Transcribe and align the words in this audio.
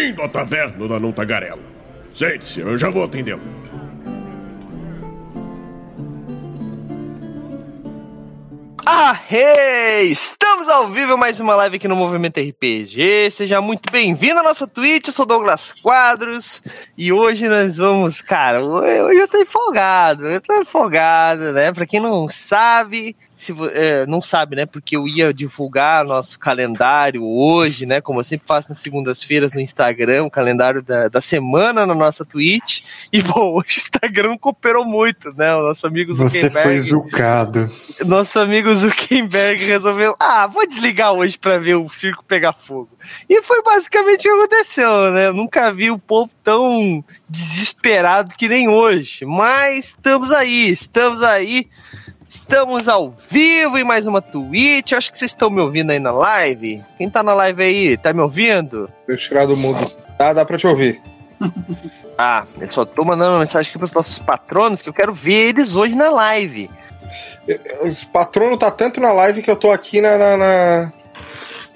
Bem-vindo 0.00 0.22
à 0.22 0.28
taverna 0.30 0.88
da 0.88 0.98
Não 0.98 1.12
Tagarela. 1.12 1.60
Sente-se, 2.08 2.60
eu 2.60 2.78
já 2.78 2.88
vou 2.88 3.04
atendê-lo. 3.04 3.42
Ah, 8.86 9.20
hey! 9.30 10.10
Estamos 10.10 10.70
ao 10.70 10.88
vivo 10.88 11.18
mais 11.18 11.38
uma 11.38 11.54
live 11.54 11.76
aqui 11.76 11.86
no 11.86 11.94
Movimento 11.94 12.40
RPG. 12.40 13.30
Seja 13.30 13.60
muito 13.60 13.92
bem-vindo 13.92 14.40
à 14.40 14.42
nossa 14.42 14.66
Twitch. 14.66 15.08
Eu 15.08 15.12
sou 15.12 15.26
Douglas 15.26 15.74
Quadros 15.82 16.62
e 16.96 17.12
hoje 17.12 17.46
nós 17.46 17.76
vamos, 17.76 18.22
cara, 18.22 18.64
hoje 18.64 19.20
eu 19.20 19.28
tô 19.28 19.36
empolgado, 19.36 20.26
eu 20.26 20.40
tô 20.40 20.54
empolgado, 20.54 21.52
né? 21.52 21.72
Pra 21.72 21.84
quem 21.84 22.00
não 22.00 22.26
sabe, 22.26 23.14
se 23.40 23.54
é, 23.72 24.04
não 24.06 24.20
sabe, 24.20 24.54
né? 24.54 24.66
Porque 24.66 24.94
eu 24.94 25.08
ia 25.08 25.32
divulgar 25.32 26.04
nosso 26.04 26.38
calendário 26.38 27.24
hoje, 27.24 27.86
né? 27.86 28.00
Como 28.00 28.20
eu 28.20 28.24
sempre 28.24 28.46
faço 28.46 28.68
nas 28.68 28.78
segundas-feiras 28.78 29.54
no 29.54 29.60
Instagram, 29.60 30.24
o 30.24 30.30
calendário 30.30 30.82
da, 30.82 31.08
da 31.08 31.20
semana 31.22 31.86
na 31.86 31.94
nossa 31.94 32.22
Twitch. 32.22 32.82
E 33.10 33.22
bom, 33.22 33.56
o 33.56 33.62
Instagram 33.62 34.36
cooperou 34.36 34.84
muito, 34.84 35.30
né? 35.36 35.54
O 35.56 35.62
nosso 35.62 35.86
amigo 35.86 36.12
Zuckerberg. 36.12 36.52
Você 36.52 36.62
foi 36.62 36.78
zucado. 36.78 37.68
Nosso 38.04 38.38
amigo 38.38 38.74
Zuckerberg 38.74 39.64
resolveu, 39.64 40.14
ah, 40.20 40.46
vou 40.46 40.66
desligar 40.66 41.12
hoje 41.12 41.38
para 41.38 41.58
ver 41.58 41.76
o 41.76 41.88
circo 41.88 42.22
pegar 42.22 42.52
fogo. 42.52 42.90
E 43.26 43.40
foi 43.42 43.62
basicamente 43.62 44.20
o 44.20 44.22
que 44.22 44.28
aconteceu, 44.28 45.10
né? 45.12 45.28
Eu 45.28 45.34
nunca 45.34 45.72
vi 45.72 45.90
o 45.90 45.98
povo 45.98 46.30
tão 46.44 47.02
desesperado 47.26 48.34
que 48.36 48.48
nem 48.48 48.68
hoje. 48.68 49.24
Mas 49.24 49.86
estamos 49.86 50.30
aí, 50.30 50.68
estamos 50.68 51.22
aí 51.22 51.70
Estamos 52.30 52.86
ao 52.86 53.10
vivo 53.10 53.76
em 53.76 53.82
mais 53.82 54.06
uma 54.06 54.22
Twitch. 54.22 54.92
Acho 54.92 55.10
que 55.10 55.18
vocês 55.18 55.32
estão 55.32 55.50
me 55.50 55.60
ouvindo 55.60 55.90
aí 55.90 55.98
na 55.98 56.12
live. 56.12 56.80
Quem 56.96 57.10
tá 57.10 57.24
na 57.24 57.34
live 57.34 57.60
aí, 57.60 57.96
tá 57.96 58.12
me 58.12 58.20
ouvindo? 58.20 58.88
Deixa 59.04 59.24
eu 59.24 59.28
tirar 59.30 59.46
do 59.46 59.56
mundo. 59.56 59.84
Tá, 60.16 60.32
dá 60.32 60.44
pra 60.44 60.56
te 60.56 60.64
ouvir. 60.64 61.02
ah, 62.16 62.44
eu 62.60 62.70
só 62.70 62.84
tô 62.84 63.04
mandando 63.04 63.32
uma 63.32 63.40
mensagem 63.40 63.68
aqui 63.68 63.78
pros 63.80 63.92
nossos 63.92 64.20
patronos 64.20 64.80
que 64.80 64.88
eu 64.88 64.92
quero 64.92 65.12
ver 65.12 65.48
eles 65.48 65.74
hoje 65.74 65.96
na 65.96 66.08
live. 66.08 66.70
Os 67.82 68.04
patronos 68.04 68.60
tá 68.60 68.70
tanto 68.70 69.00
na 69.00 69.10
live 69.10 69.42
que 69.42 69.50
eu 69.50 69.56
tô 69.56 69.72
aqui 69.72 70.00
na, 70.00 70.16
na, 70.16 70.36
na... 70.36 70.92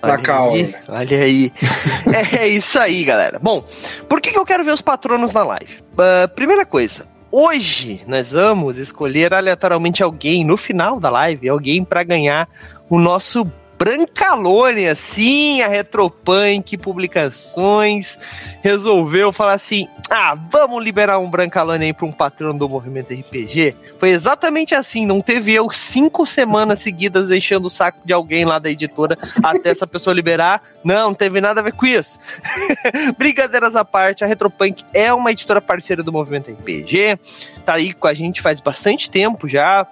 Na 0.02 0.18
cal. 0.18 0.52
Olha 0.86 1.18
aí. 1.20 1.52
é, 2.14 2.44
é, 2.44 2.46
isso 2.46 2.78
aí, 2.78 3.02
galera. 3.02 3.40
Bom, 3.40 3.64
por 4.08 4.20
que, 4.20 4.30
que 4.30 4.38
eu 4.38 4.46
quero 4.46 4.62
ver 4.62 4.70
os 4.70 4.80
patronos 4.80 5.32
na 5.32 5.42
live? 5.42 5.82
Uh, 5.94 6.28
primeira 6.32 6.64
coisa, 6.64 7.08
Hoje 7.36 8.00
nós 8.06 8.30
vamos 8.30 8.78
escolher 8.78 9.34
aleatoriamente 9.34 10.04
alguém 10.04 10.44
no 10.44 10.56
final 10.56 11.00
da 11.00 11.10
live, 11.10 11.48
alguém 11.48 11.82
para 11.84 12.04
ganhar 12.04 12.48
o 12.88 12.96
nosso 12.96 13.44
Brancalônia, 13.78 14.94
sim, 14.94 15.60
a 15.60 15.68
Retropunk 15.68 16.76
Publicações 16.76 18.18
resolveu 18.62 19.32
falar 19.32 19.54
assim: 19.54 19.88
ah, 20.08 20.34
vamos 20.50 20.82
liberar 20.82 21.18
um 21.18 21.30
Brancalônia 21.30 21.86
aí 21.86 21.92
para 21.92 22.06
um 22.06 22.12
patrão 22.12 22.56
do 22.56 22.68
movimento 22.68 23.12
RPG. 23.12 23.74
Foi 23.98 24.10
exatamente 24.10 24.74
assim, 24.74 25.04
não 25.04 25.20
teve 25.20 25.52
eu 25.52 25.70
cinco 25.70 26.26
semanas 26.26 26.78
seguidas 26.78 27.30
enchendo 27.30 27.66
o 27.66 27.70
saco 27.70 27.98
de 28.04 28.12
alguém 28.12 28.44
lá 28.44 28.58
da 28.58 28.70
editora 28.70 29.18
até 29.42 29.70
essa 29.70 29.86
pessoa 29.86 30.14
liberar. 30.14 30.62
Não, 30.84 31.08
não 31.08 31.14
teve 31.14 31.40
nada 31.40 31.60
a 31.60 31.64
ver 31.64 31.72
com 31.72 31.86
isso. 31.86 32.18
Brincadeiras 33.18 33.74
à 33.74 33.84
parte, 33.84 34.24
a 34.24 34.26
Retropunk 34.26 34.84
é 34.94 35.12
uma 35.12 35.32
editora 35.32 35.60
parceira 35.60 36.02
do 36.02 36.12
movimento 36.12 36.50
RPG, 36.50 37.18
tá 37.64 37.74
aí 37.74 37.92
com 37.92 38.06
a 38.06 38.14
gente 38.14 38.40
faz 38.40 38.60
bastante 38.60 39.10
tempo 39.10 39.48
já 39.48 39.86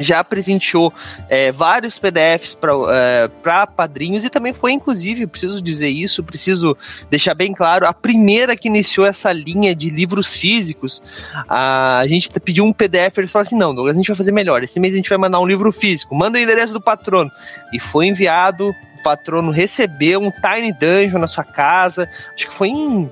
já 0.00 0.24
presenteou 0.24 0.92
é, 1.28 1.52
vários 1.52 1.98
PDFs 1.98 2.54
para 2.54 2.72
é, 2.90 3.30
padrinhos 3.76 4.24
e 4.24 4.30
também 4.30 4.52
foi, 4.52 4.72
inclusive, 4.72 5.26
preciso 5.26 5.60
dizer 5.60 5.90
isso, 5.90 6.24
preciso 6.24 6.76
deixar 7.10 7.34
bem 7.34 7.52
claro, 7.52 7.86
a 7.86 7.92
primeira 7.92 8.56
que 8.56 8.66
iniciou 8.66 9.06
essa 9.06 9.30
linha 9.32 9.74
de 9.74 9.90
livros 9.90 10.34
físicos. 10.34 11.02
A, 11.48 12.02
gente 12.06 12.30
pediu 12.40 12.64
um 12.64 12.72
PDF, 12.72 13.18
eles 13.18 13.30
falaram 13.30 13.46
assim: 13.46 13.56
não, 13.56 13.74
Douglas, 13.74 13.94
a 13.94 13.98
gente 13.98 14.08
vai 14.08 14.16
fazer 14.16 14.32
melhor. 14.32 14.62
Esse 14.62 14.80
mês 14.80 14.94
a 14.94 14.96
gente 14.96 15.08
vai 15.08 15.18
mandar 15.18 15.38
um 15.38 15.46
livro 15.46 15.70
físico, 15.70 16.14
manda 16.14 16.38
o 16.38 16.40
endereço 16.40 16.72
do 16.72 16.80
patrono. 16.80 17.30
E 17.72 17.78
foi 17.78 18.06
enviado. 18.06 18.74
O 18.98 19.02
patrono 19.02 19.50
recebeu 19.50 20.20
um 20.20 20.30
Tiny 20.30 20.74
Dungeon 20.74 21.18
na 21.18 21.26
sua 21.26 21.44
casa. 21.44 22.08
Acho 22.34 22.48
que 22.48 22.54
foi 22.54 22.68
em 22.68 23.10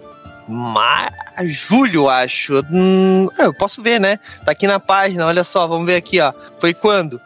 ma... 0.48 1.10
julho, 1.42 2.08
acho. 2.08 2.64
Hum, 2.70 3.28
eu 3.38 3.52
posso 3.52 3.82
ver, 3.82 4.00
né? 4.00 4.18
Tá 4.44 4.52
aqui 4.52 4.66
na 4.66 4.80
página, 4.80 5.26
olha 5.26 5.44
só, 5.44 5.66
vamos 5.66 5.86
ver 5.86 5.96
aqui, 5.96 6.20
ó. 6.20 6.32
Foi 6.58 6.72
quando? 6.72 7.20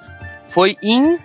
Foi 0.49 0.77
em 0.83 1.19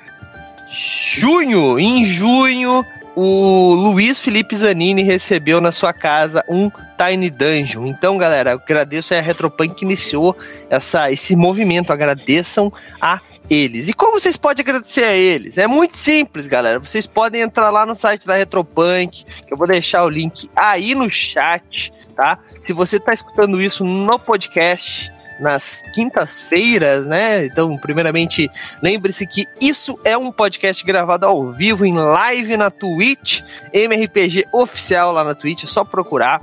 junho. 0.72 1.80
Em 1.80 2.06
junho, 2.06 2.86
o 3.16 3.74
Luiz 3.74 4.20
Felipe 4.20 4.56
Zanini 4.56 5.02
recebeu 5.02 5.60
na 5.60 5.72
sua 5.72 5.92
casa 5.92 6.46
um 6.48 6.70
Tiny 6.98 7.32
Dungeon. 7.32 7.88
Então, 7.88 8.18
galera, 8.18 8.54
agradeço 8.54 9.14
a 9.14 9.20
Retropunk 9.20 9.74
que 9.74 9.86
iniciou 9.86 10.38
essa, 10.70 11.12
esse 11.12 11.36
movimento. 11.36 11.92
Agradeçam 11.92 12.72
a 13.02 13.20
eles. 13.50 13.90
E 13.90 13.94
como 13.94 14.20
vocês 14.20 14.38
podem 14.38 14.64
agradecer 14.64 15.04
a 15.04 15.14
eles? 15.14 15.58
É 15.58 15.68
muito 15.68 15.98
simples, 15.98 16.48
galera. 16.48 16.80
Vocês 16.80 17.06
podem 17.06 17.42
entrar 17.42 17.70
lá 17.70 17.86
no 17.86 17.96
site 17.96 18.28
da 18.28 18.36
Retropunk, 18.36 19.24
que 19.24 19.54
eu 19.54 19.58
vou 19.58 19.68
deixar 19.68 20.04
o 20.04 20.10
link 20.10 20.50
aí 20.56 20.94
no 20.94 21.10
chat, 21.10 21.94
tá? 22.16 22.40
Se 22.60 22.74
você 22.74 22.98
está 22.98 23.14
escutando 23.14 23.62
isso 23.62 23.84
no 23.84 24.20
podcast, 24.20 25.12
nas 25.40 25.82
quintas-feiras, 25.94 27.06
né? 27.06 27.46
Então, 27.46 27.76
primeiramente, 27.78 28.50
lembre-se 28.82 29.26
que 29.28 29.46
isso 29.62 30.00
é 30.04 30.18
um 30.18 30.32
podcast 30.32 30.84
gravado 30.84 31.26
ao 31.26 31.52
vivo 31.52 31.86
em 31.86 31.94
live 31.94 32.58
na 32.58 32.70
Twitch, 32.70 33.42
MRPG 33.72 34.48
oficial 34.52 35.12
lá 35.12 35.24
na 35.24 35.36
Twitch, 35.36 35.64
é 35.64 35.68
só 35.68 35.84
procurar. 35.84 36.42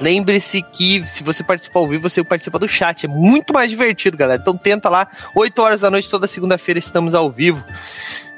Lembre-se 0.00 0.62
que 0.62 1.06
se 1.06 1.22
você 1.22 1.42
participar 1.42 1.80
ao 1.80 1.88
vivo, 1.88 2.08
você 2.08 2.24
participa 2.24 2.58
do 2.58 2.66
chat. 2.66 3.04
É 3.04 3.08
muito 3.08 3.52
mais 3.52 3.70
divertido, 3.70 4.16
galera. 4.16 4.40
Então 4.40 4.56
tenta 4.56 4.88
lá, 4.88 5.06
8 5.34 5.60
horas 5.60 5.80
da 5.82 5.90
noite, 5.90 6.08
toda 6.08 6.26
segunda-feira 6.26 6.78
estamos 6.78 7.14
ao 7.14 7.30
vivo. 7.30 7.62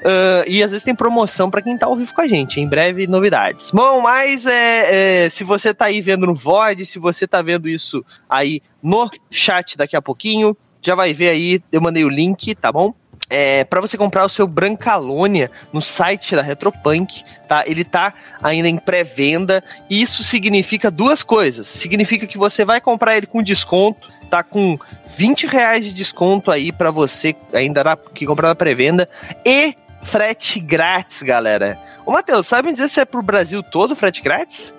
Uh, 0.05 0.45
e 0.47 0.61
às 0.61 0.71
vezes 0.71 0.83
tem 0.83 0.93
promoção 0.93 1.49
para 1.49 1.63
quem 1.63 1.75
tá 1.75 1.87
ao 1.87 1.95
vivo 1.95 2.13
com 2.13 2.21
a 2.21 2.27
gente. 2.27 2.59
Em 2.59 2.67
breve, 2.67 3.07
novidades. 3.07 3.71
Bom, 3.71 4.01
mas 4.01 4.45
é, 4.45 5.25
é, 5.25 5.29
se 5.29 5.43
você 5.43 5.73
tá 5.73 5.85
aí 5.85 6.01
vendo 6.01 6.27
no 6.27 6.35
VOD, 6.35 6.85
se 6.85 6.99
você 6.99 7.27
tá 7.27 7.41
vendo 7.41 7.67
isso 7.67 8.05
aí 8.29 8.61
no 8.83 9.09
chat 9.31 9.75
daqui 9.75 9.95
a 9.95 10.01
pouquinho, 10.01 10.55
já 10.79 10.93
vai 10.93 11.11
ver 11.13 11.29
aí, 11.29 11.59
eu 11.71 11.81
mandei 11.81 12.05
o 12.05 12.09
link, 12.09 12.53
tá 12.53 12.71
bom? 12.71 12.93
É, 13.29 13.63
para 13.63 13.81
você 13.81 13.97
comprar 13.97 14.25
o 14.25 14.29
seu 14.29 14.47
Brancalônia 14.47 15.49
no 15.73 15.81
site 15.81 16.35
da 16.35 16.41
Retropunk, 16.41 17.23
tá? 17.47 17.63
Ele 17.65 17.83
tá 17.83 18.13
ainda 18.41 18.69
em 18.69 18.77
pré-venda 18.77 19.63
e 19.89 20.01
isso 20.01 20.23
significa 20.23 20.91
duas 20.91 21.23
coisas. 21.23 21.67
Significa 21.67 22.27
que 22.27 22.37
você 22.37 22.63
vai 22.63 22.79
comprar 22.79 23.17
ele 23.17 23.25
com 23.25 23.41
desconto, 23.41 24.07
tá 24.29 24.43
com 24.43 24.77
20 25.17 25.47
reais 25.47 25.85
de 25.85 25.93
desconto 25.93 26.51
aí 26.51 26.71
para 26.71 26.91
você 26.91 27.35
ainda 27.53 27.83
na, 27.83 27.95
que 27.95 28.25
comprar 28.25 28.49
na 28.49 28.55
pré-venda 28.55 29.09
e 29.45 29.75
frete 30.03 30.59
grátis, 30.59 31.23
galera. 31.23 31.79
Ô, 32.05 32.11
Matheus, 32.11 32.47
sabe 32.47 32.71
dizer 32.71 32.89
se 32.89 32.99
é 32.99 33.05
pro 33.05 33.23
Brasil 33.23 33.63
todo 33.63 33.95
frete 33.95 34.21
grátis? 34.21 34.71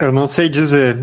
Eu 0.00 0.12
não 0.12 0.26
sei 0.26 0.48
dizer. 0.48 0.98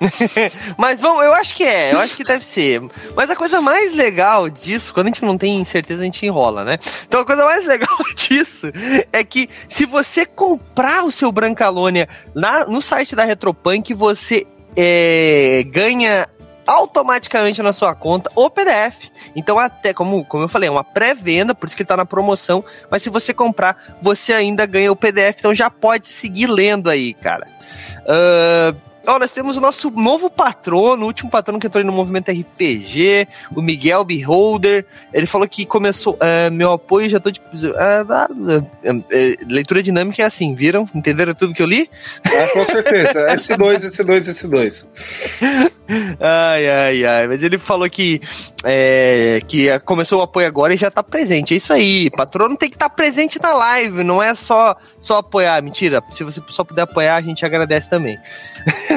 Mas 0.76 1.00
vamos, 1.00 1.24
eu 1.24 1.32
acho 1.34 1.54
que 1.54 1.64
é, 1.64 1.92
eu 1.92 1.98
acho 1.98 2.16
que 2.16 2.24
deve 2.24 2.44
ser. 2.44 2.82
Mas 3.16 3.30
a 3.30 3.36
coisa 3.36 3.60
mais 3.60 3.94
legal 3.94 4.48
disso, 4.48 4.92
quando 4.94 5.06
a 5.06 5.10
gente 5.10 5.24
não 5.24 5.36
tem 5.36 5.64
certeza, 5.64 6.02
a 6.02 6.04
gente 6.04 6.24
enrola, 6.24 6.64
né? 6.64 6.78
Então 7.06 7.20
a 7.20 7.24
coisa 7.24 7.44
mais 7.44 7.66
legal 7.66 7.96
disso 8.14 8.70
é 9.12 9.24
que 9.24 9.48
se 9.68 9.84
você 9.84 10.24
comprar 10.24 11.04
o 11.04 11.12
seu 11.12 11.30
Brancalônia 11.32 12.08
na, 12.34 12.64
no 12.64 12.80
site 12.80 13.16
da 13.16 13.24
Retropunk, 13.24 13.92
você 13.94 14.46
é, 14.76 15.64
ganha 15.66 16.28
automaticamente 16.68 17.62
na 17.62 17.72
sua 17.72 17.94
conta 17.94 18.30
o 18.34 18.50
PDF. 18.50 19.08
Então, 19.34 19.58
até 19.58 19.94
como, 19.94 20.22
como 20.26 20.44
eu 20.44 20.48
falei, 20.48 20.68
é 20.68 20.70
uma 20.70 20.84
pré-venda, 20.84 21.54
por 21.54 21.66
isso 21.66 21.74
que 21.74 21.82
ele 21.82 21.88
tá 21.88 21.96
na 21.96 22.04
promoção. 22.04 22.62
Mas 22.90 23.02
se 23.02 23.08
você 23.08 23.32
comprar, 23.32 23.96
você 24.02 24.34
ainda 24.34 24.66
ganha 24.66 24.92
o 24.92 24.96
PDF. 24.96 25.36
Então 25.38 25.54
já 25.54 25.70
pode 25.70 26.06
seguir 26.06 26.46
lendo 26.46 26.90
aí, 26.90 27.14
cara. 27.14 27.46
Uh, 28.04 28.87
Ó, 29.08 29.18
nós 29.18 29.32
temos 29.32 29.56
o 29.56 29.60
nosso 29.60 29.90
novo 29.90 30.28
patrono, 30.28 31.04
o 31.04 31.06
último 31.06 31.30
patrono 31.30 31.58
que 31.58 31.66
entrou 31.66 31.82
no 31.82 31.90
movimento 31.90 32.30
RPG, 32.30 33.26
o 33.56 33.62
Miguel 33.62 34.04
Beholder. 34.04 34.84
Ele 35.14 35.24
falou 35.24 35.48
que 35.48 35.64
começou. 35.64 36.12
Uh, 36.14 36.52
meu 36.52 36.72
apoio, 36.72 37.08
já 37.08 37.18
tô 37.18 37.30
de. 37.30 37.40
Uh, 37.40 38.60
uh, 38.60 39.46
leitura 39.48 39.82
dinâmica 39.82 40.22
é 40.22 40.26
assim, 40.26 40.54
viram? 40.54 40.86
Entenderam 40.94 41.32
tudo 41.32 41.54
que 41.54 41.62
eu 41.62 41.66
li? 41.66 41.88
Ah, 42.26 42.48
com 42.52 42.66
certeza. 42.66 43.34
S2, 43.34 43.78
S2, 43.90 44.20
S2. 44.28 44.86
ai, 46.20 46.68
ai, 46.68 47.04
ai. 47.06 47.28
Mas 47.28 47.42
ele 47.42 47.56
falou 47.56 47.88
que, 47.88 48.20
é, 48.62 49.40
que 49.48 49.78
começou 49.80 50.20
o 50.20 50.22
apoio 50.22 50.46
agora 50.46 50.74
e 50.74 50.76
já 50.76 50.90
tá 50.90 51.02
presente. 51.02 51.54
É 51.54 51.56
isso 51.56 51.72
aí. 51.72 52.10
Patrono 52.10 52.58
tem 52.58 52.68
que 52.68 52.76
estar 52.76 52.90
tá 52.90 52.94
presente 52.94 53.40
na 53.40 53.54
live, 53.54 54.04
não 54.04 54.22
é 54.22 54.34
só, 54.34 54.76
só 54.98 55.16
apoiar. 55.16 55.62
Mentira. 55.62 56.02
Se 56.10 56.22
você 56.22 56.42
só 56.48 56.62
puder 56.62 56.82
apoiar, 56.82 57.16
a 57.16 57.22
gente 57.22 57.46
agradece 57.46 57.88
também. 57.88 58.18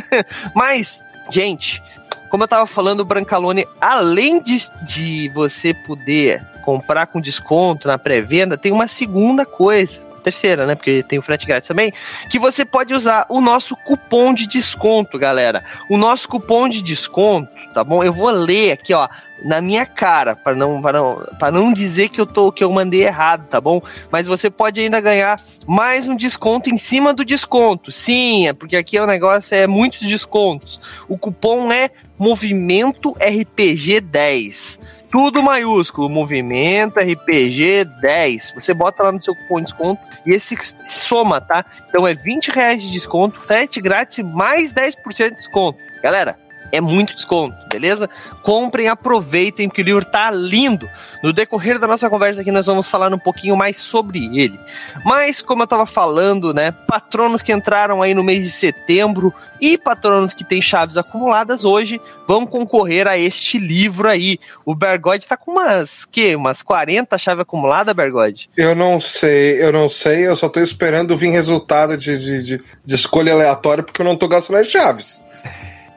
Mas, 0.55 1.03
gente, 1.29 1.81
como 2.29 2.43
eu 2.43 2.47
tava 2.47 2.65
falando, 2.65 3.01
o 3.01 3.05
Brancalone, 3.05 3.67
além 3.79 4.41
de, 4.41 4.57
de 4.83 5.29
você 5.29 5.73
poder 5.73 6.41
comprar 6.63 7.07
com 7.07 7.19
desconto 7.19 7.87
na 7.87 7.97
pré-venda, 7.97 8.57
tem 8.57 8.71
uma 8.71 8.87
segunda 8.87 9.45
coisa. 9.45 9.99
Terceira, 10.21 10.65
né? 10.65 10.75
Porque 10.75 11.03
tem 11.03 11.19
o 11.19 11.21
frete 11.21 11.45
grátis 11.45 11.67
também. 11.67 11.91
Que 12.29 12.39
você 12.39 12.63
pode 12.63 12.93
usar 12.93 13.25
o 13.29 13.41
nosso 13.41 13.75
cupom 13.75 14.33
de 14.33 14.47
desconto, 14.47 15.19
galera. 15.19 15.63
O 15.89 15.97
nosso 15.97 16.27
cupom 16.29 16.69
de 16.69 16.81
desconto, 16.81 17.51
tá 17.73 17.83
bom? 17.83 18.03
Eu 18.03 18.13
vou 18.13 18.29
ler 18.29 18.71
aqui, 18.71 18.93
ó 18.93 19.07
na 19.43 19.59
minha 19.59 19.85
cara, 19.85 20.35
para 20.35 20.55
não, 20.55 20.79
não, 20.79 21.25
não 21.51 21.73
dizer 21.73 22.09
que 22.09 22.21
eu 22.21 22.25
tô 22.25 22.51
que 22.51 22.63
eu 22.63 22.71
mandei 22.71 23.03
errado, 23.03 23.47
tá 23.47 23.59
bom? 23.59 23.81
Mas 24.11 24.27
você 24.27 24.49
pode 24.49 24.79
ainda 24.79 25.01
ganhar 25.01 25.39
mais 25.65 26.07
um 26.07 26.15
desconto 26.15 26.69
em 26.69 26.77
cima 26.77 27.13
do 27.13 27.25
desconto. 27.25 27.91
Sim, 27.91 28.47
é 28.47 28.53
porque 28.53 28.77
aqui 28.77 28.99
o 28.99 29.07
negócio 29.07 29.55
é 29.55 29.65
muitos 29.67 30.07
descontos. 30.07 30.79
O 31.07 31.17
cupom 31.17 31.71
é 31.71 31.89
Movimento 32.17 33.15
RPG 33.19 33.99
10. 34.01 34.79
Tudo 35.11 35.43
maiúsculo, 35.43 36.07
Movimento 36.07 36.97
RPG 36.97 37.83
10. 37.99 38.53
Você 38.55 38.73
bota 38.73 39.03
lá 39.03 39.11
no 39.11 39.21
seu 39.21 39.35
cupom 39.35 39.57
de 39.57 39.65
desconto 39.65 40.01
e 40.25 40.31
esse 40.31 40.57
soma, 40.85 41.41
tá? 41.41 41.65
Então 41.89 42.07
é 42.07 42.13
20 42.13 42.49
reais 42.49 42.81
de 42.81 42.89
desconto, 42.89 43.39
frete 43.41 43.81
grátis 43.81 44.23
mais 44.23 44.73
10% 44.73 45.31
de 45.31 45.35
desconto. 45.35 45.77
Galera, 46.01 46.39
é 46.71 46.79
muito 46.79 47.13
desconto, 47.13 47.55
beleza? 47.69 48.09
Comprem, 48.41 48.87
aproveitem, 48.87 49.67
porque 49.67 49.81
o 49.81 49.85
livro 49.85 50.05
tá 50.05 50.31
lindo. 50.31 50.89
No 51.23 51.33
decorrer 51.33 51.77
da 51.77 51.87
nossa 51.87 52.09
conversa 52.09 52.41
aqui, 52.41 52.51
nós 52.51 52.65
vamos 52.65 52.87
falar 52.87 53.13
um 53.13 53.19
pouquinho 53.19 53.55
mais 53.55 53.79
sobre 53.79 54.25
ele. 54.37 54.59
Mas, 55.03 55.41
como 55.41 55.63
eu 55.63 55.67
tava 55.67 55.85
falando, 55.85 56.53
né? 56.53 56.71
Patronos 56.71 57.41
que 57.41 57.51
entraram 57.51 58.01
aí 58.01 58.13
no 58.13 58.23
mês 58.23 58.43
de 58.43 58.51
setembro 58.51 59.33
e 59.59 59.77
patronos 59.77 60.33
que 60.33 60.43
têm 60.43 60.61
chaves 60.61 60.97
acumuladas 60.97 61.63
hoje 61.63 62.01
vão 62.27 62.47
concorrer 62.47 63.07
a 63.07 63.17
este 63.17 63.59
livro 63.59 64.07
aí. 64.07 64.39
O 64.65 64.73
Bergode 64.73 65.27
tá 65.27 65.37
com 65.37 65.51
umas, 65.51 66.03
que? 66.03 66.35
Umas 66.35 66.63
40 66.63 67.17
chaves 67.17 67.41
acumuladas, 67.41 67.95
Bergode? 67.95 68.49
Eu 68.57 68.73
não 68.73 68.99
sei, 68.99 69.61
eu 69.61 69.71
não 69.71 69.87
sei, 69.87 70.27
eu 70.27 70.35
só 70.35 70.49
tô 70.49 70.59
esperando 70.59 71.15
vir 71.15 71.31
resultado 71.31 71.95
de, 71.95 72.17
de, 72.17 72.43
de, 72.43 72.63
de 72.83 72.95
escolha 72.95 73.33
aleatória 73.33 73.83
porque 73.83 74.01
eu 74.01 74.05
não 74.05 74.15
tô 74.15 74.27
gastando 74.27 74.57
as 74.57 74.67
chaves. 74.67 75.21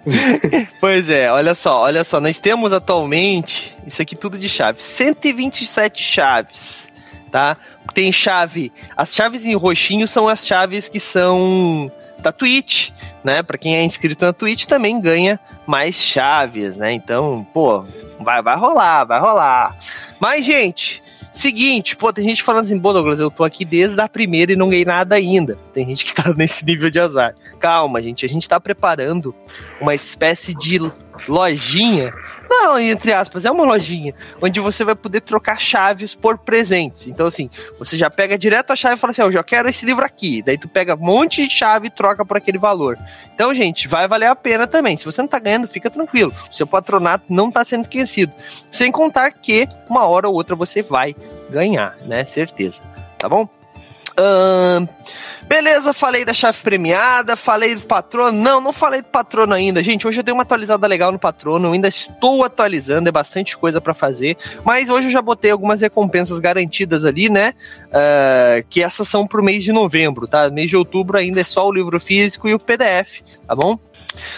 pois 0.80 1.08
é, 1.08 1.30
olha 1.30 1.54
só, 1.54 1.80
olha 1.80 2.04
só, 2.04 2.20
nós 2.20 2.38
temos 2.38 2.72
atualmente, 2.72 3.74
isso 3.86 4.02
aqui 4.02 4.14
tudo 4.14 4.38
de 4.38 4.48
chaves, 4.48 4.84
127 4.84 6.02
chaves, 6.02 6.88
tá? 7.30 7.56
Tem 7.92 8.12
chave, 8.12 8.72
as 8.96 9.14
chaves 9.14 9.44
em 9.44 9.54
roxinho 9.54 10.06
são 10.06 10.28
as 10.28 10.46
chaves 10.46 10.88
que 10.88 11.00
são 11.00 11.90
da 12.18 12.32
Twitch, 12.32 12.90
né? 13.22 13.42
Para 13.42 13.58
quem 13.58 13.76
é 13.76 13.84
inscrito 13.84 14.24
na 14.24 14.32
Twitch 14.32 14.64
também 14.64 15.00
ganha 15.00 15.38
mais 15.66 15.94
chaves, 15.94 16.76
né? 16.76 16.92
Então, 16.92 17.46
pô, 17.52 17.84
vai, 18.20 18.42
vai 18.42 18.56
rolar, 18.56 19.04
vai 19.04 19.20
rolar. 19.20 19.76
Mas, 20.18 20.44
gente, 20.44 21.02
Seguinte, 21.34 21.96
pô, 21.96 22.12
tem 22.12 22.28
gente 22.28 22.44
falando 22.44 22.66
assim, 22.66 22.78
Douglas, 22.78 23.18
eu 23.18 23.28
tô 23.28 23.42
aqui 23.42 23.64
desde 23.64 24.00
a 24.00 24.08
primeira 24.08 24.52
e 24.52 24.56
não 24.56 24.70
ganhei 24.70 24.84
nada 24.84 25.16
ainda. 25.16 25.58
Tem 25.72 25.84
gente 25.84 26.04
que 26.04 26.14
tá 26.14 26.32
nesse 26.38 26.64
nível 26.64 26.88
de 26.88 27.00
azar. 27.00 27.34
Calma, 27.58 28.00
gente, 28.00 28.24
a 28.24 28.28
gente 28.28 28.48
tá 28.48 28.60
preparando 28.60 29.34
uma 29.80 29.96
espécie 29.96 30.54
de 30.54 30.78
lojinha. 31.28 32.12
Não, 32.48 32.78
entre 32.78 33.12
aspas, 33.12 33.44
é 33.44 33.50
uma 33.50 33.64
lojinha 33.64 34.14
onde 34.40 34.60
você 34.60 34.84
vai 34.84 34.94
poder 34.94 35.20
trocar 35.20 35.58
chaves 35.58 36.14
por 36.14 36.38
presentes. 36.38 37.06
Então, 37.08 37.26
assim, 37.26 37.50
você 37.78 37.96
já 37.96 38.10
pega 38.10 38.38
direto 38.38 38.72
a 38.72 38.76
chave 38.76 38.96
e 38.96 38.98
fala 38.98 39.10
assim: 39.10 39.22
oh, 39.22 39.26
eu 39.26 39.32
já 39.32 39.42
quero 39.42 39.68
esse 39.68 39.84
livro 39.84 40.04
aqui. 40.04 40.42
Daí 40.42 40.58
tu 40.58 40.68
pega 40.68 40.94
um 40.94 40.98
monte 40.98 41.46
de 41.46 41.54
chave 41.54 41.88
e 41.88 41.90
troca 41.90 42.24
por 42.24 42.36
aquele 42.36 42.58
valor. 42.58 42.98
Então, 43.34 43.54
gente, 43.54 43.88
vai 43.88 44.06
valer 44.06 44.26
a 44.26 44.36
pena 44.36 44.66
também. 44.66 44.96
Se 44.96 45.04
você 45.04 45.20
não 45.20 45.28
tá 45.28 45.38
ganhando, 45.38 45.66
fica 45.66 45.90
tranquilo. 45.90 46.32
O 46.50 46.54
seu 46.54 46.66
patronato 46.66 47.24
não 47.28 47.50
tá 47.50 47.64
sendo 47.64 47.82
esquecido. 47.82 48.32
Sem 48.70 48.92
contar 48.92 49.30
que 49.32 49.68
uma 49.88 50.06
hora 50.06 50.28
ou 50.28 50.34
outra 50.34 50.54
você 50.54 50.82
vai 50.82 51.16
ganhar, 51.50 51.96
né? 52.06 52.24
Certeza. 52.24 52.80
Tá 53.18 53.28
bom? 53.28 53.48
Beleza, 55.46 55.92
falei 55.92 56.24
da 56.24 56.32
chave 56.32 56.58
premiada, 56.62 57.36
falei 57.36 57.74
do 57.74 57.82
patrono. 57.82 58.32
Não, 58.32 58.60
não 58.60 58.72
falei 58.72 59.02
do 59.02 59.08
patrono 59.08 59.52
ainda. 59.52 59.82
Gente, 59.82 60.06
hoje 60.06 60.20
eu 60.20 60.24
dei 60.24 60.32
uma 60.32 60.42
atualizada 60.42 60.86
legal 60.86 61.12
no 61.12 61.18
patrono. 61.18 61.72
Ainda 61.72 61.86
estou 61.86 62.42
atualizando, 62.44 63.08
é 63.08 63.12
bastante 63.12 63.56
coisa 63.56 63.80
para 63.80 63.92
fazer. 63.92 64.38
Mas 64.64 64.88
hoje 64.88 65.08
eu 65.08 65.10
já 65.10 65.20
botei 65.20 65.50
algumas 65.50 65.82
recompensas 65.82 66.40
garantidas 66.40 67.04
ali, 67.04 67.28
né? 67.28 67.54
Uh, 67.88 68.66
que 68.70 68.82
essas 68.82 69.06
são 69.06 69.26
pro 69.26 69.44
mês 69.44 69.62
de 69.62 69.72
novembro, 69.72 70.26
tá? 70.26 70.48
Mês 70.48 70.70
de 70.70 70.76
outubro 70.76 71.18
ainda 71.18 71.40
é 71.40 71.44
só 71.44 71.68
o 71.68 71.72
livro 71.72 72.00
físico 72.00 72.48
e 72.48 72.54
o 72.54 72.58
PDF, 72.58 73.20
tá 73.46 73.54
bom? 73.54 73.78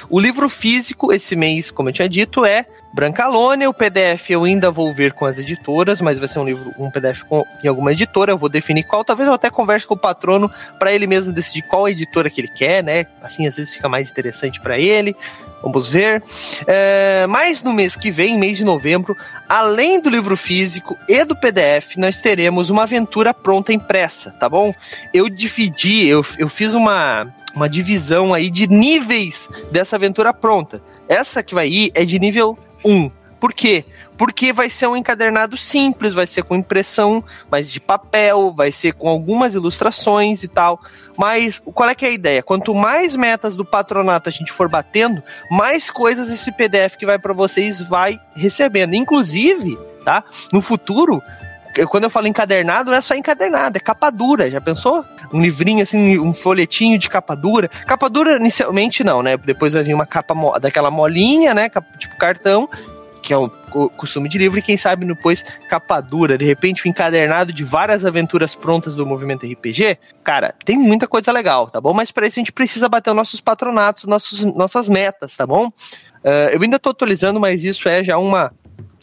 O 0.09 0.19
livro 0.21 0.49
físico, 0.49 1.13
esse 1.13 1.37
mês, 1.37 1.71
como 1.71 1.89
eu 1.89 1.93
tinha 1.93 2.09
dito, 2.09 2.45
é 2.45 2.67
Brancalônia, 2.97 3.69
o 3.69 3.75
PDF 3.75 4.31
eu 4.31 4.45
ainda 4.45 4.71
vou 4.71 4.91
ver 4.91 5.13
com 5.13 5.27
as 5.27 5.39
editoras, 5.39 6.01
mas 6.01 6.19
vai 6.19 6.27
ser 6.27 6.39
um 6.39 6.45
livro, 6.45 6.73
um 6.79 6.91
PDF 6.91 7.25
com, 7.25 7.45
em 7.63 7.69
alguma 7.69 7.93
editora, 7.93 8.33
eu 8.33 8.39
vou 8.39 8.49
definir 8.49 8.85
qual, 8.85 9.05
talvez 9.05 9.29
eu 9.29 9.35
até 9.35 9.51
converse 9.51 9.87
com 9.87 9.93
o 9.93 9.99
patrono 9.99 10.51
para 10.79 10.93
ele 10.93 11.07
mesmo 11.07 11.31
decidir 11.31 11.61
qual 11.63 11.87
editora 11.87 12.31
que 12.31 12.41
ele 12.41 12.49
quer, 12.49 12.83
né? 12.83 13.07
Assim 13.21 13.47
às 13.47 13.57
vezes 13.57 13.75
fica 13.75 13.87
mais 13.87 14.11
interessante 14.11 14.61
para 14.63 14.79
ele. 14.79 15.15
Vamos 15.67 15.89
ver. 15.89 16.23
É, 16.65 17.27
mas 17.29 17.61
no 17.61 17.73
mês 17.73 17.97
que 17.97 18.09
vem, 18.09 18.39
mês 18.39 18.57
de 18.57 18.65
novembro, 18.65 19.17
além 19.49 20.01
do 20.01 20.09
livro 20.09 20.37
físico 20.37 20.97
e 21.09 21.25
do 21.25 21.35
PDF, 21.35 21.97
nós 21.97 22.19
teremos 22.19 22.71
uma 22.71 22.85
aventura 22.85 23.35
pronta 23.35 23.73
impressa, 23.73 24.31
tá 24.31 24.49
bom? 24.49 24.73
Eu 25.13 25.29
dividi, 25.29 26.07
eu, 26.07 26.25
eu 26.39 26.49
fiz 26.49 26.73
uma, 26.73 27.27
uma 27.53 27.69
divisão 27.69 28.33
aí 28.33 28.49
de 28.49 28.69
níveis 28.69 29.49
dessa 29.73 29.97
aventura 29.97 30.33
pronta. 30.33 30.81
Essa 31.09 31.43
que 31.43 31.53
vai 31.53 31.67
ir 31.67 31.91
é 31.97 32.05
de 32.05 32.17
nível 32.21 32.57
1. 32.85 33.11
Por 33.41 33.53
quê? 33.53 33.85
Porque 34.17 34.53
vai 34.53 34.71
ser 34.71 34.87
um 34.87 34.97
encadernado 34.97 35.57
simples, 35.57 36.15
vai 36.15 36.27
ser 36.27 36.43
com 36.43 36.57
impressão, 36.57 37.23
mas 37.51 37.71
de 37.71 37.81
papel, 37.81 38.53
vai 38.53 38.73
ser 38.73 38.93
com 38.93 39.09
algumas 39.09 39.55
ilustrações 39.55 40.43
e 40.43 40.49
tal. 40.49 40.81
Mas 41.17 41.63
qual 41.75 41.89
é 41.89 41.95
que 41.95 42.05
é 42.05 42.09
a 42.09 42.13
ideia? 42.13 42.43
Quanto 42.43 42.75
mais 42.75 43.17
metas 43.17 43.57
do 43.57 43.65
patronato 43.65 44.29
a 44.29 44.33
gente 44.33 44.53
for 44.53 44.69
batendo, 44.69 45.23
mais 45.51 45.91
coisas 45.91 46.31
esse 46.31 46.53
PDF 46.53 46.97
que 46.97 47.07
vai 47.07 47.19
para 47.19 47.33
vocês 47.33 47.81
vai 47.81 48.21
recebendo. 48.35 48.95
Inclusive, 48.95 49.79
tá? 50.05 50.25
No 50.53 50.61
futuro, 50.61 51.23
quando 51.89 52.05
eu 52.05 52.11
falo 52.11 52.27
encadernado, 52.27 52.91
não 52.91 52.97
é 52.97 53.01
só 53.01 53.15
encadernado, 53.15 53.77
é 53.77 53.81
capa 53.81 54.11
dura. 54.11 54.51
Já 54.51 54.61
pensou? 54.61 55.05
Um 55.33 55.41
livrinho 55.41 55.83
assim, 55.83 56.19
um 56.19 56.33
folhetinho 56.33 56.99
de 56.99 57.09
capa 57.09 57.35
dura. 57.35 57.69
Capa 57.87 58.09
dura 58.09 58.37
inicialmente 58.37 59.03
não, 59.03 59.23
né? 59.23 59.37
Depois 59.37 59.75
vai 59.75 59.83
vir 59.83 59.95
uma 59.95 60.07
capa 60.07 60.35
mo 60.35 60.59
daquela 60.59 60.91
molinha, 60.91 61.53
né? 61.53 61.69
Tipo 61.99 62.17
cartão, 62.17 62.69
que 63.27 63.35
é 63.35 63.37
o 63.37 63.51
costume 63.97 64.29
de 64.29 64.39
livro, 64.39 64.57
e 64.57 64.63
quem 64.63 64.77
sabe 64.77 65.05
depois 65.05 65.45
capa 65.69 66.01
dura, 66.01 66.39
de 66.39 66.45
repente 66.45 66.87
um 66.87 66.91
encadernado 66.91 67.53
de 67.53 67.65
várias 67.65 68.05
aventuras 68.05 68.55
prontas 68.55 68.95
do 68.95 69.05
movimento 69.05 69.45
RPG. 69.45 69.99
Cara, 70.23 70.55
tem 70.65 70.79
muita 70.79 71.09
coisa 71.09 71.33
legal, 71.33 71.69
tá 71.69 71.81
bom? 71.81 71.93
Mas 71.93 72.13
para 72.13 72.29
isso 72.29 72.39
a 72.39 72.43
gente 72.43 72.53
precisa 72.53 72.89
bater 72.89 73.11
os 73.11 73.17
nossos 73.17 73.41
patronatos, 73.41 74.05
nossos, 74.05 74.45
nossas 74.45 74.89
metas, 74.89 75.35
tá 75.35 75.45
bom? 75.45 75.67
Uh, 75.67 76.53
eu 76.53 76.63
ainda 76.63 76.79
tô 76.79 76.91
atualizando, 76.91 77.41
mas 77.41 77.65
isso 77.65 77.89
é 77.89 78.05
já 78.05 78.17
uma 78.17 78.53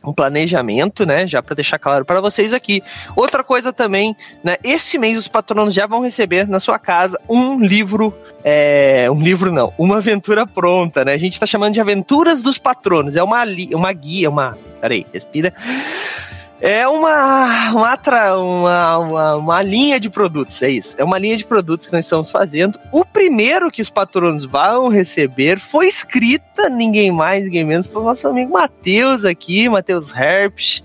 um 0.05 0.13
planejamento, 0.13 1.05
né? 1.05 1.27
Já 1.27 1.41
para 1.41 1.55
deixar 1.55 1.79
claro 1.79 2.05
para 2.05 2.19
vocês 2.21 2.53
aqui. 2.53 2.81
Outra 3.15 3.43
coisa 3.43 3.71
também, 3.71 4.15
né? 4.43 4.57
Esse 4.63 4.97
mês 4.97 5.17
os 5.17 5.27
patronos 5.27 5.73
já 5.73 5.85
vão 5.85 6.01
receber 6.01 6.47
na 6.47 6.59
sua 6.59 6.79
casa 6.79 7.19
um 7.29 7.59
livro. 7.59 8.13
É, 8.43 9.09
um 9.09 9.21
livro 9.21 9.51
não, 9.51 9.73
uma 9.77 9.97
aventura 9.97 10.45
pronta, 10.45 11.05
né? 11.05 11.13
A 11.13 11.17
gente 11.17 11.39
tá 11.39 11.45
chamando 11.45 11.73
de 11.73 11.81
Aventuras 11.81 12.41
dos 12.41 12.57
Patronos. 12.57 13.15
É 13.15 13.23
uma, 13.23 13.43
uma 13.73 13.93
guia, 13.93 14.29
uma. 14.29 14.57
Peraí, 14.81 15.05
respira. 15.13 15.53
É 16.65 16.87
uma, 16.87 17.71
uma, 17.71 17.99
uma, 18.37 18.97
uma, 18.97 19.35
uma, 19.35 19.61
linha 19.61 19.99
de 19.99 20.09
produtos, 20.09 20.61
é 20.61 20.69
isso. 20.69 20.95
É 20.97 21.03
uma 21.03 21.19
linha 21.19 21.35
de 21.35 21.43
produtos 21.43 21.87
que 21.87 21.93
nós 21.93 22.05
estamos 22.05 22.31
fazendo. 22.31 22.79
O 22.89 23.03
primeiro 23.03 23.69
que 23.69 23.81
os 23.81 23.89
patronos 23.89 24.45
vão 24.45 24.87
receber 24.87 25.59
foi 25.59 25.87
escrita, 25.87 26.69
ninguém 26.69 27.11
mais, 27.11 27.43
ninguém 27.43 27.65
menos, 27.65 27.89
pelo 27.89 28.05
nosso 28.05 28.29
amigo 28.29 28.53
Matheus 28.53 29.25
aqui, 29.25 29.67
Matheus 29.67 30.15
Herpes. 30.15 30.81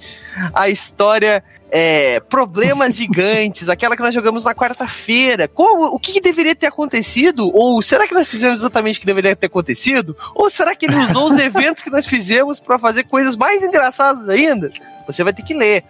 A 0.52 0.68
história 0.68 1.44
é, 1.70 2.20
problemas 2.20 2.96
gigantes, 2.96 3.68
aquela 3.70 3.96
que 3.96 4.02
nós 4.02 4.14
jogamos 4.14 4.44
na 4.44 4.54
quarta-feira. 4.54 5.50
O 5.54 5.98
que, 5.98 6.12
que, 6.12 6.20
deveria 6.20 6.54
ter 6.54 6.66
acontecido? 6.66 7.50
Ou 7.54 7.80
será 7.82 8.06
que 8.06 8.14
nós 8.14 8.30
fizemos 8.30 8.60
exatamente 8.60 8.98
o 8.98 9.00
que 9.00 9.06
deveria 9.06 9.36
ter 9.36 9.46
acontecido? 9.46 10.16
Ou 10.34 10.48
será 10.50 10.74
que 10.74 10.86
ele 10.86 10.96
usou 10.96 11.28
os 11.28 11.38
eventos 11.38 11.82
que 11.82 11.90
nós 11.90 12.06
fizemos 12.06 12.60
para 12.60 12.78
fazer 12.78 13.04
coisas 13.04 13.36
mais 13.36 13.62
engraçadas 13.62 14.28
ainda? 14.28 14.72
Você 15.12 15.24
vai 15.24 15.32
ter 15.32 15.42
que 15.42 15.54
ler. 15.54 15.84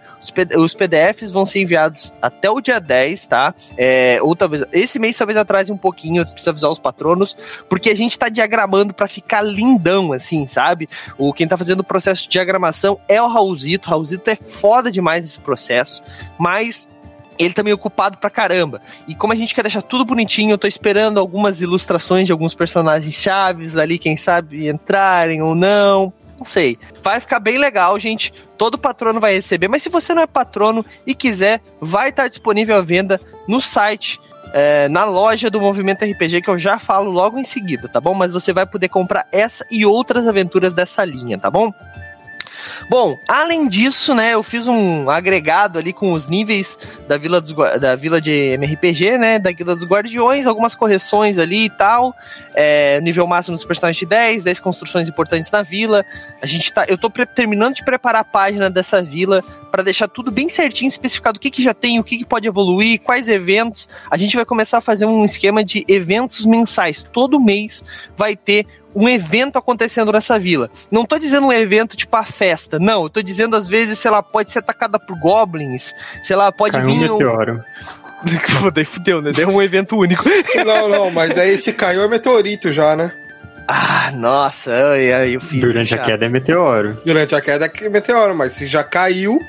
Os, 0.57 0.73
PDFs 0.73 1.31
vão 1.31 1.45
ser 1.45 1.61
enviados 1.61 2.13
até 2.21 2.49
o 2.49 2.61
dia 2.61 2.79
10, 2.79 3.25
tá? 3.25 3.53
É, 3.77 4.17
ou 4.21 4.35
talvez. 4.35 4.63
Esse 4.71 4.97
mês 4.97 5.17
talvez 5.17 5.37
atrase 5.37 5.71
um 5.71 5.77
pouquinho, 5.77 6.25
precisa 6.25 6.51
avisar 6.51 6.71
os 6.71 6.79
patronos, 6.79 7.35
porque 7.67 7.89
a 7.89 7.95
gente 7.95 8.17
tá 8.17 8.29
diagramando 8.29 8.93
para 8.93 9.07
ficar 9.07 9.41
lindão, 9.41 10.13
assim, 10.13 10.45
sabe? 10.45 10.87
O, 11.17 11.33
quem 11.33 11.47
tá 11.47 11.57
fazendo 11.57 11.81
o 11.81 11.83
processo 11.83 12.23
de 12.23 12.29
diagramação 12.29 12.99
é 13.07 13.21
o 13.21 13.27
Raulzito. 13.27 13.87
O 13.87 13.91
Raulzito 13.91 14.29
é 14.29 14.35
foda 14.35 14.89
demais 14.89 15.25
nesse 15.25 15.39
processo, 15.39 16.01
mas 16.37 16.87
ele 17.37 17.53
também 17.53 17.71
tá 17.73 17.75
é 17.75 17.79
ocupado 17.79 18.17
pra 18.17 18.29
caramba. 18.29 18.81
E 19.07 19.15
como 19.15 19.31
a 19.31 19.35
gente 19.35 19.55
quer 19.55 19.63
deixar 19.63 19.81
tudo 19.81 20.03
bonitinho, 20.03 20.51
eu 20.51 20.57
tô 20.57 20.67
esperando 20.67 21.19
algumas 21.19 21.61
ilustrações 21.61 22.25
de 22.25 22.31
alguns 22.31 22.53
personagens 22.53 23.13
chaves 23.13 23.77
ali, 23.77 23.97
quem 23.97 24.17
sabe 24.17 24.67
entrarem 24.67 25.41
ou 25.41 25.55
não 25.55 26.13
Não 26.39 26.45
sei. 26.45 26.79
Vai 27.03 27.19
ficar 27.19 27.39
bem 27.39 27.57
legal, 27.57 27.99
gente. 27.99 28.33
Todo 28.57 28.77
patrono 28.77 29.19
vai 29.19 29.33
receber. 29.33 29.67
Mas 29.67 29.83
se 29.83 29.89
você 29.89 30.13
não 30.13 30.21
é 30.21 30.27
patrono 30.27 30.85
e 31.05 31.13
quiser, 31.13 31.61
vai 31.81 32.09
estar 32.09 32.29
disponível 32.29 32.77
à 32.77 32.81
venda 32.81 33.19
no 33.47 33.61
site. 33.61 34.19
É, 34.51 34.87
na 34.89 35.03
loja 35.03 35.49
do 35.49 35.61
Movimento 35.61 36.03
RPG, 36.03 36.41
que 36.41 36.49
eu 36.49 36.57
já 36.57 36.79
falo 36.79 37.11
logo 37.11 37.37
em 37.37 37.43
seguida, 37.43 37.87
tá 37.87 38.01
bom? 38.01 38.15
Mas 38.15 38.33
você 38.33 38.51
vai 38.51 38.65
poder 38.65 38.89
comprar 38.89 39.27
essa 39.31 39.63
e 39.69 39.85
outras 39.85 40.27
aventuras 40.27 40.73
dessa 40.73 41.05
linha, 41.05 41.37
tá 41.37 41.51
bom? 41.51 41.71
Bom, 42.89 43.19
além 43.27 43.67
disso, 43.67 44.13
né, 44.13 44.33
eu 44.33 44.43
fiz 44.43 44.67
um 44.67 45.09
agregado 45.09 45.79
ali 45.79 45.93
com 45.93 46.13
os 46.13 46.27
níveis 46.27 46.77
da 47.07 47.17
Vila, 47.17 47.41
dos, 47.41 47.53
da 47.79 47.95
vila 47.95 48.19
de 48.21 48.31
MRPG, 48.53 49.17
né, 49.17 49.39
da 49.39 49.51
Guilda 49.51 49.75
dos 49.75 49.85
Guardiões, 49.85 50.47
algumas 50.47 50.75
correções 50.75 51.37
ali 51.37 51.65
e 51.65 51.69
tal. 51.69 52.13
É, 52.53 52.99
nível 53.01 53.25
máximo 53.25 53.55
dos 53.55 53.65
personagens 53.65 53.99
de 53.99 54.05
10, 54.05 54.43
10 54.43 54.59
construções 54.59 55.07
importantes 55.07 55.49
na 55.51 55.61
vila. 55.61 56.05
A 56.41 56.45
gente 56.45 56.71
tá, 56.71 56.85
eu 56.87 56.97
tô 56.97 57.09
terminando 57.09 57.75
de 57.75 57.85
preparar 57.85 58.21
a 58.21 58.25
página 58.25 58.69
dessa 58.69 59.01
vila 59.01 59.43
para 59.71 59.83
deixar 59.83 60.07
tudo 60.07 60.31
bem 60.31 60.49
certinho, 60.49 60.87
especificado 60.87 61.37
o 61.37 61.39
que, 61.39 61.51
que 61.51 61.63
já 61.63 61.73
tem, 61.73 61.99
o 61.99 62.03
que, 62.03 62.17
que 62.17 62.25
pode 62.25 62.47
evoluir, 62.47 62.99
quais 62.99 63.27
eventos. 63.27 63.87
A 64.09 64.17
gente 64.17 64.35
vai 64.35 64.45
começar 64.45 64.79
a 64.79 64.81
fazer 64.81 65.05
um 65.05 65.23
esquema 65.23 65.63
de 65.63 65.85
eventos 65.87 66.45
mensais. 66.45 67.03
Todo 67.03 67.39
mês 67.39 67.83
vai 68.17 68.35
ter 68.35 68.65
um 68.95 69.07
evento 69.07 69.57
acontecendo 69.57 70.11
nessa 70.11 70.37
vila. 70.39 70.69
Não 70.91 71.05
tô 71.05 71.17
dizendo 71.19 71.47
um 71.47 71.53
evento 71.53 71.95
tipo 71.95 72.15
a 72.15 72.25
festa, 72.25 72.79
não. 72.79 73.03
Eu 73.03 73.09
tô 73.09 73.21
dizendo, 73.21 73.55
às 73.55 73.67
vezes, 73.67 73.99
sei 73.99 74.11
lá, 74.11 74.21
pode 74.23 74.51
ser 74.51 74.59
atacada 74.59 74.99
por 74.99 75.17
goblins, 75.19 75.93
sei 76.23 76.35
lá, 76.35 76.51
pode 76.51 76.73
Caiu 76.73 76.85
vir. 76.85 76.91
um 76.93 77.13
meteoro. 77.13 77.61
daí 78.73 78.85
fudeu, 78.85 79.21
né? 79.21 79.31
Deu 79.31 79.49
um 79.49 79.61
evento 79.61 79.97
único. 79.97 80.23
Não, 80.65 80.89
não, 80.89 81.11
mas 81.11 81.33
daí 81.33 81.57
se 81.57 81.71
caiu 81.71 82.03
é 82.03 82.07
meteorito 82.07 82.71
já, 82.71 82.95
né? 82.95 83.11
ah, 83.67 84.11
nossa, 84.13 84.71
ai, 84.93 85.35
eu 85.35 85.39
fiz. 85.39 85.61
Durante 85.61 85.93
a 85.93 85.97
já. 85.97 86.03
queda 86.03 86.25
é 86.25 86.29
meteoro. 86.29 86.99
Durante 87.05 87.35
a 87.35 87.39
queda 87.41 87.71
é 87.81 87.89
meteoro, 87.89 88.35
mas 88.35 88.53
se 88.53 88.65
já 88.67 88.83
caiu, 88.83 89.39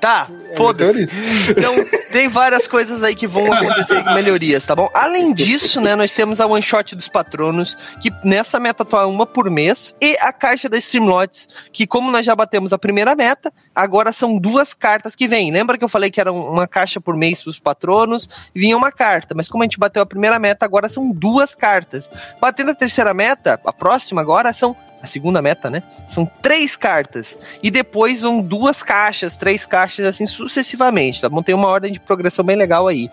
Tá, 0.00 0.28
foda-se. 0.56 1.08
Então, 1.50 1.74
tem 2.12 2.28
várias 2.28 2.66
coisas 2.66 3.02
aí 3.02 3.14
que 3.14 3.26
vão 3.26 3.52
acontecer 3.52 4.02
com 4.02 4.14
melhorias, 4.14 4.64
tá 4.64 4.74
bom? 4.74 4.88
Além 4.94 5.32
disso, 5.32 5.80
né, 5.80 5.94
nós 5.94 6.12
temos 6.12 6.40
a 6.40 6.46
one 6.46 6.62
shot 6.62 6.94
dos 6.94 7.08
patronos, 7.08 7.76
que 8.00 8.10
nessa 8.24 8.58
meta 8.58 8.82
atual 8.82 9.04
é 9.04 9.06
uma 9.06 9.26
por 9.26 9.50
mês, 9.50 9.94
e 10.00 10.16
a 10.20 10.32
caixa 10.32 10.68
da 10.68 10.78
Streamlots, 10.78 11.48
que 11.72 11.86
como 11.86 12.10
nós 12.10 12.24
já 12.24 12.34
batemos 12.34 12.72
a 12.72 12.78
primeira 12.78 13.14
meta, 13.14 13.52
agora 13.74 14.12
são 14.12 14.38
duas 14.38 14.74
cartas 14.74 15.14
que 15.14 15.28
vêm. 15.28 15.52
Lembra 15.52 15.78
que 15.78 15.84
eu 15.84 15.88
falei 15.88 16.10
que 16.10 16.20
era 16.20 16.32
uma 16.32 16.66
caixa 16.66 17.00
por 17.00 17.16
mês 17.16 17.42
pros 17.42 17.58
patronos 17.58 18.28
e 18.54 18.60
vinha 18.60 18.76
uma 18.76 18.92
carta, 18.92 19.34
mas 19.34 19.48
como 19.48 19.62
a 19.62 19.66
gente 19.66 19.78
bateu 19.78 20.02
a 20.02 20.06
primeira 20.06 20.38
meta, 20.38 20.64
agora 20.64 20.88
são 20.88 21.10
duas 21.12 21.54
cartas. 21.54 22.10
Batendo 22.40 22.70
a 22.70 22.74
terceira 22.74 23.12
meta, 23.12 23.60
a 23.64 23.72
próxima 23.72 24.20
agora 24.20 24.52
são 24.52 24.76
a 25.02 25.06
segunda 25.06 25.42
meta, 25.42 25.70
né? 25.70 25.82
São 26.08 26.26
três 26.42 26.74
cartas. 26.76 27.38
E 27.62 27.70
depois 27.70 28.22
vão 28.22 28.40
duas 28.40 28.82
caixas, 28.82 29.36
três 29.36 29.64
caixas, 29.64 30.06
assim 30.06 30.26
sucessivamente, 30.48 31.20
tá 31.20 31.28
bom? 31.28 31.42
Tem 31.42 31.54
uma 31.54 31.68
ordem 31.68 31.92
de 31.92 32.00
progressão 32.00 32.44
bem 32.44 32.56
legal 32.56 32.88
aí. 32.88 33.10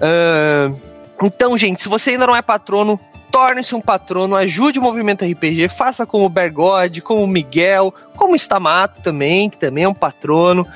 Ahn, 0.00 0.74
então, 1.22 1.56
gente, 1.56 1.80
se 1.80 1.88
você 1.88 2.10
ainda 2.10 2.26
não 2.26 2.34
é 2.34 2.42
patrono, 2.42 2.98
torne-se 3.30 3.74
um 3.74 3.80
patrono, 3.80 4.36
ajude 4.36 4.78
o 4.78 4.82
movimento 4.82 5.24
RPG, 5.24 5.68
faça 5.68 6.06
como 6.06 6.24
o 6.24 6.28
Bergode, 6.28 7.00
como 7.00 7.22
o 7.22 7.26
Miguel, 7.26 7.94
como 8.16 8.32
o 8.32 8.36
Stamato 8.36 9.02
também, 9.02 9.48
que 9.50 9.58
também 9.58 9.84
é 9.84 9.88
um 9.88 9.94
patrono. 9.94 10.66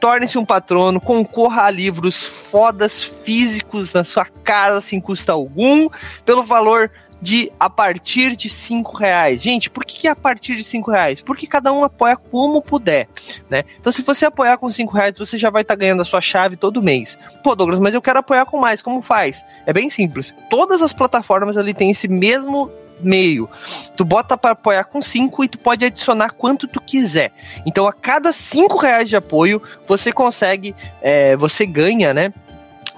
Torne-se 0.00 0.38
um 0.38 0.44
patrono, 0.44 1.00
concorra 1.00 1.62
a 1.64 1.70
livros 1.70 2.24
fodas 2.24 3.02
físicos 3.02 3.92
na 3.92 4.04
sua 4.04 4.26
casa 4.44 4.80
sem 4.80 5.00
custo 5.00 5.30
algum, 5.30 5.88
pelo 6.24 6.44
valor 6.44 6.90
de 7.20 7.50
a 7.58 7.68
partir 7.68 8.36
de 8.36 8.48
cinco 8.48 8.96
reais. 8.96 9.42
Gente, 9.42 9.68
por 9.70 9.84
que, 9.84 9.98
que 9.98 10.08
é 10.08 10.10
a 10.10 10.16
partir 10.16 10.56
de 10.56 10.64
cinco 10.64 10.90
reais? 10.90 11.20
Porque 11.20 11.46
cada 11.46 11.72
um 11.72 11.84
apoia 11.84 12.16
como 12.16 12.62
puder, 12.62 13.08
né? 13.50 13.64
Então, 13.80 13.92
se 13.92 14.02
você 14.02 14.26
apoiar 14.26 14.58
com 14.58 14.70
cinco 14.70 14.94
reais, 14.94 15.18
você 15.18 15.36
já 15.36 15.50
vai 15.50 15.62
estar 15.62 15.74
ganhando 15.74 16.02
a 16.02 16.04
sua 16.04 16.20
chave 16.20 16.56
todo 16.56 16.82
mês. 16.82 17.18
Pô, 17.42 17.54
Douglas, 17.54 17.80
mas 17.80 17.94
eu 17.94 18.02
quero 18.02 18.18
apoiar 18.18 18.46
com 18.46 18.58
mais. 18.58 18.82
Como 18.82 19.02
faz? 19.02 19.44
É 19.66 19.72
bem 19.72 19.90
simples. 19.90 20.34
Todas 20.48 20.82
as 20.82 20.92
plataformas 20.92 21.56
ali 21.56 21.74
têm 21.74 21.90
esse 21.90 22.08
mesmo 22.08 22.70
meio. 23.00 23.48
Tu 23.96 24.04
bota 24.04 24.36
para 24.36 24.52
apoiar 24.52 24.84
com 24.84 25.00
5 25.00 25.44
e 25.44 25.48
tu 25.48 25.58
pode 25.58 25.84
adicionar 25.84 26.30
quanto 26.30 26.66
tu 26.66 26.80
quiser. 26.80 27.32
Então, 27.66 27.86
a 27.86 27.92
cada 27.92 28.32
5 28.32 28.76
reais 28.76 29.08
de 29.08 29.16
apoio, 29.16 29.62
você 29.86 30.12
consegue, 30.12 30.74
é, 31.00 31.36
você 31.36 31.64
ganha, 31.64 32.12
né? 32.12 32.32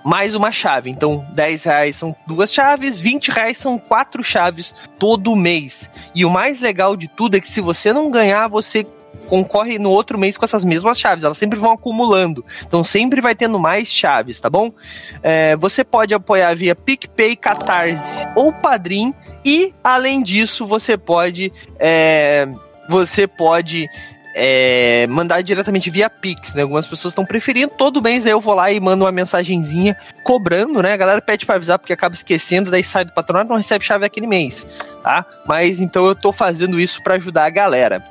Mais 0.04 0.34
uma 0.34 0.50
chave. 0.50 0.90
Então, 0.90 1.26
10 1.32 1.64
reais 1.64 1.96
são 1.96 2.14
duas 2.26 2.52
chaves, 2.52 2.98
20 2.98 3.30
reais 3.30 3.58
são 3.58 3.78
quatro 3.78 4.22
chaves 4.22 4.74
todo 4.98 5.36
mês. 5.36 5.90
E 6.14 6.24
o 6.24 6.30
mais 6.30 6.60
legal 6.60 6.96
de 6.96 7.08
tudo 7.08 7.36
é 7.36 7.40
que 7.40 7.48
se 7.48 7.60
você 7.60 7.92
não 7.92 8.10
ganhar, 8.10 8.48
você 8.48 8.86
concorre 9.28 9.78
no 9.78 9.90
outro 9.90 10.18
mês 10.18 10.36
com 10.36 10.44
essas 10.44 10.64
mesmas 10.64 10.98
chaves. 10.98 11.22
Elas 11.22 11.38
sempre 11.38 11.58
vão 11.58 11.70
acumulando. 11.70 12.44
Então 12.66 12.82
sempre 12.82 13.20
vai 13.20 13.34
tendo 13.34 13.58
mais 13.58 13.86
chaves, 13.86 14.40
tá 14.40 14.50
bom? 14.50 14.72
É, 15.22 15.54
você 15.56 15.84
pode 15.84 16.12
apoiar 16.12 16.54
via 16.54 16.74
PicPay, 16.74 17.36
Catarse 17.36 18.26
ou 18.34 18.52
Padrim. 18.52 19.14
E, 19.44 19.72
além 19.82 20.22
disso, 20.22 20.66
você 20.66 20.98
pode. 20.98 21.52
é, 21.78 22.48
você 22.88 23.26
pode. 23.26 23.88
É, 24.34 25.06
mandar 25.08 25.42
diretamente 25.42 25.90
via 25.90 26.08
Pix, 26.08 26.54
né? 26.54 26.62
Algumas 26.62 26.86
pessoas 26.86 27.12
estão 27.12 27.24
preferindo. 27.24 27.72
Todo 27.76 28.02
mês 28.02 28.22
daí 28.22 28.32
eu 28.32 28.40
vou 28.40 28.54
lá 28.54 28.70
e 28.70 28.80
mando 28.80 29.04
uma 29.04 29.12
mensagenzinha 29.12 29.96
cobrando, 30.22 30.82
né? 30.82 30.92
A 30.92 30.96
galera 30.96 31.20
pede 31.20 31.46
pra 31.46 31.56
avisar 31.56 31.78
porque 31.78 31.92
acaba 31.92 32.14
esquecendo, 32.14 32.70
daí 32.70 32.84
sai 32.84 33.04
do 33.04 33.12
patronato 33.12 33.48
não 33.48 33.56
recebe 33.56 33.84
chave 33.84 34.04
aquele 34.04 34.26
mês, 34.26 34.66
tá? 35.02 35.24
Mas 35.46 35.80
então 35.80 36.06
eu 36.06 36.14
tô 36.14 36.32
fazendo 36.32 36.78
isso 36.78 37.02
pra 37.02 37.14
ajudar 37.14 37.46
a 37.46 37.50
galera. 37.50 38.04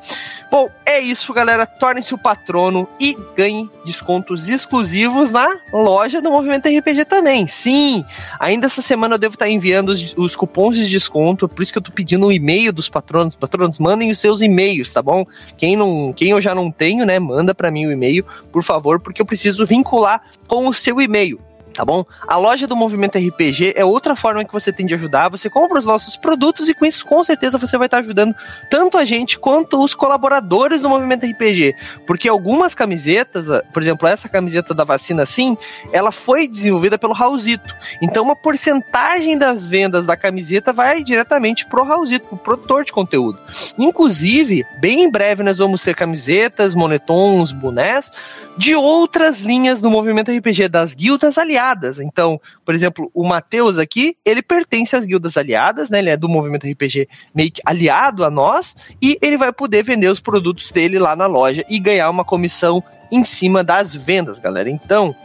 Bom, 0.52 0.68
é 0.84 1.00
isso, 1.00 1.32
galera. 1.32 1.68
Torne-se 1.68 2.14
o 2.14 2.18
patrono 2.18 2.90
e 3.00 3.16
ganhe 3.38 3.70
descontos 3.86 4.50
exclusivos 4.50 5.30
na 5.30 5.48
loja 5.72 6.22
do 6.22 6.32
Movimento 6.32 6.68
RPG 6.68 7.06
também. 7.06 7.46
Sim, 7.46 8.04
ainda 8.40 8.66
essa 8.66 8.82
semana 8.82 9.14
eu 9.14 9.20
devo 9.20 9.36
estar 9.36 9.48
enviando 9.48 9.90
os, 9.90 10.16
os 10.18 10.36
cupons 10.36 10.76
de 10.76 10.90
desconto, 10.90 11.48
por 11.48 11.62
isso 11.62 11.72
que 11.72 11.78
eu 11.78 11.84
tô 11.84 11.92
pedindo 11.92 12.26
o 12.26 12.32
e-mail 12.32 12.74
dos 12.74 12.90
patronos. 12.90 13.36
Patronos, 13.36 13.78
mandem 13.78 14.10
os 14.10 14.18
seus 14.18 14.42
e-mails, 14.42 14.92
tá 14.92 15.04
bom? 15.04 15.24
Quem, 15.56 15.76
não, 15.76 16.09
quem 16.14 16.32
eu 16.32 16.42
já 16.42 16.54
não 16.54 16.72
tenho, 16.72 17.06
né, 17.06 17.20
manda 17.20 17.54
para 17.54 17.72
mim 17.72 17.86
o 17.86 17.92
e-mail, 17.92 18.26
por 18.52 18.64
favor, 18.64 19.00
porque 19.00 19.22
eu 19.22 19.26
preciso 19.26 19.66
vincular 19.66 20.22
com 20.48 20.68
o 20.68 20.74
seu 20.74 21.00
e-mail 21.02 21.40
tá 21.80 21.86
bom? 21.86 22.06
A 22.28 22.36
loja 22.36 22.68
do 22.68 22.76
Movimento 22.76 23.18
RPG 23.18 23.72
é 23.74 23.86
outra 23.86 24.14
forma 24.14 24.44
que 24.44 24.52
você 24.52 24.70
tem 24.70 24.86
de 24.86 24.94
ajudar. 24.96 25.30
Você 25.30 25.50
compra 25.50 25.80
os 25.80 25.86
nossos 25.86 26.18
produtos 26.18 26.68
e 26.68 26.74
com 26.74 26.86
isso, 26.86 27.06
com 27.06 27.24
certeza, 27.24 27.58
você 27.58 27.78
vai 27.78 27.88
estar 27.88 28.00
ajudando 28.00 28.36
tanto 28.70 28.98
a 28.98 29.06
gente 29.06 29.40
quanto 29.40 29.82
os 29.82 29.96
colaboradores 29.96 30.82
do 30.82 30.90
Movimento 30.90 31.26
RPG. 31.26 31.74
Porque 32.06 32.28
algumas 32.28 32.76
camisetas, 32.76 33.50
ah, 33.50 33.64
por 33.72 33.82
exemplo, 33.82 34.10
essa 34.10 34.28
camiseta 34.28 34.74
da 34.74 34.84
vacina 34.84 35.26
sim, 35.26 35.58
ela 35.94 36.12
foi 36.12 36.50
desenvolvida 36.50 36.98
pelo 36.98 37.14
Raulzito. 37.14 37.74
Então, 38.02 38.26
uma 38.26 38.36
porcentagem 38.36 39.38
das 39.38 39.66
vendas 39.66 40.06
da 40.06 40.18
camiseta 40.18 40.74
vai 40.74 41.02
diretamente 41.02 41.66
pro 41.66 41.86
Raulzito, 41.86 42.26
pro 42.28 42.38
produtor 42.38 42.84
de 42.84 42.92
conteúdo. 42.92 43.40
Inclusive, 43.78 44.66
bem 44.82 45.04
em 45.04 45.10
breve 45.10 45.44
nós 45.44 45.60
vamos 45.60 45.82
ter 45.82 45.96
camisetas, 45.96 46.76
monetons, 46.76 47.54
bonés 47.54 48.12
de 48.60 48.76
outras 48.76 49.40
linhas 49.40 49.80
do 49.80 49.90
movimento 49.90 50.30
RPG, 50.30 50.68
das 50.68 50.94
guildas 50.94 51.38
aliadas. 51.38 51.69
Então, 52.00 52.40
por 52.66 52.74
exemplo, 52.76 53.10
o 53.14 53.28
Matheus 53.28 53.78
aqui, 53.78 54.16
ele 54.26 54.42
pertence 54.42 54.96
às 54.96 55.06
guildas 55.06 55.38
aliadas, 55.38 55.90
né? 55.90 56.00
Ele 56.00 56.10
é 56.10 56.18
do 56.18 56.30
movimento 56.30 56.68
RPG 56.68 57.08
meio 57.34 57.52
que 57.52 57.62
aliado 57.66 58.24
a 58.24 58.30
nós, 58.30 58.76
e 59.02 59.18
ele 59.22 59.38
vai 59.38 59.52
poder 59.52 59.84
vender 59.84 60.08
os 60.08 60.20
produtos 60.20 60.72
dele 60.72 61.00
lá 61.00 61.16
na 61.16 61.26
loja 61.26 61.66
e 61.70 61.80
ganhar 61.80 62.10
uma 62.10 62.26
comissão 62.26 62.84
em 63.12 63.24
cima 63.24 63.64
das 63.64 63.94
vendas, 63.94 64.40
galera. 64.40 64.70
Então, 64.70 65.16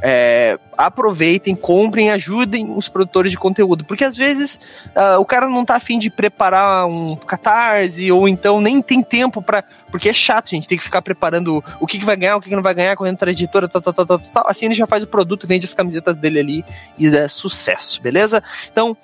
é, 0.00 0.58
aproveitem, 0.76 1.54
comprem, 1.56 2.10
ajudem 2.10 2.76
os 2.76 2.88
produtores 2.88 3.32
de 3.32 3.38
conteúdo, 3.38 3.84
porque 3.84 4.04
às 4.04 4.16
vezes 4.16 4.60
ah, 4.94 5.18
o 5.18 5.24
cara 5.24 5.48
não 5.48 5.64
tá 5.64 5.76
afim 5.76 5.98
de 5.98 6.08
preparar 6.08 6.86
um 6.86 7.16
catarse, 7.16 8.10
ou 8.12 8.28
então 8.28 8.60
nem 8.60 8.80
tem 8.80 9.02
tempo 9.02 9.42
para 9.42 9.64
Porque 9.90 10.08
é 10.08 10.12
chato, 10.12 10.50
gente, 10.50 10.68
tem 10.68 10.78
que 10.78 10.84
ficar 10.84 11.02
preparando 11.02 11.62
o 11.80 11.86
que, 11.86 11.98
que 11.98 12.04
vai 12.04 12.16
ganhar, 12.16 12.36
o 12.36 12.40
que, 12.40 12.48
que 12.48 12.56
não 12.56 12.62
vai 12.62 12.74
ganhar, 12.74 12.96
correndo 12.96 13.14
atrás 13.14 13.34
da 13.34 13.42
editora, 13.42 13.68
tal, 13.68 13.82
tal, 13.82 13.92
tal, 13.92 14.06
tal, 14.06 14.18
tal. 14.18 14.44
Assim 14.46 14.66
ele 14.66 14.74
já 14.74 14.86
faz 14.86 15.02
o 15.02 15.06
produto, 15.06 15.46
vende 15.46 15.64
as 15.64 15.74
camisetas 15.74 16.16
dele 16.16 16.38
ali 16.38 16.64
e 16.96 17.08
é 17.08 17.26
sucesso, 17.26 18.00
beleza? 18.00 18.42
Então, 18.70 18.96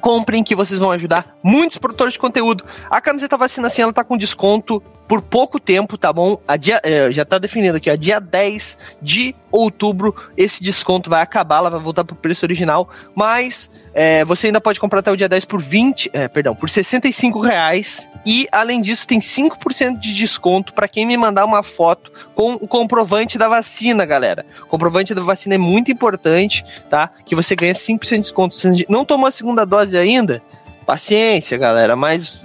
comprem 0.00 0.44
que 0.44 0.54
vocês 0.54 0.78
vão 0.78 0.90
ajudar 0.92 1.26
muitos 1.42 1.78
produtores 1.78 2.14
de 2.14 2.18
conteúdo. 2.18 2.64
A 2.88 3.00
camiseta 3.00 3.36
vacina 3.36 3.66
assim, 3.66 3.82
ela 3.82 3.92
tá 3.92 4.04
com 4.04 4.16
desconto 4.16 4.82
por 5.08 5.22
pouco 5.22 5.58
tempo, 5.58 5.96
tá 5.96 6.12
bom? 6.12 6.38
Dia, 6.60 6.80
é, 6.84 7.10
já 7.10 7.24
tá 7.24 7.38
definido 7.38 7.78
aqui, 7.78 7.90
ó, 7.90 7.96
dia 7.96 8.20
10 8.20 8.76
de 9.00 9.34
outubro, 9.50 10.14
esse 10.36 10.62
desconto 10.62 11.08
vai 11.08 11.22
acabar, 11.22 11.56
ela 11.56 11.70
vai 11.70 11.80
voltar 11.80 12.04
pro 12.04 12.14
preço 12.14 12.44
original, 12.44 12.90
mas 13.14 13.70
é, 13.94 14.22
você 14.26 14.48
ainda 14.48 14.60
pode 14.60 14.78
comprar 14.78 15.00
até 15.00 15.10
o 15.10 15.16
dia 15.16 15.28
10 15.28 15.46
por 15.46 15.62
20, 15.62 16.10
é, 16.12 16.28
perdão, 16.28 16.54
por 16.54 16.68
65 16.68 17.40
reais, 17.40 18.06
e 18.26 18.46
além 18.52 18.82
disso 18.82 19.06
tem 19.06 19.18
5% 19.18 19.98
de 19.98 20.14
desconto 20.14 20.74
para 20.74 20.86
quem 20.86 21.06
me 21.06 21.16
mandar 21.16 21.46
uma 21.46 21.62
foto 21.62 22.12
com 22.34 22.54
o 22.54 22.68
comprovante 22.68 23.38
da 23.38 23.48
vacina, 23.48 24.04
galera. 24.04 24.44
O 24.64 24.66
comprovante 24.66 25.14
da 25.14 25.22
vacina 25.22 25.54
é 25.54 25.58
muito 25.58 25.90
importante, 25.90 26.62
tá? 26.90 27.10
Que 27.24 27.34
você 27.34 27.56
ganha 27.56 27.72
5% 27.72 28.10
de 28.10 28.18
desconto. 28.20 28.56
Não 28.88 29.06
tomou 29.06 29.26
a 29.26 29.30
segunda 29.30 29.64
dose 29.64 29.96
ainda, 29.96 30.42
paciência, 30.84 31.56
galera, 31.56 31.96
mas 31.96 32.42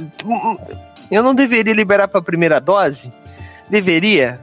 Eu 1.14 1.22
não 1.22 1.36
deveria 1.36 1.74
liberar 1.74 2.08
pra 2.08 2.22
primeira 2.22 2.60
dose? 2.60 3.14
Deveria? 3.70 4.40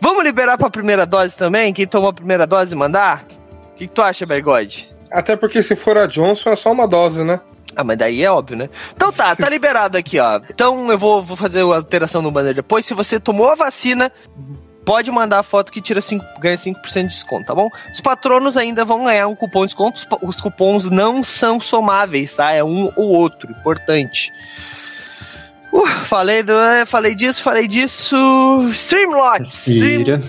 Vamos 0.00 0.22
liberar 0.22 0.56
pra 0.56 0.70
primeira 0.70 1.04
dose 1.04 1.36
também? 1.36 1.72
Quem 1.72 1.86
tomou 1.86 2.10
a 2.10 2.12
primeira 2.12 2.46
dose 2.46 2.74
mandar? 2.76 3.24
O 3.72 3.76
que, 3.76 3.88
que 3.88 3.94
tu 3.94 4.00
acha, 4.00 4.24
Bergode? 4.24 4.88
Até 5.10 5.34
porque 5.34 5.60
se 5.60 5.74
for 5.74 5.98
a 5.98 6.06
Johnson 6.06 6.50
é 6.50 6.56
só 6.56 6.70
uma 6.70 6.86
dose, 6.86 7.24
né? 7.24 7.40
Ah, 7.74 7.82
mas 7.82 7.98
daí 7.98 8.22
é 8.22 8.30
óbvio, 8.30 8.56
né? 8.56 8.68
Então 8.94 9.12
tá, 9.12 9.34
tá 9.34 9.48
liberado 9.50 9.98
aqui, 9.98 10.20
ó. 10.20 10.40
Então 10.48 10.90
eu 10.90 10.98
vou, 10.98 11.22
vou 11.22 11.36
fazer 11.36 11.60
a 11.60 11.76
alteração 11.76 12.22
no 12.22 12.30
banner 12.30 12.54
depois. 12.54 12.86
Se 12.86 12.94
você 12.94 13.18
tomou 13.18 13.50
a 13.50 13.56
vacina, 13.56 14.12
pode 14.84 15.10
mandar 15.10 15.40
a 15.40 15.42
foto 15.42 15.72
que 15.72 15.80
tira 15.80 16.00
5, 16.00 16.24
ganha 16.40 16.56
5% 16.56 17.02
de 17.02 17.08
desconto, 17.08 17.46
tá 17.46 17.54
bom? 17.54 17.68
Os 17.92 18.00
patronos 18.00 18.56
ainda 18.56 18.84
vão 18.84 19.04
ganhar 19.04 19.26
um 19.26 19.34
cupom 19.34 19.62
de 19.62 19.68
desconto. 19.68 20.06
Os 20.22 20.40
cupons 20.40 20.88
não 20.88 21.24
são 21.24 21.60
somáveis, 21.60 22.34
tá? 22.34 22.52
É 22.52 22.62
um 22.62 22.92
ou 22.96 23.08
outro, 23.08 23.50
importante. 23.50 24.32
Uh, 25.72 25.86
falei, 26.04 26.42
do, 26.42 26.54
falei 26.86 27.14
disso, 27.14 27.42
falei 27.42 27.66
disso. 27.66 28.16
Streamlots. 28.70 29.66
Stream, 29.66 30.20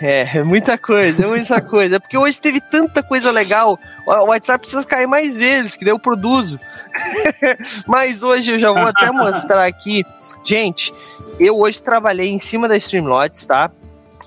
é, 0.00 0.38
é 0.38 0.42
muita 0.42 0.78
coisa, 0.78 1.24
é 1.24 1.26
muita 1.26 1.60
coisa. 1.62 1.96
É 1.96 1.98
porque 1.98 2.16
hoje 2.16 2.40
teve 2.40 2.60
tanta 2.60 3.02
coisa 3.02 3.30
legal. 3.30 3.78
O 4.06 4.10
o 4.10 4.26
WhatsApp 4.26 4.60
precisa 4.60 4.84
cair 4.84 5.06
mais 5.06 5.36
vezes, 5.36 5.76
que 5.76 5.84
daí 5.84 5.92
eu 5.92 5.98
produzo. 5.98 6.58
Mas 7.86 8.22
hoje 8.22 8.52
eu 8.52 8.58
já 8.58 8.70
vou 8.70 8.86
até 8.86 9.10
mostrar 9.10 9.64
aqui. 9.64 10.04
Gente, 10.44 10.94
eu 11.38 11.58
hoje 11.58 11.82
trabalhei 11.82 12.30
em 12.30 12.40
cima 12.40 12.68
da 12.68 12.76
Streamlots, 12.76 13.44
tá? 13.44 13.70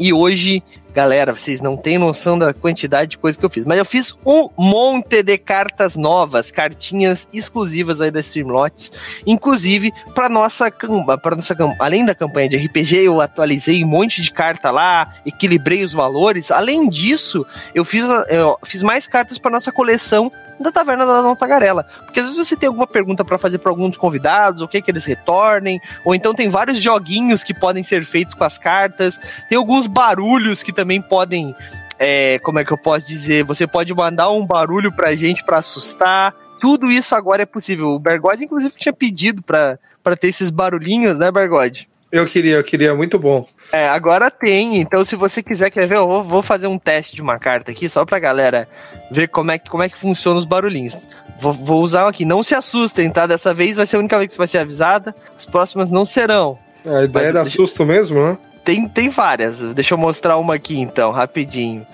E 0.02 0.12
hoje, 0.12 0.64
galera, 0.96 1.32
vocês 1.32 1.62
não 1.62 1.78
têm 1.78 2.00
noção 2.00 2.36
da 2.36 2.56
quantidade 2.56 3.12
de 3.12 3.18
coisa 3.20 3.38
que 3.38 3.46
eu 3.46 3.52
fiz. 3.52 3.66
Mas 3.66 3.78
eu 3.78 3.86
fiz 3.86 4.18
um 4.26 4.50
monte 4.58 5.22
de 5.22 5.38
cartas 5.38 5.96
novas, 5.96 6.50
cartinhas 6.50 7.30
exclusivas 7.32 8.02
aí 8.02 8.10
da 8.10 8.20
Streamlots. 8.20 8.92
Inclusive, 9.28 9.94
para 10.16 10.28
nossa 10.28 10.72
para 10.72 11.36
nossa 11.36 11.56
além 11.78 12.04
da 12.04 12.16
campanha 12.16 12.50
de 12.50 12.58
RPG, 12.58 12.96
eu 12.96 13.22
atualizei 13.22 13.84
um 13.84 13.88
monte 13.88 14.24
de 14.24 14.32
carta 14.32 14.72
lá, 14.72 15.14
equilibrei 15.24 15.84
os 15.84 15.94
valores. 15.94 16.50
Além 16.50 16.90
disso, 16.90 17.46
eu 17.76 17.86
fiz, 17.86 18.04
eu 18.28 18.58
fiz 18.66 18.82
mais 18.82 19.08
cartas 19.08 19.38
para 19.38 19.52
nossa 19.52 19.72
coleção 19.72 20.32
da 20.62 20.72
Taverna 20.72 21.06
da 21.06 21.22
Dona 21.22 21.36
Tagarela. 21.36 21.86
Porque 22.06 22.20
às 22.20 22.28
vezes 22.28 22.48
você 22.48 22.56
tem 22.56 22.68
alguma 22.68 22.88
pergunta 22.88 23.24
para 23.26 23.38
fazer 23.38 23.58
para 23.58 23.72
alguns 23.72 23.98
convidados, 23.98 24.62
o 24.62 24.68
que 24.68 24.82
que 24.82 24.92
eles 24.92 25.06
retornem, 25.06 25.80
ou 26.06 26.14
então 26.14 26.34
tem 26.34 26.50
vários 26.50 26.80
joguinhos 26.80 27.44
que 27.44 27.54
podem 27.54 27.84
ser 27.84 28.06
feitos 28.06 28.34
com 28.34 28.44
as 28.44 28.58
cartas, 28.58 29.20
tem 29.50 29.58
alguns 29.58 29.88
barulhos 29.88 30.64
que 30.64 30.74
também 30.74 31.02
podem 31.02 31.56
é, 32.00 32.40
como 32.40 32.58
é 32.58 32.66
que 32.66 32.72
eu 32.72 32.78
posso 32.80 33.06
dizer? 33.06 33.44
Você 33.44 33.68
pode 33.68 33.94
mandar 33.94 34.32
um 34.32 34.44
barulho 34.44 34.92
pra 34.92 35.16
gente 35.16 35.44
pra 35.44 35.60
assustar. 35.60 36.34
Tudo 36.60 36.92
isso 36.92 37.14
agora 37.14 37.44
é 37.44 37.46
possível. 37.46 37.90
O 37.90 38.00
Bergode, 38.00 38.44
inclusive, 38.44 38.74
tinha 38.76 38.92
pedido 38.92 39.44
pra 39.44 39.78
ter 40.20 40.30
esses 40.30 40.50
barulhinhos, 40.50 41.16
né, 41.16 41.32
Bergode? 41.32 41.91
Eu 42.12 42.26
queria, 42.26 42.58
eu 42.58 42.64
queria, 42.64 42.94
muito 42.94 43.18
bom. 43.18 43.46
É, 43.72 43.88
agora 43.88 44.30
tem. 44.30 44.78
Então, 44.82 45.06
se 45.06 45.16
você 45.16 45.42
quiser, 45.42 45.70
quer 45.70 45.88
ver, 45.88 45.96
eu 45.96 46.06
vou, 46.08 46.24
vou 46.24 46.42
fazer 46.42 46.68
um 46.68 46.78
teste 46.78 47.16
de 47.16 47.22
uma 47.22 47.40
carta 47.40 47.72
aqui, 47.72 47.88
só 47.88 48.04
pra 48.06 48.20
galera 48.20 48.68
ver 49.10 49.30
como 49.30 49.50
é 49.52 49.58
que, 49.58 49.70
como 49.70 49.82
é 49.84 49.88
que 49.90 49.98
funciona 49.98 50.38
os 50.38 50.44
barulhinhos. 50.46 50.98
Vou, 51.40 51.54
vou 51.54 51.82
usar 51.82 52.06
aqui. 52.08 52.26
Não 52.26 52.44
se 52.44 52.54
assustem, 52.54 53.10
tá? 53.10 53.26
Dessa 53.26 53.54
vez 53.54 53.78
vai 53.78 53.86
ser 53.86 53.96
a 53.96 54.00
única 54.00 54.18
vez 54.18 54.28
que 54.28 54.34
você 54.34 54.38
vai 54.40 54.48
ser 54.48 54.58
avisada. 54.58 55.16
As 55.38 55.46
próximas 55.46 55.90
não 55.90 56.04
serão. 56.04 56.60
A 56.86 57.04
ideia 57.04 57.10
Mas 57.28 57.34
dá 57.34 57.42
deixa- 57.44 57.56
susto 57.56 57.86
mesmo, 57.86 58.22
né? 58.26 58.38
Tem, 58.66 58.88
tem 58.90 59.08
várias. 59.10 59.62
Deixa 59.74 59.94
eu 59.94 59.98
mostrar 59.98 60.38
uma 60.38 60.56
aqui, 60.56 60.80
então, 60.80 61.12
rapidinho. 61.12 61.88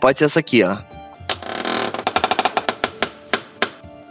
Pode 0.00 0.18
ser 0.20 0.26
essa 0.26 0.38
aqui, 0.40 0.62
ó. 0.62 0.76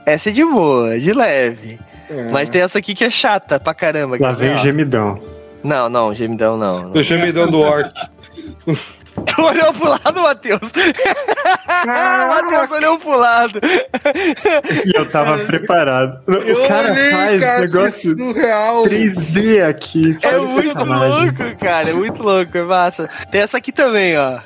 Essa 0.05 0.29
é 0.29 0.33
de 0.33 0.43
boa, 0.43 0.99
de 0.99 1.13
leve. 1.13 1.79
É. 2.11 2.29
Mas 2.29 2.49
tem 2.49 2.61
essa 2.61 2.77
aqui 2.77 2.93
que 2.93 3.05
é 3.05 3.09
chata 3.09 3.59
pra 3.59 3.73
caramba. 3.73 4.17
Lá 4.19 4.33
vem 4.33 4.51
ó? 4.51 4.55
o 4.55 4.57
gemidão. 4.57 5.19
Não, 5.63 5.87
não, 5.89 6.13
gemidão 6.13 6.57
não. 6.57 6.83
não. 6.83 6.89
Do 6.91 7.03
gemidão 7.03 7.47
do 7.47 7.59
orc. 7.59 7.91
Tu 9.25 9.41
olhou 9.41 9.73
pro 9.73 9.89
lado, 9.89 10.21
Matheus? 10.21 10.71
Matheus 11.85 12.71
olhou 12.71 12.97
pro 12.97 13.17
lado. 13.17 13.59
E 14.85 14.97
eu 14.97 15.05
tava 15.09 15.37
preparado. 15.45 16.21
Eu 16.27 16.63
o 16.63 16.67
cara 16.67 16.91
olhei, 16.91 17.11
faz 17.11 17.39
cara, 17.41 17.59
negócio 17.59 18.17
surreal. 18.17 18.83
3D 18.83 19.69
aqui. 19.69 20.17
É 20.23 20.37
muito 20.37 20.73
sacanagem. 20.73 21.09
louco, 21.09 21.57
cara. 21.59 21.89
É 21.89 21.93
muito 21.93 22.23
louco, 22.23 22.57
é 22.57 22.63
massa. 22.63 23.09
Tem 23.29 23.41
essa 23.41 23.57
aqui 23.57 23.71
também, 23.71 24.17
ó. 24.17 24.39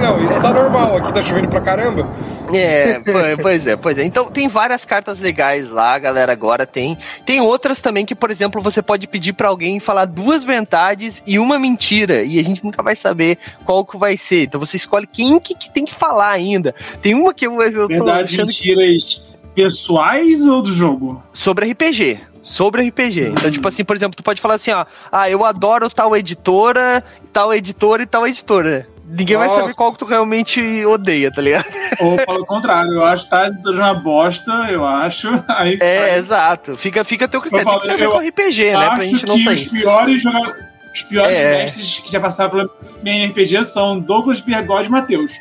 Não, 0.00 0.24
isso 0.26 0.40
tá 0.40 0.52
normal. 0.52 0.96
Aqui 0.96 1.12
tá 1.12 1.22
chovendo 1.22 1.48
pra 1.48 1.60
caramba. 1.60 2.08
É, 2.52 2.94
po- 3.00 3.42
pois 3.42 3.66
é, 3.66 3.76
pois 3.76 3.98
é. 3.98 4.02
Então 4.04 4.24
tem 4.26 4.48
várias 4.48 4.84
cartas 4.84 5.20
legais 5.20 5.70
lá, 5.70 5.98
galera. 5.98 6.32
Agora 6.32 6.66
tem. 6.66 6.98
Tem 7.24 7.40
outras 7.40 7.78
também 7.80 8.04
que, 8.04 8.14
por 8.14 8.30
exemplo, 8.30 8.60
você 8.60 8.82
pode 8.82 9.06
pedir 9.06 9.32
pra 9.34 9.48
alguém 9.48 9.78
falar 9.78 10.04
duas 10.06 10.42
verdades 10.42 11.22
e 11.26 11.38
uma 11.38 11.58
mentira. 11.58 12.22
E 12.22 12.38
a 12.38 12.42
gente 12.44 12.64
nunca 12.64 12.82
vai 12.82 12.96
saber 12.96 13.38
qual 13.64 13.84
que 13.84 13.96
vai 13.96 14.16
ser. 14.16 14.44
Então 14.44 14.58
você 14.58 14.76
escolhe 14.76 15.06
quem 15.06 15.38
que, 15.38 15.54
que 15.54 15.70
tem 15.70 15.84
que 15.84 15.94
falar 15.94 16.30
ainda. 16.30 16.74
Tem 17.02 17.14
uma 17.14 17.32
que 17.32 17.46
eu, 17.46 17.60
eu 17.60 17.72
tô 17.82 17.86
Verdade, 17.88 18.34
achando 18.34 18.52
que 18.52 18.74
mentiras 18.74 19.22
pessoais 19.54 20.46
ou 20.46 20.62
do 20.62 20.72
jogo? 20.72 21.22
sobre 21.32 21.70
RPG. 21.70 22.20
Sobre 22.42 22.88
RPG. 22.88 23.28
Então, 23.36 23.50
tipo 23.50 23.68
assim, 23.68 23.84
por 23.84 23.94
exemplo, 23.94 24.16
tu 24.16 24.22
pode 24.22 24.40
falar 24.40 24.54
assim, 24.54 24.70
ó. 24.72 24.86
Ah, 25.12 25.28
eu 25.28 25.44
adoro 25.44 25.90
tal 25.90 26.16
editora, 26.16 27.04
tal 27.32 27.52
editora 27.54 28.02
e 28.02 28.06
tal 28.06 28.26
editora. 28.26 28.88
Ninguém 29.10 29.36
vai 29.36 29.48
Nossa. 29.48 29.60
saber 29.62 29.74
qual 29.74 29.92
que 29.92 29.98
tu 29.98 30.04
realmente 30.04 30.84
odeia, 30.86 31.32
tá 31.32 31.42
ligado? 31.42 31.64
Ou 32.00 32.16
pelo 32.16 32.46
contrário, 32.46 32.92
eu 32.92 33.04
acho 33.04 33.24
que 33.24 33.30
tá 33.30 33.50
uma 33.64 33.94
bosta, 33.94 34.52
eu 34.70 34.86
acho. 34.86 35.28
Aí 35.48 35.74
É, 35.74 35.76
sai. 36.08 36.18
exato. 36.18 36.76
Fica, 36.76 37.02
fica 37.04 37.24
a 37.24 37.28
teu 37.28 37.40
critério. 37.40 37.66
Eu 37.68 37.70
Tem 37.72 37.80
que 37.80 37.86
saber 37.86 38.08
com 38.08 38.18
RPG, 38.18 38.64
né? 38.72 38.86
Pra 38.86 38.94
acho 38.96 39.04
gente 39.06 39.26
não 39.26 39.36
que 39.36 39.44
sair. 39.44 39.54
os 39.54 39.64
piores 39.68 40.22
jogadores. 40.22 40.64
Os 40.94 41.02
piores 41.02 41.36
É. 41.38 41.58
mestres 41.58 41.98
que 42.00 42.10
já 42.12 42.18
passaram 42.20 42.50
pela 42.50 42.70
minha 43.02 43.26
RPG 43.28 43.64
são 43.64 43.98
Douglas 44.00 44.40
Bergode 44.40 44.88
e 44.88 44.90
Matheus. 44.90 45.32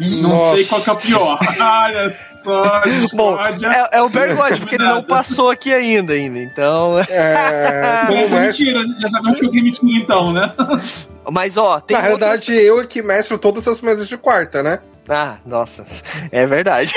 Não 0.00 0.28
Nossa. 0.30 0.56
sei 0.56 0.64
qual 0.66 0.80
que 0.80 0.90
é 0.90 0.92
o 0.92 0.96
pior. 0.96 1.38
Olha 1.60 2.10
só, 2.40 2.82
Bom, 3.14 3.36
é, 3.40 3.98
é 3.98 4.02
o 4.02 4.08
Bergode, 4.08 4.60
porque 4.60 4.76
ele 4.76 4.84
não 4.84 5.02
passou 5.04 5.50
aqui 5.50 5.72
ainda, 5.74 6.12
ainda. 6.12 6.38
Então. 6.38 6.98
É, 7.08 8.06
Essa 8.22 8.36
é 8.36 8.46
mentira, 8.46 8.84
já 8.98 9.08
sabemos 9.08 9.40
que 9.40 9.46
eu 9.46 9.50
que 9.50 9.62
mentira 9.62 9.98
então, 9.98 10.32
né? 10.32 10.52
Mas, 11.30 11.56
ó, 11.56 11.80
tem. 11.80 11.96
na 11.96 12.08
outras- 12.08 12.20
realidade, 12.46 12.52
eu 12.54 12.80
é 12.80 12.86
que 12.86 13.02
mestro 13.02 13.38
todas 13.38 13.66
as 13.66 13.80
mesas 13.80 14.08
de 14.08 14.16
quarta, 14.16 14.62
né? 14.62 14.78
Ah, 15.08 15.36
nossa. 15.46 15.86
É 16.30 16.46
verdade. 16.46 16.92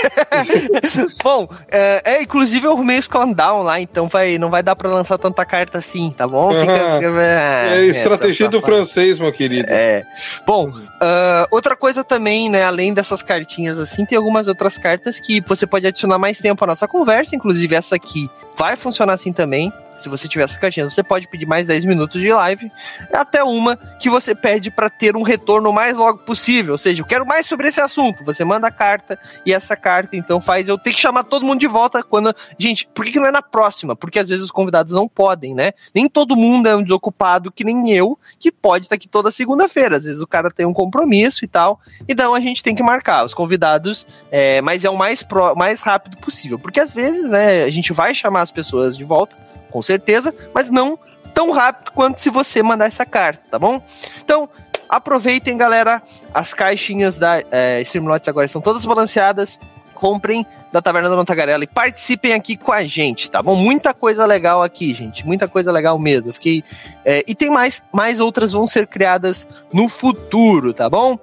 Bom, 1.23 1.47
é, 1.69 2.01
é, 2.03 2.21
inclusive 2.21 2.65
eu 2.65 2.71
arrumei 2.73 2.99
o 2.99 3.09
countdown 3.09 3.63
lá, 3.63 3.79
então 3.79 4.07
vai, 4.07 4.37
não 4.37 4.49
vai 4.49 4.61
dar 4.61 4.75
pra 4.75 4.89
lançar 4.89 5.17
tanta 5.17 5.45
carta 5.45 5.77
assim, 5.77 6.13
tá 6.17 6.27
bom? 6.27 6.51
Fica. 6.59 6.73
Fica- 6.73 7.21
É, 7.21 7.67
é, 7.77 7.85
estratégia 7.85 8.45
tá- 8.47 8.51
do 8.51 8.61
francês, 8.61 9.19
meu 9.19 9.31
querido. 9.31 9.67
É. 9.71 10.03
Bom, 10.45 10.71
ah, 11.01 11.47
outra 11.51 11.75
coisa 11.75 12.03
também, 12.03 12.49
né? 12.49 12.63
Além 12.63 12.93
dessas 12.93 13.21
cartinhas 13.23 13.79
assim, 13.79 14.05
tem 14.05 14.17
algumas 14.17 14.47
outras 14.47 14.77
cartas 14.77 15.19
que 15.19 15.41
você 15.41 15.65
pode 15.65 15.87
adicionar 15.87 16.17
mais 16.19 16.37
tempo 16.39 16.63
à 16.63 16.67
nossa 16.67 16.87
conversa, 16.87 17.35
inclusive 17.35 17.75
essa 17.75 17.95
aqui 17.95 18.29
vai 18.57 18.75
funcionar 18.75 19.13
assim 19.13 19.31
também. 19.33 19.71
Se 20.01 20.09
você 20.09 20.27
tiver 20.27 20.43
essas 20.43 20.57
cartinhas, 20.57 20.93
você 20.93 21.03
pode 21.03 21.27
pedir 21.27 21.45
mais 21.45 21.67
10 21.67 21.85
minutos 21.85 22.19
de 22.19 22.31
live, 22.31 22.71
até 23.13 23.43
uma 23.43 23.77
que 23.99 24.09
você 24.09 24.33
pede 24.35 24.71
para 24.71 24.89
ter 24.89 25.15
um 25.15 25.21
retorno 25.21 25.69
o 25.69 25.73
mais 25.73 25.95
logo 25.97 26.19
possível. 26.19 26.73
Ou 26.73 26.77
seja, 26.77 27.01
eu 27.01 27.05
quero 27.05 27.25
mais 27.25 27.45
sobre 27.45 27.67
esse 27.67 27.79
assunto. 27.79 28.23
Você 28.25 28.43
manda 28.43 28.67
a 28.67 28.71
carta 28.71 29.19
e 29.45 29.53
essa 29.53 29.75
carta 29.75 30.15
então 30.15 30.41
faz 30.41 30.67
eu 30.67 30.77
ter 30.77 30.93
que 30.93 30.99
chamar 30.99 31.23
todo 31.23 31.45
mundo 31.45 31.59
de 31.59 31.67
volta 31.67 32.03
quando. 32.03 32.35
Gente, 32.57 32.87
por 32.93 33.05
que, 33.05 33.11
que 33.11 33.19
não 33.19 33.27
é 33.27 33.31
na 33.31 33.41
próxima? 33.41 33.95
Porque 33.95 34.19
às 34.19 34.29
vezes 34.29 34.43
os 34.43 34.51
convidados 34.51 34.93
não 34.93 35.07
podem, 35.07 35.53
né? 35.53 35.73
Nem 35.93 36.07
todo 36.09 36.35
mundo 36.35 36.67
é 36.67 36.75
um 36.75 36.81
desocupado 36.83 37.51
que 37.51 37.63
nem 37.63 37.91
eu, 37.91 38.17
que 38.39 38.51
pode 38.51 38.85
estar 38.85 38.95
aqui 38.95 39.07
toda 39.07 39.31
segunda-feira. 39.31 39.97
Às 39.97 40.05
vezes 40.05 40.21
o 40.21 40.27
cara 40.27 40.49
tem 40.49 40.65
um 40.65 40.73
compromisso 40.73 41.43
e 41.45 41.47
tal. 41.47 41.79
Então 42.07 42.33
a 42.33 42.39
gente 42.39 42.63
tem 42.63 42.75
que 42.75 42.83
marcar 42.83 43.23
os 43.25 43.33
convidados, 43.33 44.05
é, 44.31 44.61
mas 44.61 44.83
é 44.83 44.89
o 44.89 44.97
mais, 44.97 45.21
pró- 45.23 45.55
mais 45.55 45.81
rápido 45.81 46.17
possível. 46.17 46.57
Porque 46.59 46.79
às 46.79 46.93
vezes, 46.93 47.29
né, 47.29 47.63
a 47.63 47.69
gente 47.69 47.93
vai 47.93 48.13
chamar 48.15 48.41
as 48.41 48.51
pessoas 48.51 48.97
de 48.97 49.03
volta, 49.03 49.35
com 49.71 49.81
certeza, 49.81 50.33
mas 50.53 50.69
não 50.69 50.99
tão 51.33 51.51
rápido 51.51 51.91
quanto 51.91 52.21
se 52.21 52.29
você 52.29 52.61
mandar 52.61 52.85
essa 52.85 53.05
carta, 53.05 53.41
tá 53.49 53.57
bom? 53.57 53.81
Então, 54.23 54.49
aproveitem, 54.87 55.57
galera. 55.57 56.01
As 56.33 56.53
caixinhas 56.53 57.17
da 57.17 57.41
é, 57.49 57.81
Streamlots 57.81 58.27
agora 58.27 58.45
estão 58.45 58.61
todas 58.61 58.85
balanceadas. 58.85 59.59
Comprem 59.95 60.45
da 60.71 60.81
Taverna 60.81 61.09
da 61.09 61.15
Dona 61.15 61.25
Tagarela 61.25 61.63
e 61.63 61.67
participem 61.67 62.33
aqui 62.33 62.55
com 62.55 62.71
a 62.71 62.83
gente, 62.83 63.29
tá 63.29 63.43
bom? 63.43 63.55
Muita 63.55 63.93
coisa 63.93 64.25
legal 64.25 64.63
aqui, 64.63 64.93
gente. 64.93 65.25
Muita 65.25 65.47
coisa 65.47 65.71
legal 65.71 65.99
mesmo. 65.99 66.33
Fiquei. 66.33 66.63
é, 67.05 67.23
e 67.27 67.35
tem 67.35 67.49
mais, 67.49 67.83
mais 67.91 68.19
outras 68.19 68.51
vão 68.51 68.65
ser 68.65 68.87
criadas 68.87 69.47
no 69.73 69.89
futuro, 69.89 70.73
tá 70.73 70.89
bom? 70.89 71.19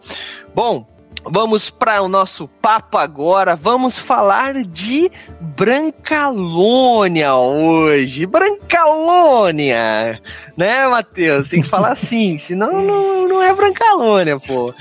Bom, 0.55 0.87
vamos 1.25 1.71
para 1.71 2.03
o 2.03 2.09
nosso 2.09 2.49
papo 2.49 2.99
agora. 2.99 3.57
Vamos 3.57 3.99
falar 3.99 4.63
de 4.65 5.11
Brancalônia 5.41 7.35
hoje. 7.35 8.27
Brancalônia, 8.27 10.21
né, 10.57 10.87
Matheus? 10.87 11.49
Tem 11.49 11.63
que 11.63 11.69
falar 11.69 11.93
assim, 11.93 12.37
senão 12.39 12.83
não, 12.83 13.29
não 13.29 13.43
é 13.43 13.53
Brancalônia, 13.55 14.39
pô. 14.39 14.73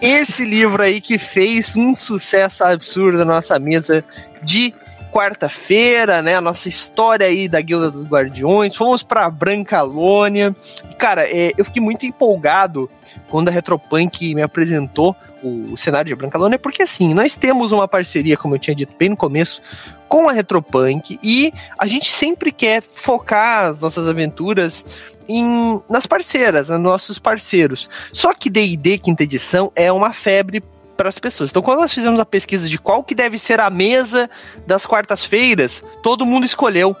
Esse 0.00 0.44
livro 0.44 0.82
aí 0.82 1.00
que 1.00 1.18
fez 1.18 1.76
um 1.76 1.94
sucesso 1.94 2.64
absurdo 2.64 3.18
na 3.18 3.24
nossa 3.24 3.58
mesa 3.58 4.04
de 4.42 4.72
quarta-feira, 5.10 6.22
né? 6.22 6.36
A 6.36 6.40
nossa 6.40 6.68
história 6.68 7.26
aí 7.26 7.48
da 7.48 7.60
Guilda 7.60 7.90
dos 7.90 8.04
Guardiões. 8.04 8.74
Fomos 8.74 9.02
pra 9.02 9.28
Brancalônia. 9.28 10.54
Cara, 10.96 11.28
é, 11.28 11.52
eu 11.58 11.64
fiquei 11.64 11.82
muito 11.82 12.06
empolgado 12.06 12.88
quando 13.28 13.48
a 13.48 13.52
Retropunk 13.52 14.34
me 14.34 14.42
apresentou 14.42 15.14
o 15.42 15.76
cenário 15.76 16.08
de 16.08 16.14
Brancalônia, 16.14 16.58
porque 16.58 16.82
assim, 16.82 17.14
nós 17.14 17.34
temos 17.34 17.72
uma 17.72 17.88
parceria, 17.88 18.36
como 18.36 18.54
eu 18.54 18.58
tinha 18.58 18.74
dito 18.74 18.92
bem 18.98 19.08
no 19.08 19.16
começo, 19.16 19.62
com 20.08 20.28
a 20.28 20.32
Retropunk 20.32 21.18
e 21.22 21.52
a 21.78 21.86
gente 21.86 22.10
sempre 22.10 22.50
quer 22.50 22.82
focar 22.82 23.66
as 23.66 23.78
nossas 23.78 24.08
aventuras 24.08 24.84
em, 25.28 25.80
nas 25.88 26.06
parceiras, 26.06 26.68
nos 26.68 26.80
nossos 26.80 27.18
parceiros. 27.18 27.88
Só 28.12 28.34
que 28.34 28.50
D&D 28.50 28.98
quinta 28.98 29.22
edição 29.22 29.70
é 29.76 29.90
uma 29.92 30.12
febre 30.12 30.62
para 30.96 31.08
as 31.08 31.18
pessoas. 31.18 31.48
Então, 31.48 31.62
quando 31.62 31.80
nós 31.80 31.94
fizemos 31.94 32.20
a 32.20 32.26
pesquisa 32.26 32.68
de 32.68 32.78
qual 32.78 33.02
que 33.02 33.14
deve 33.14 33.38
ser 33.38 33.60
a 33.60 33.70
mesa 33.70 34.28
das 34.66 34.84
quartas-feiras, 34.84 35.82
todo 36.02 36.26
mundo 36.26 36.44
escolheu 36.44 36.94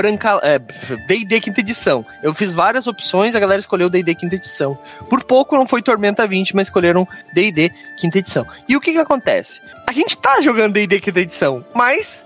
Branca, 0.00 0.40
é, 0.42 0.58
D&D 0.58 1.40
quinta 1.40 1.60
edição. 1.60 2.06
Eu 2.22 2.32
fiz 2.32 2.54
várias 2.54 2.86
opções, 2.86 3.34
a 3.34 3.40
galera 3.40 3.60
escolheu 3.60 3.90
D&D 3.90 4.14
quinta 4.14 4.36
edição. 4.36 4.78
Por 5.10 5.22
pouco 5.22 5.58
não 5.58 5.66
foi 5.66 5.82
Tormenta 5.82 6.26
20, 6.26 6.56
mas 6.56 6.68
escolheram 6.68 7.06
D&D 7.34 7.70
quinta 7.98 8.18
edição. 8.18 8.46
E 8.66 8.74
o 8.74 8.80
que 8.80 8.92
que 8.92 8.98
acontece? 8.98 9.60
A 9.86 9.92
gente 9.92 10.16
tá 10.16 10.40
jogando 10.40 10.72
D&D 10.72 11.00
quinta 11.00 11.20
edição, 11.20 11.62
mas 11.74 12.24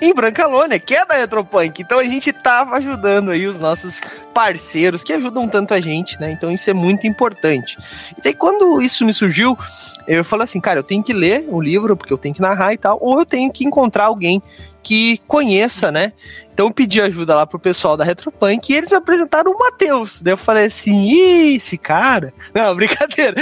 em 0.00 0.14
Brancalônia, 0.14 0.78
que 0.78 0.94
é 0.94 1.04
da 1.04 1.16
Retropunk. 1.16 1.82
Então 1.82 1.98
a 1.98 2.04
gente 2.04 2.32
tava 2.32 2.76
ajudando 2.76 3.32
aí 3.32 3.44
os 3.46 3.58
nossos 3.58 4.00
parceiros 4.32 5.02
que 5.02 5.12
ajudam 5.12 5.48
tanto 5.48 5.74
a 5.74 5.80
gente, 5.80 6.18
né? 6.20 6.30
Então 6.30 6.52
isso 6.52 6.70
é 6.70 6.72
muito 6.72 7.08
importante. 7.08 7.76
E 8.16 8.22
daí 8.22 8.34
quando 8.34 8.80
isso 8.80 9.04
me 9.04 9.12
surgiu, 9.12 9.58
eu 10.06 10.24
falei 10.24 10.44
assim, 10.44 10.60
cara, 10.60 10.78
eu 10.78 10.84
tenho 10.84 11.02
que 11.02 11.12
ler 11.12 11.44
o 11.48 11.60
livro, 11.60 11.96
porque 11.96 12.12
eu 12.12 12.18
tenho 12.18 12.34
que 12.34 12.40
narrar 12.40 12.72
e 12.72 12.78
tal, 12.78 12.98
ou 13.00 13.18
eu 13.18 13.26
tenho 13.26 13.52
que 13.52 13.64
encontrar 13.64 14.04
alguém 14.04 14.40
que 14.82 15.18
conheça, 15.26 15.90
né? 15.90 16.12
Então 16.52 16.70
pedi 16.70 17.00
ajuda 17.00 17.34
lá 17.34 17.46
pro 17.46 17.58
pessoal 17.58 17.96
da 17.96 18.04
Retropunk 18.04 18.70
e 18.70 18.76
eles 18.76 18.90
me 18.90 18.96
apresentaram 18.96 19.50
o 19.50 19.58
Matheus. 19.58 20.20
Daí 20.20 20.34
eu 20.34 20.36
falei 20.36 20.66
assim, 20.66 21.10
Ih, 21.10 21.56
esse 21.56 21.78
cara. 21.78 22.34
Não, 22.52 22.74
brincadeira. 22.76 23.34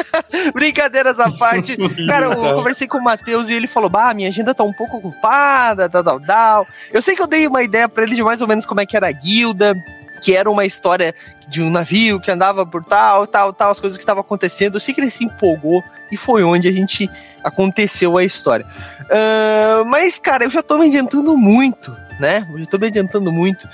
Brincadeiras 0.54 1.18
à 1.18 1.30
parte. 1.30 1.76
cara, 2.06 2.26
eu 2.26 2.54
conversei 2.54 2.86
com 2.86 2.98
o 2.98 3.04
Matheus 3.04 3.48
e 3.48 3.54
ele 3.54 3.66
falou: 3.66 3.90
Bah, 3.90 4.14
minha 4.14 4.28
agenda 4.28 4.54
tá 4.54 4.64
um 4.64 4.72
pouco 4.72 4.96
ocupada, 4.96 5.88
tal, 5.88 6.02
tal, 6.02 6.20
tal. 6.20 6.66
Eu 6.92 7.02
sei 7.02 7.14
que 7.14 7.22
eu 7.22 7.26
dei 7.26 7.46
uma 7.46 7.62
ideia 7.62 7.88
para 7.88 8.04
ele 8.04 8.14
de 8.14 8.22
mais 8.22 8.40
ou 8.40 8.48
menos 8.48 8.64
como 8.64 8.80
é 8.80 8.86
que 8.86 8.96
era 8.96 9.08
a 9.08 9.12
guilda 9.12 9.74
que 10.22 10.36
era 10.36 10.48
uma 10.48 10.64
história 10.64 11.14
de 11.52 11.62
um 11.62 11.70
navio 11.70 12.18
que 12.18 12.30
andava 12.30 12.64
por 12.64 12.82
tal, 12.82 13.26
tal, 13.26 13.52
tal, 13.52 13.70
as 13.70 13.78
coisas 13.78 13.98
que 13.98 14.02
estavam 14.02 14.22
acontecendo. 14.22 14.76
Eu 14.76 14.80
sei 14.80 14.94
que 14.94 15.00
ele 15.00 15.10
se 15.10 15.24
empolgou 15.24 15.84
e 16.10 16.16
foi 16.16 16.42
onde 16.42 16.66
a 16.66 16.72
gente 16.72 17.08
aconteceu 17.44 18.16
a 18.16 18.24
história. 18.24 18.66
Uh, 19.02 19.84
mas, 19.84 20.18
cara, 20.18 20.44
eu 20.44 20.50
já 20.50 20.62
tô 20.62 20.78
me 20.78 20.86
adiantando 20.86 21.36
muito, 21.36 21.94
né? 22.18 22.48
Eu 22.50 22.58
já 22.60 22.66
tô 22.66 22.78
me 22.78 22.86
adiantando 22.86 23.30
muito. 23.30 23.68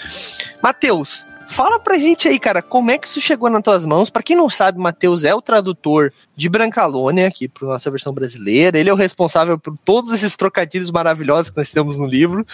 Matheus, 0.60 1.24
fala 1.48 1.78
pra 1.78 1.98
gente 1.98 2.28
aí, 2.28 2.38
cara, 2.38 2.60
como 2.60 2.90
é 2.90 2.98
que 2.98 3.06
isso 3.06 3.20
chegou 3.20 3.48
nas 3.48 3.62
tuas 3.62 3.84
mãos? 3.84 4.10
Para 4.10 4.22
quem 4.22 4.34
não 4.34 4.50
sabe, 4.50 4.80
Matheus 4.80 5.22
é 5.22 5.34
o 5.34 5.40
tradutor 5.40 6.12
de 6.34 6.48
Brancalônia 6.48 7.28
aqui 7.28 7.48
para 7.48 7.68
nossa 7.68 7.90
versão 7.90 8.12
brasileira. 8.12 8.76
Ele 8.76 8.90
é 8.90 8.92
o 8.92 8.96
responsável 8.96 9.56
por 9.56 9.76
todos 9.84 10.10
esses 10.12 10.34
trocadilhos 10.34 10.90
maravilhosos 10.90 11.50
que 11.50 11.56
nós 11.56 11.70
temos 11.70 11.96
no 11.96 12.06
livro. 12.06 12.44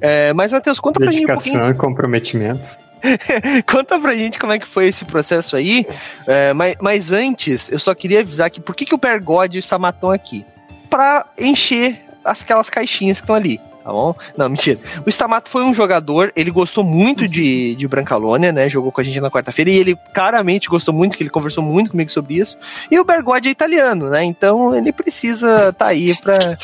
É, 0.00 0.32
mas, 0.32 0.52
Matheus, 0.52 0.80
conta 0.80 0.98
pra 0.98 1.12
gente 1.12 1.24
um 1.24 1.34
pouquinho. 1.34 1.70
e 1.70 1.74
comprometimento. 1.74 2.76
Conta 3.66 3.98
pra 3.98 4.14
gente 4.14 4.38
como 4.38 4.52
é 4.52 4.58
que 4.58 4.66
foi 4.66 4.86
esse 4.86 5.04
processo 5.04 5.56
aí. 5.56 5.86
É, 6.26 6.52
mas, 6.52 6.76
mas, 6.80 7.12
antes, 7.12 7.70
eu 7.70 7.78
só 7.78 7.94
queria 7.94 8.20
avisar 8.20 8.50
que 8.50 8.60
por 8.60 8.74
que, 8.74 8.86
que 8.86 8.94
o 8.94 8.98
Pergode 8.98 9.58
está 9.58 9.78
matando 9.78 10.12
aqui? 10.12 10.44
Pra 10.88 11.26
encher 11.38 12.04
aquelas 12.24 12.70
caixinhas 12.70 13.18
que 13.18 13.24
estão 13.24 13.34
ali 13.34 13.60
tá 13.82 13.90
bom? 13.90 14.14
Não, 14.36 14.48
mentira. 14.48 14.78
O 15.04 15.08
Stamato 15.08 15.50
foi 15.50 15.62
um 15.62 15.74
jogador, 15.74 16.32
ele 16.34 16.50
gostou 16.50 16.84
muito 16.84 17.28
de, 17.28 17.74
de 17.76 17.88
Brancalônia, 17.88 18.52
né? 18.52 18.68
Jogou 18.68 18.92
com 18.92 19.00
a 19.00 19.04
gente 19.04 19.20
na 19.20 19.30
quarta-feira 19.30 19.70
e 19.70 19.76
ele 19.76 19.98
claramente 20.14 20.68
gostou 20.68 20.94
muito, 20.94 21.16
que 21.16 21.22
ele 21.22 21.30
conversou 21.30 21.62
muito 21.62 21.90
comigo 21.90 22.10
sobre 22.10 22.34
isso. 22.34 22.56
E 22.90 22.98
o 22.98 23.04
Bergode 23.04 23.48
é 23.48 23.52
italiano, 23.52 24.10
né? 24.10 24.24
Então 24.24 24.74
ele 24.74 24.92
precisa 24.92 25.56
estar 25.56 25.72
tá 25.72 25.86
aí 25.86 26.14
pra. 26.16 26.38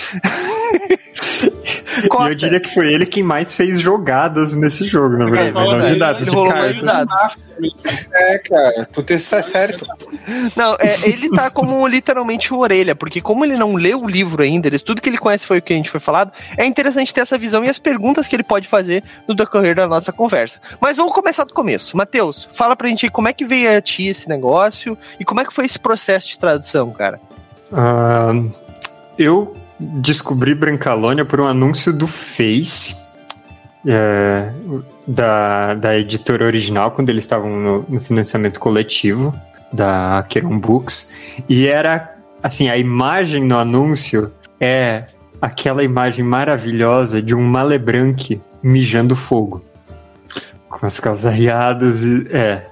eu 2.29 2.35
diria 2.35 2.61
que 2.61 2.73
foi 2.73 2.93
ele 2.93 3.07
quem 3.07 3.23
mais 3.23 3.55
fez 3.55 3.81
jogadas 3.81 4.55
nesse 4.55 4.85
jogo, 4.85 5.17
na 5.17 5.29
verdade. 5.29 5.87
É, 5.87 5.93
de 5.93 5.99
dados, 5.99 6.27
de 6.27 6.33
cartas. 6.33 7.37
É, 8.13 8.39
cara, 8.39 8.89
tu 8.93 9.05
está 9.09 9.43
certo. 9.43 9.87
Não, 10.55 10.75
é, 10.75 11.09
ele 11.09 11.31
tá 11.31 11.51
como 11.51 11.87
literalmente 11.87 12.53
o 12.53 12.59
orelha, 12.59 12.95
porque 12.95 13.21
como 13.21 13.45
ele 13.45 13.57
não 13.57 13.75
leu 13.75 14.03
o 14.03 14.09
livro 14.09 14.43
ainda, 14.43 14.69
ele, 14.69 14.79
tudo 14.79 15.01
que 15.01 15.09
ele 15.09 15.19
conhece 15.19 15.47
foi 15.47 15.59
o 15.59 15.63
que 15.63 15.73
a 15.73 15.77
gente 15.77 15.91
foi 15.91 16.01
falado, 16.01 16.33
é 16.57 16.65
interessante 16.65 17.08
ter 17.13 17.21
essa 17.21 17.39
visão 17.39 17.65
e 17.65 17.69
as 17.69 17.79
perguntas 17.79 18.27
que 18.27 18.37
ele 18.37 18.43
pode 18.43 18.69
fazer 18.69 19.03
no 19.27 19.35
decorrer 19.35 19.75
da 19.75 19.87
nossa 19.87 20.13
conversa. 20.13 20.61
Mas 20.81 20.97
vamos 20.97 21.13
começar 21.13 21.45
do 21.45 21.55
começo. 21.55 21.97
Matheus, 21.97 22.49
fala 22.53 22.77
pra 22.77 22.89
gente 22.89 23.09
como 23.11 23.29
é 23.29 23.33
que 23.33 23.45
veio 23.45 23.77
a 23.77 23.81
ti 23.81 24.07
esse 24.07 24.29
negócio 24.29 24.97
e 25.19 25.25
como 25.25 25.41
é 25.41 25.45
que 25.45 25.53
foi 25.53 25.67
esse 25.67 25.79
processo 25.79 26.29
de 26.29 26.39
tradução, 26.39 26.91
cara? 26.91 27.21
Uh, 27.71 28.53
eu 29.19 29.57
descobri 29.79 30.55
Brancalônia 30.55 31.25
por 31.25 31.41
um 31.41 31.47
anúncio 31.47 31.93
do 31.93 32.07
Face 32.07 32.97
é, 33.87 34.53
da, 35.07 35.75
da 35.75 35.99
editora 35.99 36.45
original, 36.45 36.91
quando 36.91 37.11
eles 37.11 37.25
estavam 37.25 37.49
no, 37.49 37.87
no 37.89 38.01
financiamento 38.01 38.59
coletivo 38.59 39.35
da 39.73 40.19
Aqueron 40.19 40.59
Books. 40.59 41.13
E 41.49 41.67
era, 41.67 42.17
assim, 42.43 42.69
a 42.69 42.77
imagem 42.77 43.45
no 43.45 43.59
anúncio 43.59 44.33
é 44.61 45.05
aquela 45.41 45.83
imagem 45.83 46.25
maravilhosa 46.25 47.23
de 47.23 47.35
um 47.35 47.43
malebranque 47.43 48.41
mijando 48.63 49.17
fogo. 49.17 49.65
Com 50.69 50.87
as 50.87 51.01
calçariadas 51.01 52.03
e. 52.05 52.27
É. 52.31 52.67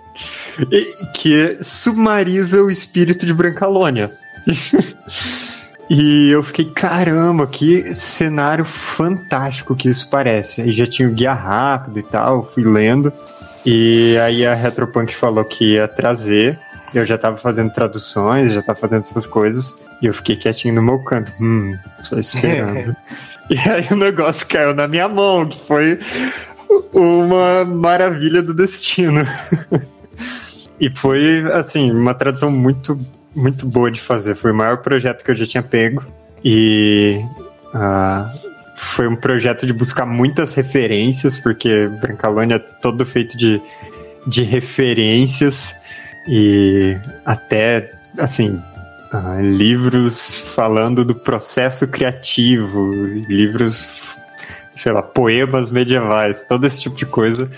E, 0.73 0.95
que 1.15 1.59
submariza 1.61 2.63
o 2.63 2.71
espírito 2.71 3.27
de 3.27 3.35
Brancalônia. 3.35 4.11
E 5.89 6.31
eu 6.31 6.43
fiquei, 6.43 6.65
caramba, 6.65 7.47
que 7.47 7.95
cenário 7.95 8.65
fantástico 8.65 9.77
que 9.77 9.89
isso 9.89 10.11
parece. 10.11 10.61
Aí 10.61 10.73
já 10.73 10.85
tinha 10.85 11.09
o 11.09 11.13
guia 11.13 11.33
rápido 11.33 12.01
e 12.01 12.03
tal, 12.03 12.43
fui 12.43 12.65
lendo. 12.65 13.13
E 13.65 14.17
aí 14.19 14.45
a 14.45 14.55
Retropunk 14.55 15.15
falou 15.15 15.45
que 15.45 15.75
ia 15.75 15.87
trazer. 15.87 16.59
Eu 16.95 17.05
já 17.05 17.19
tava 17.19 17.37
fazendo 17.37 17.73
traduções, 17.73 18.53
já 18.53 18.63
tava 18.63 18.79
fazendo 18.79 19.03
essas 19.03 19.27
coisas. 19.27 19.79
E 20.01 20.07
eu 20.07 20.15
fiquei 20.15 20.37
quietinho 20.37 20.75
no 20.75 20.83
meu 20.83 20.99
canto, 21.01 21.33
hum, 21.41 21.77
só 22.03 22.19
esperando. 22.19 22.95
e 23.51 23.59
aí 23.69 23.87
o 23.91 23.97
negócio 23.97 24.47
caiu 24.47 24.75
na 24.75 24.87
minha 24.87 25.09
mão, 25.09 25.47
que 25.47 25.59
foi 25.67 25.99
uma 26.93 27.65
maravilha 27.65 28.43
do 28.43 28.55
destino. 28.55 29.27
e 30.81 30.91
foi, 30.95 31.45
assim, 31.53 31.91
uma 31.91 32.15
tradução 32.15 32.51
muito 32.51 32.99
muito 33.37 33.67
boa 33.67 33.91
de 33.91 34.01
fazer. 34.01 34.35
Foi 34.35 34.51
o 34.51 34.55
maior 34.55 34.79
projeto 34.79 35.23
que 35.23 35.31
eu 35.31 35.37
já 35.37 35.47
tinha 35.47 35.63
pego. 35.63 36.03
E 36.43 37.21
uh, 37.75 38.39
foi 38.77 39.07
um 39.07 39.15
projeto 39.15 39.67
de 39.67 39.73
buscar 39.75 40.07
muitas 40.07 40.55
referências, 40.55 41.37
porque 41.37 41.89
Brancalônia 42.01 42.57
é 42.57 42.59
todo 42.59 43.05
feito 43.05 43.37
de, 43.37 43.61
de 44.27 44.43
referências 44.43 45.75
e 46.27 46.97
até, 47.25 47.93
assim, 48.19 48.63
uh, 49.13 49.41
livros 49.41 50.41
falando 50.55 51.05
do 51.05 51.15
processo 51.15 51.89
criativo, 51.89 52.93
livros, 53.29 54.03
sei 54.75 54.93
lá, 54.93 55.03
poemas 55.03 55.71
medievais, 55.71 56.45
todo 56.47 56.67
esse 56.67 56.81
tipo 56.81 56.97
de 56.97 57.07
coisa. 57.07 57.51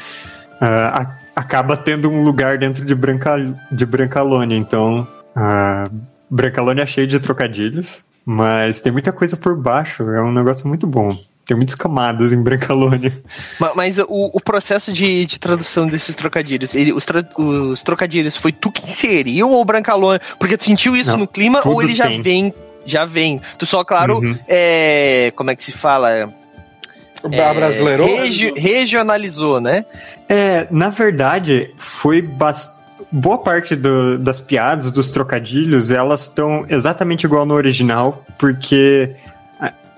Uh, 0.61 1.09
acaba 1.35 1.77
tendo 1.77 2.11
um 2.11 2.25
lugar 2.25 2.59
dentro 2.59 2.85
de, 2.85 2.95
Branca, 2.95 3.37
de 3.71 3.87
Brancalônia, 3.87 4.57
então 4.57 5.07
a 5.35 5.89
Brancalônia 6.29 6.83
é 6.83 6.87
cheio 6.87 7.07
de 7.07 7.21
trocadilhos, 7.21 8.03
mas 8.25 8.81
tem 8.81 8.93
muita 8.93 9.13
coisa 9.13 9.37
por 9.37 9.57
baixo. 9.57 10.03
É 10.11 10.23
um 10.23 10.33
negócio 10.33 10.67
muito 10.67 10.87
bom. 10.87 11.17
Tem 11.49 11.57
muitas 11.57 11.75
camadas 11.75 12.31
em 12.31 12.43
Brancalônia. 12.43 13.19
Mas, 13.59 13.75
mas 13.75 13.99
o, 13.99 14.31
o, 14.35 14.39
processo 14.39 14.93
de, 14.93 15.25
de, 15.25 15.41
tradução 15.41 15.89
desses 15.89 16.15
trocadilhos, 16.15 16.75
ele, 16.75 16.93
os, 16.93 17.07
tra, 17.07 17.27
os, 17.39 17.81
trocadilhos, 17.81 18.37
foi 18.37 18.53
tu 18.53 18.71
que 18.71 18.85
inseriu 18.87 19.49
ou 19.49 19.65
Brancalônia? 19.65 20.21
Porque 20.39 20.59
tu 20.59 20.65
sentiu 20.65 20.95
isso 20.95 21.13
Não, 21.13 21.21
no 21.21 21.27
clima 21.27 21.63
ou 21.65 21.83
ele 21.83 21.95
já 21.95 22.07
tem. 22.07 22.21
vem? 22.21 22.55
Já 22.85 23.07
vem. 23.07 23.41
Tu 23.59 23.65
só, 23.65 23.83
claro, 23.83 24.19
uhum. 24.19 24.39
é, 24.47 25.33
como 25.35 25.51
é 25.51 25.57
que 25.57 25.63
se 25.65 25.73
fala? 25.73 26.11
É, 26.11 27.55
brasileiro? 27.55 28.05
Regi, 28.05 28.53
regionalizou, 28.55 29.59
né? 29.59 29.87
É, 30.29 30.67
na 30.71 30.91
verdade, 30.91 31.73
foi 31.79 32.21
bastante 32.21 32.77
boa 33.11 33.39
parte 33.39 33.75
do, 33.75 34.19
das 34.19 34.39
piadas, 34.39 34.93
dos 34.93 35.11
trocadilhos, 35.11 35.91
elas 35.91 36.23
estão 36.27 36.67
exatamente 36.69 37.25
igual 37.25 37.47
no 37.47 37.55
original, 37.55 38.23
porque 38.39 39.17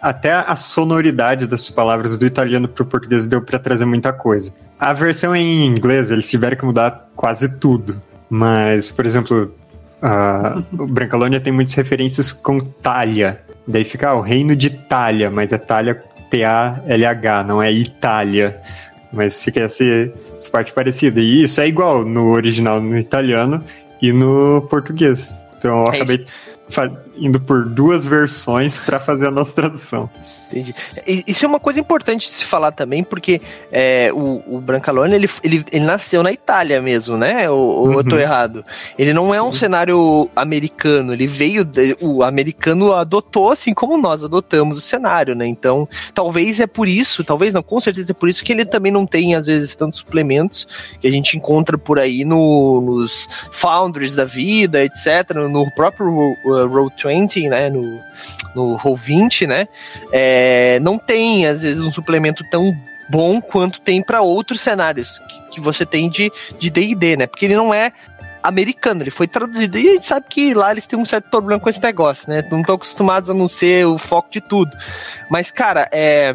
até 0.01 0.33
a 0.33 0.57
sonoridade 0.57 1.47
das 1.47 1.69
palavras 1.69 2.17
do 2.17 2.27
italiano 2.27 2.69
para 2.69 2.83
o 2.83 2.87
português 2.87 3.27
deu 3.27 3.43
para 3.43 3.59
trazer 3.59 3.85
muita 3.85 4.13
coisa. 4.13 4.53
A 4.79 4.93
versão 4.93 5.35
em 5.37 5.67
inglês, 5.67 6.11
eles 6.11 6.29
tiveram 6.29 6.57
que 6.57 6.65
mudar 6.65 7.11
quase 7.15 7.61
tudo. 7.61 8.01
Mas, 8.29 8.91
por 8.91 9.05
exemplo, 9.05 9.55
uh, 10.03 10.83
o 10.83 10.87
Brancalônia 10.87 11.41
tem 11.41 11.53
muitas 11.53 11.75
referências 11.75 12.33
com 12.33 12.59
Talha. 12.59 13.41
Daí 13.67 13.85
fica 13.85 14.09
ah, 14.09 14.15
o 14.15 14.21
reino 14.21 14.57
de 14.57 14.71
Talha, 14.71 15.31
mas 15.31 15.53
é 15.53 15.59
Talha 15.59 16.03
I-T-A-L-H, 16.31 17.45
não 17.45 17.61
é 17.61 17.73
Itália. 17.73 18.57
Mas 19.13 19.43
fica 19.43 19.61
essa, 19.61 19.85
essa 19.85 20.51
parte 20.51 20.73
parecida. 20.73 21.21
E 21.21 21.43
isso 21.43 21.61
é 21.61 21.67
igual 21.67 22.05
no 22.05 22.31
original 22.31 22.81
no 22.81 22.97
italiano 22.97 23.63
e 24.01 24.13
no 24.13 24.63
português. 24.71 25.37
Então 25.59 25.87
eu 25.87 25.93
É 25.93 25.97
acabei 25.97 26.25
indo 27.21 27.39
por 27.39 27.69
duas 27.69 28.05
versões 28.07 28.79
para 28.79 28.99
fazer 28.99 29.27
a 29.29 29.31
nossa 29.31 29.53
tradução. 29.53 30.09
Entendi. 30.53 30.75
Isso 31.29 31.45
é 31.45 31.49
uma 31.49 31.61
coisa 31.61 31.79
importante 31.79 32.23
de 32.27 32.33
se 32.33 32.45
falar 32.45 32.73
também, 32.73 33.05
porque 33.05 33.41
é, 33.71 34.11
o, 34.13 34.43
o 34.49 34.61
Brancalone, 34.61 35.15
ele, 35.15 35.31
ele, 35.45 35.65
ele 35.71 35.85
nasceu 35.85 36.25
na 36.25 36.33
Itália 36.33 36.83
mesmo, 36.83 37.17
né? 37.17 37.49
Ou, 37.49 37.61
ou 37.87 37.93
eu 37.93 38.03
tô 38.03 38.17
Uhum. 38.17 38.21
errado? 38.21 38.65
Ele 38.99 39.13
não 39.13 39.33
é 39.33 39.41
um 39.41 39.53
cenário 39.53 40.29
americano, 40.35 41.13
ele 41.13 41.29
veio, 41.29 41.65
de- 41.65 41.97
o 42.01 42.25
americano 42.25 42.93
adotou 42.93 43.51
assim 43.53 43.73
como 43.73 43.97
nós 43.97 44.25
adotamos 44.25 44.77
o 44.77 44.81
cenário, 44.81 45.37
né? 45.37 45.47
Então, 45.47 45.89
talvez 46.13 46.59
é 46.59 46.67
por 46.67 46.89
isso, 46.89 47.23
talvez 47.23 47.55
não, 47.55 47.63
com 47.63 47.81
certeza 47.81 48.11
é 48.11 48.15
por 48.15 48.29
isso 48.29 48.43
que 48.43 48.53
ele 48.53 48.65
também 48.65 48.91
não 48.91 49.07
tem, 49.07 49.37
às 49.37 49.47
vezes, 49.47 49.77
tantos 49.77 50.01
suplementos 50.01 50.67
que 51.01 51.07
a 51.07 51.13
gente 51.13 51.37
encontra 51.37 51.79
por 51.79 51.97
aí 52.01 52.25
no- 52.25 52.81
nos 52.81 53.29
founders 53.53 54.17
da 54.17 54.25
vida, 54.25 54.83
etc., 54.83 55.33
no 55.49 55.71
próprio 55.77 56.09
uh, 56.45 56.67
Roll20, 57.11 57.49
né? 57.49 57.71
No, 57.71 58.01
no 58.55 58.79
Roll20, 58.79 59.47
né? 59.47 59.69
é, 60.13 60.79
não 60.81 60.99
tem, 60.99 61.47
às 61.47 61.63
vezes, 61.63 61.83
um 61.83 61.91
suplemento 61.91 62.45
tão 62.51 62.73
bom 63.09 63.41
quanto 63.41 63.81
tem 63.81 64.01
para 64.03 64.23
outros 64.23 64.61
cenários 64.61 65.19
que, 65.19 65.55
que 65.55 65.61
você 65.61 65.85
tem 65.85 66.09
de 66.09 66.31
de 66.59 66.71
D&D, 66.71 67.17
né? 67.17 67.27
Porque 67.27 67.45
ele 67.45 67.57
não 67.57 67.75
é 67.75 67.93
americano, 68.43 69.03
ele 69.03 69.11
foi 69.11 69.29
traduzido. 69.29 69.79
E 69.79 69.89
a 69.89 69.93
gente 69.93 70.07
sabe 70.07 70.27
que 70.29 70.55
lá 70.55 70.71
eles 70.71 70.87
têm 70.87 70.99
um 70.99 71.05
certo 71.05 71.29
problema 71.31 71.61
com 71.61 71.69
esse 71.69 71.83
negócio, 71.83 72.29
né? 72.29 72.47
Não 72.51 72.61
estão 72.61 72.75
acostumados 72.75 73.31
a 73.31 73.35
não 73.35 73.49
ser 73.49 73.87
o 73.87 73.99
foco 73.99 74.31
de 74.31 74.41
tudo. 74.41 74.71
Mas, 75.31 75.51
cara, 75.51 75.89
é... 75.93 76.35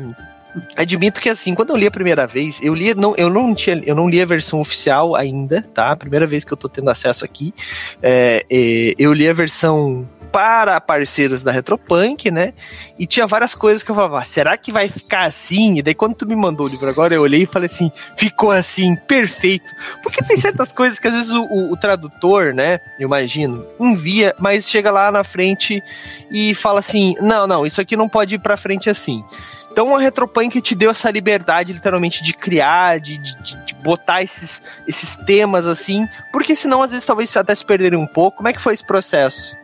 Admito 0.77 1.19
que 1.19 1.27
assim, 1.27 1.53
quando 1.53 1.71
eu 1.71 1.75
li 1.75 1.85
a 1.85 1.91
primeira 1.91 2.25
vez, 2.25 2.61
eu 2.61 2.73
li, 2.73 2.93
não, 2.93 3.13
eu 3.17 3.29
não 3.29 3.53
tinha, 3.53 3.81
eu 3.85 3.93
não 3.93 4.07
li 4.07 4.21
a 4.21 4.25
versão 4.25 4.61
oficial 4.61 5.13
ainda, 5.13 5.61
tá? 5.73 5.93
Primeira 5.97 6.25
vez 6.25 6.45
que 6.45 6.53
eu 6.53 6.55
tô 6.55 6.69
tendo 6.69 6.89
acesso 6.89 7.25
aqui. 7.25 7.53
É, 8.01 8.45
é, 8.49 8.93
eu 8.97 9.11
li 9.11 9.27
a 9.27 9.33
versão 9.33 10.07
para 10.35 10.81
parceiros 10.81 11.41
da 11.41 11.49
Retropunk, 11.49 12.29
né? 12.29 12.53
E 12.99 13.07
tinha 13.07 13.25
várias 13.25 13.55
coisas 13.55 13.83
que 13.83 13.89
eu 13.91 13.95
falava, 13.95 14.19
"Ah, 14.19 14.25
será 14.25 14.57
que 14.57 14.69
vai 14.69 14.89
ficar 14.89 15.23
assim? 15.23 15.77
E 15.77 15.81
daí 15.81 15.93
quando 15.95 16.13
tu 16.13 16.27
me 16.27 16.35
mandou 16.35 16.65
o 16.65 16.69
livro 16.69 16.89
agora, 16.89 17.13
eu 17.13 17.21
olhei 17.21 17.43
e 17.43 17.45
falei 17.45 17.67
assim, 17.67 17.89
ficou 18.17 18.51
assim, 18.51 18.97
perfeito. 18.97 19.69
Porque 20.03 20.21
tem 20.25 20.35
certas 20.35 20.73
coisas 20.75 20.99
que 20.99 21.07
às 21.07 21.13
vezes 21.13 21.31
o, 21.31 21.41
o- 21.41 21.71
o 21.71 21.77
tradutor, 21.77 22.53
né, 22.53 22.81
eu 22.99 23.05
imagino, 23.07 23.65
envia, 23.79 24.35
mas 24.37 24.69
chega 24.69 24.91
lá 24.91 25.09
na 25.09 25.23
frente 25.23 25.81
e 26.29 26.53
fala 26.53 26.81
assim, 26.81 27.15
não, 27.21 27.47
não, 27.47 27.65
isso 27.65 27.79
aqui 27.79 27.95
não 27.95 28.09
pode 28.09 28.35
ir 28.35 28.39
pra 28.39 28.57
frente 28.57 28.89
assim. 28.89 29.23
Então 29.71 29.95
a 29.95 29.99
Retropunk 30.01 30.59
te 30.61 30.75
deu 30.75 30.91
essa 30.91 31.09
liberdade, 31.09 31.71
literalmente, 31.71 32.21
de 32.21 32.33
criar, 32.33 32.99
de, 32.99 33.17
de- 33.17 33.35
de- 33.41 33.73
botar 33.75 34.21
esses, 34.21 34.61
esses 34.85 35.15
temas 35.25 35.65
assim, 35.65 36.05
porque 36.33 36.57
senão 36.57 36.81
às 36.83 36.91
vezes 36.91 37.05
talvez 37.05 37.35
até 37.37 37.55
se 37.55 37.63
perderem 37.63 37.97
um 37.97 38.07
pouco. 38.07 38.35
Como 38.37 38.49
é 38.49 38.53
que 38.53 38.61
foi 38.61 38.73
esse 38.73 38.85
processo? 38.85 39.55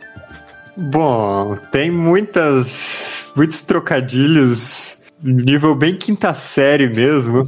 Bom, 0.76 1.56
tem 1.72 1.92
muitas, 1.92 3.32
muitos 3.36 3.62
trocadilhos, 3.62 5.04
nível 5.22 5.76
bem 5.76 5.96
quinta 5.98 6.34
série 6.34 6.90
mesmo. 6.90 7.44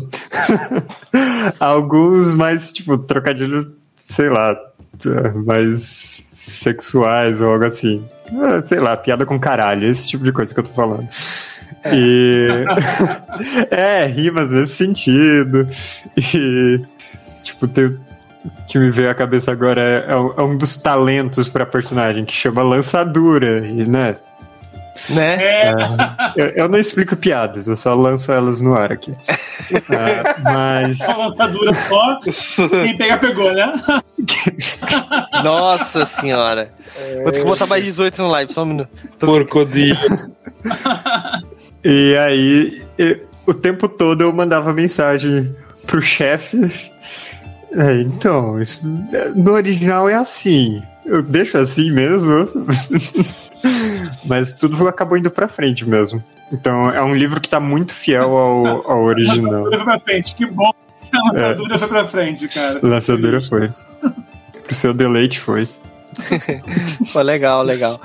Alguns 1.59 2.33
mais, 2.33 2.73
tipo, 2.73 2.97
trocadilhos, 2.97 3.69
sei 3.95 4.29
lá, 4.29 4.55
mais 5.45 6.23
sexuais 6.35 7.41
ou 7.41 7.51
algo 7.51 7.65
assim. 7.65 8.03
Ah, 8.33 8.61
Sei 8.65 8.79
lá, 8.79 8.97
piada 8.97 9.25
com 9.25 9.39
caralho, 9.39 9.87
esse 9.87 10.07
tipo 10.09 10.23
de 10.23 10.31
coisa 10.31 10.53
que 10.53 10.59
eu 10.59 10.63
tô 10.63 10.73
falando. 10.73 11.07
E. 11.91 12.47
é, 13.71 14.05
rimas 14.05 14.51
nesse 14.51 14.73
sentido. 14.75 15.67
E. 16.17 16.81
Tipo, 17.41 17.67
tem, 17.67 17.97
que 18.67 18.77
me 18.79 18.89
veio 18.91 19.09
à 19.09 19.15
cabeça 19.15 19.51
agora 19.51 19.81
é, 19.81 20.05
é 20.11 20.15
um- 20.15 20.53
é 20.53 20.57
dos 20.57 20.75
talentos 20.77 21.47
pra 21.49 21.65
personagem 21.65 22.25
que 22.25 22.33
chama 22.33 22.61
lançadura, 22.63 23.65
e, 23.65 23.85
né? 23.87 24.15
Né? 25.09 25.37
É, 25.43 25.73
Eu, 26.35 26.45
eu 26.49 26.69
não 26.69 26.77
explico 26.77 27.15
piadas, 27.15 27.67
eu 27.67 27.75
só 27.75 27.95
lanço 27.95 28.31
elas 28.31 28.61
no 28.61 28.75
ar 28.75 28.91
aqui. 28.91 29.11
Ah, 29.89 30.35
mas. 30.43 31.01
a 31.01 31.17
lançadura 31.17 31.73
só. 31.73 32.19
Quem 32.69 32.95
pega, 32.95 33.17
pegou, 33.17 33.51
né? 33.53 33.73
Nossa 35.43 36.05
senhora. 36.05 36.69
Vou 37.23 37.31
ter 37.31 37.39
que 37.39 37.45
botar 37.45 37.65
mais 37.65 37.83
18 37.83 38.21
no 38.21 38.27
live, 38.29 38.53
só 38.53 38.61
um 38.63 38.67
minuto. 38.67 38.89
Porcodilho. 39.19 39.97
E 41.83 42.15
aí, 42.17 42.83
e- 42.97 43.19
o 43.45 43.53
tempo 43.53 43.89
todo 43.89 44.21
eu 44.21 44.31
mandava 44.31 44.71
mensagem 44.73 45.53
pro 45.85 46.01
chefe. 46.01 46.91
É, 47.75 48.01
então, 48.01 48.61
isso, 48.61 48.87
é, 49.11 49.29
no 49.29 49.51
original 49.51 50.07
é 50.07 50.15
assim. 50.15 50.81
Eu 51.05 51.21
deixo 51.21 51.57
assim 51.57 51.91
mesmo. 51.91 52.47
Mas 54.25 54.53
tudo 54.53 54.87
acabou 54.87 55.17
indo 55.17 55.31
pra 55.31 55.47
frente 55.47 55.87
mesmo. 55.87 56.23
Então 56.51 56.91
é 56.91 57.01
um 57.01 57.15
livro 57.15 57.41
que 57.41 57.49
tá 57.49 57.59
muito 57.59 57.93
fiel 57.93 58.35
ao, 58.35 58.91
ao 58.91 59.03
original. 59.03 59.63
lançadura 59.63 59.77
foi 59.77 59.85
pra 59.85 59.99
frente. 59.99 60.35
Que 60.35 60.45
bom 60.45 60.71
que 61.09 61.17
a 61.17 61.21
lançadura 61.23 61.79
foi 61.79 61.87
pra 61.87 62.05
frente, 62.05 62.47
cara. 62.47 62.79
Lançadora 62.81 63.41
foi. 63.41 63.69
Pro 64.63 64.75
seu 64.75 64.93
deleite 64.93 65.39
foi. 65.39 65.67
Pô, 67.11 67.21
legal, 67.21 67.63
legal. 67.63 67.99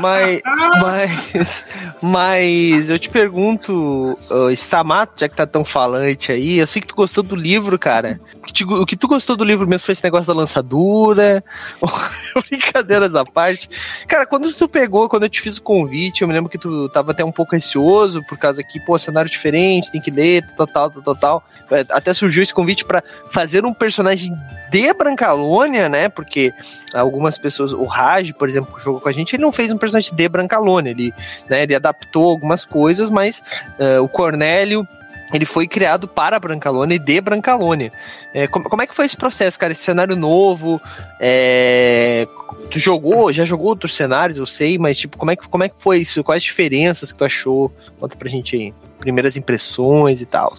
Mas, 0.00 0.40
mas, 0.80 1.66
mas 2.02 2.90
eu 2.90 2.98
te 2.98 3.08
pergunto, 3.08 4.18
ô, 4.30 4.50
Stamato, 4.50 5.14
já 5.16 5.28
que 5.28 5.36
tá 5.36 5.46
tão 5.46 5.64
falante 5.64 6.32
aí, 6.32 6.58
eu 6.58 6.66
sei 6.66 6.82
que 6.82 6.88
tu 6.88 6.94
gostou 6.94 7.22
do 7.22 7.34
livro, 7.34 7.78
cara. 7.78 8.20
O 8.46 8.48
que, 8.48 8.52
te- 8.52 8.64
o 8.64 8.86
que 8.86 8.96
tu 8.96 9.08
gostou 9.08 9.36
do 9.36 9.42
livro 9.42 9.66
mesmo 9.66 9.84
foi 9.84 9.92
esse 9.92 10.04
negócio 10.04 10.28
da 10.32 10.38
lançadura, 10.38 11.42
brincadeiras 12.48 13.14
à 13.16 13.24
parte. 13.24 13.68
Cara, 14.06 14.24
quando 14.24 14.52
tu 14.52 14.68
pegou, 14.68 15.08
quando 15.08 15.24
eu 15.24 15.28
te 15.28 15.40
fiz 15.40 15.56
o 15.58 15.62
convite, 15.62 16.22
eu 16.22 16.28
me 16.28 16.34
lembro 16.34 16.48
que 16.48 16.56
tu 16.58 16.88
tava 16.90 17.10
até 17.10 17.24
um 17.24 17.32
pouco 17.32 17.52
receoso, 17.52 18.22
por 18.28 18.38
causa 18.38 18.62
que, 18.62 18.78
pô, 18.80 18.96
cenário 18.98 19.28
diferente, 19.30 19.90
tem 19.90 20.00
que 20.00 20.10
ler, 20.10 20.44
tal, 20.56 20.66
tal, 20.66 20.90
tal, 20.90 21.16
tal. 21.16 21.44
É, 21.70 21.84
Até 21.90 22.14
surgiu 22.14 22.42
esse 22.42 22.54
convite 22.54 22.84
pra 22.84 23.02
fazer 23.32 23.64
um 23.66 23.74
personagem 23.74 24.32
de 24.70 24.94
Brancalônia, 24.94 25.88
né? 25.88 26.08
Porque 26.08 26.52
algumas 26.94 27.36
pessoas, 27.36 27.72
o 27.72 27.84
Raj, 27.84 28.30
por 28.32 28.48
exemplo, 28.48 28.74
que 28.76 28.82
jogou 28.84 29.00
com 29.00 29.08
a 29.08 29.12
gente, 29.12 29.34
ele 29.34 29.42
não 29.42 29.50
fez 29.52 29.72
um 29.72 29.78
personagem 29.78 30.14
de 30.14 30.28
Brancalônia, 30.28 30.90
ele, 30.90 31.12
né, 31.48 31.64
ele 31.64 31.74
adaptou 31.74 32.30
algumas 32.30 32.64
coisas, 32.64 33.10
mas 33.10 33.42
eh, 33.78 33.98
o 33.98 34.08
Cornélio 34.08 34.86
ele 35.32 35.44
foi 35.44 35.66
criado 35.66 36.06
para 36.06 36.38
Brancalônia 36.38 36.96
e 36.96 36.98
de 36.98 37.20
Brancalônia. 37.20 37.92
É, 38.32 38.46
como, 38.46 38.68
como 38.68 38.82
é 38.82 38.86
que 38.86 38.94
foi 38.94 39.06
esse 39.06 39.16
processo, 39.16 39.58
cara? 39.58 39.72
Esse 39.72 39.82
cenário 39.82 40.16
novo, 40.16 40.80
é, 41.20 42.26
tu 42.70 42.78
jogou, 42.78 43.32
já 43.32 43.44
jogou 43.44 43.68
outros 43.68 43.94
cenários, 43.94 44.38
eu 44.38 44.46
sei, 44.46 44.78
mas 44.78 44.98
tipo, 44.98 45.16
como 45.16 45.30
é 45.30 45.36
que, 45.36 45.48
como 45.48 45.64
é 45.64 45.68
que 45.68 45.76
foi 45.78 45.98
isso? 45.98 46.22
Quais 46.22 46.42
as 46.42 46.44
diferenças 46.44 47.12
que 47.12 47.18
tu 47.18 47.24
achou? 47.24 47.72
Conta 47.98 48.16
pra 48.16 48.28
gente 48.28 48.56
aí. 48.56 48.74
Primeiras 48.98 49.36
impressões 49.36 50.20
e 50.20 50.26
tal. 50.26 50.54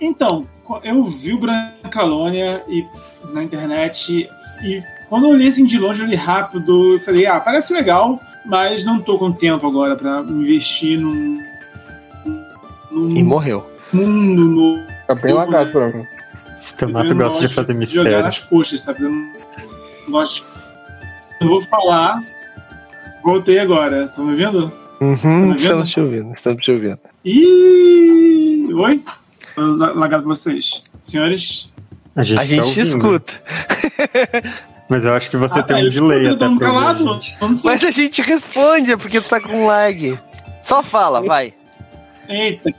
Então, 0.00 0.46
eu 0.82 1.04
vi 1.04 1.32
o 1.32 1.38
Brancalônia 1.38 2.62
e, 2.68 2.86
na 3.32 3.42
internet 3.42 4.28
e 4.62 4.82
quando 5.08 5.24
eu 5.24 5.30
olhei 5.30 5.48
assim 5.48 5.64
de 5.64 5.78
longe, 5.78 6.02
eu 6.02 6.06
li 6.06 6.14
rápido, 6.14 6.94
eu 6.94 7.00
falei, 7.00 7.26
ah, 7.26 7.40
parece 7.40 7.72
legal, 7.72 8.18
mas 8.46 8.84
não 8.84 9.00
tô 9.00 9.18
com 9.18 9.32
tempo 9.32 9.66
agora 9.66 9.96
pra 9.96 10.20
investir 10.20 10.98
num, 10.98 11.38
num 12.90 13.16
E 13.16 13.22
morreu. 13.22 13.68
Mundo 13.92 14.44
novo. 14.44 14.82
Tá 15.06 15.14
bem 15.14 15.32
lagado 15.32 15.70
pra 15.72 15.88
mim. 15.88 16.06
Não 17.08 17.16
gosta 17.16 17.46
de 17.48 17.54
fazer 17.54 17.72
Jogar 17.72 17.78
mistério. 17.78 18.22
nas 18.22 18.38
coxas, 18.40 18.80
sabe? 18.82 19.02
Eu 19.02 19.10
não 19.10 19.32
não 20.04 20.10
gosto. 20.12 20.44
Eu 21.40 21.48
vou 21.48 21.62
falar. 21.62 22.20
Voltei 23.22 23.58
agora. 23.58 24.04
Estão 24.04 24.24
me 24.24 24.36
vendo? 24.36 24.72
Uhum, 25.00 25.16
Tá 25.16 25.28
me 25.28 25.46
vendo? 25.48 25.56
estamos 25.56 25.90
te 25.90 26.00
ouvindo, 26.00 26.34
estamos 26.34 26.62
te 26.62 26.70
ouvindo. 26.72 26.98
Ih! 27.24 28.68
Oi? 28.74 29.02
Lagado 29.56 30.22
pra 30.24 30.34
vocês. 30.34 30.82
Senhores. 31.02 31.70
A 32.16 32.22
gente, 32.24 32.36
A 32.36 32.40
tá 32.40 32.46
gente 32.46 32.80
escuta. 32.80 33.32
Mas 34.88 35.04
eu 35.04 35.14
acho 35.14 35.30
que 35.30 35.36
você 35.36 35.60
Ah, 35.60 35.62
tem 35.62 35.76
tá, 35.82 35.86
um 35.86 35.90
delay 35.90 36.26
até 36.26 36.36
pra 36.38 36.48
ouvir 36.48 36.64
a 36.64 36.68
calado. 36.68 37.04
não 37.04 37.20
sei. 37.22 37.34
Mas 37.64 37.84
a 37.84 37.90
gente 37.90 38.20
responde, 38.22 38.92
é 38.92 38.96
porque 38.96 39.20
tu 39.20 39.28
tá 39.28 39.40
com 39.40 39.66
lag. 39.66 40.18
Só 40.62 40.82
fala, 40.82 41.20
vai. 41.22 41.54
Eita. 42.28 42.74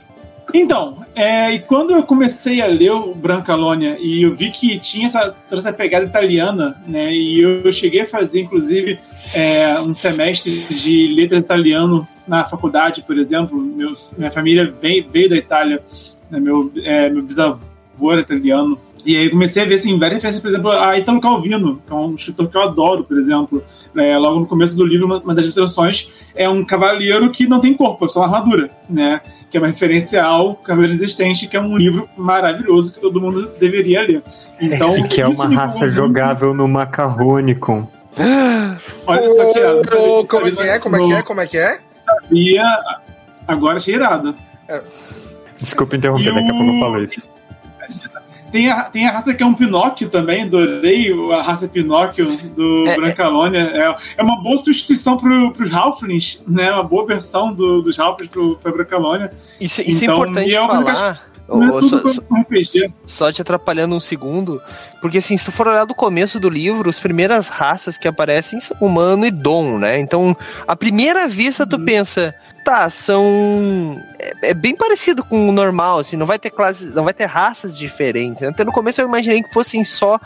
Então, 0.54 0.98
é, 1.14 1.52
e 1.54 1.58
quando 1.60 1.92
eu 1.92 2.02
comecei 2.02 2.60
a 2.60 2.66
ler 2.66 2.92
o 2.92 3.14
Brancalônia 3.14 3.96
e 3.98 4.22
eu 4.22 4.34
vi 4.34 4.50
que 4.50 4.78
tinha 4.78 5.06
essa, 5.06 5.34
toda 5.48 5.60
essa 5.60 5.72
pegada 5.72 6.04
italiana, 6.04 6.76
né? 6.86 7.12
E 7.14 7.40
eu 7.40 7.72
cheguei 7.72 8.02
a 8.02 8.06
fazer, 8.06 8.42
inclusive, 8.42 8.98
é, 9.32 9.80
um 9.80 9.94
semestre 9.94 10.64
de 10.68 11.08
letras 11.08 11.44
italiano 11.44 12.06
na 12.28 12.44
faculdade, 12.44 13.02
por 13.02 13.18
exemplo. 13.18 13.56
Meu- 13.58 13.94
minha 14.16 14.30
família 14.30 14.72
veio, 14.80 15.06
veio 15.10 15.28
da 15.28 15.36
Itália, 15.36 15.82
né, 16.30 16.38
meu, 16.38 16.70
é, 16.84 17.08
meu 17.08 17.22
bisavô 17.22 17.58
avô 17.94 18.12
era 18.12 18.22
italiano. 18.22 18.78
E 19.04 19.16
aí 19.16 19.30
comecei 19.30 19.62
a 19.62 19.66
ver 19.66 19.74
assim, 19.74 19.98
várias 19.98 20.14
referências, 20.16 20.40
por 20.42 20.48
exemplo, 20.48 20.70
a 20.70 20.98
Italo 20.98 21.20
Calvino, 21.20 21.82
que 21.86 21.92
é 21.92 21.96
um 21.96 22.14
escritor 22.14 22.48
que 22.48 22.56
eu 22.56 22.62
adoro, 22.62 23.04
por 23.04 23.18
exemplo. 23.18 23.62
É, 23.96 24.16
logo 24.16 24.40
no 24.40 24.46
começo 24.46 24.76
do 24.76 24.86
livro, 24.86 25.06
uma 25.06 25.34
das 25.34 25.44
ilustrações 25.44 26.10
é 26.34 26.48
um 26.48 26.64
cavaleiro 26.64 27.30
que 27.30 27.46
não 27.46 27.60
tem 27.60 27.74
corpo, 27.74 28.04
é 28.04 28.08
só 28.08 28.20
uma 28.20 28.26
armadura, 28.26 28.70
né? 28.88 29.20
Que 29.52 29.58
é 29.58 29.60
uma 29.60 29.66
referência 29.66 30.24
ao 30.24 30.54
Cavaleiro 30.54 30.94
Resistente, 30.94 31.46
que 31.46 31.56
é 31.56 31.60
um 31.60 31.76
livro 31.76 32.08
maravilhoso 32.16 32.94
que 32.94 33.00
todo 33.00 33.20
mundo 33.20 33.52
deveria 33.60 34.00
ler. 34.00 34.22
Então, 34.58 34.88
Esse 34.88 35.02
que 35.02 35.20
é 35.20 35.28
uma 35.28 35.46
raça 35.46 35.90
jogável 35.90 36.54
no 36.54 36.66
Macarronicon. 36.66 37.86
Olha 39.06 39.28
só 39.28 39.52
que 39.52 39.60
oh, 39.96 40.26
Como 40.26 40.46
é 40.46 40.50
que 40.50 40.62
é? 40.62 40.78
Como 40.78 40.96
é 40.96 40.98
que 40.98 41.12
é? 41.12 41.22
Como 41.22 41.40
é 41.42 41.46
que 41.46 41.58
é? 41.58 41.78
Sabia. 42.02 42.64
Agora 43.46 43.76
achei 43.76 43.94
irado. 43.94 44.34
É. 44.66 44.80
Desculpa 45.58 45.96
interromper, 45.96 46.34
daqui 46.34 46.48
a 46.48 46.54
pouco 46.54 46.72
eu 46.72 46.80
falo 46.80 47.02
isso. 47.02 47.28
Tem 48.52 48.68
a, 48.68 48.84
tem 48.84 49.06
a 49.06 49.10
raça 49.10 49.32
que 49.32 49.42
é 49.42 49.46
um 49.46 49.54
Pinóquio 49.54 50.10
também, 50.10 50.42
adorei 50.42 51.10
a 51.32 51.40
raça 51.40 51.66
Pinóquio 51.66 52.26
do 52.54 52.86
é, 52.86 52.94
Brancalônia. 52.94 53.60
É, 53.60 53.96
é 54.18 54.22
uma 54.22 54.42
boa 54.42 54.58
substituição 54.58 55.16
para 55.16 55.62
os 55.62 55.72
Halflings, 55.72 56.44
né? 56.46 56.70
Uma 56.70 56.84
boa 56.84 57.06
versão 57.06 57.52
do, 57.52 57.80
dos 57.80 57.98
Halflings 57.98 58.32
para 58.62 58.70
Brancalônia. 58.70 59.32
Isso, 59.58 59.80
isso 59.80 60.02
é 60.02 60.04
então, 60.04 60.16
é 60.16 60.18
importante 60.18 60.54
é 60.54 60.66
falar. 60.66 61.31
Não 61.48 61.78
é 61.78 61.82
só, 61.82 61.96
RPG. 62.40 62.92
Só 63.06 63.32
te 63.32 63.42
atrapalhando 63.42 63.94
um 63.94 64.00
segundo, 64.00 64.62
porque 65.00 65.18
assim, 65.18 65.36
se 65.36 65.44
tu 65.44 65.52
for 65.52 65.68
olhar 65.68 65.84
do 65.84 65.94
começo 65.94 66.40
do 66.40 66.48
livro, 66.48 66.88
as 66.88 66.98
primeiras 66.98 67.48
raças 67.48 67.98
que 67.98 68.08
aparecem 68.08 68.60
são 68.60 68.76
humano 68.80 69.26
e 69.26 69.30
dom, 69.30 69.78
né? 69.78 69.98
Então, 69.98 70.36
à 70.66 70.74
primeira 70.74 71.28
vista, 71.28 71.66
tu 71.66 71.76
uhum. 71.76 71.84
pensa, 71.84 72.34
tá, 72.64 72.88
são. 72.88 74.00
É, 74.18 74.50
é, 74.50 74.54
bem 74.54 74.74
parecido 74.74 75.24
com 75.24 75.48
o 75.48 75.52
normal, 75.52 75.98
assim, 75.98 76.16
não 76.16 76.26
vai 76.26 76.38
ter 76.38 76.50
classes, 76.50 76.94
não 76.94 77.04
vai 77.04 77.14
ter 77.14 77.26
raças 77.26 77.76
diferentes. 77.76 78.42
Né? 78.42 78.48
Até 78.48 78.64
no 78.64 78.72
começo 78.72 79.00
eu 79.00 79.08
imaginei 79.08 79.42
que 79.42 79.52
fossem 79.52 79.84
só 79.84 80.18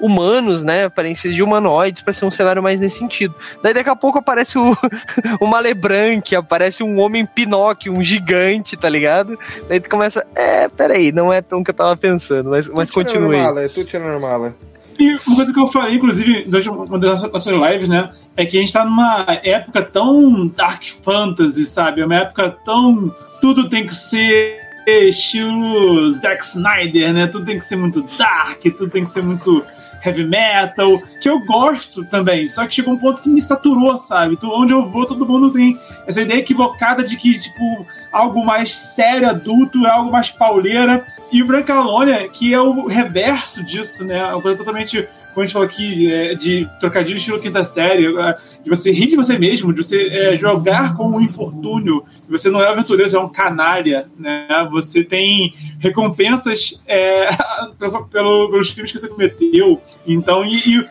humanos, 0.00 0.62
né? 0.62 0.84
Aparências 0.84 1.34
de 1.34 1.42
humanoides 1.42 2.02
para 2.02 2.12
ser 2.12 2.24
um 2.24 2.30
cenário 2.30 2.62
mais 2.62 2.80
nesse 2.80 2.98
sentido. 2.98 3.34
Daí 3.62 3.74
daqui 3.74 3.90
a 3.90 3.96
pouco 3.96 4.18
aparece 4.18 4.58
o, 4.58 4.76
o 5.40 5.46
Malebranque, 5.46 6.36
aparece 6.36 6.82
um 6.82 6.98
homem 7.00 7.26
Pinóquio, 7.26 7.92
um 7.92 8.02
gigante, 8.02 8.76
tá 8.76 8.88
ligado? 8.88 9.38
Daí 9.68 9.80
tu 9.80 9.88
começa, 9.88 10.26
é, 10.34 10.68
peraí, 10.68 11.12
não 11.12 11.32
é 11.32 11.40
tão 11.40 11.62
que 11.62 11.70
eu 11.70 11.74
tava 11.74 11.96
pensando, 11.96 12.50
mas, 12.50 12.68
mas 12.68 12.90
continue. 12.90 13.36
Normal, 13.36 13.58
é 13.58 13.68
tudo 13.68 13.98
normal, 13.98 14.46
é. 14.46 14.54
E 14.98 15.14
uma 15.26 15.36
coisa 15.36 15.52
que 15.52 15.60
eu 15.60 15.68
falei, 15.68 15.94
inclusive, 15.94 16.44
durante 16.44 16.68
uma 16.68 16.98
das 16.98 17.22
nossas 17.22 17.46
lives, 17.46 17.88
né? 17.88 18.10
É 18.36 18.44
que 18.44 18.56
a 18.56 18.60
gente 18.60 18.72
tá 18.72 18.84
numa 18.84 19.24
época 19.44 19.82
tão 19.82 20.48
dark 20.48 20.82
fantasy, 21.04 21.64
sabe? 21.64 22.00
É 22.00 22.04
uma 22.04 22.16
época 22.16 22.56
tão. 22.64 23.14
Tudo 23.40 23.68
tem 23.68 23.86
que 23.86 23.94
ser 23.94 24.60
estilo 24.88 26.10
Zack 26.10 26.44
Snyder, 26.44 27.12
né? 27.12 27.26
Tudo 27.28 27.44
tem 27.44 27.58
que 27.58 27.64
ser 27.64 27.76
muito 27.76 28.02
dark, 28.18 28.60
tudo 28.62 28.90
tem 28.90 29.04
que 29.04 29.10
ser 29.10 29.22
muito 29.22 29.64
heavy 30.04 30.24
metal, 30.24 31.00
que 31.20 31.28
eu 31.28 31.40
gosto 31.40 32.04
também, 32.04 32.48
só 32.48 32.66
que 32.66 32.76
chegou 32.76 32.94
um 32.94 32.98
ponto 32.98 33.22
que 33.22 33.28
me 33.28 33.40
saturou, 33.40 33.96
sabe? 33.96 34.34
Então, 34.34 34.50
onde 34.50 34.72
eu 34.72 34.88
vou, 34.88 35.06
todo 35.06 35.26
mundo 35.26 35.52
tem 35.52 35.78
essa 36.06 36.22
ideia 36.22 36.38
equivocada 36.38 37.02
de 37.02 37.16
que, 37.16 37.38
tipo, 37.38 37.86
algo 38.12 38.44
mais 38.44 38.74
sério, 38.74 39.28
adulto, 39.28 39.86
é 39.86 39.90
algo 39.90 40.10
mais 40.10 40.30
pauleira. 40.30 41.06
E 41.30 41.42
o 41.42 41.46
Brancalônia, 41.46 42.28
que 42.28 42.52
é 42.52 42.60
o 42.60 42.86
reverso 42.86 43.62
disso, 43.62 44.04
né? 44.04 44.24
Uma 44.32 44.42
coisa 44.42 44.58
totalmente, 44.58 45.06
como 45.38 45.44
a 45.44 45.46
gente 45.46 45.52
falou 45.52 45.68
aqui, 45.68 46.12
é, 46.12 46.34
de 46.34 46.68
trocadilho 46.80 47.16
estilo 47.16 47.38
quinta 47.38 47.62
série, 47.62 48.06
é, 48.06 48.38
de 48.64 48.68
você 48.68 48.90
rir 48.90 49.06
de 49.06 49.14
você 49.14 49.38
mesmo, 49.38 49.72
de 49.72 49.84
você 49.84 50.08
é, 50.08 50.36
jogar 50.36 50.96
com 50.96 51.08
um 51.08 51.20
infortúnio. 51.20 52.04
Você 52.28 52.50
não 52.50 52.60
é 52.60 52.68
aventureiro, 52.68 53.08
você 53.08 53.16
é 53.16 53.20
um 53.20 53.28
canalha, 53.28 54.08
né? 54.18 54.48
Você 54.72 55.04
tem 55.04 55.54
recompensas 55.78 56.82
é, 56.88 57.28
pelo, 58.10 58.50
pelos 58.50 58.72
crimes 58.72 58.90
que 58.90 58.98
você 58.98 59.06
cometeu. 59.06 59.80
Então, 60.04 60.44
e, 60.44 60.56
e 60.56 60.84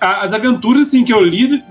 as 0.00 0.32
aventuras 0.32 0.88
assim, 0.88 1.04
que 1.04 1.12
eu 1.12 1.22
li 1.22 1.62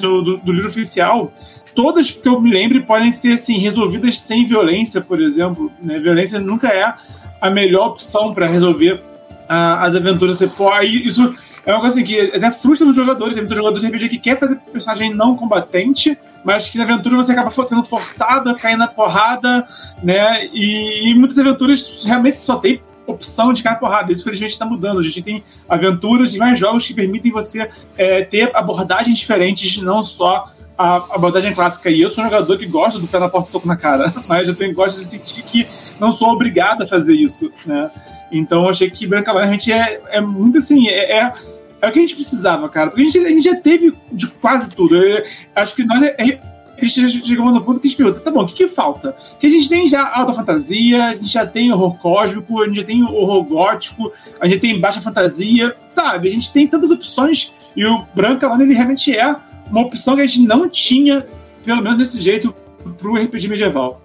do, 0.00 0.22
do, 0.22 0.36
do 0.38 0.52
livro 0.52 0.68
oficial 0.68 1.32
todas 1.76 2.10
que 2.10 2.28
eu 2.28 2.40
me 2.40 2.50
lembre 2.50 2.80
podem 2.80 3.12
ser 3.12 3.34
assim 3.34 3.58
resolvidas 3.58 4.18
sem 4.18 4.44
violência, 4.44 5.00
por 5.00 5.20
exemplo. 5.20 5.70
Né? 5.80 6.00
Violência 6.00 6.40
nunca 6.40 6.66
é 6.66 6.92
a 7.40 7.50
melhor 7.50 7.90
opção 7.90 8.34
para 8.34 8.48
resolver 8.48 8.94
uh, 8.94 9.78
as 9.78 9.94
aventuras. 9.94 10.38
Você 10.38 10.48
pode, 10.48 11.06
isso 11.06 11.36
é 11.64 11.72
uma 11.72 11.80
coisa 11.80 11.96
assim 11.96 12.04
que 12.04 12.18
até 12.18 12.50
frustra 12.50 12.88
os 12.88 12.96
jogadores. 12.96 13.34
Tem 13.34 13.42
muitos 13.42 13.56
jogadores 13.56 13.82
de 13.82 13.88
RPG 13.88 14.08
que 14.08 14.18
quer 14.18 14.38
fazer 14.38 14.56
personagem 14.72 15.14
não 15.14 15.36
combatente, 15.36 16.16
mas 16.44 16.68
que 16.70 16.78
na 16.78 16.84
aventura 16.84 17.16
você 17.16 17.32
acaba 17.32 17.50
sendo 17.64 17.82
forçado 17.82 18.50
a 18.50 18.54
cair 18.54 18.76
na 18.76 18.88
porrada, 18.88 19.66
né? 20.02 20.46
E, 20.52 21.10
e 21.10 21.14
muitas 21.14 21.38
aventuras 21.38 22.02
realmente 22.04 22.36
só 22.36 22.56
tem 22.56 22.80
opção 23.06 23.52
de 23.52 23.62
cair 23.62 23.74
na 23.74 23.78
porrada. 23.78 24.12
Isso, 24.12 24.24
felizmente, 24.24 24.52
está 24.52 24.66
mudando. 24.66 25.00
A 25.00 25.02
gente 25.02 25.22
tem 25.22 25.44
aventuras 25.68 26.34
e 26.34 26.38
mais 26.38 26.58
jogos 26.58 26.86
que 26.86 26.94
permitem 26.94 27.32
você 27.32 27.68
é, 27.96 28.22
ter 28.22 28.54
abordagens 28.54 29.18
diferentes, 29.18 29.78
não 29.78 30.02
só 30.02 30.52
a 30.78 30.96
abordagem 31.14 31.52
clássica. 31.52 31.90
E 31.90 32.00
eu 32.00 32.10
sou 32.10 32.22
um 32.22 32.28
jogador 32.28 32.56
que 32.56 32.66
gosta 32.66 32.98
do 33.00 33.08
pé 33.08 33.18
na 33.18 33.28
porta 33.28 33.48
e 33.48 33.50
soco 33.50 33.66
na 33.66 33.76
cara, 33.76 34.12
mas 34.28 34.46
eu 34.46 34.54
tenho, 34.54 34.72
gosto 34.72 34.98
de 34.98 35.04
sentir 35.04 35.42
que 35.42 35.66
não 35.98 36.12
sou 36.12 36.28
obrigado 36.28 36.82
a 36.82 36.86
fazer 36.86 37.16
isso, 37.16 37.50
né? 37.66 37.90
Então 38.30 38.64
eu 38.64 38.70
achei 38.70 38.90
que 38.90 39.06
Branca 39.06 39.32
realmente 39.32 39.72
é, 39.72 40.00
é 40.10 40.20
muito 40.20 40.58
assim, 40.58 40.88
é, 40.88 41.18
é 41.18 41.34
é 41.80 41.88
o 41.88 41.92
que 41.92 41.98
a 41.98 42.02
gente 42.02 42.16
precisava, 42.16 42.68
cara. 42.68 42.90
Porque 42.90 43.02
a 43.02 43.04
gente, 43.04 43.18
a 43.18 43.28
gente 43.28 43.44
já 43.44 43.54
teve 43.54 43.94
de 44.10 44.26
quase 44.26 44.68
tudo. 44.68 44.96
Eu, 44.96 45.24
acho 45.54 45.76
que 45.76 45.84
nós 45.84 46.02
é, 46.02 46.40
a 46.80 46.84
gente 46.84 47.26
chegamos 47.26 47.54
no 47.54 47.62
ponto 47.62 47.80
que 47.80 47.88
a 47.88 47.90
gente 47.90 47.96
pergunta, 47.96 48.20
tá 48.20 48.30
bom, 48.30 48.42
o 48.42 48.46
que, 48.46 48.54
que 48.54 48.68
falta? 48.68 49.16
Que 49.40 49.48
a 49.48 49.50
gente 49.50 49.68
tem 49.68 49.86
já 49.86 50.08
alta 50.12 50.32
fantasia, 50.32 51.04
a 51.04 51.14
gente 51.14 51.28
já 51.28 51.44
tem 51.44 51.72
horror 51.72 51.98
cósmico, 51.98 52.62
a 52.62 52.66
gente 52.66 52.76
já 52.76 52.84
tem 52.84 53.02
horror 53.02 53.42
gótico, 53.44 54.12
a 54.40 54.46
gente 54.46 54.60
tem 54.60 54.80
baixa 54.80 55.00
fantasia, 55.00 55.74
sabe? 55.88 56.28
A 56.28 56.30
gente 56.30 56.52
tem 56.52 56.68
tantas 56.68 56.90
opções 56.90 57.52
e 57.76 57.84
o 57.84 58.04
Branca 58.14 58.46
lá 58.48 58.60
ele 58.62 58.74
realmente 58.74 59.16
é 59.16 59.34
uma 59.68 59.82
opção 59.82 60.14
que 60.14 60.22
a 60.22 60.26
gente 60.26 60.46
não 60.46 60.68
tinha, 60.68 61.26
pelo 61.64 61.82
menos 61.82 61.98
desse 61.98 62.20
jeito, 62.20 62.54
pro 62.96 63.14
RPG 63.14 63.48
medieval. 63.48 64.00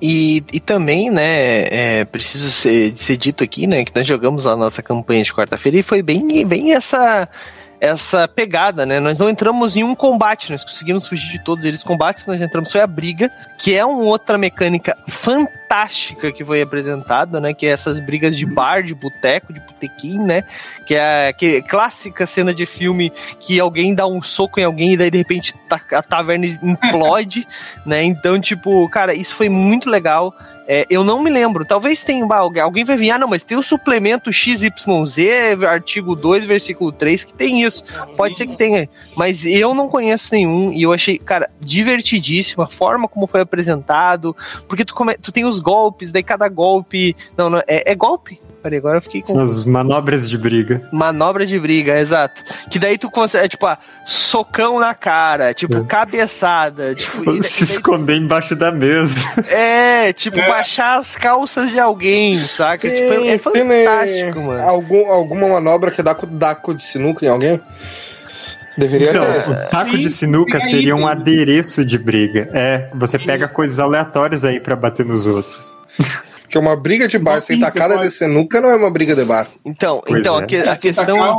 E, 0.00 0.44
e 0.52 0.60
também, 0.60 1.10
né, 1.10 2.00
é 2.00 2.04
preciso 2.04 2.50
ser, 2.50 2.96
ser 2.96 3.16
dito 3.16 3.42
aqui, 3.42 3.66
né, 3.66 3.84
que 3.84 3.92
nós 3.94 4.06
jogamos 4.06 4.46
a 4.46 4.54
nossa 4.54 4.82
campanha 4.82 5.22
de 5.22 5.32
quarta-feira 5.32 5.78
e 5.78 5.82
foi 5.82 6.02
bem, 6.02 6.46
bem 6.46 6.72
essa 6.72 7.28
essa 7.80 8.26
pegada, 8.26 8.86
né? 8.86 8.98
Nós 9.00 9.18
não 9.18 9.28
entramos 9.28 9.76
em 9.76 9.84
um 9.84 9.94
combate, 9.94 10.50
nós 10.50 10.64
conseguimos 10.64 11.06
fugir 11.06 11.30
de 11.30 11.38
todos 11.38 11.64
eles 11.64 11.82
combates, 11.82 12.26
nós 12.26 12.40
entramos 12.40 12.72
foi 12.72 12.80
a 12.80 12.86
briga, 12.86 13.30
que 13.58 13.74
é 13.74 13.84
uma 13.84 14.02
outra 14.02 14.38
mecânica 14.38 14.96
fantástica 15.06 16.32
que 16.32 16.44
foi 16.44 16.62
apresentada, 16.62 17.40
né? 17.40 17.52
Que 17.52 17.66
é 17.66 17.70
essas 17.70 17.98
brigas 17.98 18.36
de 18.36 18.46
bar, 18.46 18.82
de 18.82 18.94
boteco, 18.94 19.52
de 19.52 19.60
botequim, 19.60 20.18
né? 20.18 20.44
Que 20.86 20.94
é 20.94 21.28
a 21.28 21.32
que, 21.32 21.62
clássica 21.62 22.26
cena 22.26 22.54
de 22.54 22.66
filme 22.66 23.12
que 23.40 23.60
alguém 23.60 23.94
dá 23.94 24.06
um 24.06 24.22
soco 24.22 24.58
em 24.58 24.64
alguém 24.64 24.92
e 24.92 24.96
daí 24.96 25.10
de 25.10 25.18
repente 25.18 25.54
a 25.92 26.02
taverna 26.02 26.46
implode, 26.46 27.46
né? 27.84 28.02
Então, 28.02 28.40
tipo, 28.40 28.88
cara, 28.88 29.14
isso 29.14 29.34
foi 29.34 29.48
muito 29.48 29.90
legal. 29.90 30.34
É, 30.68 30.84
eu 30.90 31.04
não 31.04 31.22
me 31.22 31.30
lembro, 31.30 31.64
talvez 31.64 32.02
tenha 32.02 32.26
alguém 32.60 32.84
vai 32.84 32.96
vir, 32.96 33.12
ah, 33.12 33.18
não, 33.18 33.28
mas 33.28 33.44
tem 33.44 33.56
o 33.56 33.62
suplemento 33.62 34.32
XYZ, 34.32 35.62
artigo 35.64 36.16
2, 36.16 36.44
versículo 36.44 36.90
3, 36.90 37.22
que 37.22 37.34
tem 37.34 37.64
isso. 37.66 37.84
Pode 38.16 38.36
ser 38.36 38.46
que 38.46 38.56
tenha, 38.56 38.88
mas 39.16 39.44
eu 39.44 39.74
não 39.74 39.88
conheço 39.88 40.28
nenhum 40.32 40.72
e 40.72 40.82
eu 40.82 40.92
achei, 40.92 41.18
cara, 41.18 41.50
divertidíssimo 41.60 42.62
a 42.62 42.66
forma 42.66 43.08
como 43.08 43.26
foi 43.26 43.40
apresentado, 43.40 44.36
porque 44.68 44.84
tu, 44.84 44.94
come, 44.94 45.14
tu 45.14 45.32
tem 45.32 45.44
os 45.44 45.60
golpes, 45.60 46.10
daí 46.10 46.22
cada 46.22 46.48
golpe. 46.48 47.16
Não, 47.36 47.50
não 47.50 47.58
é, 47.66 47.90
é 47.90 47.94
golpe? 47.94 48.40
Peraí, 48.66 48.78
agora 48.78 48.96
eu 48.96 49.00
fiquei 49.00 49.20
com. 49.20 49.28
São 49.28 49.40
as 49.40 49.62
manobras 49.62 50.28
de 50.28 50.36
briga. 50.36 50.82
Manobras 50.90 51.48
de 51.48 51.56
briga, 51.56 52.00
exato. 52.00 52.42
Que 52.68 52.80
daí 52.80 52.98
tu 52.98 53.08
consegue, 53.08 53.44
é, 53.44 53.48
tipo, 53.48 53.64
ah, 53.64 53.78
socão 54.04 54.80
na 54.80 54.92
cara, 54.92 55.54
tipo, 55.54 55.76
é. 55.76 55.84
cabeçada. 55.84 56.92
Tipo, 56.92 57.30
Ou 57.30 57.42
se 57.44 57.64
daí... 57.64 57.74
esconder 57.76 58.16
embaixo 58.16 58.56
da 58.56 58.72
mesa. 58.72 59.14
É, 59.48 60.12
tipo, 60.12 60.38
é. 60.38 60.48
baixar 60.48 60.98
as 60.98 61.16
calças 61.16 61.70
de 61.70 61.78
alguém, 61.78 62.34
saca? 62.34 62.88
Sim, 62.88 62.94
tipo, 62.94 63.12
é, 63.12 63.28
é 63.28 63.38
fantástico, 63.38 64.40
mano. 64.40 64.60
Algum, 64.60 65.10
alguma 65.10 65.48
manobra 65.48 65.90
que 65.92 66.02
dá 66.02 66.14
com 66.14 66.26
daco 66.26 66.74
de 66.74 66.82
sinuca 66.82 67.24
em 67.24 67.28
alguém? 67.28 67.60
Deveria 68.76 69.10
então, 69.10 69.24
ter. 69.24 69.48
O 69.48 69.68
taco 69.70 69.92
Sim, 69.92 70.00
de 70.00 70.10
sinuca 70.10 70.60
seria 70.60 70.96
um 70.96 71.06
adereço 71.06 71.84
de 71.84 71.96
briga. 71.96 72.48
É, 72.52 72.90
você 72.94 73.18
pega 73.18 73.48
coisas 73.48 73.78
aleatórias 73.78 74.44
aí 74.44 74.58
para 74.58 74.74
bater 74.74 75.06
nos 75.06 75.26
outros. 75.26 75.74
Porque 76.46 76.58
uma 76.58 76.76
briga 76.76 77.08
de 77.08 77.18
bar 77.18 77.40
sem 77.40 77.58
tacada 77.58 77.96
pode... 77.96 78.08
de 78.08 78.14
sinuca 78.14 78.60
não 78.60 78.70
é 78.70 78.76
uma 78.76 78.90
briga 78.90 79.14
de 79.14 79.24
bar. 79.24 79.48
Então, 79.64 80.02
então 80.08 80.38
é. 80.38 80.42
a, 80.42 80.46
que, 80.46 80.56
a 80.56 80.76
questão. 80.76 81.04
Tacar, 81.04 81.34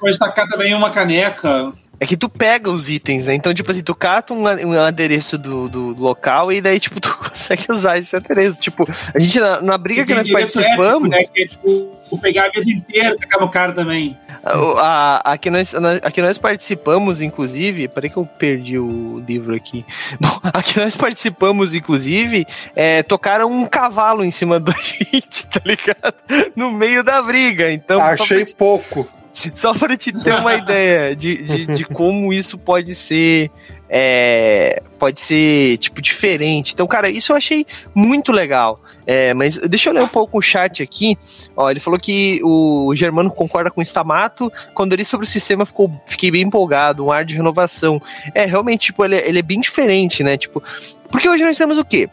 pode 0.00 0.18
tacar 0.18 0.48
também 0.48 0.74
uma 0.74 0.90
caneca. 0.90 1.72
É 2.00 2.06
que 2.06 2.16
tu 2.16 2.28
pega 2.28 2.70
os 2.70 2.90
itens, 2.90 3.24
né? 3.24 3.34
Então, 3.34 3.54
tipo 3.54 3.70
assim, 3.70 3.82
tu 3.82 3.94
cata 3.94 4.34
um, 4.34 4.42
um 4.42 4.72
adereço 4.80 5.38
do, 5.38 5.68
do, 5.68 5.94
do 5.94 6.02
local 6.02 6.52
e 6.52 6.60
daí, 6.60 6.80
tipo, 6.80 6.98
tu 7.00 7.16
consegue 7.16 7.70
usar 7.70 7.98
esse 7.98 8.14
adereço. 8.16 8.60
Tipo, 8.60 8.86
a 9.14 9.18
gente, 9.18 9.38
na, 9.40 9.60
na 9.60 9.78
briga 9.78 10.02
E 10.02 10.06
que 10.06 10.14
nós 10.14 10.30
participamos. 10.30 11.10
épico, 11.10 11.22
né, 11.22 11.24
que 11.32 11.42
é, 11.42 11.46
tipo, 11.46 11.94
o 12.10 12.18
pegar 12.18 12.46
a 12.46 12.50
mesa 12.54 12.70
inteira 12.70 13.14
e 13.14 13.18
tacar 13.18 13.40
no 13.40 13.50
cara 13.50 13.72
também. 13.72 14.16
A, 14.42 14.52
a, 14.52 15.32
a, 15.32 15.38
que 15.38 15.50
nós, 15.50 15.74
a 15.74 16.10
que 16.10 16.20
nós 16.20 16.36
participamos, 16.36 17.22
inclusive. 17.22 17.88
Peraí 17.88 18.10
que 18.10 18.16
eu 18.16 18.26
perdi 18.26 18.78
o 18.78 19.22
livro 19.26 19.54
aqui. 19.54 19.84
Bom, 20.20 20.38
a 20.42 20.62
que 20.62 20.78
nós 20.78 20.96
participamos, 20.96 21.74
inclusive, 21.74 22.46
é, 22.74 23.02
tocaram 23.02 23.50
um 23.50 23.66
cavalo 23.66 24.24
em 24.24 24.30
cima 24.30 24.60
da 24.60 24.72
gente, 24.82 25.46
tá 25.46 25.60
ligado? 25.64 26.14
No 26.54 26.70
meio 26.70 27.02
da 27.02 27.22
briga. 27.22 27.70
Então, 27.72 28.00
Achei 28.00 28.44
pouco. 28.46 29.08
só 29.54 29.74
para 29.74 29.96
te 29.96 30.12
ter 30.12 30.34
uma 30.34 30.54
ideia 30.54 31.14
de, 31.14 31.42
de, 31.42 31.66
de 31.66 31.84
como 31.84 32.32
isso 32.32 32.56
pode 32.56 32.94
ser. 32.94 33.50
é, 33.88 34.82
pode 34.98 35.20
ser, 35.20 35.76
tipo, 35.78 36.00
diferente. 36.00 36.72
Então, 36.72 36.86
cara, 36.86 37.08
isso 37.08 37.32
eu 37.32 37.36
achei 37.36 37.66
muito 37.94 38.32
legal. 38.32 38.80
É, 39.06 39.34
mas 39.34 39.58
deixa 39.58 39.90
eu 39.90 39.94
ler 39.94 40.02
um 40.02 40.08
pouco 40.08 40.38
o 40.38 40.42
chat 40.42 40.82
aqui. 40.82 41.18
Ó, 41.56 41.70
ele 41.70 41.80
falou 41.80 41.98
que 41.98 42.40
o 42.42 42.94
Germano 42.94 43.30
concorda 43.30 43.70
com 43.70 43.80
o 43.80 43.82
Stamato. 43.82 44.50
Quando 44.72 44.92
ele 44.92 45.04
sobre 45.04 45.26
o 45.26 45.28
sistema, 45.28 45.66
ficou, 45.66 45.90
fiquei 46.06 46.30
bem 46.30 46.42
empolgado, 46.42 47.04
um 47.04 47.12
ar 47.12 47.24
de 47.24 47.34
renovação. 47.34 48.00
É, 48.34 48.46
realmente, 48.46 48.86
tipo, 48.86 49.04
ele, 49.04 49.16
ele 49.16 49.40
é 49.40 49.42
bem 49.42 49.60
diferente, 49.60 50.22
né? 50.22 50.36
Tipo, 50.36 50.62
porque 51.10 51.28
hoje 51.28 51.44
nós 51.44 51.58
temos 51.58 51.76
o 51.76 51.84
quê? 51.84 52.08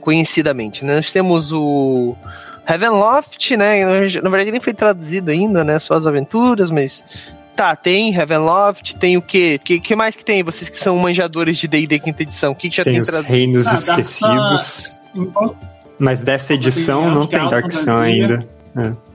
Conhecidamente, 0.00 0.84
né? 0.84 0.96
Nós 0.96 1.12
temos 1.12 1.52
o 1.52 2.16
Heavenloft, 2.72 3.56
né? 3.56 3.84
Na 4.22 4.30
verdade, 4.30 4.50
nem 4.50 4.60
foi 4.60 4.72
traduzido 4.74 5.30
ainda, 5.30 5.62
né? 5.64 5.78
Só 5.78 5.94
as 5.94 6.06
aventuras, 6.06 6.70
mas. 6.70 7.04
Tá, 7.54 7.76
tem 7.76 8.14
Heavenloft, 8.14 8.94
tem 8.96 9.16
o 9.18 9.22
quê? 9.22 9.58
O 9.60 9.64
que, 9.64 9.78
que 9.78 9.94
mais 9.94 10.16
que 10.16 10.24
tem? 10.24 10.42
Vocês 10.42 10.70
que 10.70 10.76
são 10.78 10.96
manjadores 10.96 11.58
de 11.58 11.68
D&D 11.68 11.98
quinta 11.98 12.22
edição, 12.22 12.52
o 12.52 12.54
que, 12.54 12.70
que 12.70 12.76
já 12.78 12.82
Tem 12.84 12.94
tem, 12.94 13.00
os 13.02 13.06
traduzido? 13.08 13.32
reinos 13.34 13.66
Ah, 13.66 13.74
esquecidos, 13.74 14.90
mas 15.98 16.22
dessa 16.22 16.54
edição 16.54 17.02
Tem 17.04 17.14
não 17.14 17.26
tem 17.26 17.48
Dark 17.50 17.70
Sun 17.70 17.96
ainda. 17.98 18.48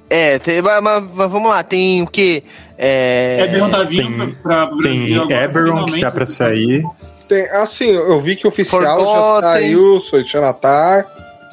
É, 0.09 0.37
tem, 0.39 0.61
mas, 0.61 0.83
mas- 0.83 1.03
mas 1.13 1.31
vamos 1.31 1.49
lá, 1.49 1.63
tem 1.63 2.01
o 2.03 2.07
quê? 2.07 2.43
É, 2.77 3.43
Eberron 3.49 3.69
tá 3.71 3.83
vindo 3.83 4.17
tem- 4.25 4.35
pra, 4.35 4.67
Tem 4.67 4.77
Brasil 4.77 5.21
agora, 5.23 5.43
Eberron 5.43 5.85
que 5.87 5.99
tá 5.99 6.11
pra 6.11 6.25
sair. 6.25 6.83
Tem, 7.27 7.43
assim, 7.49 7.89
eu 7.89 8.21
vi 8.21 8.35
que 8.37 8.45
o 8.45 8.49
oficial 8.49 8.81
já 8.81 8.95
Forgotten. 8.95 9.41
saiu, 9.41 9.99
foi 10.09 10.23
Xanatar, 10.23 11.05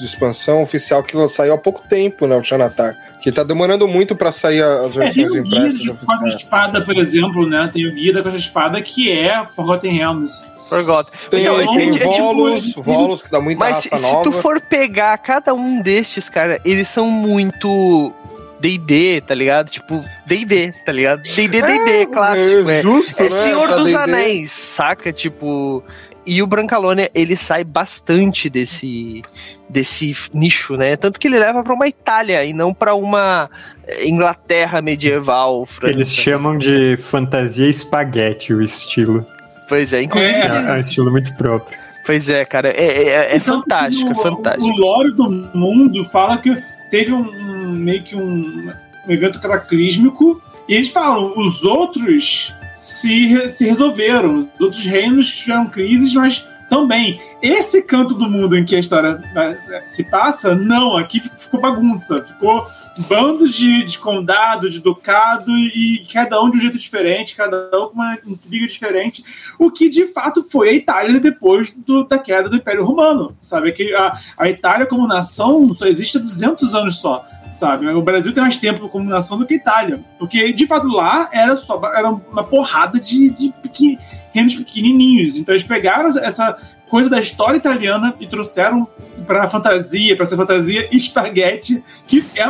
de 0.05 0.11
expansão 0.13 0.63
oficial 0.63 1.03
que 1.03 1.17
saiu 1.29 1.55
há 1.55 1.59
pouco 1.59 1.83
tempo, 1.89 2.27
né, 2.27 2.37
o 2.37 2.45
Xanatar. 2.45 2.95
Que 3.23 3.33
tá 3.33 3.43
demorando 3.43 3.89
muito 3.89 4.15
pra 4.15 4.31
sair 4.31 4.63
as 4.63 4.95
É, 4.97 5.11
tem 5.11 5.27
versões 5.27 5.31
o 5.33 5.43
guia 5.43 5.59
impressas 5.59 5.79
de 5.81 5.89
Costa 5.89 6.05
oficiais. 6.15 6.35
Espada, 6.35 6.85
por 6.85 6.97
exemplo, 6.99 7.49
né? 7.49 7.71
Tem 7.73 7.87
o 7.87 7.95
guia 7.95 8.13
da 8.13 8.23
Costa 8.23 8.39
Espada 8.39 8.83
que 8.83 9.11
é 9.11 9.47
Forgotten 9.57 9.97
Realms. 9.97 10.45
Forgotten. 10.69 11.13
Tem, 11.31 11.41
Então, 11.43 11.59
é 11.59 11.67
tem 11.77 11.91
tipo- 11.93 12.05
Volos, 12.13 12.75
Volos, 12.75 13.23
que 13.23 13.31
dá 13.31 13.41
muita 13.41 13.61
Mas 13.61 13.75
raça 13.77 13.97
se, 13.97 14.05
se 14.05 14.23
tu 14.25 14.33
for 14.33 14.61
pegar 14.61 15.17
cada 15.19 15.55
um 15.55 15.81
destes, 15.81 16.29
cara, 16.29 16.61
eles 16.67 16.87
são 16.89 17.11
muito 17.11 18.13
D&D, 18.61 19.23
tá 19.27 19.35
ligado? 19.35 19.71
Tipo, 19.71 20.05
D&D, 20.27 20.73
tá 20.85 20.93
ligado? 20.93 21.23
D&D, 21.23 21.63
D&D, 21.63 22.07
clássico, 22.07 22.69
é. 22.71 22.83
justo, 22.83 23.23
É 23.23 23.29
né? 23.31 23.37
Senhor 23.37 23.69
pra 23.69 23.77
dos 23.77 23.87
D&D. 23.87 23.97
Anéis, 23.99 24.53
saca? 24.53 25.13
Tipo. 25.13 25.83
E 26.27 26.43
o 26.43 26.47
Brancalônia, 26.47 27.11
ele 27.15 27.37
sai 27.37 27.65
bastante 27.65 28.49
desse, 28.49 29.23
desse 29.69 30.17
nicho, 30.33 30.77
né? 30.77 30.97
Tanto 30.97 31.21
que 31.21 31.29
ele 31.29 31.39
leva 31.39 31.63
pra 31.63 31.75
uma 31.75 31.87
Itália 31.87 32.45
e 32.45 32.53
não 32.53 32.73
pra 32.73 32.95
uma 32.95 33.51
eh, 33.87 34.09
Inglaterra 34.09 34.81
medieval, 34.81 35.67
França. 35.67 35.93
Eles 35.93 36.15
chamam 36.15 36.57
de 36.57 36.97
fantasia 36.97 37.69
espaguete 37.69 38.55
o 38.55 38.63
estilo. 38.63 39.27
Pois 39.69 39.93
é, 39.93 40.03
inclusive. 40.03 40.33
É, 40.33 40.47
é 40.71 40.73
um 40.73 40.79
estilo 40.79 41.11
muito 41.11 41.35
próprio. 41.37 41.77
Pois 42.07 42.29
é, 42.29 42.45
cara, 42.45 42.69
é, 42.69 42.85
é, 42.85 43.09
é 43.33 43.37
Então, 43.37 43.61
fantástico, 43.61 44.09
é 44.09 44.13
o, 44.13 44.15
fantástico. 44.23 44.67
O 44.67 44.77
lore 44.77 45.13
do 45.15 45.31
mundo 45.55 46.05
fala 46.11 46.39
que 46.39 46.55
teve 46.91 47.13
um, 47.13 47.21
um- 47.21 47.73
meio 47.73 48.03
que 48.03 48.15
um, 48.17 48.71
um 49.07 49.11
evento 49.13 49.41
cataclísmico 49.41 50.41
e 50.69 50.75
eles 50.75 50.89
falam, 50.89 51.33
os 51.37 51.63
outros 51.65 52.53
se, 52.77 53.49
se 53.49 53.65
resolveram, 53.67 54.49
os 54.55 54.61
outros 54.61 54.85
reinos 54.85 55.37
tiveram 55.37 55.67
crises, 55.67 56.13
mas 56.15 56.47
também. 56.69 57.21
Esse 57.43 57.83
canto 57.83 58.15
do 58.15 58.29
mundo 58.29 58.57
em 58.57 58.65
que 58.65 58.75
a 58.75 58.81
história 58.81 59.21
eh, 59.37 59.83
se 59.87 60.05
passa, 60.11 60.55
não, 60.55 60.97
aqui 60.97 61.21
ficou 61.21 61.61
bagunça, 61.61 62.25
ficou 62.25 62.67
bandos 63.09 63.55
de, 63.55 63.83
de 63.85 63.99
condado, 63.99 64.71
de 64.71 64.81
ducado, 64.81 65.51
e 65.57 66.07
cada 66.13 66.41
um 66.43 66.51
de 66.51 66.59
um 66.59 66.61
jeito 66.61 66.79
diferente, 66.79 67.35
cada 67.37 67.69
um 67.75 67.89
com 67.89 67.95
uma 67.95 68.17
intriga 68.27 68.67
diferente, 68.67 69.23
o 69.59 69.71
que 69.71 69.89
de 69.91 70.07
fato 70.07 70.43
foi 70.49 70.69
a 70.69 70.73
Itália 70.73 71.21
depois 71.21 71.73
do- 71.73 72.05
da 72.09 72.19
queda 72.19 72.49
do 72.49 72.57
Império 72.57 72.85
Romano, 72.85 73.37
sabe? 73.41 73.73
Que 73.73 73.93
a, 73.95 74.19
a 74.39 74.49
Itália 74.49 74.87
como 74.87 75.07
nação 75.07 75.75
só 75.75 75.87
existe 75.87 76.17
há 76.19 76.21
200 76.21 76.75
anos 76.75 76.97
só, 76.99 77.27
sabe? 77.55 77.87
O 77.89 78.03
Brasil 78.03 78.35
tem 78.35 78.43
mais 78.43 78.57
tempo 78.57 78.89
como 78.89 79.09
nação 79.09 79.39
do 79.39 79.47
que 79.47 79.55
a 79.55 79.57
Itália, 79.57 80.01
porque 80.19 80.53
de 80.53 80.67
fato 80.67 80.89
lá 80.89 81.29
era 81.33 81.57
só 81.57 81.81
era 81.95 82.11
uma 82.11 82.45
porrada 82.45 82.99
de, 82.99 83.31
de 83.31 83.55
pequen- 83.63 83.99
reinos 84.35 84.57
pequenininhos, 84.57 85.37
então 85.37 85.55
eles 85.55 85.67
pegaram 85.67 86.09
essa 86.09 86.59
coisa 86.89 87.09
da 87.09 87.21
história 87.21 87.57
italiana 87.57 88.13
e 88.21 88.27
trouxeram 88.27 88.87
para 89.27 89.49
fantasia, 89.49 90.17
para 90.17 90.27
essa 90.27 90.37
fantasia 90.37 90.89
espaguete, 90.95 91.83
que 92.07 92.25
é 92.37 92.47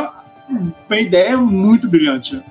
uma 0.89 0.99
ideia 0.99 1.37
muito 1.37 1.87
brilhante. 1.87 2.41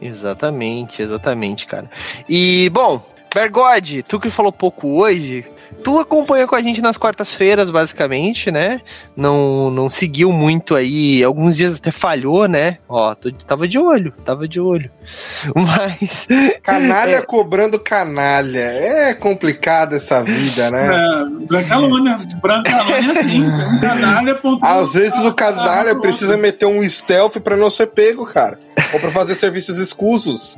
Exatamente, 0.00 1.02
exatamente, 1.02 1.66
cara. 1.66 1.90
E, 2.28 2.70
bom, 2.70 3.02
Bergode, 3.34 4.02
tu 4.02 4.20
que 4.20 4.30
falou 4.30 4.52
pouco 4.52 4.88
hoje, 5.00 5.44
tu 5.82 5.98
acompanha 5.98 6.46
com 6.46 6.54
a 6.54 6.60
gente 6.62 6.80
nas 6.80 6.96
quartas-feiras, 6.96 7.70
basicamente, 7.70 8.50
né? 8.50 8.80
Não, 9.16 9.70
não 9.70 9.88
seguiu 9.90 10.30
muito 10.32 10.74
aí, 10.74 11.22
alguns 11.22 11.56
dias 11.56 11.74
até 11.76 11.90
falhou, 11.90 12.46
né? 12.48 12.78
Ó, 12.88 13.14
tu 13.14 13.32
tava 13.32 13.66
de 13.68 13.78
olho, 13.78 14.12
tava 14.24 14.46
de 14.48 14.60
olho. 14.60 14.90
Mas. 15.54 16.26
Canalha 16.62 17.16
É. 17.16 17.22
cobrando 17.22 17.78
canalha. 17.78 18.58
É 18.58 19.14
complicado 19.14 19.94
essa 19.94 20.22
vida, 20.22 20.70
né? 20.70 20.86
É, 20.94 21.46
Brancalônia. 21.46 22.16
Brancalônia 22.40 23.12
é 23.12 23.18
assim. 23.18 23.42
Um 23.44 23.80
canalha 23.80 24.40
Às 24.62 24.92
vezes 24.92 25.18
o 25.24 25.32
canalha 25.32 25.94
precisa 25.96 26.36
meter 26.36 26.66
um 26.66 26.86
stealth 26.88 27.38
pra 27.40 27.56
não 27.56 27.70
ser 27.70 27.86
pego, 27.88 28.26
cara. 28.26 28.58
Ou 28.92 29.00
pra 29.00 29.10
fazer 29.10 29.34
serviços 29.34 29.76
escusos. 29.76 30.56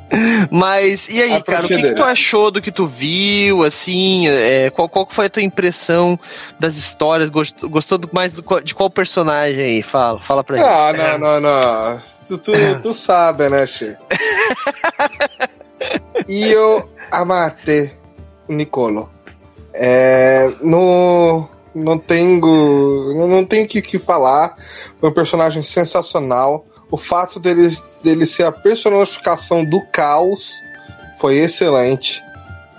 Mas, 0.51 1.09
e 1.09 1.21
aí, 1.23 1.33
A 1.35 1.41
cara, 1.41 1.65
o 1.65 1.69
que, 1.69 1.81
que 1.81 1.95
tu 1.95 2.03
achou 2.05 2.51
do 2.51 2.61
que 2.61 2.71
tu 2.71 2.87
viu, 2.87 3.65
assim, 3.65 4.29
é, 4.29 4.71
qual, 4.71 4.89
qual 4.89 5.00
que 5.07 5.15
foi 5.15 5.27
a 5.27 5.31
tua 5.31 5.43
impressão 5.43 6.19
das 6.59 6.77
histórias, 6.77 7.31
gostou, 7.31 7.69
gostou 7.69 8.01
mais 8.13 8.35
do, 8.35 8.43
qual- 8.43 8.61
de 8.61 8.75
qual 8.75 8.91
personagem 8.91 9.63
aí? 9.63 9.83
Fala, 9.83 10.21
fala 10.21 10.45
pra 10.45 10.57
Ah, 10.61 10.93
gente. 10.93 11.19
não, 11.19 11.19
não, 11.19 11.41
não. 11.41 12.01
Tu, 12.27 12.39
tu, 12.39 12.53
tu 12.83 12.93
sabe, 12.95 13.49
né, 13.49 13.67
Che? 13.67 13.97
Io 16.29 16.89
amate 17.11 17.97
Nicolo. 18.49 19.11
É, 19.73 20.53
no, 20.61 21.49
não 21.75 21.99
tenho, 21.99 22.41
não- 22.41 23.29
não 23.29 23.45
tenho 23.45 23.65
o 23.65 23.69
que, 23.69 23.81
que 23.83 23.99
falar. 23.99 24.57
Foi 25.01 25.11
um 25.11 25.15
personagem 25.15 25.63
sensacional. 25.63 26.67
O 26.91 26.97
fato 26.97 27.39
dele, 27.39 27.69
dele 28.03 28.27
ser 28.27 28.45
a 28.45 28.53
personificação 28.53 29.65
do 29.65 29.81
caos 29.93 30.51
foi 31.21 31.37
excelente. 31.39 32.21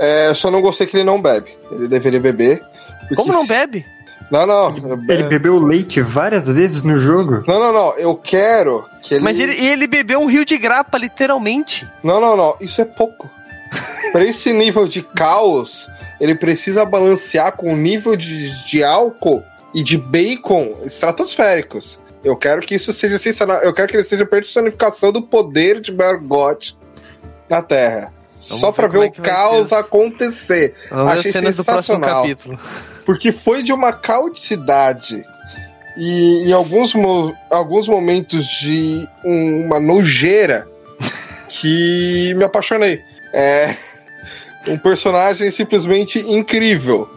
É, 0.03 0.29
eu 0.29 0.35
só 0.35 0.49
não 0.49 0.61
gostei 0.61 0.87
que 0.87 0.97
ele 0.97 1.03
não 1.03 1.21
bebe. 1.21 1.55
Ele 1.71 1.87
deveria 1.87 2.19
beber. 2.19 2.59
porque 3.01 3.15
Como 3.15 3.31
não 3.31 3.43
se- 3.43 3.49
bebe? 3.49 3.85
Não, 4.31 4.47
não. 4.47 4.75
Ele 5.09 5.23
bebeu 5.23 5.59
leite 5.59 6.01
várias 6.01 6.47
vezes 6.47 6.83
no 6.83 6.97
jogo. 6.97 7.43
Não, 7.45 7.59
não, 7.59 7.71
não. 7.71 7.93
Eu 7.97 8.15
quero 8.15 8.83
que 9.01 9.13
ele. 9.13 9.23
Mas 9.23 9.37
ele, 9.37 9.53
ele 9.63 9.85
bebeu 9.85 10.19
um 10.21 10.25
rio 10.25 10.43
de 10.45 10.57
grapa, 10.57 10.97
literalmente. 10.97 11.87
Não, 12.01 12.19
não, 12.19 12.35
não. 12.35 12.55
Isso 12.59 12.81
é 12.81 12.85
pouco. 12.85 13.29
Para 14.11 14.23
esse 14.25 14.51
nível 14.53 14.87
de 14.87 15.01
caos, 15.03 15.87
ele 16.19 16.33
precisa 16.33 16.83
balancear 16.85 17.55
com 17.57 17.73
o 17.73 17.77
nível 17.77 18.15
de, 18.15 18.49
de 18.65 18.83
álcool 18.83 19.43
e 19.73 19.83
de 19.83 19.97
bacon 19.97 20.77
estratosféricos. 20.85 21.99
Eu 22.23 22.35
quero 22.37 22.61
que 22.61 22.75
isso 22.75 22.93
seja 22.93 23.17
sensacional. 23.17 23.61
Eu 23.63 23.73
quero 23.73 23.87
que 23.89 23.97
ele 23.97 24.03
seja 24.03 24.23
a 24.23 24.27
personificação 24.27 25.11
do 25.11 25.21
poder 25.21 25.81
de 25.81 25.91
Bergot 25.91 26.77
na 27.49 27.61
Terra. 27.61 28.13
Só 28.41 28.71
ver 28.71 28.75
pra 28.75 28.87
ver 28.87 28.91
como 28.93 29.03
é 29.03 29.07
o 29.07 29.11
vai 29.21 29.31
caos 29.31 29.67
ser. 29.69 29.75
acontecer. 29.75 30.75
Vamos 30.89 31.13
ver 31.13 31.19
Achei 31.19 31.31
sensacional. 31.53 32.25
Porque 33.05 33.31
foi 33.31 33.63
de 33.63 33.71
uma 33.73 33.91
cauticidade 33.93 35.23
e 35.97 36.43
em 36.47 36.51
alguns, 36.53 36.93
mo- 36.93 37.33
alguns 37.49 37.87
momentos 37.87 38.45
de 38.45 39.07
um- 39.25 39.65
uma 39.65 39.79
nojeira 39.79 40.67
que 41.49 42.33
me 42.35 42.43
apaixonei. 42.43 43.01
É 43.33 43.75
um 44.67 44.77
personagem 44.77 45.49
simplesmente 45.51 46.19
incrível. 46.19 47.09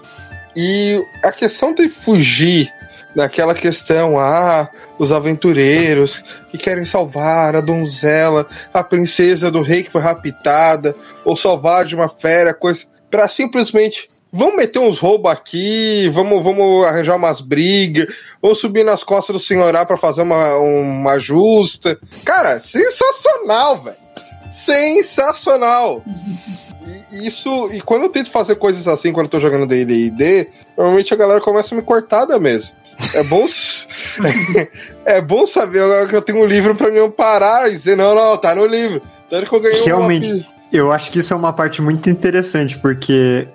E 0.56 1.02
a 1.22 1.32
questão 1.32 1.74
de 1.74 1.88
fugir 1.88 2.70
naquela 3.14 3.54
questão, 3.54 4.18
ah, 4.18 4.68
os 4.98 5.12
aventureiros 5.12 6.22
que 6.50 6.58
querem 6.58 6.84
salvar 6.84 7.54
a 7.54 7.60
donzela, 7.60 8.46
a 8.72 8.82
princesa 8.82 9.50
do 9.50 9.62
rei 9.62 9.82
que 9.82 9.90
foi 9.90 10.00
raptada, 10.00 10.94
ou 11.24 11.36
salvar 11.36 11.84
de 11.84 11.94
uma 11.94 12.08
fera, 12.08 12.52
coisa, 12.52 12.86
para 13.10 13.28
simplesmente 13.28 14.10
vamos 14.36 14.56
meter 14.56 14.80
uns 14.80 14.98
roubos 14.98 15.30
aqui, 15.30 16.10
vamos, 16.12 16.42
vamos 16.42 16.84
arranjar 16.84 17.14
umas 17.14 17.40
brigas, 17.40 18.12
vamos 18.42 18.58
subir 18.58 18.84
nas 18.84 19.04
costas 19.04 19.34
do 19.34 19.40
senhorá 19.40 19.86
para 19.86 19.96
fazer 19.96 20.22
uma, 20.22 20.56
uma 20.56 21.20
justa. 21.20 21.96
Cara, 22.24 22.58
sensacional, 22.58 23.80
velho. 23.80 23.96
Sensacional. 24.52 26.02
E 27.12 27.28
isso, 27.28 27.70
e 27.72 27.80
quando 27.80 28.02
eu 28.02 28.08
tento 28.08 28.30
fazer 28.30 28.56
coisas 28.56 28.88
assim, 28.88 29.12
quando 29.12 29.26
eu 29.26 29.30
tô 29.30 29.40
jogando 29.40 29.68
D&D, 29.68 30.48
normalmente 30.76 31.14
a 31.14 31.16
galera 31.16 31.40
começa 31.40 31.72
a 31.72 31.78
me 31.78 31.82
cortar 31.82 32.24
da 32.24 32.38
mesa. 32.38 32.72
É 33.12 33.22
bom, 33.22 33.46
é 35.06 35.20
bom 35.20 35.46
saber 35.46 36.08
que 36.08 36.16
eu 36.16 36.22
tenho 36.22 36.42
um 36.42 36.46
livro 36.46 36.74
para 36.74 36.90
me 36.90 36.98
amparar 36.98 37.68
e 37.68 37.72
dizer, 37.72 37.96
não, 37.96 38.14
não, 38.14 38.36
tá 38.36 38.54
no 38.54 38.66
livro. 38.66 39.02
Tanto 39.28 39.48
que 39.48 39.54
eu 39.54 39.60
ganhei 39.60 39.82
Realmente, 39.82 40.30
uma... 40.30 40.44
eu 40.72 40.92
acho 40.92 41.10
que 41.10 41.18
isso 41.18 41.32
é 41.32 41.36
uma 41.36 41.52
parte 41.52 41.82
muito 41.82 42.08
interessante, 42.08 42.78
porque 42.78 43.48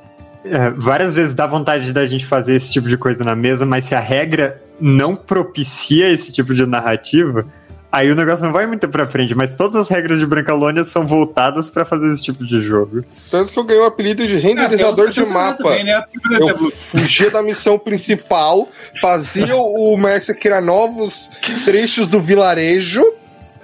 é, 0.44 0.70
várias 0.72 1.16
vezes 1.16 1.36
dá 1.36 1.46
vontade 1.46 1.92
da 1.92 2.06
gente 2.06 2.26
fazer 2.26 2.56
esse 2.56 2.72
tipo 2.72 2.88
de 2.88 2.98
coisa 2.98 3.24
na 3.24 3.36
mesa, 3.36 3.66
mas 3.66 3.86
se 3.86 3.96
a 3.96 4.00
regra 4.00 4.62
não 4.80 5.16
propicia 5.16 6.10
esse 6.10 6.32
tipo 6.32 6.54
de 6.54 6.66
narrativa, 6.66 7.46
aí 7.92 8.12
o 8.12 8.16
negócio 8.16 8.46
não 8.46 8.52
vai 8.52 8.66
muito 8.66 8.88
pra 8.88 9.10
frente. 9.10 9.36
Mas 9.36 9.56
todas 9.56 9.76
as 9.76 9.90
regras 9.90 10.20
de 10.20 10.26
Brancalônia 10.26 10.84
são 10.84 11.06
voltadas 11.06 11.70
para 11.70 11.86
fazer 11.86 12.12
esse 12.12 12.24
tipo 12.24 12.46
de 12.46 12.60
jogo. 12.62 13.04
Tanto 13.30 13.52
que 13.52 13.60
eu 13.60 13.64
ganhei 13.64 13.82
o 13.82 13.86
apelido 13.86 14.28
de 14.28 14.38
renderizador 14.38 15.10
de 15.10 15.26
mapa. 15.26 15.64
Também, 15.64 15.84
né? 15.84 16.04
Eu 16.32 16.72
fugia 16.72 17.30
da 17.30 17.42
missão 17.42 17.78
principal, 17.78 18.70
fazia 19.00 19.56
o 19.56 19.96
mestre 19.98 20.36
criar 20.36 20.62
novos 20.62 21.30
trechos 21.66 22.08
do 22.08 22.22
vilarejo 22.22 23.04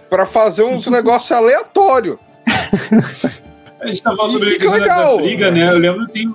para 0.10 0.26
fazer 0.26 0.64
uns 0.64 0.88
negócios 0.88 1.32
aleatórios. 1.32 2.18
A 3.82 3.88
gente 3.88 4.02
tá 4.02 4.16
falando 4.16 4.32
sobre 4.32 4.50
a 4.68 5.16
briga, 5.18 5.52
né? 5.52 5.72
Eu 5.72 5.78
lembro 5.78 6.08
que 6.08 6.14
tem 6.14 6.34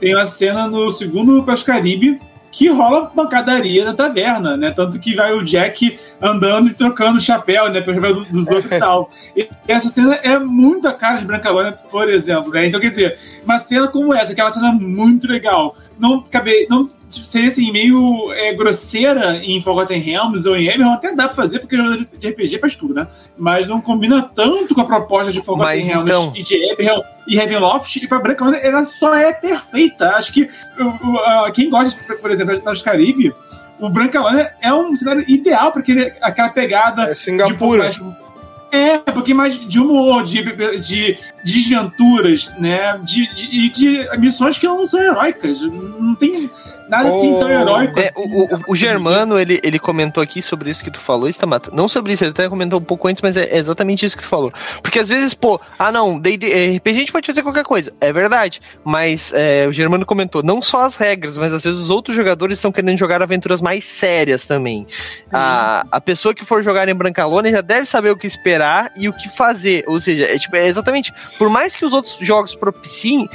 tem 0.00 0.14
uma 0.14 0.26
cena 0.26 0.68
no 0.68 0.90
segundo 0.92 1.44
Caribe 1.64 2.20
que 2.50 2.68
rola 2.68 3.06
pancadaria 3.06 3.84
na 3.84 3.94
taverna, 3.94 4.56
né? 4.56 4.70
Tanto 4.70 4.98
que 4.98 5.14
vai 5.14 5.32
o 5.34 5.44
Jack 5.44 5.98
andando 6.20 6.68
e 6.68 6.74
trocando 6.74 7.20
chapéu, 7.20 7.70
né? 7.70 7.80
Pelo 7.80 8.24
dos 8.24 8.48
outros 8.50 8.72
e 8.72 8.78
tal. 8.78 9.10
E 9.36 9.48
essa 9.66 9.88
cena 9.88 10.14
é 10.16 10.38
muito 10.38 10.88
a 10.88 10.92
cara 10.92 11.18
de 11.18 11.24
Brancalônia, 11.24 11.72
por 11.72 12.08
exemplo, 12.08 12.52
né? 12.52 12.66
Então, 12.66 12.80
quer 12.80 12.90
dizer, 12.90 13.18
uma 13.44 13.58
cena 13.58 13.88
como 13.88 14.14
essa, 14.14 14.34
que 14.34 14.40
é 14.40 14.44
uma 14.44 14.50
cena 14.50 14.72
muito 14.72 15.26
legal, 15.26 15.76
não 15.98 16.22
cabe, 16.22 16.66
não 16.68 16.90
seria 17.08 17.48
assim, 17.48 17.72
meio 17.72 18.32
é, 18.32 18.52
grosseira 18.54 19.36
em 19.36 19.60
Forgotten 19.60 20.00
Realms 20.00 20.46
ou 20.46 20.56
em 20.56 20.68
Eberron, 20.68 20.92
até 20.92 21.14
dá 21.14 21.26
pra 21.26 21.34
fazer, 21.34 21.60
porque 21.60 21.76
de 21.76 22.28
RPG 22.28 22.58
faz 22.58 22.74
tudo, 22.74 22.94
né? 22.94 23.06
Mas 23.36 23.68
não 23.68 23.80
combina 23.80 24.22
tanto 24.22 24.74
com 24.74 24.80
a 24.80 24.84
proposta 24.84 25.32
de 25.32 25.42
Forgotten 25.42 25.84
Realms 25.84 26.10
então... 26.10 26.32
e 26.34 26.42
de 26.42 26.72
Eberron 26.72 27.02
e 27.26 27.36
Ravenloft, 27.36 27.96
e 27.96 28.06
pra 28.06 28.20
Branca 28.20 28.44
ela 28.56 28.84
só 28.84 29.14
é 29.14 29.32
perfeita. 29.32 30.10
Acho 30.10 30.32
que 30.32 30.42
uh, 30.42 31.52
quem 31.54 31.68
gosta, 31.68 31.98
por 32.14 32.30
exemplo, 32.30 32.54
de 32.54 32.58
Estados 32.60 32.82
Caribe, 32.82 33.34
o 33.78 33.88
Brancalônia 33.88 34.54
é 34.60 34.72
um 34.72 34.94
cenário 34.94 35.24
ideal 35.28 35.72
para 35.72 35.82
aquela 36.22 36.50
pegada 36.50 37.02
é 37.04 37.14
Singapura. 37.14 37.90
de 37.90 38.00
é, 38.70 38.96
um 38.96 39.14
pouquinho 39.14 39.36
mais 39.36 39.58
de 39.58 39.80
humor, 39.80 40.22
de, 40.24 40.42
de, 40.42 40.80
de 40.80 41.18
desventuras, 41.42 42.52
né? 42.58 42.98
De, 43.02 43.26
de, 43.34 43.70
de 43.70 44.18
missões 44.18 44.58
que 44.58 44.66
não 44.66 44.84
são 44.84 45.00
heróicas. 45.00 45.62
Não 45.62 46.14
tem 46.14 46.50
Nada 46.88 47.08
assim 47.08 47.38
tão 47.38 47.50
heróico. 47.50 47.98
É, 47.98 48.08
assim, 48.08 48.22
o, 48.22 48.44
o, 48.44 48.62
o, 48.68 48.76
Germano, 48.76 49.38
ele, 49.38 49.60
ele 49.62 49.78
comentou 49.78 50.22
aqui 50.22 50.40
sobre 50.40 50.70
isso 50.70 50.82
que 50.82 50.90
tu 50.90 50.98
falou, 50.98 51.28
Stamata. 51.28 51.70
Não 51.72 51.88
sobre 51.88 52.12
isso, 52.12 52.24
ele 52.24 52.30
até 52.30 52.48
comentou 52.48 52.78
um 52.78 52.84
pouco 52.84 53.08
antes, 53.08 53.20
mas 53.22 53.36
é 53.36 53.56
exatamente 53.56 54.04
isso 54.04 54.16
que 54.16 54.22
tu 54.22 54.28
falou. 54.28 54.52
Porque 54.82 54.98
às 54.98 55.08
vezes, 55.08 55.34
pô, 55.34 55.60
ah 55.78 55.92
não, 55.92 56.18
D 56.18 56.36
&D, 56.36 56.76
RPG 56.76 56.90
a 56.90 57.00
gente 57.00 57.12
pode 57.12 57.26
fazer 57.26 57.42
qualquer 57.42 57.64
coisa. 57.64 57.92
É 58.00 58.12
verdade. 58.12 58.60
Mas 58.84 59.32
é, 59.34 59.66
o 59.68 59.72
Germano 59.72 60.06
comentou, 60.06 60.42
não 60.42 60.62
só 60.62 60.82
as 60.82 60.96
regras, 60.96 61.36
mas 61.36 61.52
às 61.52 61.62
vezes 61.62 61.78
os 61.78 61.90
outros 61.90 62.16
jogadores 62.16 62.58
estão 62.58 62.72
querendo 62.72 62.98
jogar 62.98 63.22
aventuras 63.22 63.60
mais 63.60 63.84
sérias 63.84 64.44
também. 64.44 64.86
A, 65.32 65.84
a 65.90 66.00
pessoa 66.00 66.34
que 66.34 66.44
for 66.44 66.62
jogar 66.62 66.88
em 66.88 66.94
Brancalone 66.94 67.50
já 67.50 67.60
deve 67.60 67.86
saber 67.86 68.10
o 68.10 68.16
que 68.16 68.26
esperar 68.26 68.92
e 68.96 69.08
o 69.08 69.12
que 69.12 69.28
fazer. 69.28 69.84
Ou 69.86 70.00
seja, 70.00 70.24
é, 70.24 70.38
tipo, 70.38 70.56
é 70.56 70.66
exatamente, 70.66 71.12
por 71.36 71.50
mais 71.50 71.76
que 71.76 71.84
os 71.84 71.92
outros 71.92 72.16
jogos 72.20 72.54
propiciem, 72.54 73.28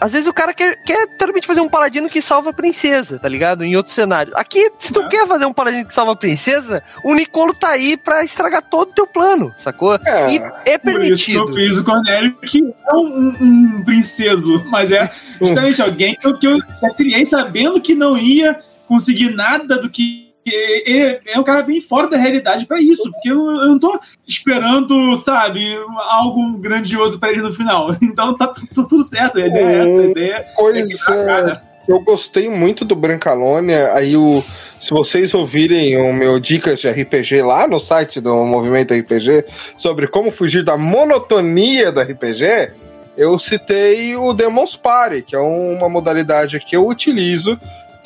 às 0.00 0.12
vezes 0.12 0.28
o 0.28 0.32
cara 0.32 0.54
quer, 0.54 0.76
quer 0.82 1.06
totalmente 1.08 1.46
fazer 1.46 1.60
um 1.60 1.68
paladino 1.68 2.08
que 2.08 2.22
salva 2.22 2.50
a 2.50 2.52
princesa, 2.52 3.18
tá 3.18 3.28
ligado? 3.28 3.64
Em 3.64 3.76
outros 3.76 3.94
cenários. 3.94 4.34
Aqui, 4.36 4.70
se 4.78 4.92
tu 4.92 5.00
é. 5.00 5.08
quer 5.08 5.26
fazer 5.26 5.46
um 5.46 5.52
paladino 5.52 5.86
que 5.86 5.92
salva 5.92 6.12
a 6.12 6.16
princesa, 6.16 6.82
o 7.02 7.14
Nicolo 7.14 7.54
tá 7.54 7.70
aí 7.70 7.96
pra 7.96 8.24
estragar 8.24 8.62
todo 8.62 8.90
o 8.90 8.94
teu 8.94 9.06
plano, 9.06 9.52
sacou? 9.58 9.94
É, 10.04 10.34
e 10.34 10.42
é 10.66 10.78
permitido. 10.78 11.46
Por 11.46 11.50
isso 11.50 11.54
que 11.54 11.60
eu 11.60 11.68
fiz 11.68 11.78
o 11.78 11.84
Cornélio, 11.84 12.34
que 12.36 12.74
é 12.86 12.94
um, 12.94 13.28
um, 13.40 13.84
princeso, 13.84 14.64
mas 14.66 14.90
é 14.92 15.10
justamente 15.40 15.82
alguém 15.82 16.14
que 16.14 16.26
eu, 16.26 16.38
que 16.38 16.46
eu 16.46 16.60
criei 16.96 17.24
sabendo 17.26 17.80
que 17.80 17.94
não 17.94 18.16
ia 18.16 18.60
conseguir 18.86 19.34
nada 19.34 19.80
do 19.80 19.90
que 19.90 20.27
é, 20.46 21.20
é 21.26 21.38
um 21.38 21.44
cara 21.44 21.62
bem 21.62 21.80
fora 21.80 22.08
da 22.08 22.16
realidade 22.16 22.66
para 22.66 22.80
isso, 22.80 23.10
porque 23.12 23.30
eu, 23.30 23.36
eu, 23.36 23.66
não 23.68 23.78
tô 23.78 23.98
esperando, 24.26 25.16
sabe, 25.16 25.76
algo 26.10 26.58
grandioso 26.58 27.18
para 27.18 27.32
ele 27.32 27.42
no 27.42 27.52
final. 27.52 27.90
Então 28.02 28.36
tá 28.36 28.52
tudo 28.74 29.02
certo, 29.02 29.38
a 29.38 29.46
ideia 29.46 29.64
é 29.64 29.78
essa, 29.80 30.00
a 30.00 30.04
ideia 30.04 30.46
pois 30.56 31.08
é, 31.08 31.60
eu 31.88 32.00
gostei 32.00 32.48
muito 32.48 32.84
do 32.84 32.96
Brancalônia, 32.96 33.92
aí 33.92 34.16
o 34.16 34.42
se 34.80 34.90
vocês 34.90 35.34
ouvirem 35.34 35.96
o 35.96 36.12
meu 36.12 36.38
dicas 36.38 36.78
de 36.78 36.88
RPG 36.88 37.42
lá 37.42 37.66
no 37.66 37.80
site 37.80 38.20
do 38.20 38.44
Movimento 38.44 38.94
RPG 38.94 39.44
sobre 39.76 40.06
como 40.06 40.30
fugir 40.30 40.62
da 40.62 40.76
monotonia 40.76 41.90
do 41.90 42.00
RPG, 42.00 42.72
eu 43.16 43.36
citei 43.38 44.14
o 44.14 44.32
Demon's 44.32 44.76
Party, 44.76 45.22
que 45.22 45.34
é 45.34 45.40
uma 45.40 45.88
modalidade 45.88 46.60
que 46.60 46.76
eu 46.76 46.86
utilizo 46.86 47.58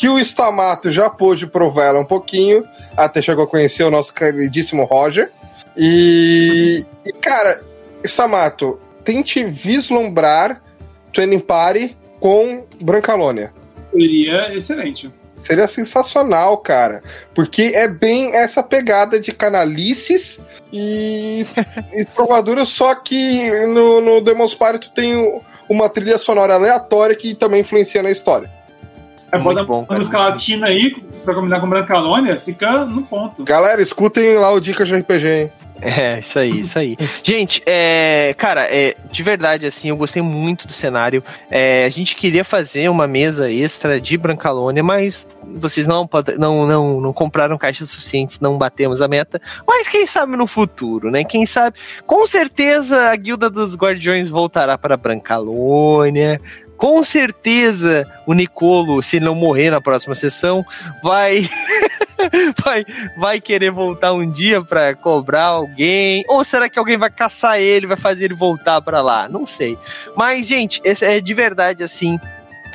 que 0.02 0.08
o 0.08 0.18
Stamato 0.18 0.90
já 0.90 1.08
pôde 1.08 1.46
provar 1.46 1.84
ela 1.84 2.00
um 2.00 2.04
pouquinho, 2.04 2.64
até 2.96 3.22
chegou 3.22 3.44
a 3.44 3.46
conhecer 3.46 3.84
o 3.84 3.90
nosso 3.90 4.12
queridíssimo 4.12 4.82
Roger. 4.82 5.30
E, 5.76 6.84
e 7.06 7.12
cara, 7.12 7.62
Stamato, 8.02 8.80
tente 9.04 9.44
vislumbrar 9.44 10.60
Twin 11.12 11.38
Party 11.38 11.96
com 12.18 12.64
Brancalônia. 12.80 13.52
Seria 13.92 14.52
excelente. 14.52 15.08
Seria 15.38 15.68
sensacional, 15.68 16.58
cara. 16.58 17.00
Porque 17.32 17.70
é 17.72 17.86
bem 17.86 18.34
essa 18.34 18.60
pegada 18.60 19.20
de 19.20 19.30
canalices 19.30 20.40
e, 20.72 21.46
e 21.94 22.04
provadura, 22.06 22.64
só 22.64 22.92
que 22.96 23.52
no, 23.66 24.00
no 24.00 24.20
Demon's 24.20 24.52
Party 24.56 24.88
tu 24.88 24.94
tem 24.94 25.40
uma 25.68 25.88
trilha 25.88 26.18
sonora 26.18 26.54
aleatória 26.54 27.14
que 27.14 27.36
também 27.36 27.60
influencia 27.60 28.02
na 28.02 28.10
história. 28.10 28.50
É, 29.32 29.38
bota 29.38 29.64
bom, 29.64 29.86
a 29.88 29.94
música 29.94 30.18
latina 30.18 30.66
aí, 30.66 30.94
pra 31.24 31.34
combinar 31.34 31.58
com 31.58 31.68
Brancalônia, 31.68 32.36
fica 32.36 32.84
no 32.84 33.02
ponto. 33.02 33.44
Galera, 33.44 33.80
escutem 33.80 34.36
lá 34.36 34.52
o 34.52 34.60
Dicas 34.60 34.86
de 34.86 34.94
RPG, 34.94 35.26
hein? 35.26 35.52
É, 35.80 36.20
isso 36.20 36.38
aí, 36.38 36.60
isso 36.60 36.78
aí. 36.78 36.96
gente, 37.24 37.60
é, 37.66 38.32
cara, 38.38 38.66
é, 38.72 38.94
de 39.10 39.22
verdade, 39.22 39.66
assim, 39.66 39.88
eu 39.88 39.96
gostei 39.96 40.22
muito 40.22 40.68
do 40.68 40.72
cenário. 40.72 41.24
É, 41.50 41.84
a 41.84 41.88
gente 41.88 42.14
queria 42.14 42.44
fazer 42.44 42.88
uma 42.88 43.08
mesa 43.08 43.50
extra 43.50 44.00
de 44.00 44.16
Brancalônia, 44.16 44.82
mas 44.82 45.26
vocês 45.44 45.84
não, 45.84 46.08
não, 46.38 46.66
não, 46.66 47.00
não 47.00 47.12
compraram 47.12 47.58
caixas 47.58 47.88
suficientes, 47.88 48.38
não 48.38 48.56
batemos 48.56 49.00
a 49.00 49.08
meta. 49.08 49.42
Mas 49.66 49.88
quem 49.88 50.06
sabe 50.06 50.36
no 50.36 50.46
futuro, 50.46 51.10
né? 51.10 51.24
Quem 51.24 51.44
sabe? 51.46 51.76
Com 52.06 52.24
certeza 52.28 53.10
a 53.10 53.16
Guilda 53.16 53.50
dos 53.50 53.74
Guardiões 53.74 54.30
voltará 54.30 54.78
para 54.78 54.96
Brancalônia 54.96 56.40
com 56.82 57.04
certeza 57.04 58.04
o 58.26 58.34
Nicolo, 58.34 59.00
se 59.04 59.20
não 59.20 59.36
morrer 59.36 59.70
na 59.70 59.80
próxima 59.80 60.16
sessão, 60.16 60.66
vai 61.00 61.48
vai, 62.64 62.84
vai 63.16 63.40
querer 63.40 63.70
voltar 63.70 64.12
um 64.12 64.28
dia 64.28 64.60
para 64.64 64.92
cobrar 64.96 65.44
alguém? 65.44 66.24
Ou 66.26 66.42
será 66.42 66.68
que 66.68 66.80
alguém 66.80 66.98
vai 66.98 67.08
caçar 67.08 67.60
ele, 67.60 67.86
vai 67.86 67.96
fazer 67.96 68.24
ele 68.24 68.34
voltar 68.34 68.82
para 68.82 69.00
lá? 69.00 69.28
Não 69.28 69.46
sei. 69.46 69.78
Mas, 70.16 70.48
gente, 70.48 70.80
esse 70.82 71.04
é 71.04 71.20
de 71.20 71.32
verdade 71.32 71.84
assim. 71.84 72.18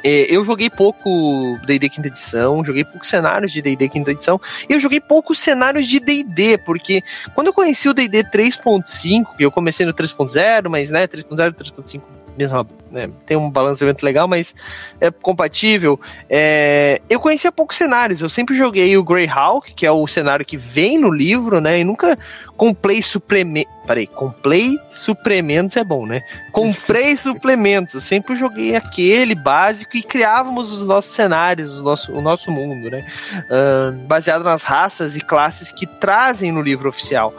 É, 0.06 0.34
eu 0.34 0.42
joguei 0.46 0.70
pouco 0.70 1.60
D&D 1.66 1.90
quinta 1.90 2.08
edição, 2.08 2.64
joguei 2.64 2.86
poucos 2.86 3.10
cenários 3.10 3.52
de 3.52 3.62
D&D 3.62 3.90
quinta 3.90 4.12
edição, 4.12 4.40
e 4.70 4.74
eu 4.74 4.80
joguei 4.80 5.02
poucos 5.02 5.38
cenários 5.38 5.86
de 5.86 6.00
D&D, 6.00 6.60
porque 6.60 7.04
quando 7.36 7.48
eu 7.48 7.54
conheci 7.54 7.90
o 7.90 7.94
D&D 7.94 8.24
3.5, 8.24 9.26
eu 9.38 9.52
comecei 9.52 9.86
no 9.86 9.94
3.0, 9.94 10.70
mas 10.70 10.90
né, 10.90 11.08
3.0 11.08 11.52
3.5 11.52 12.02
mesma 12.38 12.68
né, 12.92 13.10
tem 13.26 13.36
um 13.36 13.50
balanceamento 13.50 14.06
legal, 14.06 14.28
mas 14.28 14.56
é 15.00 15.12
compatível. 15.12 16.00
É, 16.30 17.02
eu 17.10 17.20
conhecia 17.20 17.52
poucos 17.52 17.78
cenários, 17.78 18.22
eu 18.22 18.30
sempre 18.30 18.56
joguei 18.56 18.96
o 18.98 19.04
Greyhawk, 19.04 19.74
que 19.74 19.86
é 19.86 19.92
o 19.92 20.08
cenário 20.08 20.46
que 20.46 20.58
vem 20.58 20.98
no 20.98 21.12
livro, 21.12 21.60
né? 21.60 21.80
E 21.80 21.84
nunca 21.84 22.18
comprei 22.58 23.02
suplementos. 23.02 23.72
Peraí, 23.86 24.08
comprei 24.08 24.78
suplementos 24.90 25.78
é 25.78 25.84
bom, 25.84 26.06
né? 26.06 26.24
Comprei 26.52 27.16
suplementos, 27.16 28.04
sempre 28.04 28.36
joguei 28.36 28.76
aquele 28.76 29.36
básico 29.36 29.96
e 29.96 30.04
criávamos 30.04 30.72
os 30.72 30.84
nossos 30.84 31.14
cenários, 31.14 31.80
o 31.80 31.84
nosso, 31.84 32.12
o 32.12 32.22
nosso 32.22 32.52
mundo, 32.52 32.90
né? 32.90 33.06
Uh, 33.50 33.92
baseado 34.08 34.44
nas 34.44 34.64
raças 34.64 35.16
e 35.16 35.22
classes 35.22 35.72
que 35.72 35.86
trazem 35.86 36.52
no 36.52 36.62
livro 36.62 36.90
oficial. 36.90 37.34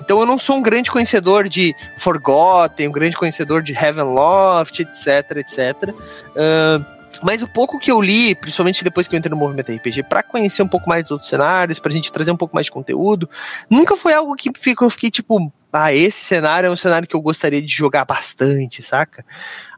Então 0.00 0.18
eu 0.18 0.26
não 0.26 0.36
sou 0.36 0.56
um 0.56 0.62
grande 0.62 0.90
conhecedor 0.90 1.48
de 1.48 1.76
Forgotten, 1.98 2.88
um 2.88 2.92
grande 2.92 3.16
conhecedor 3.16 3.62
de 3.62 3.72
Heavenloft, 3.72 4.80
etc, 4.80 5.36
etc. 5.36 5.90
Uh, 5.90 7.01
mas 7.22 7.42
o 7.42 7.48
pouco 7.48 7.78
que 7.78 7.90
eu 7.90 8.00
li, 8.00 8.34
principalmente 8.34 8.84
depois 8.84 9.06
que 9.06 9.14
eu 9.14 9.18
entrei 9.18 9.30
no 9.30 9.36
movimento 9.36 9.72
RPG, 9.72 10.04
para 10.04 10.22
conhecer 10.22 10.62
um 10.62 10.68
pouco 10.68 10.88
mais 10.88 11.04
dos 11.04 11.12
outros 11.12 11.28
cenários, 11.28 11.78
pra 11.78 11.92
gente 11.92 12.12
trazer 12.12 12.30
um 12.30 12.36
pouco 12.36 12.54
mais 12.54 12.66
de 12.66 12.72
conteúdo, 12.72 13.28
nunca 13.70 13.96
foi 13.96 14.12
algo 14.12 14.34
que 14.34 14.50
eu 14.80 14.90
fiquei 14.90 15.10
tipo, 15.10 15.52
ah, 15.72 15.94
esse 15.94 16.24
cenário 16.24 16.66
é 16.66 16.70
um 16.70 16.76
cenário 16.76 17.08
que 17.08 17.16
eu 17.16 17.20
gostaria 17.20 17.62
de 17.62 17.72
jogar 17.72 18.04
bastante, 18.04 18.82
saca? 18.82 19.24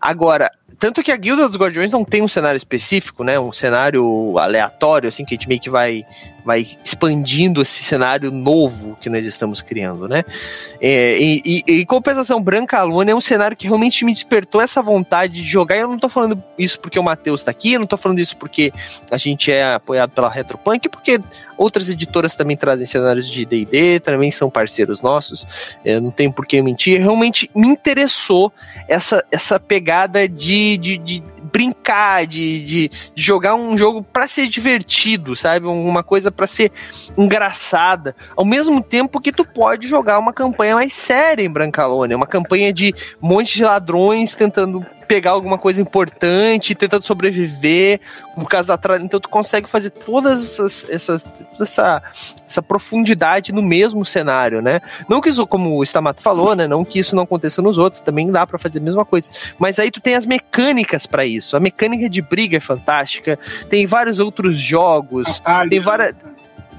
Agora, 0.01 0.51
tanto 0.79 1.03
que 1.03 1.13
a 1.13 1.17
Guilda 1.17 1.47
dos 1.47 1.57
Guardiões 1.57 1.93
não 1.93 2.05
tem 2.05 2.23
um 2.23 2.29
cenário 2.29 2.57
específico, 2.57 3.23
né? 3.23 3.39
Um 3.39 3.53
cenário 3.53 4.37
aleatório, 4.39 5.09
assim, 5.09 5.25
que 5.25 5.35
a 5.35 5.37
gente 5.37 5.49
meio 5.49 5.61
que 5.61 5.71
vai, 5.71 6.05
vai 6.45 6.67
expandindo 6.85 7.63
esse 7.63 7.83
cenário 7.83 8.31
novo 8.31 8.97
que 9.01 9.09
nós 9.09 9.27
estamos 9.27 9.63
criando, 9.63 10.09
né? 10.09 10.25
É, 10.81 11.19
e, 11.19 11.43
e, 11.45 11.73
e, 11.73 11.87
compensação, 11.87 12.43
Branca 12.43 12.83
Luna 12.83 13.11
é 13.11 13.15
um 13.15 13.21
cenário 13.21 13.57
que 13.57 13.67
realmente 13.67 14.05
me 14.05 14.13
despertou 14.13 14.61
essa 14.61 14.83
vontade 14.83 15.35
de 15.35 15.45
jogar. 15.45 15.77
E 15.77 15.81
eu 15.81 15.89
não 15.89 15.99
tô 15.99 16.09
falando 16.09 16.43
isso 16.59 16.79
porque 16.81 16.99
o 16.99 17.03
Matheus 17.03 17.43
tá 17.43 17.51
aqui, 17.51 17.73
eu 17.73 17.81
não 17.81 17.87
tô 17.87 17.97
falando 17.97 18.19
isso 18.19 18.37
porque 18.37 18.73
a 19.11 19.17
gente 19.17 19.51
é 19.51 19.75
apoiado 19.75 20.11
pela 20.11 20.29
Retropunk, 20.29 20.89
porque 20.89 21.21
outras 21.57 21.89
editoras 21.89 22.35
também 22.35 22.57
trazem 22.57 22.85
cenários 22.85 23.29
de 23.29 23.45
D&D, 23.45 24.01
também 24.01 24.31
são 24.31 24.51
parceiros 24.51 25.01
nossos, 25.01 25.47
eu 25.85 26.01
não 26.01 26.11
tenho 26.11 26.33
por 26.33 26.47
que 26.47 26.61
mentir. 26.61 27.01
Realmente 27.01 27.51
me 27.55 27.69
interessou 27.69 28.53
essa, 28.89 29.25
essa 29.31 29.59
pegada 29.61 30.29
de 30.29 30.75
de, 30.77 30.99
de, 30.99 31.23
brincar, 31.53 32.27
de, 32.27 32.65
de, 32.65 32.91
jogar 33.15 33.55
um 33.55 33.77
jogo 33.77 34.03
para 34.03 34.27
ser 34.27 34.49
divertido, 34.49 35.37
sabe? 35.37 35.67
Uma 35.67 36.03
coisa 36.03 36.31
para 36.35 36.47
ser 36.47 36.71
engraçada. 37.17 38.15
Ao 38.37 38.45
mesmo 38.45 38.83
tempo 38.83 39.21
que 39.21 39.33
tu 39.33 39.45
pode 39.45 39.89
jogar 39.89 40.19
uma 40.19 40.33
campanha 40.33 40.75
mais 40.75 40.93
séria 40.93 41.43
em 41.43 41.51
Brancalônia, 41.51 42.17
uma 42.17 42.27
campanha 42.27 42.73
de 42.73 42.95
monte 43.21 43.55
de 43.57 43.65
ladrões 43.65 44.35
tentando 44.35 44.85
pegar 45.15 45.31
alguma 45.31 45.57
coisa 45.57 45.81
importante, 45.81 46.75
tentando 46.75 47.05
sobreviver, 47.05 48.01
no 48.37 48.45
caso 48.45 48.67
da 48.67 48.77
tralha. 48.77 49.05
Então 49.05 49.21
tu 49.21 49.29
consegue 49.29 49.71
fazer 49.71 49.91
todas 49.91 50.43
essas, 50.43 50.85
essas 50.91 51.25
essa, 51.61 52.03
essa 52.45 52.61
profundidade 52.61 53.53
no 53.53 53.63
mesmo 53.63 54.05
cenário, 54.05 54.61
né? 54.61 54.81
Não 55.09 55.21
que 55.21 55.29
isso, 55.29 55.47
como 55.47 55.79
o 55.79 55.85
Stamato 55.85 56.21
falou, 56.21 56.57
né? 56.57 56.67
Não 56.67 56.85
que 56.85 56.99
isso 56.99 57.15
não 57.15 57.23
aconteça 57.23 57.63
nos 57.63 57.79
outros, 57.79 58.01
também 58.01 58.29
dá 58.29 58.45
para 58.45 58.59
fazer 58.59 58.81
a 58.81 58.83
mesma 58.83 59.05
coisa. 59.05 59.31
Mas 59.57 59.79
aí 59.79 59.89
tu 59.89 60.01
tem 60.01 60.17
as 60.17 60.27
mecânicas 60.27 61.07
para 61.07 61.25
isso. 61.25 61.57
A 61.57 61.61
mecânica 61.61 62.11
de 62.11 62.21
briga 62.21 62.57
é 62.57 62.61
fantástica, 62.61 63.39
tem 63.71 63.87
vários 63.87 64.19
outros 64.19 64.59
jogos, 64.59 65.41
tem 65.71 65.79
várias 65.79 66.13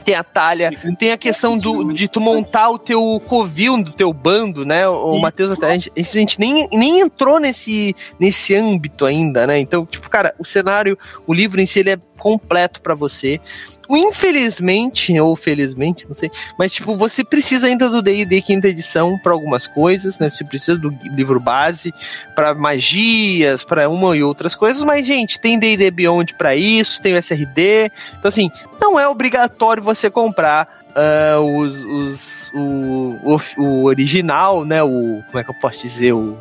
tem 0.05 0.15
a 0.15 0.23
talha, 0.23 0.71
tem 0.99 1.11
a 1.11 1.17
questão 1.17 1.57
do, 1.57 1.91
de 1.91 2.07
tu 2.07 2.21
montar 2.21 2.69
o 2.69 2.77
teu 2.77 3.19
covil 3.27 3.81
do 3.83 3.91
teu 3.91 4.13
bando, 4.13 4.63
né? 4.63 4.87
O 4.87 5.19
Matheus, 5.19 5.57
a 5.59 5.71
gente, 5.73 5.91
a 5.97 6.01
gente 6.01 6.39
nem, 6.39 6.69
nem 6.71 6.99
entrou 6.99 7.39
nesse, 7.39 7.95
nesse 8.19 8.53
âmbito 8.53 9.05
ainda, 9.05 9.47
né? 9.47 9.59
Então, 9.59 9.85
tipo, 9.85 10.07
cara, 10.07 10.35
o 10.37 10.45
cenário, 10.45 10.97
o 11.25 11.33
livro 11.33 11.59
em 11.59 11.65
si, 11.65 11.79
ele 11.79 11.89
é 11.89 11.97
completo 12.19 12.81
para 12.81 12.93
você. 12.93 13.41
Infelizmente, 13.89 15.17
ou 15.19 15.35
felizmente, 15.35 16.07
não 16.07 16.13
sei, 16.13 16.31
mas 16.57 16.73
tipo, 16.73 16.95
você 16.95 17.23
precisa 17.23 17.67
ainda 17.67 17.89
do 17.89 18.01
D&D 18.01 18.41
quinta 18.41 18.67
edição 18.67 19.17
para 19.19 19.31
algumas 19.31 19.67
coisas, 19.67 20.17
né? 20.19 20.29
Você 20.29 20.43
precisa 20.43 20.77
do 20.77 20.89
livro 21.15 21.39
base 21.39 21.93
para 22.35 22.53
magias, 22.53 23.63
para 23.63 23.89
uma 23.89 24.15
e 24.15 24.23
outras 24.23 24.55
coisas, 24.55 24.83
mas 24.83 25.05
gente, 25.05 25.39
tem 25.39 25.59
D&D 25.59 25.91
Beyond 25.91 26.33
para 26.35 26.55
isso, 26.55 27.01
tem 27.01 27.13
o 27.13 27.17
SRD. 27.17 27.91
Então 28.17 28.29
assim, 28.29 28.49
não 28.79 28.99
é 28.99 29.07
obrigatório 29.07 29.83
você 29.83 30.09
comprar 30.09 30.85
Uh, 30.95 31.59
os, 31.59 31.83
os, 31.83 32.51
o, 32.53 33.19
o, 33.25 33.61
o, 33.61 33.83
original, 33.83 34.63
né? 34.63 34.81
O. 34.81 35.21
Como 35.27 35.37
é 35.37 35.43
que 35.43 35.49
eu 35.49 35.55
posso 35.55 35.81
dizer? 35.81 36.13
O 36.13 36.37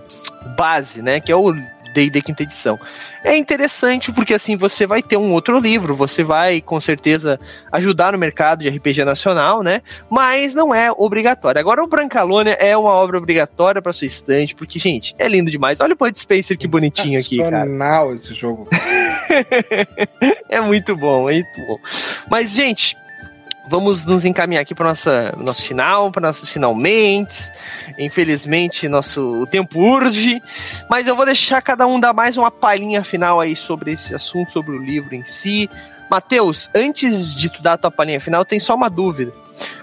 base, 0.57 1.03
né? 1.03 1.19
Que 1.19 1.33
é 1.33 1.35
o 1.35 1.53
D&D 1.95 2.21
quinta 2.21 2.43
edição. 2.43 2.79
É 3.23 3.37
interessante 3.37 4.13
porque 4.13 4.35
assim 4.35 4.57
você 4.57 4.87
vai 4.87 5.03
ter 5.03 5.17
um 5.17 5.33
outro 5.33 5.59
livro, 5.59 5.95
você 5.95 6.23
vai 6.23 6.61
com 6.61 6.79
certeza 6.79 7.39
ajudar 7.73 8.13
no 8.13 8.19
mercado 8.19 8.63
de 8.63 8.69
RPG 8.69 9.05
nacional, 9.05 9.63
né? 9.63 9.81
Mas 10.11 10.53
não 10.53 10.75
é 10.75 10.91
obrigatório. 10.93 11.61
Agora 11.61 11.83
o 11.83 11.87
Brancalônia 11.87 12.53
é 12.61 12.77
uma 12.77 12.91
obra 12.91 13.17
obrigatória 13.17 13.81
para 13.81 13.93
sua 13.93 14.07
estante, 14.07 14.55
porque 14.55 14.79
gente, 14.79 15.15
é 15.19 15.29
lindo 15.29 15.51
demais. 15.51 15.81
Olha 15.81 15.95
o 15.95 15.97
Point 15.97 16.19
Spencer 16.19 16.59
que 16.59 16.67
bonitinho 16.67 17.19
aqui, 17.19 17.39
cara. 17.39 17.65
Esse 18.15 18.35
jogo. 18.35 18.69
é 20.51 20.61
muito 20.61 20.97
bom, 20.97 21.31
é 21.31 21.35
muito 21.35 21.67
bom. 21.67 21.79
Mas 22.29 22.55
gente, 22.55 22.97
vamos 23.69 24.05
nos 24.05 24.25
encaminhar 24.25 24.63
aqui 24.63 24.75
para 24.75 24.89
nossa 24.89 25.35
nosso 25.37 25.63
final, 25.63 26.11
para 26.11 26.23
nossos 26.23 26.49
finalmente. 26.49 27.51
Infelizmente, 27.99 28.89
nosso 28.89 29.43
o 29.43 29.47
tempo 29.47 29.79
urge, 29.81 30.43
mas 30.89 31.07
eu 31.07 31.17
vou 31.17 31.25
deixar 31.25 31.61
cada 31.63 31.87
um 31.87 31.99
dar 31.99 32.13
mais 32.13 32.37
uma 32.37 32.51
palhinha 32.51 33.03
final 33.03 33.41
aí 33.41 33.57
sobre 33.57 33.93
esse 33.93 34.15
assunto, 34.15 34.53
sobre 34.53 34.77
o 34.77 34.83
livro 34.83 35.15
em 35.15 35.25
si. 35.25 35.69
Matheus, 36.11 36.71
antes 36.75 37.35
de 37.35 37.49
tu 37.49 37.63
dar 37.63 37.75
a 37.75 37.79
tua 37.79 37.91
palhinha 37.91 38.21
final, 38.21 38.45
tem 38.45 38.61
só 38.61 38.75
uma 38.75 38.91
dúvida. 38.91 39.33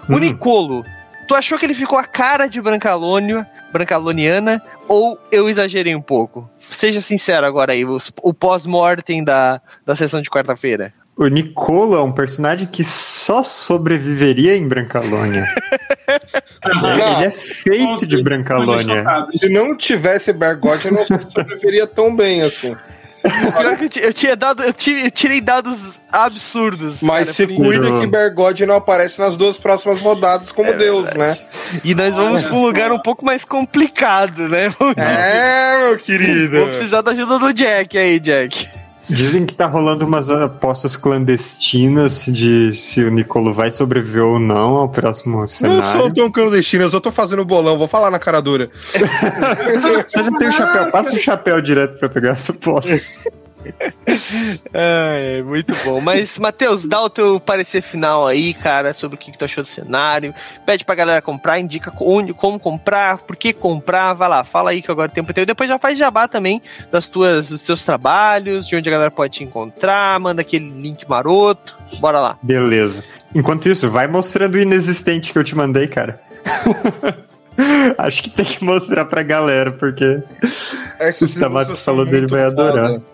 Hum. 0.10 0.16
O 0.16 0.20
Nicolo, 0.20 0.84
tu 1.28 1.36
achou 1.36 1.58
que 1.58 1.66
ele 1.66 1.74
ficou 1.74 1.98
a 1.98 2.04
cara 2.04 2.48
de 2.48 2.62
Brancalônia, 2.62 3.48
Brancaloniana, 3.72 4.62
ou 4.88 5.18
eu 5.32 5.50
exagerei 5.50 5.96
um 5.96 6.02
pouco? 6.02 6.50
Seja 6.60 7.02
sincero 7.02 7.46
agora 7.46 7.74
aí, 7.74 7.84
os, 7.84 8.12
o 8.22 8.34
pós-mortem 8.34 9.24
da, 9.24 9.62
da 9.86 9.96
sessão 9.96 10.22
de 10.22 10.30
quarta-feira. 10.30 10.94
O 11.16 11.28
Nicolo 11.28 11.96
é 11.96 12.02
um 12.02 12.12
personagem 12.12 12.66
que 12.66 12.84
só 12.84 13.44
sobreviveria 13.44 14.56
em 14.56 14.68
Brancalônia. 14.68 15.46
Ele 16.64 17.26
é 17.26 17.32
feito 17.32 17.84
Nossa, 17.84 18.08
de 18.08 18.24
Brancalônia. 18.24 19.04
Se 19.34 19.50
não 19.50 19.76
tivesse 19.76 20.32
Bergotti, 20.32 20.88
eu 20.88 20.94
não 20.94 21.06
sobreviveria 21.06 21.86
tão 21.86 22.16
bem 22.16 22.42
assim. 22.42 22.76
Pior 23.22 23.78
que 23.78 24.00
eu, 24.00 24.12
tinha 24.12 24.36
dado, 24.36 24.64
eu, 24.64 24.74
tirei 24.74 25.42
dados 25.42 26.00
absurdos. 26.12 27.02
Mas 27.04 27.26
cara, 27.26 27.34
se 27.34 27.48
cuida 27.48 28.00
que 28.00 28.08
Bergode 28.08 28.66
não 28.66 28.76
aparece 28.76 29.20
nas 29.20 29.38
duas 29.38 29.58
próximas 29.58 30.02
rodadas 30.02 30.52
como 30.52 30.72
é 30.72 30.74
Deus, 30.74 31.14
né? 31.14 31.38
E 31.84 31.94
nós 31.94 32.16
vamos 32.16 32.42
para 32.42 32.56
um 32.56 32.66
lugar 32.66 32.92
um 32.92 33.00
pouco 33.00 33.24
mais 33.24 33.46
complicado, 33.46 34.48
né? 34.48 34.70
É, 34.98 35.88
meu 35.88 36.00
querido. 36.00 36.58
Vou 36.58 36.68
precisar 36.70 37.02
da 37.02 37.12
ajuda 37.12 37.38
do 37.38 37.54
Jack 37.54 37.96
aí, 37.98 38.20
Jack. 38.20 38.68
Dizem 39.12 39.46
que 39.46 39.54
tá 39.54 39.66
rolando 39.66 40.06
umas 40.06 40.30
apostas 40.30 40.96
clandestinas 40.96 42.26
de 42.26 42.74
se 42.74 43.04
o 43.04 43.12
Nicolo 43.12 43.54
vai 43.54 43.72
sobreviver 43.72 44.24
ou 44.24 44.40
não 44.40 44.78
ao 44.78 44.90
próximo 44.90 45.48
cenário. 45.48 45.82
Não 45.82 45.92
sou 45.92 46.14
tão 46.14 46.32
clandestino, 46.32 46.84
eu 46.84 46.90
só 46.90 47.00
tô 47.00 47.12
fazendo 47.12 47.44
bolão, 47.44 47.78
vou 47.78 47.88
falar 47.88 48.10
na 48.10 48.20
cara 48.20 48.42
dura. 48.42 48.70
Você 50.06 50.24
já 50.24 50.32
tem 50.38 50.48
o 50.48 50.52
chapéu, 50.52 50.92
passa 50.92 51.16
o 51.16 51.20
chapéu 51.20 51.62
direto 51.62 52.00
pra 52.00 52.10
pegar 52.10 52.32
essa 52.32 52.52
aposta. 52.52 53.00
é, 54.74 55.42
muito 55.44 55.74
bom. 55.84 56.02
Mas, 56.02 56.38
Matheus, 56.38 56.86
dá 56.86 57.02
o 57.02 57.10
teu 57.10 57.40
parecer 57.40 57.82
final 57.82 58.28
aí, 58.28 58.54
cara, 58.54 58.94
sobre 58.94 59.16
o 59.16 59.18
que, 59.20 59.32
que 59.32 59.38
tu 59.38 59.46
achou 59.46 59.64
do 59.64 59.68
cenário. 59.68 60.34
Pede 60.66 60.84
pra 60.84 60.96
galera 60.96 61.22
comprar, 61.22 61.60
indica 61.60 61.94
onde, 62.00 62.34
como 62.34 62.60
comprar, 62.60 63.20
por 63.20 63.36
que 63.36 63.54
comprar. 63.54 64.14
Vai 64.14 64.30
lá, 64.30 64.44
fala 64.44 64.72
aí 64.72 64.82
que 64.82 64.92
agora 64.92 65.10
tem 65.10 65.24
tempo 65.24 65.34
teu. 65.34 65.46
Depois 65.46 65.70
já 65.70 65.78
faz 65.78 65.98
jabá 65.98 66.28
também 66.28 66.62
das 66.92 67.08
tuas, 67.08 67.50
dos 67.50 67.62
teus 67.62 67.84
trabalhos, 67.84 68.68
de 68.68 68.76
onde 68.76 68.90
a 68.90 68.92
galera 68.92 69.12
pode 69.12 69.34
te 69.34 69.44
encontrar, 69.44 70.20
manda 70.20 70.42
aquele 70.42 70.70
link 70.70 71.08
maroto. 71.08 71.76
Bora 72.00 72.20
lá. 72.20 72.38
Beleza. 72.42 73.04
Enquanto 73.34 73.70
isso, 73.70 73.90
vai 73.90 74.08
mostrando 74.08 74.56
o 74.56 74.60
inexistente 74.60 75.32
que 75.32 75.40
eu 75.40 75.44
te 75.44 75.56
mandei, 75.56 75.88
cara. 75.88 76.20
Acho 77.98 78.24
que 78.24 78.30
tem 78.30 78.46
que 78.46 78.64
mostrar 78.64 79.06
pra 79.06 79.24
galera, 79.24 79.72
porque 79.72 80.22
é, 81.00 81.10
o 81.10 81.26
Stamato 81.26 81.76
falou 81.78 82.06
dele 82.06 82.28
vai 82.28 82.44
adorar. 82.44 82.90
Foda. 82.90 83.11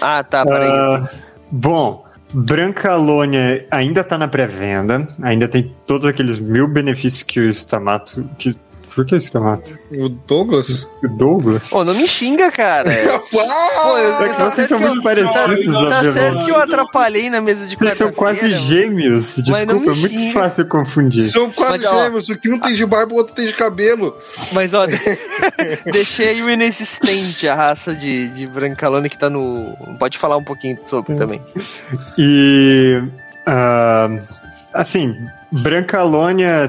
Ah, 0.00 0.22
tá, 0.22 0.44
peraí. 0.44 0.70
Uh, 0.70 1.08
bom, 1.50 2.04
Brancalônia 2.32 3.66
ainda 3.70 4.02
tá 4.02 4.16
na 4.16 4.26
pré-venda, 4.26 5.06
ainda 5.22 5.46
tem 5.46 5.74
todos 5.86 6.06
aqueles 6.06 6.38
mil 6.38 6.66
benefícios 6.66 7.22
que 7.22 7.40
o 7.40 7.50
Stamato, 7.50 8.28
que 8.38 8.56
Por 8.94 9.06
que 9.06 9.16
Stamato? 9.16 9.78
O 9.90 10.08
Douglas? 10.08 10.86
O 11.02 11.08
Douglas? 11.08 11.70
Pô, 11.70 11.82
não 11.84 11.94
me 11.94 12.06
xinga, 12.06 12.50
cara. 12.50 12.90
Pô, 13.30 13.40
eu, 13.40 14.26
É 14.26 14.28
que 14.34 14.42
vocês 14.42 14.68
são 14.68 14.78
muito 14.78 15.02
parecidos, 15.02 15.34
Tá 15.34 15.80
obviamente. 15.80 16.12
certo 16.12 16.44
que 16.44 16.50
eu 16.50 16.56
atrapalhei 16.60 17.30
na 17.30 17.40
mesa 17.40 17.66
de 17.66 17.76
Vocês 17.76 17.96
são 17.96 18.12
quase 18.12 18.52
gêmeos. 18.52 19.36
Desculpa, 19.36 19.58
é 19.60 19.66
muito 19.74 19.94
xinga. 19.94 20.32
fácil 20.40 20.68
confundir. 20.68 21.30
São 21.30 21.50
quase 21.50 21.84
Mas, 21.84 21.92
ó. 21.92 22.02
gêmeos. 22.04 22.28
O 22.28 22.36
que 22.38 22.50
um 22.50 22.58
tem 22.58 22.74
de 22.74 22.84
barba, 22.84 23.12
o 23.14 23.16
outro 23.16 23.34
tem 23.34 23.46
de 23.46 23.52
cabelo. 23.54 24.16
Mas 24.52 24.74
ó, 24.74 24.86
deixei 25.90 26.42
o 26.42 26.50
inexistente 26.50 27.48
a 27.48 27.54
raça 27.54 27.94
de, 27.94 28.28
de 28.28 28.46
Brancalone 28.46 29.08
que 29.08 29.18
tá 29.18 29.30
no. 29.30 29.74
Pode 29.98 30.18
falar 30.18 30.36
um 30.36 30.44
pouquinho 30.44 30.78
sobre 30.86 31.14
também. 31.16 31.40
E. 32.18 33.02
ah, 33.46 34.08
assim, 34.74 35.16
Brancalônia, 35.52 36.66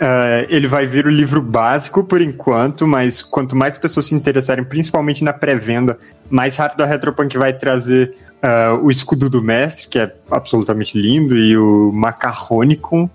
ah, 0.00 0.44
ele 0.48 0.66
vai 0.66 0.88
vir 0.88 1.06
o 1.06 1.10
livro 1.10 1.40
básico 1.40 2.02
por 2.02 2.20
enquanto, 2.20 2.84
mas 2.84 3.22
quanto 3.22 3.54
mais 3.54 3.78
pessoas 3.78 4.06
se 4.06 4.14
interessarem, 4.14 4.64
principalmente 4.64 5.22
na 5.22 5.32
pré-venda, 5.32 5.96
mais 6.28 6.56
rápido 6.56 6.82
a 6.82 6.86
Retropunk 6.86 7.38
vai 7.38 7.52
trazer 7.52 8.12
ah, 8.42 8.76
o 8.82 8.90
escudo 8.90 9.30
do 9.30 9.40
mestre, 9.40 9.86
que 9.86 10.00
é 10.00 10.12
absolutamente 10.28 11.00
lindo, 11.00 11.36
e 11.36 11.56
o 11.56 11.92
Macarronicon, 11.92 13.08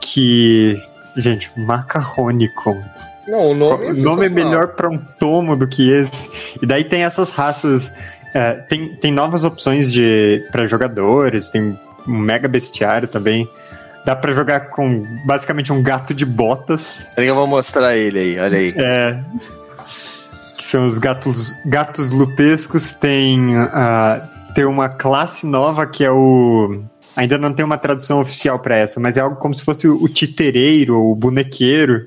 que. 0.00 0.78
Gente, 1.16 1.50
Macarronicon. 1.56 2.80
Não, 3.26 3.50
o 3.50 3.54
nome 3.54 3.86
é, 3.86 3.90
O 3.90 3.96
nome 3.96 4.26
é 4.26 4.28
melhor 4.28 4.68
para 4.68 4.88
um 4.88 4.98
tomo 5.18 5.56
do 5.56 5.66
que 5.66 5.90
esse. 5.90 6.30
E 6.62 6.66
daí 6.66 6.84
tem 6.84 7.04
essas 7.04 7.32
raças. 7.32 7.90
é, 8.34 8.52
tem, 8.52 8.94
tem 8.96 9.10
novas 9.10 9.44
opções 9.44 9.90
de 9.90 10.46
para 10.52 10.66
jogadores, 10.66 11.48
tem 11.48 11.78
um 12.06 12.18
mega 12.18 12.46
bestiário 12.46 13.08
também. 13.08 13.48
Dá 14.08 14.16
pra 14.16 14.32
jogar 14.32 14.70
com 14.70 15.04
basicamente 15.26 15.70
um 15.70 15.82
gato 15.82 16.14
de 16.14 16.24
botas. 16.24 17.06
Eu 17.14 17.34
vou 17.34 17.46
mostrar 17.46 17.94
ele 17.94 18.18
aí, 18.18 18.38
olha 18.38 18.58
aí. 18.58 18.74
É, 18.74 19.22
que 20.56 20.64
são 20.64 20.86
os 20.86 20.96
gatos, 20.96 21.52
gatos 21.66 22.08
lupescos. 22.08 22.94
Tem, 22.94 23.54
ah, 23.54 24.26
tem 24.54 24.64
uma 24.64 24.88
classe 24.88 25.46
nova 25.46 25.86
que 25.86 26.02
é 26.02 26.10
o. 26.10 26.84
Ainda 27.14 27.36
não 27.36 27.52
tem 27.52 27.62
uma 27.62 27.76
tradução 27.76 28.18
oficial 28.18 28.58
para 28.58 28.76
essa, 28.76 28.98
mas 28.98 29.18
é 29.18 29.20
algo 29.20 29.36
como 29.36 29.54
se 29.54 29.62
fosse 29.62 29.86
o, 29.86 30.02
o 30.02 30.08
titereiro 30.08 30.96
ou 30.98 31.12
o 31.12 31.14
bonequeiro, 31.14 32.06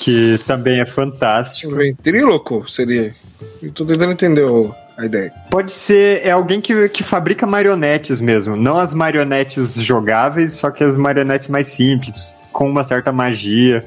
que 0.00 0.40
também 0.48 0.80
é 0.80 0.86
fantástico. 0.86 1.72
O 1.72 1.76
ventríloco 1.76 2.68
seria. 2.68 3.14
Eu 3.62 3.70
tô 3.70 3.86
tentando 3.86 4.10
entender 4.10 4.42
o- 4.42 4.74
a 5.00 5.06
ideia. 5.06 5.32
Pode 5.50 5.72
ser, 5.72 6.24
é 6.24 6.30
alguém 6.30 6.60
que, 6.60 6.88
que 6.90 7.02
fabrica 7.02 7.46
marionetes 7.46 8.20
mesmo. 8.20 8.56
Não 8.56 8.78
as 8.78 8.92
marionetes 8.92 9.74
jogáveis, 9.74 10.54
só 10.54 10.70
que 10.70 10.84
as 10.84 10.96
marionetes 10.96 11.48
mais 11.48 11.68
simples, 11.68 12.34
com 12.52 12.68
uma 12.68 12.84
certa 12.84 13.10
magia. 13.10 13.84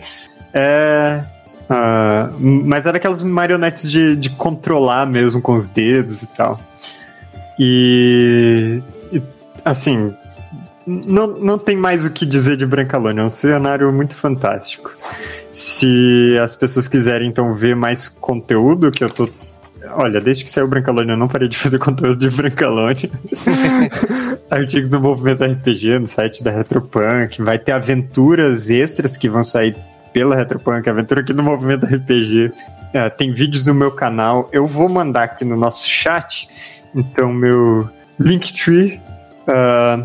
É. 0.54 1.24
ah, 1.70 2.30
mas 2.40 2.86
era 2.86 2.98
aquelas 2.98 3.22
marionetes 3.22 3.90
de, 3.90 4.16
de 4.16 4.30
controlar 4.32 5.06
mesmo 5.06 5.42
com 5.42 5.54
os 5.54 5.68
dedos 5.68 6.24
e 6.24 6.28
tal. 6.28 6.60
E. 7.60 8.82
e, 9.12 9.22
assim. 9.64 10.14
Não, 10.86 11.28
não 11.40 11.58
tem 11.58 11.78
mais 11.78 12.04
o 12.04 12.10
que 12.10 12.26
dizer 12.26 12.58
de 12.58 12.66
Brancalônia, 12.66 13.22
é 13.22 13.24
um 13.24 13.30
cenário 13.30 13.90
muito 13.94 14.18
fantástico. 14.18 14.92
Se 15.50 16.38
as 16.44 16.56
pessoas 16.56 16.90
quiserem 16.90 17.30
então 17.30 17.54
ver 17.54 17.74
mais 17.74 18.10
conteúdo 18.10 18.92
que 18.92 19.02
eu 19.02 19.10
tô 19.10 19.30
Olha, 19.92 20.22
desde 20.22 20.44
que 20.44 20.50
saiu 20.50 20.68
Brancalônia 20.68 21.14
eu 21.14 21.18
não 21.18 21.28
parei 21.28 21.48
de 21.48 21.58
fazer 21.58 21.78
conteúdo 21.80 22.18
de 22.18 22.36
Brancalônia. 22.36 23.10
Artigos 24.50 24.90
do 24.90 25.00
Movimento 25.00 25.44
RPG 25.44 26.00
no 26.00 26.08
site 26.08 26.44
da 26.44 26.52
Retropunk. 26.52 27.42
Vai 27.42 27.60
ter 27.60 27.72
aventuras 27.72 28.70
extras 28.70 29.18
que 29.18 29.30
vão 29.30 29.44
sair 29.44 29.76
pela 30.14 30.36
Retropunk, 30.36 30.88
aventura 30.88 31.22
aqui 31.22 31.34
no 31.34 31.44
Movimento 31.44 31.86
RPG. 31.86 32.52
É, 32.94 33.10
tem 33.10 33.34
vídeos 33.34 33.66
no 33.66 33.74
meu 33.74 33.92
canal. 33.92 34.50
Eu 34.54 34.68
vou 34.68 34.88
mandar 34.88 35.24
aqui 35.24 35.44
no 35.44 35.58
nosso 35.58 35.90
chat. 35.90 36.48
Então, 36.96 37.34
meu 37.34 37.90
Linktree. 38.20 39.02
ah, 39.48 40.00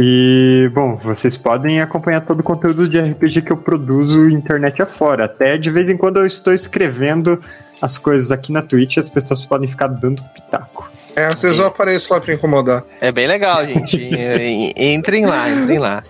e, 0.00 0.70
bom, 0.72 0.94
vocês 0.96 1.36
podem 1.36 1.80
acompanhar 1.80 2.20
todo 2.20 2.38
o 2.38 2.44
conteúdo 2.44 2.88
de 2.88 3.00
RPG 3.00 3.42
que 3.42 3.50
eu 3.50 3.56
produzo 3.56 4.30
internet 4.30 4.80
afora. 4.80 5.24
Até 5.24 5.58
de 5.58 5.70
vez 5.70 5.88
em 5.88 5.96
quando 5.96 6.18
eu 6.18 6.26
estou 6.26 6.54
escrevendo 6.54 7.42
as 7.80 7.98
coisas 7.98 8.30
aqui 8.32 8.52
na 8.52 8.62
Twitch 8.62 8.96
e 8.96 9.00
as 9.00 9.08
pessoas 9.10 9.44
podem 9.46 9.68
ficar 9.68 9.88
dando 9.88 10.22
pitaco. 10.34 10.90
É, 11.16 11.30
vezes 11.30 11.58
eu 11.58 11.66
apareço 11.66 12.12
lá 12.12 12.20
pra 12.20 12.32
incomodar. 12.32 12.84
É 13.00 13.10
bem 13.10 13.26
legal, 13.26 13.66
gente. 13.66 14.08
Entrem 14.76 15.26
lá, 15.26 15.50
entrem 15.50 15.78
lá. 15.80 16.00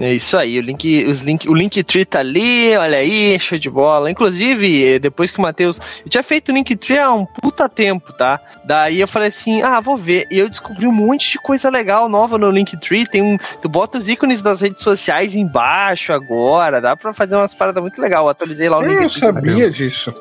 É 0.00 0.12
isso 0.12 0.36
aí, 0.36 0.58
o 0.58 0.62
link, 0.62 1.04
os 1.06 1.20
link, 1.20 1.48
o 1.48 1.54
Linktree 1.54 2.04
tá 2.04 2.20
ali, 2.20 2.74
olha 2.76 2.98
aí, 2.98 3.38
show 3.38 3.58
de 3.58 3.68
bola. 3.70 4.10
Inclusive, 4.10 4.98
depois 4.98 5.30
que 5.30 5.38
o 5.38 5.42
Matheus. 5.42 5.78
Eu 6.04 6.10
tinha 6.10 6.22
feito 6.24 6.50
o 6.50 6.54
Linktree 6.54 6.98
há 6.98 7.12
um 7.12 7.24
puta 7.26 7.68
tempo, 7.68 8.12
tá? 8.14 8.40
Daí 8.64 9.00
eu 9.00 9.06
falei 9.06 9.28
assim: 9.28 9.62
ah, 9.62 9.80
vou 9.80 9.96
ver. 9.96 10.26
E 10.30 10.38
eu 10.38 10.48
descobri 10.48 10.86
um 10.88 10.92
monte 10.92 11.32
de 11.32 11.38
coisa 11.38 11.68
legal 11.68 12.08
nova 12.08 12.36
no 12.38 12.50
Linktree. 12.50 13.06
Tem 13.06 13.22
um. 13.22 13.36
Tu 13.60 13.68
bota 13.68 13.98
os 13.98 14.08
ícones 14.08 14.40
das 14.40 14.60
redes 14.62 14.82
sociais 14.82 15.36
embaixo 15.36 16.12
agora. 16.12 16.80
Dá 16.80 16.96
pra 16.96 17.12
fazer 17.12 17.36
umas 17.36 17.54
paradas 17.54 17.82
muito 17.82 18.00
legais. 18.00 18.22
Eu 18.22 18.28
atualizei 18.30 18.68
lá 18.70 18.78
o 18.78 18.82
Eu 18.82 18.92
não 18.92 19.02
Linktree. 19.02 19.20
sabia 19.20 19.70
disso. 19.70 20.12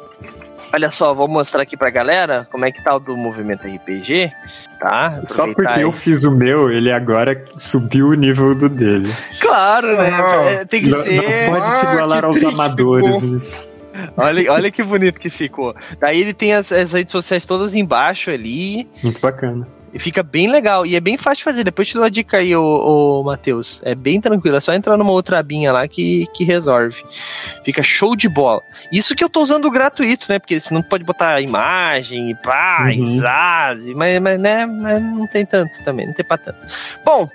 Olha 0.74 0.90
só, 0.92 1.14
vou 1.14 1.28
mostrar 1.28 1.64
aqui 1.64 1.76
pra 1.76 1.90
galera 1.90 2.48
como 2.52 2.66
é 2.66 2.72
que 2.72 2.82
tá 2.82 2.96
o 2.96 3.00
do 3.00 3.18
movimento 3.18 3.68
RPG, 3.68 4.32
tá? 4.80 5.20
Só 5.26 5.46
porque 5.54 5.68
aí. 5.70 5.82
eu 5.82 5.92
fiz 5.92 6.24
o 6.24 6.32
meu, 6.32 6.72
ele 6.72 6.92
agora 6.92 7.44
subiu 7.58 8.08
o 8.10 8.14
nível 8.14 8.56
do 8.56 8.70
dele. 8.70 9.14
Claro, 9.40 9.98
né? 9.98 10.10
Ah, 10.14 10.46
É, 10.50 10.66
Tem 10.66 10.82
que 10.84 10.90
Não, 10.90 11.04
ser. 11.04 11.16
não 11.50 11.60
pode 11.60 11.72
se 11.72 11.86
Ah, 11.88 11.94
igualar 11.94 12.24
aos 12.26 12.44
amadores. 12.44 13.22
isso. 13.22 13.70
Olha, 14.16 14.52
olha 14.54 14.72
que 14.72 14.82
bonito 14.82 15.20
que 15.20 15.30
ficou. 15.30 15.76
Daí 16.00 16.22
ele 16.22 16.34
tem 16.34 16.54
as, 16.54 16.72
as 16.72 16.94
redes 16.94 17.12
sociais 17.12 17.44
todas 17.44 17.76
embaixo 17.76 18.32
ali. 18.32 18.88
Muito 19.04 19.20
bacana. 19.20 19.68
E 19.94 20.00
fica 20.00 20.24
bem 20.24 20.50
legal. 20.50 20.86
E 20.86 20.96
é 20.96 21.00
bem 21.00 21.18
fácil 21.18 21.38
de 21.40 21.44
fazer. 21.44 21.64
Depois 21.64 21.88
te 21.88 21.96
dou 21.96 22.04
a 22.04 22.10
dica 22.10 22.38
aí, 22.38 22.56
ô, 22.56 23.20
ô 23.20 23.24
Matheus. 23.24 23.82
É 23.84 23.94
bem 23.94 24.22
tranquilo. 24.22 24.56
É 24.56 24.60
só 24.60 24.74
entrar 24.74 24.98
numa 24.98 25.12
outra 25.12 25.38
abinha 25.40 25.72
lá 25.74 25.88
que, 25.88 26.28
que 26.34 26.44
resolve. 26.46 27.04
Fica 27.66 27.84
show 27.84 28.16
de 28.16 28.30
bola. 28.30 28.62
Isso 28.92 29.16
que 29.16 29.24
eu 29.24 29.30
tô 29.30 29.42
usando 29.42 29.70
gratuito, 29.70 30.28
né? 30.30 30.40
Porque 30.40 30.60
senão 30.60 30.82
pode 30.82 31.04
botar 31.04 31.42
imagem 31.42 32.32
e 32.32 32.36
pá, 32.36 32.84
Uhum. 32.86 32.90
e 32.92 33.20
zaz, 33.20 33.84
mas, 33.94 34.22
mas, 34.22 34.40
né? 34.40 34.66
Mas 34.66 35.02
não 35.04 35.28
tem 35.28 35.46
tanto 35.46 35.72
também. 35.84 36.08
Não 36.08 36.14
tem 36.14 36.26
pra 36.26 36.38
tanto. 36.38 36.58
Bom, 37.04 37.30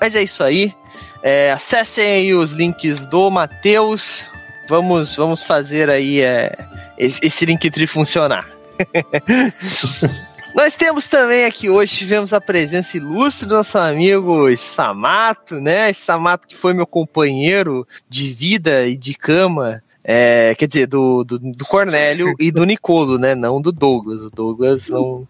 mas 0.00 0.14
é 0.14 0.22
isso 0.22 0.44
aí. 0.44 0.72
É, 1.22 1.50
acessem 1.52 2.04
aí 2.04 2.34
os 2.34 2.52
links 2.52 3.04
do 3.06 3.28
Matheus. 3.30 4.28
Vamos, 4.68 5.16
vamos 5.16 5.42
fazer 5.42 5.90
aí 5.90 6.20
é, 6.20 6.56
esse, 6.96 7.18
esse 7.22 7.44
Linktree 7.44 7.86
funcionar. 7.86 8.46
Nós 10.54 10.74
temos 10.74 11.06
também 11.06 11.44
aqui 11.46 11.70
hoje, 11.70 11.96
tivemos 11.96 12.32
a 12.34 12.40
presença 12.40 12.96
ilustre 12.96 13.46
do 13.46 13.54
nosso 13.54 13.78
amigo 13.78 14.48
Stamato, 14.50 15.60
né? 15.60 15.90
Stamato 15.90 16.46
que 16.46 16.56
foi 16.56 16.74
meu 16.74 16.86
companheiro 16.86 17.86
de 18.08 18.32
vida 18.32 18.86
e 18.86 18.96
de 18.96 19.14
cama. 19.14 19.82
é, 20.04 20.54
quer 20.56 20.66
dizer, 20.66 20.86
do, 20.86 21.24
do, 21.24 21.38
do 21.38 21.64
Cornélio 21.64 22.34
e 22.38 22.50
do 22.50 22.64
Nicolo, 22.64 23.18
né? 23.18 23.34
Não 23.34 23.62
do 23.62 23.72
Douglas. 23.72 24.22
O 24.22 24.30
Douglas 24.30 24.88
não. 24.88 25.26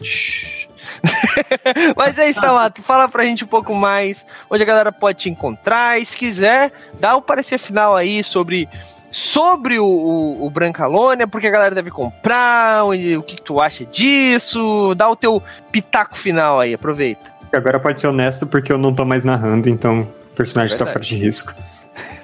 Mas 1.96 2.18
é 2.18 2.28
isso, 2.28 2.40
Stamato. 2.40 2.82
Fala 2.82 3.08
pra 3.08 3.24
gente 3.24 3.44
um 3.44 3.48
pouco 3.48 3.74
mais 3.74 4.26
onde 4.50 4.62
a 4.62 4.66
galera 4.66 4.92
pode 4.92 5.20
te 5.20 5.30
encontrar. 5.30 5.98
E 5.98 6.04
se 6.04 6.16
quiser, 6.16 6.72
dá 6.98 7.16
o 7.16 7.22
parecer 7.22 7.58
final 7.58 7.96
aí 7.96 8.22
sobre 8.22 8.68
sobre 9.10 9.78
o, 9.78 9.84
o, 9.84 10.46
o 10.46 10.50
Brancalônia, 10.50 11.26
porque 11.26 11.46
a 11.46 11.50
galera 11.50 11.74
deve 11.74 11.90
comprar, 11.90 12.84
onde- 12.84 13.16
o 13.16 13.22
que, 13.22 13.36
que 13.36 13.42
tu 13.42 13.60
acha 13.60 13.84
disso, 13.84 14.94
dá 14.96 15.08
o 15.10 15.16
teu 15.16 15.42
pitaco 15.72 16.16
final 16.16 16.60
aí, 16.60 16.74
aproveita. 16.74 17.30
Agora 17.52 17.80
pode 17.80 18.00
ser 18.00 18.06
honesto 18.06 18.46
porque 18.46 18.72
eu 18.72 18.78
não 18.78 18.94
tô 18.94 19.04
mais 19.04 19.24
narrando, 19.24 19.68
então 19.68 20.02
o 20.02 20.36
personagem 20.36 20.76
tá 20.78 20.84
Verdade. 20.84 21.06
fora 21.08 21.18
de 21.18 21.24
risco. 21.24 21.54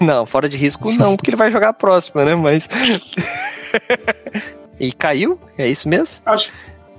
Não, 0.01 0.25
fora 0.25 0.49
de 0.49 0.57
risco 0.57 0.91
não, 0.93 1.17
porque 1.17 1.31
ele 1.31 1.37
vai 1.37 1.51
jogar 1.51 1.71
a 1.71 1.73
próxima, 1.73 2.25
né, 2.25 2.35
mas... 2.35 2.67
e 4.79 4.93
caiu? 4.93 5.39
É 5.59 5.69
isso 5.69 5.89
mesmo? 5.89 6.21
Acho, 6.25 6.53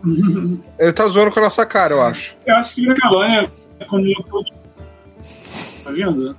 Ele 0.77 0.93
tá 0.93 1.07
zoando 1.07 1.31
com 1.31 1.39
a 1.39 1.43
nossa 1.43 1.65
cara, 1.65 1.93
eu 1.93 2.01
acho. 2.01 2.35
eu 2.45 2.55
acho 2.55 2.75
que 2.75 2.93
Calônia, 2.95 3.49
como 3.87 4.23
todo. 4.29 4.49
Tá 5.83 5.91
vendo? 5.91 6.35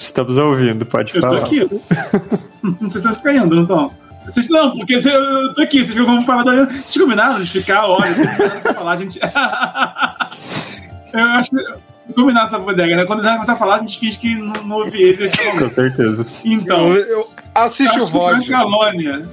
Estamos 0.00 0.38
ouvindo, 0.38 0.86
pode 0.86 1.14
Eu 1.14 1.20
estou 1.20 1.30
falar. 1.34 1.44
aqui. 1.46 1.60
Vocês 2.80 2.96
estão 2.96 3.12
se 3.12 3.22
caindo, 3.22 3.54
não 3.54 3.62
estão? 3.62 3.92
Vocês 4.26 4.48
não, 4.48 4.76
porque 4.76 4.94
eu 4.94 5.00
eu 5.00 5.54
tô 5.54 5.62
aqui, 5.62 5.78
vocês 5.78 5.90
ficam 5.90 6.06
como 6.06 6.24
parada. 6.24 6.66
Vocês 6.66 6.96
combinaram 6.98 7.42
de 7.42 7.50
ficar, 7.50 7.86
olha, 7.88 8.14
combinaram 8.14 8.74
falar, 8.74 8.92
a 8.92 8.96
gente. 8.96 9.18
eu 11.12 11.24
acho 11.30 11.50
que. 11.50 11.90
Combinado 12.14 12.46
essa 12.46 12.58
bodega, 12.58 12.96
né? 12.96 13.04
Quando 13.06 13.22
já 13.22 13.32
começar 13.34 13.52
a 13.52 13.56
falar, 13.56 13.76
a 13.76 13.80
gente 13.80 13.98
finge 13.98 14.18
que 14.18 14.34
não, 14.34 14.52
não 14.64 14.76
ouve 14.76 15.00
ele. 15.00 15.30
Com 15.60 15.70
certeza. 15.70 16.26
Então. 16.44 16.88
Eu, 16.88 17.02
eu- 17.04 17.28
assiste 17.54 17.98
o 17.98 18.02
acho 18.02 18.10
que 18.10 18.16
o 18.16 18.20
VOD. 18.20 18.46
Brancalônia. 18.48 19.28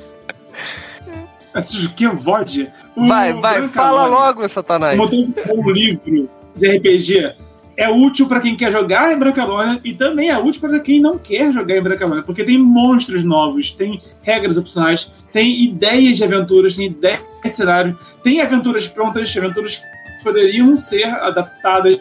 Assiste 1.53 1.85
o 1.87 1.89
que? 1.89 2.07
VOD? 2.07 2.69
O 2.95 3.07
Vai, 3.07 3.33
vai, 3.33 3.67
fala 3.67 4.05
logo, 4.05 4.47
Satanás. 4.47 4.97
Botou 4.97 5.27
um 5.55 5.71
livro 5.71 6.29
de 6.55 6.77
RPG 6.77 7.35
é 7.77 7.87
útil 7.87 8.27
para 8.27 8.39
quem 8.39 8.57
quer 8.57 8.71
jogar 8.71 9.13
em 9.13 9.19
Brancalônia 9.19 9.79
e 9.83 9.93
também 9.93 10.29
é 10.29 10.37
útil 10.37 10.59
para 10.59 10.79
quem 10.79 10.99
não 10.99 11.19
quer 11.19 11.53
jogar 11.53 11.77
em 11.77 11.81
Brancalônia, 11.81 12.23
porque 12.23 12.43
tem 12.43 12.57
monstros 12.57 13.23
novos, 13.23 13.71
tem 13.71 14.01
regras 14.23 14.57
opcionais, 14.57 15.13
tem 15.31 15.63
ideias 15.63 16.17
de 16.17 16.23
aventuras, 16.23 16.75
tem 16.75 16.87
ideias 16.87 17.21
de 17.43 17.51
cenário, 17.51 17.97
tem 18.23 18.41
aventuras 18.41 18.87
prontas, 18.87 19.37
aventuras 19.37 19.75
que 19.75 20.23
poderiam 20.23 20.75
ser 20.75 21.05
adaptadas. 21.05 21.99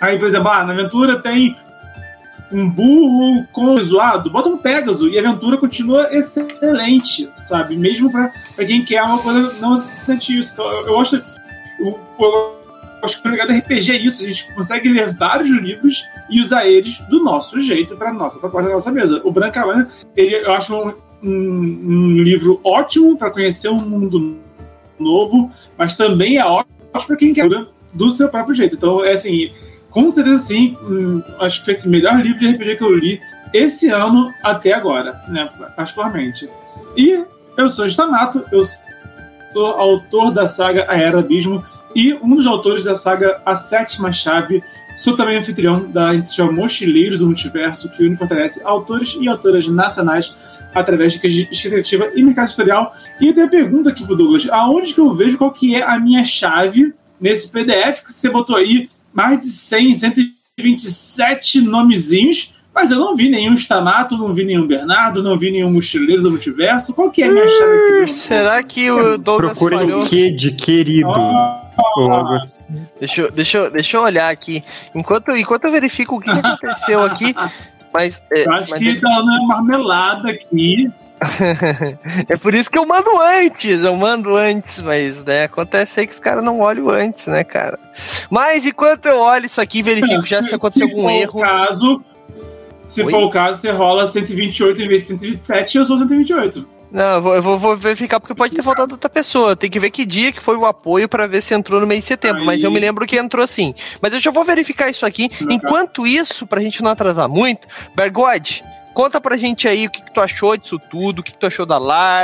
Aí, 0.00 0.16
por 0.16 0.28
exemplo, 0.28 0.48
ah, 0.48 0.64
na 0.64 0.72
aventura 0.72 1.18
tem 1.20 1.56
um 2.52 2.68
burro 2.68 3.46
com 3.52 3.76
zoado, 3.78 4.30
bota 4.30 4.48
um 4.48 4.56
Pégaso 4.56 5.08
e 5.08 5.18
a 5.18 5.20
aventura 5.20 5.56
continua 5.56 6.08
excelente, 6.14 7.28
sabe? 7.34 7.76
Mesmo 7.76 8.10
para 8.10 8.32
quem 8.64 8.84
quer 8.84 9.02
uma 9.02 9.18
coisa 9.18 9.52
não 9.54 9.76
sente 9.76 10.38
isso. 10.38 10.52
Então, 10.52 10.64
eu, 10.64 10.86
eu 10.86 11.00
acho. 11.00 11.16
Eu, 11.16 11.98
eu, 12.18 12.59
acho 13.02 13.20
que 13.20 13.28
o 13.28 13.30
legal 13.30 13.46
do 13.46 13.52
RPG 13.52 13.92
é 13.92 13.96
isso, 13.96 14.22
a 14.22 14.28
gente 14.28 14.54
consegue 14.54 14.88
ler 14.88 15.14
vários 15.16 15.48
livros 15.48 16.04
e 16.28 16.40
usar 16.40 16.66
eles 16.66 16.98
do 17.08 17.22
nosso 17.22 17.60
jeito 17.60 17.96
para 17.96 18.12
nossa 18.12 18.38
proposta 18.38 18.68
da 18.68 18.74
nossa 18.74 18.92
mesa. 18.92 19.20
O 19.24 19.30
Branca 19.30 19.64
ele 20.16 20.36
eu 20.36 20.52
acho 20.52 20.74
um, 21.22 21.30
um, 21.30 22.22
livro 22.22 22.60
ótimo 22.64 23.16
para 23.16 23.30
conhecer 23.30 23.68
um 23.68 23.80
mundo 23.80 24.36
novo, 24.98 25.50
mas 25.76 25.96
também 25.96 26.38
é 26.38 26.44
ótimo 26.44 26.74
para 27.06 27.16
quem 27.16 27.32
quer 27.32 27.48
do 27.92 28.10
seu 28.10 28.28
próprio 28.28 28.54
jeito. 28.54 28.76
Então, 28.76 29.04
é 29.04 29.12
assim, 29.12 29.50
com 29.90 30.10
certeza 30.10 30.38
sim, 30.38 30.76
hum, 30.82 31.22
acho 31.38 31.58
que 31.58 31.64
foi 31.66 31.74
esse 31.74 31.88
melhor 31.88 32.20
livro 32.20 32.38
de 32.38 32.48
RPG 32.48 32.76
que 32.76 32.84
eu 32.84 32.94
li 32.94 33.20
esse 33.52 33.88
ano 33.88 34.32
até 34.42 34.72
agora, 34.72 35.20
né, 35.28 35.48
particularmente. 35.76 36.48
E 36.96 37.24
eu 37.56 37.68
sou 37.68 37.86
Stamato, 37.86 38.44
eu 38.52 38.62
sou 38.64 39.66
autor 39.66 40.30
da 40.30 40.46
saga 40.46 40.86
A 40.88 40.96
Era 40.96 41.18
Abismo 41.18 41.64
e 41.94 42.14
um 42.14 42.36
dos 42.36 42.46
autores 42.46 42.84
da 42.84 42.94
saga 42.94 43.40
A 43.44 43.56
Sétima 43.56 44.12
Chave. 44.12 44.62
Sou 44.96 45.16
também 45.16 45.38
anfitrião 45.38 45.90
da 45.90 46.14
instituição 46.14 46.52
Mochileiros 46.52 47.20
do 47.20 47.26
Multiverso, 47.26 47.90
que 47.90 48.04
une 48.04 48.14
e 48.14 48.16
fortalece 48.16 48.60
autores 48.64 49.16
e 49.20 49.28
autoras 49.28 49.66
nacionais 49.68 50.36
através 50.74 51.14
de 51.14 51.48
escrita 51.50 52.10
e 52.14 52.22
mercado 52.22 52.48
editorial. 52.48 52.94
E 53.20 53.28
eu 53.28 53.34
tenho 53.34 53.46
a 53.46 53.50
pergunta 53.50 53.90
aqui 53.90 54.04
pro 54.04 54.16
Douglas, 54.16 54.48
aonde 54.50 54.94
que 54.94 55.00
eu 55.00 55.14
vejo 55.14 55.38
qual 55.38 55.52
que 55.52 55.74
é 55.74 55.82
a 55.82 55.98
minha 55.98 56.24
chave 56.24 56.94
nesse 57.20 57.50
PDF 57.50 58.04
que 58.04 58.12
você 58.12 58.30
botou 58.30 58.56
aí 58.56 58.88
mais 59.12 59.40
de 59.40 59.46
100, 59.46 59.94
127 59.94 61.60
nomezinhos, 61.60 62.54
mas 62.74 62.90
eu 62.90 62.98
não 62.98 63.16
vi 63.16 63.28
nenhum 63.28 63.54
Stamato, 63.54 64.16
não 64.16 64.32
vi 64.32 64.44
nenhum 64.44 64.66
Bernardo, 64.66 65.22
não 65.22 65.36
vi 65.36 65.50
nenhum 65.50 65.72
Mochileiro 65.72 66.22
do 66.22 66.30
Multiverso. 66.30 66.94
Qual 66.94 67.10
que 67.10 67.22
é 67.22 67.26
a 67.26 67.32
minha 67.32 67.48
chave 67.48 68.00
aqui? 68.02 68.12
Será 68.12 68.62
que 68.62 68.90
o 68.90 69.18
Douglas 69.18 69.58
Procure 69.58 69.76
falhou? 69.76 70.00
o 70.00 70.08
que 70.08 70.30
de 70.30 70.52
querido. 70.52 71.08
Oh. 71.08 71.59
Deixa, 72.98 73.20
eu- 73.22 73.30
deixa, 73.30 73.58
eu- 73.58 73.70
deixa 73.70 73.96
eu 73.96 74.02
olhar 74.02 74.30
aqui. 74.30 74.64
Enquanto, 74.94 75.30
enquanto 75.36 75.64
eu 75.64 75.72
verifico 75.72 76.16
o 76.16 76.20
que, 76.20 76.30
que 76.30 76.38
aconteceu 76.38 77.02
aqui, 77.02 77.34
mas... 77.92 78.22
É, 78.30 78.46
Eu 78.46 78.52
acho 78.52 78.70
mas 78.72 78.78
que 78.80 79.00
tá 79.00 79.08
dando 79.08 79.46
marmelada 79.46 80.30
aqui. 80.30 80.90
é 82.28 82.36
por 82.36 82.54
isso 82.54 82.70
que 82.70 82.78
eu 82.78 82.86
mando 82.86 83.10
antes, 83.20 83.84
eu 83.84 83.94
mando 83.94 84.34
antes, 84.36 84.82
mas 84.82 85.22
né, 85.22 85.44
acontece 85.44 86.00
aí 86.00 86.06
que 86.06 86.14
os 86.14 86.20
caras 86.20 86.42
não 86.42 86.60
olham 86.60 86.88
antes, 86.88 87.26
né, 87.26 87.44
cara? 87.44 87.78
Mas 88.30 88.64
enquanto 88.64 89.04
eu 89.04 89.18
olho 89.18 89.44
isso 89.44 89.60
aqui, 89.60 89.82
verifico 89.82 90.24
já 90.24 90.42
se 90.42 90.54
aconteceu 90.54 90.88
algum 90.88 91.02
for 91.02 91.10
erro. 91.10 91.40
Caso, 91.40 92.02
se 92.86 93.02
Oi? 93.02 93.10
for 93.10 93.22
o 93.24 93.30
caso, 93.30 93.60
você 93.60 93.70
rola 93.70 94.06
128 94.06 94.80
em 94.80 94.88
vez 94.88 95.02
de 95.02 95.08
127 95.08 95.76
eu 95.78 95.84
sou 95.84 95.98
128. 95.98 96.66
Não, 96.90 97.16
eu 97.16 97.22
vou, 97.22 97.34
eu 97.36 97.58
vou, 97.58 97.76
verificar 97.76 98.18
porque 98.18 98.34
pode 98.34 98.54
ter 98.54 98.62
faltado 98.62 98.94
outra 98.94 99.08
pessoa. 99.08 99.54
Tem 99.54 99.70
que 99.70 99.78
ver 99.78 99.90
que 99.90 100.04
dia 100.04 100.32
que 100.32 100.42
foi 100.42 100.56
o 100.56 100.66
apoio 100.66 101.08
pra 101.08 101.26
ver 101.26 101.40
se 101.42 101.54
entrou 101.54 101.80
no 101.80 101.86
mês 101.86 102.00
de 102.00 102.06
setembro. 102.06 102.40
Aí. 102.40 102.46
Mas 102.46 102.62
eu 102.64 102.70
me 102.70 102.80
lembro 102.80 103.06
que 103.06 103.16
entrou 103.16 103.46
sim. 103.46 103.74
Mas 104.02 104.12
eu 104.12 104.20
já 104.20 104.30
vou 104.30 104.44
verificar 104.44 104.90
isso 104.90 105.06
aqui. 105.06 105.30
Enquanto 105.50 106.06
isso, 106.06 106.46
pra 106.46 106.60
gente 106.60 106.82
não 106.82 106.90
atrasar 106.90 107.28
muito, 107.28 107.68
Bergode, 107.94 108.64
conta 108.92 109.20
pra 109.20 109.36
gente 109.36 109.68
aí 109.68 109.86
o 109.86 109.90
que, 109.90 110.02
que 110.02 110.12
tu 110.12 110.20
achou 110.20 110.56
disso 110.56 110.80
tudo, 110.90 111.20
o 111.20 111.22
que, 111.22 111.30
que 111.32 111.38
tu 111.38 111.46
achou 111.46 111.64
da 111.64 111.78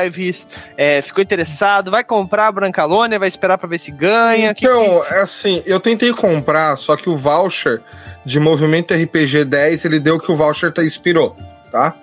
lives, 0.05 0.49
é, 0.77 1.01
ficou 1.01 1.23
interessado, 1.23 1.91
vai 1.91 2.03
comprar 2.03 2.49
a 2.49 2.53
Brancalônia, 2.53 3.19
vai 3.21 3.29
esperar 3.29 3.57
pra 3.59 3.69
ver 3.69 3.79
se 3.79 3.93
ganha. 3.93 4.53
que 4.53 4.67
Então, 4.67 5.01
que- 5.03 5.15
é 5.15 5.21
assim, 5.23 5.63
eu 5.65 5.79
tentei 5.79 6.13
comprar, 6.13 6.77
só 6.77 6.97
que 6.97 7.09
o 7.09 7.17
voucher 7.17 7.81
de 8.25 8.41
Movimento 8.41 8.93
RPG 8.93 9.45
10, 9.45 9.85
ele 9.85 10.01
deu 10.01 10.19
que 10.19 10.33
o 10.33 10.37
voucher 10.37 10.73
tá 10.73 10.83
expirou, 10.83 11.37
tá? 11.71 11.95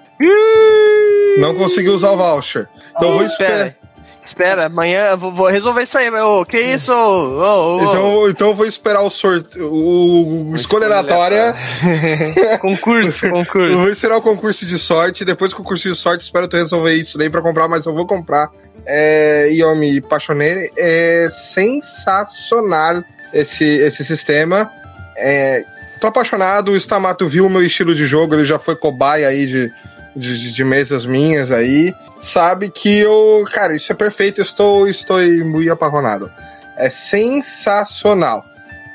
Não 1.37 1.55
consegui 1.55 1.89
usar 1.89 2.11
o 2.11 2.17
voucher. 2.17 2.67
Então 2.95 3.09
eu 3.09 3.13
vou 3.15 3.25
esperar. 3.25 3.75
Espera, 4.23 4.67
amanhã 4.67 5.07
eu 5.11 5.17
vou, 5.17 5.47
resolver 5.47 5.83
isso 5.83 5.97
aí. 5.97 6.09
Ô, 6.09 6.45
que 6.45 6.57
isso? 6.57 6.93
Ô, 6.93 6.95
ô, 6.95 7.77
ô. 7.77 7.83
Então, 7.83 8.29
então 8.29 8.47
eu 8.49 8.55
vou 8.55 8.65
esperar 8.65 9.01
o 9.01 9.09
sorteio. 9.09 9.67
O, 9.67 10.51
o 10.51 10.55
escolha 10.55 10.85
aleatória. 10.85 11.53
concurso, 12.61 13.25
Eu 13.27 13.31
concurso. 13.33 13.77
vou 13.77 13.89
esperar 13.89 14.15
o 14.15 14.21
concurso 14.21 14.65
de 14.65 14.79
sorte. 14.79 15.25
Depois 15.25 15.51
do 15.51 15.57
concurso 15.57 15.89
de 15.89 15.95
sorte, 15.95 16.21
espero 16.21 16.47
tu 16.47 16.55
resolver 16.55 16.93
isso 16.95 17.17
daí 17.17 17.29
pra 17.29 17.41
comprar, 17.41 17.67
mas 17.67 17.85
eu 17.85 17.93
vou 17.93 18.07
comprar. 18.07 18.49
É, 18.85 19.49
e 19.51 19.59
eu 19.59 19.75
me 19.75 19.97
apaixonei. 19.97 20.71
É 20.77 21.27
sensacional 21.29 23.03
esse, 23.33 23.65
esse 23.65 24.05
sistema. 24.05 24.71
É, 25.17 25.65
tô 25.99 26.07
apaixonado. 26.07 26.71
O 26.71 26.77
Stamato 26.77 27.27
viu 27.27 27.45
o 27.45 27.49
meu 27.49 27.61
estilo 27.61 27.93
de 27.93 28.05
jogo, 28.05 28.35
ele 28.35 28.45
já 28.45 28.57
foi 28.57 28.77
cobaia 28.77 29.27
aí 29.27 29.45
de, 29.45 29.71
de, 30.15 30.51
de 30.51 30.63
mesas 30.63 31.05
minhas 31.05 31.51
aí. 31.51 31.93
Sabe 32.21 32.69
que 32.69 32.99
eu. 32.99 33.43
Cara, 33.51 33.75
isso 33.75 33.91
é 33.91 33.95
perfeito. 33.95 34.39
Eu 34.39 34.43
estou, 34.43 34.87
estou 34.87 35.19
muito 35.45 35.71
apaixonado. 35.71 36.31
É 36.77 36.89
sensacional. 36.89 38.43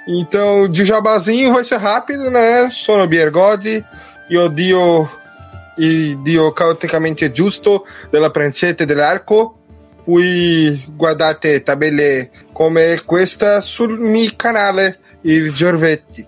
Então, 0.06 0.66
de 0.68 0.86
jabazinho 0.86 1.52
vai 1.52 1.64
ser 1.64 1.76
rápido, 1.76 2.30
né? 2.30 2.70
Sono 2.70 3.06
Biergodi, 3.06 3.84
io 4.30 4.48
dio 4.48 5.10
il 5.78 6.22
dio 6.22 6.52
caoticamente 6.52 7.30
giusto 7.30 7.86
della 8.10 8.30
prancetta 8.30 8.82
e 8.82 8.86
dell'arco. 8.86 9.56
Poi 10.04 10.82
guardate 10.96 11.62
tabelle 11.62 12.30
come 12.52 13.02
questa 13.04 13.60
sul 13.60 13.98
mio 13.98 14.30
canale, 14.36 14.98
il 15.22 15.52
Giorvetti. 15.52 16.26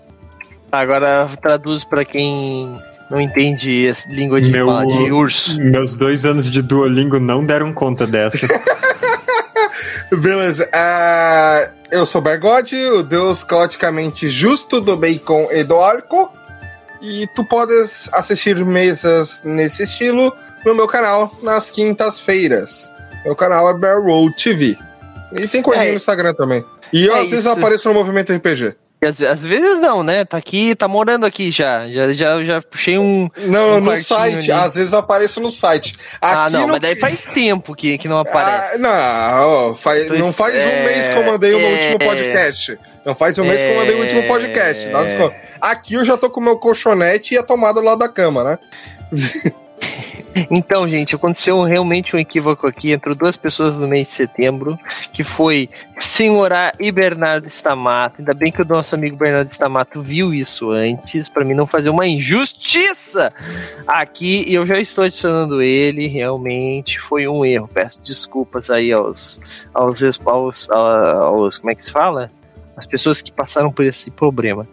Agora 0.69 1.27
traduz 1.41 1.83
pra 1.83 2.05
quem 2.05 2.79
não 3.11 3.21
entende 3.21 3.87
essa 3.87 4.07
língua 4.09 4.41
de, 4.41 4.49
Meu- 4.49 4.65
fala 4.67 4.87
de 4.87 5.11
urso. 5.11 5.59
Meus 5.59 5.95
dois 5.95 6.25
anos 6.25 6.49
de 6.49 6.61
Duolingo 6.61 7.19
não 7.19 7.45
deram 7.45 7.71
conta 7.73 8.07
dessa. 8.07 8.47
Beleza. 10.11 10.67
ah, 10.73 11.69
eu 11.91 12.05
sou 12.05 12.21
Bergode, 12.21 12.75
o 12.75 13.03
deus 13.03 13.43
caoticamente 13.43 14.29
justo 14.29 14.81
do 14.81 14.95
bacon 14.97 15.47
e 15.51 15.63
do 15.63 15.79
arco. 15.79 16.31
E 17.01 17.27
tu 17.35 17.43
podes 17.43 18.09
assistir 18.13 18.55
mesas 18.63 19.41
nesse 19.43 19.83
estilo 19.83 20.31
no 20.65 20.75
meu 20.75 20.87
canal 20.87 21.33
nas 21.41 21.69
quintas-feiras. 21.71 22.91
Meu 23.25 23.35
canal 23.35 23.69
é 23.69 23.73
Bear 23.73 24.01
Road 24.01 24.35
TV. 24.35 24.77
E 25.33 25.47
tem 25.47 25.61
coisinha 25.61 25.87
É. 25.87 25.91
no 25.91 25.97
Instagram 25.97 26.33
também. 26.33 26.63
E 26.93 27.05
eu 27.05 27.15
É 27.15 27.21
às 27.21 27.29
vezes 27.29 27.45
isso. 27.45 27.49
apareço 27.57 27.87
no 27.87 27.95
Movimento 27.95 28.31
RPG. 28.33 28.75
E 29.03 29.07
às, 29.07 29.19
às 29.19 29.43
vezes 29.43 29.79
não, 29.79 30.03
né? 30.03 30.23
Tá 30.23 30.37
aqui, 30.37 30.75
tá 30.75 30.87
morando 30.87 31.25
aqui 31.25 31.49
já. 31.49 31.87
Já, 31.89 32.13
já, 32.13 32.45
já 32.45 32.61
puxei 32.61 32.99
um. 32.99 33.27
Não, 33.35 33.77
Um 33.77 33.79
no 33.81 33.97
site. 34.03 34.51
ali. 34.51 34.61
Às 34.63 34.75
vezes 34.75 34.93
apareço 34.93 35.39
no 35.41 35.49
site. 35.49 35.95
Aqui 36.21 36.35
ah, 36.37 36.49
não, 36.51 36.61
no- 36.61 36.67
mas 36.73 36.81
daí 36.81 36.95
faz 37.01 37.23
tempo 37.23 37.73
que, 37.73 37.97
que 37.97 38.07
não 38.07 38.17
Ah, 38.19 38.21
aparece. 38.21 38.77
não, 38.77 38.91
ó, 38.91 39.73
faz- 39.73 40.05
Então, 40.05 40.17
não 40.19 40.31
faz 40.31 40.53
um 40.53 40.59
é, 40.59 40.85
mês 40.85 41.07
que 41.09 41.17
eu 41.17 41.25
mandei 41.25 41.53
o 41.55 41.57
meu 41.59 41.67
é, 41.67 41.71
último 41.93 41.99
podcast. 41.99 42.77
Não 43.03 43.15
faz 43.15 43.39
um 43.39 43.43
mês 43.43 43.59
que 43.59 43.67
eu 43.69 43.75
mandei 43.75 43.95
o 43.95 43.99
último 44.01 44.27
podcast. 44.27 44.87
Dá 44.89 44.99
um 44.99 45.01
É. 45.01 45.05
desconto. 45.05 45.35
Aqui 45.59 45.93
eu 45.95 46.05
já 46.05 46.15
tô 46.15 46.29
com 46.29 46.39
o 46.39 46.43
meu 46.43 46.57
colchonete 46.59 47.33
e 47.33 47.37
a 47.39 47.43
tomada 47.43 47.81
lado 47.81 47.97
da 47.97 48.07
cama, 48.09 48.43
né? 48.43 48.59
Então, 50.49 50.87
gente, 50.87 51.15
aconteceu 51.15 51.61
realmente 51.63 52.15
um 52.15 52.19
equívoco 52.19 52.67
aqui. 52.67 52.91
Entrou 52.91 53.15
duas 53.15 53.35
pessoas 53.35 53.77
no 53.77 53.87
mês 53.87 54.07
de 54.07 54.13
setembro, 54.13 54.77
que 55.13 55.23
foi 55.23 55.69
Senhorá 55.99 56.73
e 56.79 56.91
Bernardo 56.91 57.47
Stamato. 57.47 58.15
Ainda 58.19 58.33
bem 58.33 58.51
que 58.51 58.61
o 58.61 58.65
nosso 58.65 58.95
amigo 58.95 59.15
Bernardo 59.17 59.51
Stamato 59.51 60.01
viu 60.01 60.33
isso 60.33 60.71
antes, 60.71 61.27
pra 61.27 61.43
mim 61.43 61.53
não 61.53 61.67
fazer 61.67 61.89
uma 61.89 62.07
injustiça 62.07 63.33
aqui. 63.87 64.45
E 64.47 64.53
eu 64.53 64.65
já 64.65 64.79
estou 64.79 65.03
adicionando 65.03 65.61
ele, 65.61 66.07
realmente 66.07 66.99
foi 66.99 67.27
um 67.27 67.45
erro. 67.45 67.67
Peço 67.67 68.01
desculpas 68.01 68.69
aí 68.69 68.91
aos, 68.91 69.39
aos, 69.73 70.01
aos, 70.25 70.69
aos 70.69 71.57
como 71.57 71.71
é 71.71 71.75
que 71.75 71.83
se 71.83 71.91
fala? 71.91 72.31
As 72.81 72.87
pessoas 72.87 73.21
que 73.21 73.31
passaram 73.31 73.71
por 73.71 73.85
esse 73.85 74.09
problema, 74.09 74.67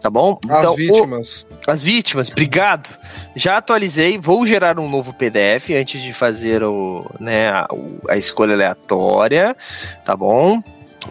tá 0.00 0.08
bom? 0.08 0.38
As 0.48 0.64
o- 0.68 0.76
vítimas. 0.76 1.46
as 1.66 1.82
vítimas, 1.82 2.30
obrigado. 2.30 2.88
Já 3.34 3.56
atualizei, 3.56 4.16
vou 4.16 4.46
gerar 4.46 4.78
um 4.78 4.88
novo 4.88 5.12
PDF 5.12 5.70
antes 5.76 6.00
de 6.00 6.12
fazer 6.12 6.62
o, 6.62 7.04
né, 7.18 7.48
a, 7.50 7.66
o- 7.72 7.98
a 8.08 8.16
escolha 8.16 8.54
aleatória, 8.54 9.56
tá 10.04 10.16
bom? 10.16 10.62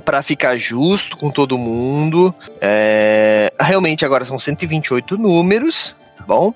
Para 0.06 0.22
ficar 0.24 0.58
justo 0.58 1.18
com 1.18 1.30
todo 1.30 1.58
mundo. 1.58 2.34
É, 2.62 3.52
realmente 3.60 4.06
agora 4.06 4.24
são 4.24 4.40
128 4.40 5.18
números, 5.18 5.96
tá 6.18 6.24
bom? 6.26 6.54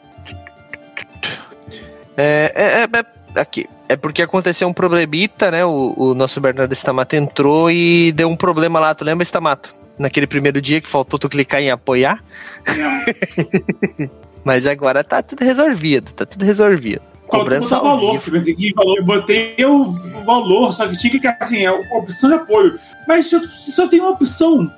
É, 2.18 2.52
é, 2.56 2.64
é- 2.84 3.00
é- 3.36 3.40
aqui. 3.42 3.68
É 3.90 3.96
porque 3.98 4.22
aconteceu 4.22 4.68
um 4.70 4.74
problemita, 4.74 5.52
né? 5.52 5.66
O, 5.66 5.94
o 5.98 6.16
nosso 6.16 6.40
Bernardo 6.40 6.72
Stamato 6.74 7.14
entrou 7.16 7.70
e 7.70 8.14
deu 8.14 8.30
um 8.30 8.38
problema 8.38 8.80
lá. 8.80 8.96
Tu 8.96 9.04
lembra, 9.04 9.24
Stamato? 9.24 9.74
Naquele 10.02 10.28
primeiro 10.28 10.62
dia 10.62 10.82
que 10.82 10.90
faltou 10.90 11.20
tu 11.20 11.30
clicar 11.30 11.62
em 11.62 11.70
apoiar. 11.70 12.24
Mas 14.44 14.66
agora 14.66 15.04
tá 15.04 15.22
tudo 15.22 15.44
resolvido, 15.44 16.12
tá 16.14 16.26
tudo 16.26 16.44
resolvido. 16.44 17.02
Cobrança 17.28 17.78
ao 17.78 17.84
valor, 17.84 18.20
vivo. 18.20 18.38
Assim, 18.38 18.56
que 18.56 18.74
valor. 18.74 18.98
Eu 18.98 19.04
botei 19.06 19.56
o 19.64 19.86
valor, 20.26 20.74
só 20.74 20.88
que 20.88 20.98
tinha 20.98 21.12
que 21.12 21.20
clicar 21.20 21.38
assim, 21.40 21.64
é 21.66 21.72
opção 21.72 22.30
de 22.30 22.36
apoio. 22.36 22.78
Mas 23.08 23.28
se 23.28 23.36
eu, 23.36 23.42
eu 23.78 23.88
tenho 23.88 24.04
uma 24.04 24.12
opção. 24.12 24.70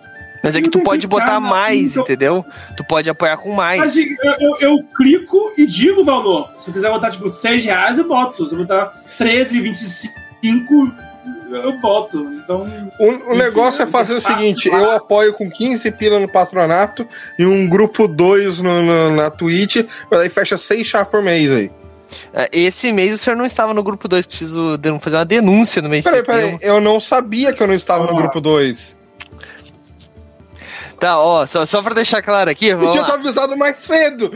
Mas 0.44 0.56
é 0.56 0.62
que 0.62 0.70
tu 0.70 0.82
pode 0.82 1.08
botar 1.08 1.40
mais, 1.40 1.96
entendeu? 1.96 2.46
Tu 2.76 2.84
pode 2.84 3.10
apoiar 3.10 3.38
com 3.38 3.54
mais. 3.54 3.80
Mas 3.80 3.96
eu, 3.96 4.06
eu, 4.40 4.58
eu, 4.60 4.84
clico 4.96 5.54
e 5.58 5.66
digo 5.66 6.02
o 6.02 6.06
valor. 6.06 6.54
Se 6.62 6.70
eu 6.70 6.74
quiser 6.74 6.92
botar, 6.92 7.12
tipo, 7.12 7.30
6 7.30 7.64
reais, 7.64 7.98
eu 7.98 8.08
boto. 8.08 8.46
Se 8.46 8.54
eu 8.54 8.60
botar 8.60 9.02
13, 9.18 9.62
25, 9.62 10.92
eu 11.56 11.80
boto. 11.80 12.20
Então. 12.44 12.68
O, 13.00 13.32
o 13.32 13.36
negócio 13.36 13.84
é 13.84 13.88
fazer 13.88 14.14
o 14.14 14.22
seguinte: 14.22 14.68
eu 14.68 14.92
apoio 14.92 15.34
com 15.34 15.50
15 15.50 15.92
pila 15.92 16.20
no 16.20 16.28
patronato 16.28 17.08
e 17.38 17.46
um 17.46 17.68
grupo 17.68 18.08
2 18.08 18.62
no, 18.62 18.82
no, 18.82 19.16
na 19.16 19.30
Twitch, 19.32 19.86
daí 20.10 20.30
fecha 20.30 20.58
6 20.58 20.86
chá 20.86 21.06
por 21.06 21.22
mês 21.22 21.52
aí. 21.52 21.72
É, 22.34 22.50
esse 22.52 22.92
mês 22.92 23.16
o 23.16 23.18
senhor 23.18 23.36
não 23.36 23.46
estava 23.46 23.74
no 23.74 23.82
grupo 23.82 24.08
2, 24.08 24.26
preciso 24.26 24.80
fazer 25.00 25.18
uma 25.18 25.26
denúncia 25.26 25.82
no 25.82 25.90
mês 25.90 26.04
Peraí, 26.04 26.24
peraí, 26.24 26.58
eu 26.62 26.80
não 26.80 27.00
sabia 27.00 27.52
que 27.52 27.62
eu 27.62 27.68
não 27.68 27.74
estava 27.74 28.06
no 28.06 28.16
grupo 28.16 28.40
2. 28.40 29.02
Tá, 31.00 31.20
ó, 31.20 31.46
só, 31.46 31.66
só 31.66 31.82
pra 31.82 31.94
deixar 31.94 32.22
claro 32.22 32.50
aqui. 32.50 32.68
Eu 32.68 32.90
tinha 32.90 33.04
avisado 33.04 33.58
mais 33.58 33.76
cedo. 33.76 34.32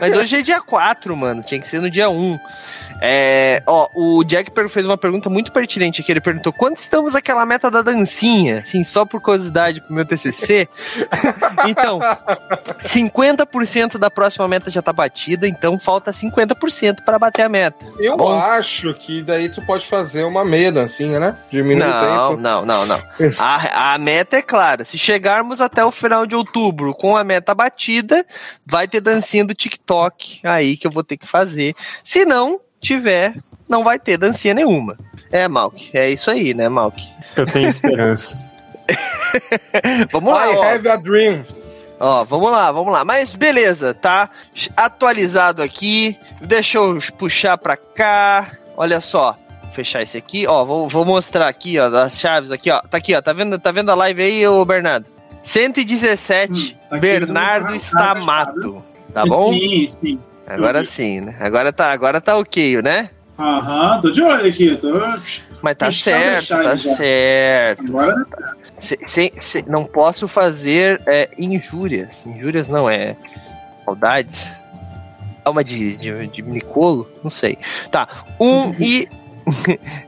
Mas 0.00 0.16
hoje 0.16 0.38
é 0.38 0.40
dia 0.40 0.58
4, 0.58 1.14
mano. 1.14 1.42
Tinha 1.42 1.60
que 1.60 1.66
ser 1.66 1.82
no 1.82 1.90
dia 1.90 2.08
1. 2.08 2.38
É, 3.04 3.60
ó, 3.66 3.88
o 3.96 4.22
Jack 4.22 4.52
fez 4.68 4.86
uma 4.86 4.96
pergunta 4.96 5.28
muito 5.28 5.50
pertinente 5.50 6.00
aqui. 6.00 6.12
Ele 6.12 6.20
perguntou: 6.20 6.52
quando 6.52 6.76
estamos 6.76 7.16
aquela 7.16 7.44
meta 7.44 7.68
da 7.68 7.82
dancinha? 7.82 8.60
Assim, 8.60 8.84
só 8.84 9.04
por 9.04 9.20
curiosidade 9.20 9.80
pro 9.80 9.92
meu 9.92 10.06
TCC. 10.06 10.68
então, 11.66 11.98
50% 12.84 13.98
da 13.98 14.08
próxima 14.08 14.46
meta 14.46 14.70
já 14.70 14.80
tá 14.80 14.92
batida, 14.92 15.48
então 15.48 15.80
falta 15.80 16.12
50% 16.12 17.02
para 17.04 17.18
bater 17.18 17.42
a 17.42 17.48
meta. 17.48 17.84
Eu 17.98 18.16
Bom, 18.16 18.32
acho 18.32 18.94
que 18.94 19.20
daí 19.20 19.48
tu 19.48 19.60
pode 19.62 19.84
fazer 19.84 20.22
uma 20.22 20.44
meia 20.44 20.70
dancinha, 20.70 21.18
né? 21.18 21.36
Diminuir 21.50 21.84
não, 21.84 21.96
o 21.96 22.00
tempo. 22.00 22.40
Não, 22.40 22.64
não, 22.64 22.86
não. 22.86 23.02
a, 23.36 23.94
a 23.94 23.98
meta 23.98 24.36
é 24.36 24.42
clara. 24.42 24.84
Se 24.84 24.96
chegarmos 24.96 25.60
até 25.60 25.84
o 25.84 25.90
final 25.90 26.24
de 26.24 26.36
outubro 26.36 26.94
com 26.94 27.16
a 27.16 27.24
meta 27.24 27.52
batida, 27.52 28.24
vai 28.64 28.86
ter 28.86 29.00
dancinha 29.00 29.44
do 29.44 29.54
TikTok 29.54 30.38
aí 30.44 30.76
que 30.76 30.86
eu 30.86 30.90
vou 30.92 31.02
ter 31.02 31.16
que 31.16 31.26
fazer. 31.26 31.74
Se 32.04 32.24
não, 32.24 32.60
tiver, 32.82 33.34
não 33.68 33.84
vai 33.84 33.98
ter 33.98 34.18
dancinha 34.18 34.52
nenhuma. 34.52 34.98
É, 35.30 35.48
Malk, 35.48 35.90
é 35.94 36.10
isso 36.10 36.30
aí, 36.30 36.52
né, 36.52 36.68
Malk? 36.68 37.02
Eu 37.36 37.46
tenho 37.46 37.68
esperança. 37.68 38.36
vamos 40.12 40.32
lá, 40.32 40.52
I 40.52 40.56
ó. 40.56 40.62
have 40.64 40.88
a 40.88 40.96
dream. 40.96 41.46
Ó, 41.98 42.24
vamos 42.24 42.50
lá, 42.50 42.70
vamos 42.72 42.92
lá. 42.92 43.04
Mas 43.04 43.34
beleza, 43.34 43.94
tá 43.94 44.28
atualizado 44.76 45.62
aqui. 45.62 46.18
Deixa 46.40 46.78
eu 46.78 46.98
puxar 47.16 47.56
pra 47.56 47.76
cá. 47.76 48.50
Olha 48.76 49.00
só. 49.00 49.38
Fechar 49.72 50.02
esse 50.02 50.18
aqui, 50.18 50.46
ó. 50.46 50.64
Vou, 50.64 50.88
vou 50.88 51.04
mostrar 51.04 51.48
aqui, 51.48 51.78
ó, 51.78 51.86
as 51.86 52.18
chaves 52.20 52.50
aqui, 52.50 52.70
ó. 52.70 52.82
Tá 52.82 52.98
aqui, 52.98 53.14
ó. 53.14 53.22
Tá 53.22 53.32
vendo, 53.32 53.58
tá 53.58 53.70
vendo 53.70 53.90
a 53.90 53.94
live 53.94 54.20
aí, 54.20 54.46
ô 54.46 54.64
Bernardo? 54.64 55.06
117, 55.44 56.74
hum, 56.74 56.86
tá 56.90 56.98
Bernardo 56.98 57.74
Stamato. 57.76 58.82
Tá 59.14 59.24
bom? 59.24 59.52
Sim, 59.52 59.86
sim. 59.86 60.20
Agora 60.46 60.84
sim, 60.84 61.20
né? 61.20 61.36
Agora 61.40 61.72
tá, 61.72 61.92
agora 61.92 62.20
tá 62.20 62.36
ok, 62.36 62.82
né? 62.82 63.10
Aham, 63.38 64.00
tô 64.00 64.10
de 64.10 64.22
olho 64.22 64.46
aqui, 64.46 64.76
tô. 64.76 64.92
Mas 65.62 65.76
tá 65.76 65.90
certo, 65.90 66.48
tá 66.48 66.76
já. 66.76 66.94
certo. 66.96 67.86
Agora 67.86 68.14
tá 68.14 68.96
certo. 69.06 69.70
não 69.70 69.84
posso 69.84 70.28
fazer 70.28 71.00
é, 71.06 71.28
injúrias. 71.38 72.26
Injúrias 72.26 72.68
não, 72.68 72.88
é. 72.88 73.16
Saudades. 73.84 74.50
Alma 75.44 75.64
de, 75.64 75.96
de, 75.96 76.26
de 76.28 76.42
Nicolo? 76.42 77.08
Não 77.22 77.30
sei. 77.30 77.58
Tá. 77.90 78.08
1 78.38 78.46
um 78.46 78.74
e. 78.80 79.08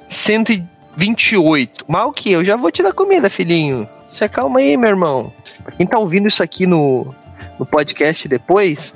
128. 0.08 1.84
Mal 1.88 2.12
que 2.12 2.30
eu 2.30 2.44
já 2.44 2.56
vou 2.56 2.70
te 2.70 2.82
dar 2.82 2.92
comida, 2.92 3.28
filhinho. 3.28 3.88
Você 4.08 4.28
calma 4.28 4.60
aí, 4.60 4.76
meu 4.76 4.90
irmão. 4.90 5.32
Pra 5.64 5.72
quem 5.72 5.86
tá 5.86 5.98
ouvindo 5.98 6.28
isso 6.28 6.42
aqui 6.42 6.66
no, 6.66 7.12
no 7.58 7.66
podcast 7.66 8.28
depois, 8.28 8.94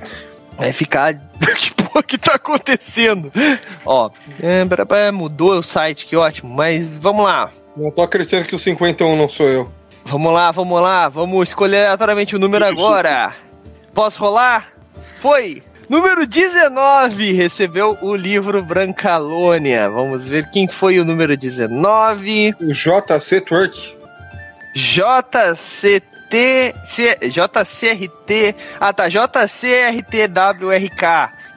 vai 0.59 0.73
ficar. 0.73 1.15
que 1.57 1.73
porra 1.73 2.03
que 2.03 2.19
tá 2.19 2.35
acontecendo? 2.35 3.33
Ó, 3.87 4.11
é, 4.43 5.11
mudou 5.11 5.59
o 5.59 5.63
site, 5.63 6.05
que 6.05 6.17
ótimo, 6.17 6.53
mas 6.53 6.99
vamos 6.99 7.25
lá. 7.25 7.51
Não 7.77 7.91
tô 7.91 8.03
acreditando 8.03 8.45
que 8.45 8.55
o 8.55 8.59
51 8.59 9.17
não 9.17 9.29
sou 9.29 9.49
eu. 9.49 9.73
Vamos 10.05 10.33
lá, 10.33 10.51
vamos 10.51 10.81
lá, 10.81 11.09
vamos 11.09 11.49
escolher 11.49 11.85
aleatoriamente 11.85 12.35
o 12.35 12.39
número 12.39 12.65
agora. 12.65 13.35
Posso 13.95 14.21
rolar? 14.21 14.69
Foi! 15.21 15.63
Número 15.89 16.27
19 16.27 17.33
recebeu 17.33 17.97
o 18.03 18.15
livro 18.15 18.63
Brancalônia. 18.63 19.89
Vamos 19.89 20.29
ver 20.29 20.51
quem 20.51 20.69
foi 20.69 20.99
o 21.01 21.05
número 21.05 21.35
19. 21.35 22.55
O 22.61 22.73
JC 22.73 23.41
Twerk. 23.41 23.97
JC 24.75 26.03
T, 26.29 26.75
C, 26.85 27.17
JCRT, 27.23 28.55
ah 28.81 28.93
tá, 28.93 29.09
JCRTWRK, 29.09 30.03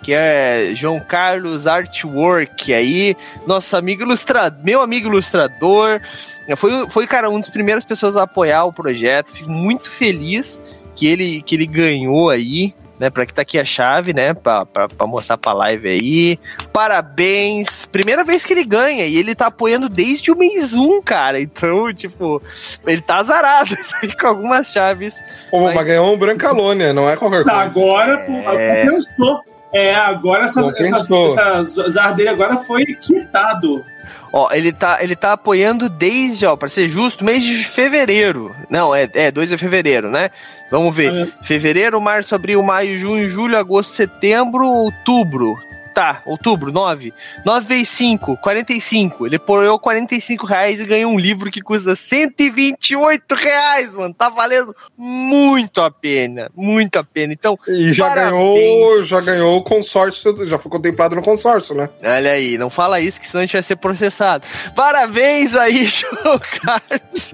que 0.04 0.14
é 0.14 0.72
João 0.74 1.00
Carlos 1.00 1.68
Artwork, 1.68 2.74
aí, 2.74 3.16
nosso 3.46 3.76
amigo 3.76 4.04
ilustrador, 4.04 4.64
meu 4.64 4.82
amigo 4.82 5.08
ilustrador, 5.08 6.02
foi, 6.56 6.90
foi, 6.90 7.06
cara, 7.08 7.30
uma 7.30 7.40
das 7.40 7.50
primeiras 7.50 7.86
pessoas 7.86 8.16
a 8.16 8.24
apoiar 8.24 8.66
o 8.66 8.74
projeto, 8.74 9.32
fico 9.32 9.50
muito 9.50 9.90
feliz 9.90 10.62
que 10.96 11.08
ele, 11.08 11.42
que 11.42 11.56
ele 11.56 11.68
ganhou 11.68 12.30
aí, 12.30 12.74
né? 13.02 13.10
Para 13.10 13.26
que 13.26 13.34
tá 13.34 13.42
aqui 13.42 13.58
a 13.58 13.66
chave, 13.66 14.14
né? 14.14 14.32
Para 14.36 14.68
mostrar 15.08 15.36
para 15.36 15.54
live 15.54 15.90
aí. 15.90 16.40
Parabéns! 16.72 17.88
Primeira 17.88 18.24
vez 18.24 18.46
que 18.46 18.54
ele 18.54 18.64
ganha 18.64 19.08
e 19.08 19.18
ele 19.18 19.34
tá 19.34 19.48
apoiando 19.48 19.90
desde 19.90 20.32
o 20.32 20.38
mês 20.38 20.76
1, 20.76 21.02
cara. 21.02 21.42
Então, 21.42 21.92
tipo, 21.92 22.40
ele 22.86 23.02
tá 23.02 23.18
azarado 23.18 23.76
com 24.22 24.28
algumas 24.28 24.68
chaves. 24.68 25.16
Pô, 25.50 25.62
mas... 25.62 25.74
mas 25.74 25.88
ganhou 25.88 26.14
um 26.14 26.18
Brancalônia, 26.18 26.94
não 26.94 27.10
é 27.10 27.18
qualquer 27.18 27.44
coisa. 27.44 27.60
Agora, 27.60 28.14
é... 28.14 28.86
compensou. 28.86 29.42
É, 29.74 29.96
agora 29.96 30.44
essa, 30.44 30.62
essa, 30.78 31.82
essa, 31.86 32.12
dele 32.12 32.30
agora 32.30 32.58
foi 32.58 32.86
quitado. 32.86 33.84
Ó, 34.34 34.50
ele 34.52 34.72
tá, 34.72 35.00
ele 35.02 35.16
tá 35.16 35.34
apoiando 35.34 35.90
desde, 35.90 36.46
ó, 36.46 36.56
pra 36.56 36.70
ser 36.70 36.88
justo, 36.88 37.24
mês 37.24 37.44
de 37.44 37.66
fevereiro. 37.66 38.56
Não, 38.70 38.96
é, 38.96 39.10
é 39.14 39.30
2 39.30 39.50
de 39.50 39.58
fevereiro, 39.58 40.10
né? 40.10 40.32
Vamos 40.70 40.96
ver. 40.96 41.14
É. 41.14 41.46
Fevereiro, 41.46 42.00
março, 42.00 42.34
abril, 42.34 42.64
maio, 42.64 42.98
junho, 42.98 43.30
julho, 43.30 43.58
agosto, 43.58 43.94
setembro, 43.94 44.66
outubro. 44.68 45.58
Tá, 45.94 46.22
outubro, 46.26 46.72
9. 46.72 47.14
9 47.46 47.68
vezes 47.68 47.90
5, 47.90 48.38
45. 48.38 49.26
Ele 49.26 49.36
apoiou 49.36 49.78
45 49.78 50.46
reais 50.46 50.80
e 50.80 50.86
ganhou 50.86 51.12
um 51.12 51.20
livro 51.20 51.52
que 51.52 51.62
custa 51.62 51.96
128 51.96 53.36
reais, 53.36 53.94
mano. 53.94 54.14
Tá 54.14 54.30
valendo 54.30 54.76
muito 54.98 55.82
a 55.82 55.92
pena. 55.92 56.50
Muito 56.56 56.98
a 56.98 57.04
pena. 57.04 57.34
Então. 57.34 57.60
E 57.68 57.94
já 57.94 58.08
parabéns. 58.08 58.32
ganhou. 58.32 59.04
Já 59.04 59.20
ganhou 59.20 59.58
o 59.58 59.64
consórcio. 59.64 60.48
Já 60.48 60.58
foi 60.58 60.72
contemplado 60.72 61.16
no 61.16 61.22
consórcio, 61.22 61.76
né? 61.76 61.90
Olha 62.02 62.32
aí, 62.32 62.58
não 62.58 62.70
fala 62.70 63.00
isso, 63.00 63.20
que 63.20 63.28
senão 63.28 63.42
a 63.42 63.46
gente 63.46 63.54
vai 63.54 63.64
ser 63.64 63.76
processado. 63.76 64.48
Parabéns 64.76 65.56
aí, 65.56 65.86
João 65.86 66.40
Carlos. 66.40 67.34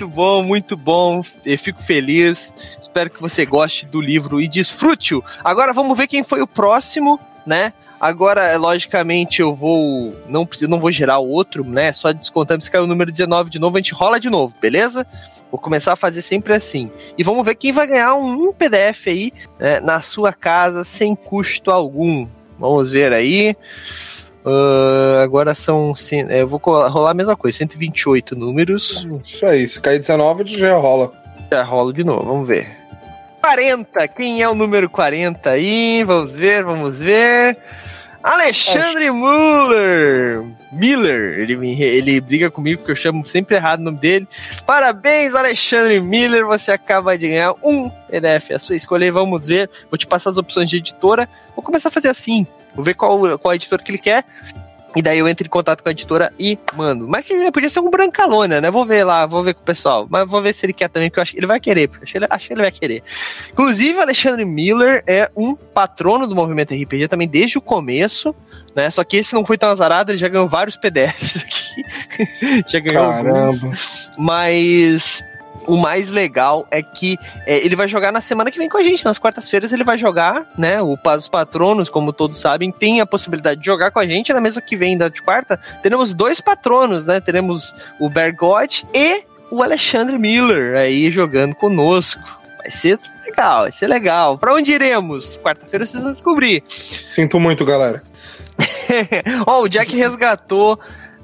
Muito, 0.00 0.08
bom, 0.08 0.42
muito 0.42 0.76
bom. 0.76 1.22
Eu 1.44 1.58
fico 1.58 1.82
feliz. 1.82 2.54
Espero 2.80 3.10
que 3.10 3.20
você 3.20 3.44
goste 3.44 3.84
do 3.84 4.00
livro 4.00 4.40
e 4.40 4.48
desfrute-o. 4.48 5.22
Agora 5.44 5.72
vamos 5.74 5.96
ver 5.96 6.06
quem 6.06 6.22
foi 6.22 6.40
o 6.40 6.46
próximo, 6.46 7.20
né? 7.44 7.72
Agora, 8.00 8.56
logicamente, 8.56 9.40
eu 9.40 9.54
vou. 9.54 10.16
Não 10.26 10.46
preciso, 10.46 10.70
não 10.70 10.80
vou 10.80 10.90
gerar 10.90 11.18
outro, 11.18 11.62
né? 11.64 11.92
Só 11.92 12.12
descontando 12.12 12.64
se 12.64 12.70
caiu 12.70 12.84
o 12.84 12.86
número 12.86 13.12
19 13.12 13.50
de 13.50 13.58
novo, 13.58 13.76
a 13.76 13.80
gente 13.80 13.92
rola 13.92 14.18
de 14.18 14.30
novo, 14.30 14.54
beleza? 14.58 15.06
Vou 15.50 15.60
começar 15.60 15.92
a 15.92 15.96
fazer 15.96 16.22
sempre 16.22 16.54
assim. 16.54 16.90
E 17.18 17.22
vamos 17.22 17.44
ver 17.44 17.56
quem 17.56 17.72
vai 17.72 17.86
ganhar 17.86 18.14
um 18.14 18.54
PDF 18.54 19.06
aí 19.06 19.32
né, 19.58 19.80
na 19.80 20.00
sua 20.00 20.32
casa 20.32 20.82
sem 20.82 21.14
custo 21.14 21.70
algum. 21.70 22.26
Vamos 22.58 22.90
ver 22.90 23.12
aí. 23.12 23.54
Uh, 24.44 25.20
agora 25.22 25.54
são. 25.54 25.92
Eu 26.28 26.48
vou 26.48 26.58
rolar 26.58 27.10
a 27.10 27.14
mesma 27.14 27.36
coisa, 27.36 27.58
128 27.58 28.34
números. 28.34 29.06
Isso 29.24 29.44
aí, 29.44 29.68
se 29.68 29.80
cair 29.80 29.98
19, 29.98 30.46
já 30.46 30.76
rola. 30.76 31.12
Já 31.50 31.62
rola 31.62 31.92
de 31.92 32.04
novo, 32.04 32.24
vamos 32.24 32.48
ver. 32.48 32.80
40, 33.42 34.08
quem 34.08 34.42
é 34.42 34.48
o 34.48 34.54
número 34.54 34.88
40 34.88 35.50
aí? 35.50 36.04
Vamos 36.04 36.34
ver, 36.34 36.64
vamos 36.64 37.00
ver. 37.00 37.56
Alexandre 38.22 39.08
Acho... 39.08 39.14
Muller! 39.14 40.44
Miller, 40.72 41.38
ele, 41.40 41.56
me, 41.56 41.82
ele 41.82 42.20
briga 42.20 42.50
comigo 42.50 42.78
porque 42.78 42.92
eu 42.92 42.96
chamo 42.96 43.26
sempre 43.26 43.56
errado 43.56 43.80
o 43.80 43.84
nome 43.84 43.98
dele. 43.98 44.28
Parabéns, 44.66 45.34
Alexandre 45.34 46.00
Miller, 46.00 46.46
você 46.46 46.70
acaba 46.70 47.16
de 47.16 47.28
ganhar 47.28 47.54
um 47.62 47.88
PDF, 47.88 48.50
a 48.54 48.58
sua 48.58 48.76
escolha. 48.76 49.10
Vamos 49.10 49.46
ver, 49.46 49.70
vou 49.90 49.96
te 49.96 50.06
passar 50.06 50.30
as 50.30 50.38
opções 50.38 50.68
de 50.68 50.76
editora. 50.76 51.28
Vou 51.56 51.64
começar 51.64 51.88
a 51.88 51.92
fazer 51.92 52.08
assim. 52.08 52.46
Vou 52.74 52.84
ver 52.84 52.94
qual, 52.94 53.38
qual 53.38 53.54
editor 53.54 53.82
que 53.82 53.90
ele 53.90 53.98
quer. 53.98 54.24
E 54.94 55.00
daí 55.00 55.18
eu 55.20 55.28
entro 55.28 55.46
em 55.46 55.50
contato 55.50 55.82
com 55.82 55.88
a 55.88 55.92
editora 55.92 56.32
e 56.38 56.58
mando. 56.74 57.06
Mas 57.06 57.26
podia 57.52 57.70
ser 57.70 57.80
um 57.80 57.90
Brancalônia, 57.90 58.60
né? 58.60 58.70
Vou 58.70 58.84
ver 58.84 59.04
lá, 59.04 59.24
vou 59.24 59.42
ver 59.42 59.54
com 59.54 59.62
o 59.62 59.64
pessoal. 59.64 60.06
Mas 60.10 60.28
vou 60.28 60.42
ver 60.42 60.52
se 60.52 60.66
ele 60.66 60.72
quer 60.72 60.88
também, 60.88 61.08
porque 61.08 61.20
eu 61.20 61.22
acho 61.22 61.32
que 61.32 61.38
ele 61.38 61.46
vai 61.46 61.60
querer. 61.60 61.88
Acho 62.02 62.12
que 62.12 62.18
ele, 62.18 62.26
acho 62.28 62.46
que 62.48 62.52
ele 62.54 62.62
vai 62.62 62.72
querer. 62.72 63.02
Inclusive, 63.52 64.00
Alexandre 64.00 64.44
Miller 64.44 65.04
é 65.06 65.30
um 65.36 65.54
patrono 65.54 66.26
do 66.26 66.34
movimento 66.34 66.74
RPG 66.74 67.06
também 67.06 67.28
desde 67.28 67.56
o 67.56 67.60
começo. 67.60 68.34
Né? 68.74 68.90
Só 68.90 69.04
que 69.04 69.18
esse 69.18 69.32
não 69.32 69.44
foi 69.44 69.56
tão 69.56 69.70
azarado, 69.70 70.10
ele 70.10 70.18
já 70.18 70.28
ganhou 70.28 70.48
vários 70.48 70.76
PDFs 70.76 71.44
aqui. 71.44 72.64
já 72.66 72.80
ganhou 72.80 73.08
Caramba. 73.08 73.46
alguns. 73.46 74.10
Mas 74.18 75.22
o 75.66 75.76
mais 75.76 76.08
legal 76.08 76.66
é 76.70 76.82
que 76.82 77.18
é, 77.46 77.58
ele 77.64 77.76
vai 77.76 77.88
jogar 77.88 78.12
na 78.12 78.20
semana 78.20 78.50
que 78.50 78.58
vem 78.58 78.68
com 78.68 78.78
a 78.78 78.82
gente. 78.82 79.04
Nas 79.04 79.18
quartas-feiras 79.18 79.72
ele 79.72 79.84
vai 79.84 79.98
jogar, 79.98 80.46
né? 80.56 80.80
O, 80.82 80.98
os 81.16 81.28
patronos, 81.28 81.88
como 81.88 82.12
todos 82.12 82.40
sabem, 82.40 82.70
tem 82.70 83.00
a 83.00 83.06
possibilidade 83.06 83.60
de 83.60 83.66
jogar 83.66 83.90
com 83.90 83.98
a 83.98 84.06
gente. 84.06 84.32
Na 84.32 84.40
mesa 84.40 84.60
que 84.60 84.76
vem 84.76 84.96
da 84.96 85.08
de 85.08 85.22
quarta, 85.22 85.58
teremos 85.82 86.14
dois 86.14 86.40
patronos, 86.40 87.04
né? 87.04 87.20
Teremos 87.20 87.74
o 87.98 88.08
Bergot 88.08 88.86
e 88.94 89.24
o 89.50 89.62
Alexandre 89.62 90.18
Miller 90.18 90.76
aí 90.76 91.10
jogando 91.10 91.54
conosco. 91.54 92.22
Vai 92.58 92.70
ser 92.70 92.98
legal, 93.24 93.62
vai 93.62 93.72
ser 93.72 93.86
legal. 93.86 94.38
Pra 94.38 94.54
onde 94.54 94.72
iremos? 94.72 95.38
Quarta-feira 95.38 95.86
vocês 95.86 96.02
vão 96.02 96.12
descobrir. 96.12 96.62
Sinto 97.14 97.40
muito, 97.40 97.64
galera. 97.64 98.02
Ó, 99.46 99.62
o 99.62 99.68
Jack 99.68 99.96
resgatou. 99.96 100.78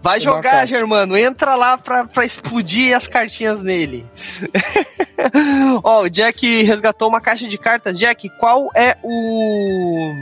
Vai 0.07 0.21
jogar. 0.21 0.67
Germano. 0.69 1.17
Entra 1.17 1.57
lá 1.57 1.77
pra, 1.77 2.05
pra 2.05 2.25
explodir 2.25 2.97
as 2.97 3.09
cartinhas 3.09 3.61
nele. 3.61 4.07
Ó, 5.83 6.03
o 6.03 6.09
Jack 6.09 6.63
resgatou 6.63 7.09
uma 7.09 7.21
caixa 7.21 7.49
de 7.49 7.59
cartas. 7.59 7.99
Jack, 7.99 8.29
qual 8.39 8.71
é 8.73 8.97
o. 9.03 10.13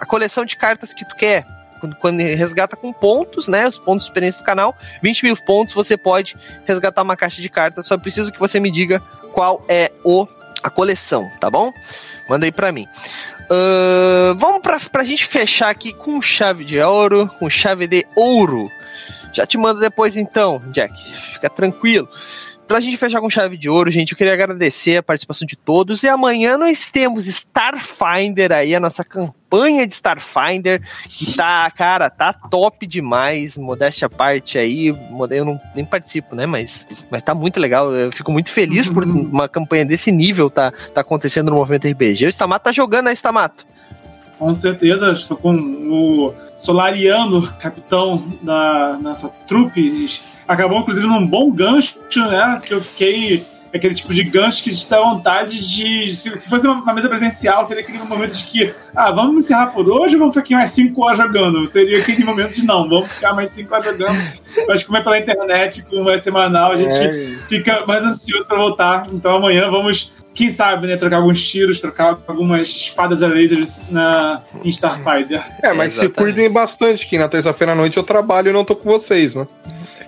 a 0.00 0.06
coleção 0.06 0.46
de 0.46 0.56
cartas 0.56 0.94
que 0.94 1.06
tu 1.06 1.14
quer? 1.16 1.44
Quando, 1.80 1.96
quando 1.96 2.20
resgata 2.20 2.76
com 2.76 2.90
pontos, 2.94 3.46
né? 3.46 3.68
Os 3.68 3.78
pontos 3.78 4.06
de 4.06 4.10
experiência 4.10 4.40
do 4.40 4.44
canal. 4.44 4.74
20 5.02 5.24
mil 5.24 5.36
pontos, 5.36 5.74
você 5.74 5.98
pode 5.98 6.34
resgatar 6.64 7.02
uma 7.02 7.14
caixa 7.14 7.42
de 7.42 7.50
cartas. 7.50 7.84
Só 7.84 7.98
preciso 7.98 8.32
que 8.32 8.40
você 8.40 8.58
me 8.58 8.70
diga 8.70 9.02
qual 9.34 9.62
é 9.68 9.92
o, 10.02 10.26
a 10.62 10.70
coleção, 10.70 11.28
tá 11.38 11.50
bom? 11.50 11.74
Manda 12.26 12.46
aí 12.46 12.52
pra 12.52 12.72
mim. 12.72 12.88
Ahn, 13.50 14.34
vamos 14.38 14.62
pra, 14.62 14.80
pra 14.80 15.04
gente 15.04 15.26
fechar 15.26 15.68
aqui 15.68 15.92
com 15.92 16.22
chave 16.22 16.64
de 16.64 16.80
ouro, 16.80 17.30
com 17.38 17.50
chave 17.50 17.86
de 17.86 18.06
ouro. 18.16 18.70
Já 19.36 19.46
te 19.46 19.58
mando 19.58 19.80
depois 19.80 20.16
então, 20.16 20.62
Jack. 20.72 20.94
Fica 21.32 21.50
tranquilo. 21.50 22.08
Pra 22.66 22.80
gente 22.80 22.96
fechar 22.96 23.20
com 23.20 23.30
chave 23.30 23.56
de 23.56 23.68
ouro, 23.68 23.90
gente, 23.90 24.10
eu 24.10 24.18
queria 24.18 24.32
agradecer 24.32 24.96
a 24.96 25.02
participação 25.02 25.46
de 25.46 25.54
todos. 25.54 26.02
E 26.02 26.08
amanhã 26.08 26.56
nós 26.56 26.90
temos 26.90 27.28
Starfinder 27.28 28.50
aí, 28.50 28.74
a 28.74 28.80
nossa 28.80 29.04
campanha 29.04 29.86
de 29.86 29.92
Starfinder, 29.92 30.82
que 31.08 31.36
tá, 31.36 31.70
cara, 31.70 32.08
tá 32.08 32.32
top 32.32 32.86
demais. 32.86 33.58
Modéstia 33.58 34.06
à 34.06 34.08
parte 34.08 34.58
aí, 34.58 34.86
eu 34.86 35.44
não, 35.44 35.60
nem 35.76 35.84
participo, 35.84 36.34
né? 36.34 36.46
Mas, 36.46 36.88
mas 37.10 37.22
tá 37.22 37.34
muito 37.34 37.60
legal. 37.60 37.92
Eu 37.92 38.10
fico 38.10 38.32
muito 38.32 38.50
feliz 38.50 38.88
por 38.88 39.04
uma 39.06 39.48
campanha 39.48 39.84
desse 39.84 40.10
nível 40.10 40.48
tá, 40.48 40.72
tá 40.94 41.02
acontecendo 41.02 41.50
no 41.50 41.58
movimento 41.58 41.86
RPG. 41.86 42.24
O 42.24 42.30
Stamato 42.30 42.64
tá 42.64 42.72
jogando, 42.72 43.04
né, 43.04 43.12
Stamato? 43.12 43.66
Com 44.38 44.52
certeza, 44.52 45.12
estou 45.12 45.36
com 45.36 45.54
o 45.54 46.34
Solariano, 46.56 47.46
capitão 47.58 48.22
da 48.42 48.98
nossa 49.00 49.28
trupe. 49.48 50.20
Acabou, 50.46 50.80
inclusive, 50.80 51.06
num 51.06 51.26
bom 51.26 51.50
gancho, 51.50 51.98
né? 52.14 52.60
Que 52.64 52.74
eu 52.74 52.80
fiquei. 52.82 53.46
Aquele 53.74 53.94
tipo 53.94 54.14
de 54.14 54.22
gancho 54.22 54.62
que 54.62 54.74
te 54.74 54.88
dá 54.88 55.00
vontade 55.00 55.58
de. 55.68 56.14
Se, 56.14 56.40
se 56.40 56.48
fosse 56.48 56.66
uma, 56.66 56.80
uma 56.80 56.94
mesa 56.94 57.08
presencial, 57.10 57.62
seria 57.64 57.82
aquele 57.82 57.98
momento 57.98 58.34
de 58.34 58.44
que, 58.44 58.74
ah, 58.94 59.10
vamos 59.10 59.44
encerrar 59.44 59.66
por 59.66 59.86
hoje 59.90 60.14
ou 60.14 60.20
vamos 60.20 60.34
ficar 60.34 60.44
aqui 60.44 60.54
mais 60.54 60.70
5 60.70 61.04
horas 61.04 61.18
jogando? 61.18 61.66
Seria 61.66 61.98
aquele 61.98 62.24
momento 62.24 62.54
de 62.54 62.64
não, 62.64 62.88
vamos 62.88 63.12
ficar 63.12 63.34
mais 63.34 63.50
5 63.50 63.74
horas 63.74 63.86
jogando. 63.86 64.18
Mas 64.66 64.82
como 64.82 64.96
é 64.96 65.02
pela 65.02 65.18
internet, 65.18 65.82
como 65.90 66.08
é 66.08 66.16
semanal, 66.16 66.72
a 66.72 66.76
gente 66.76 66.94
É, 66.94 67.36
fica 67.48 67.84
mais 67.86 68.02
ansioso 68.02 68.46
para 68.48 68.56
voltar. 68.56 69.08
Então 69.12 69.36
amanhã 69.36 69.68
vamos, 69.68 70.10
quem 70.36 70.50
sabe, 70.50 70.86
né, 70.86 70.96
trocar 70.96 71.16
alguns 71.16 71.48
tiros, 71.48 71.80
trocar 71.80 72.18
algumas 72.26 72.68
espadas 72.68 73.22
a 73.22 73.26
lasers 73.28 73.80
na 73.90 74.42
em 74.62 74.68
Starfighter. 74.68 75.42
é, 75.62 75.72
mas 75.72 75.94
se 75.94 76.08
cuidem 76.10 76.50
bastante, 76.50 77.06
que 77.06 77.16
na 77.18 77.26
terça-feira 77.28 77.72
à 77.72 77.74
noite 77.74 77.96
eu 77.96 78.02
trabalho 78.02 78.50
e 78.50 78.52
não 78.52 78.64
tô 78.64 78.76
com 78.76 78.88
vocês, 78.88 79.34
né? 79.34 79.46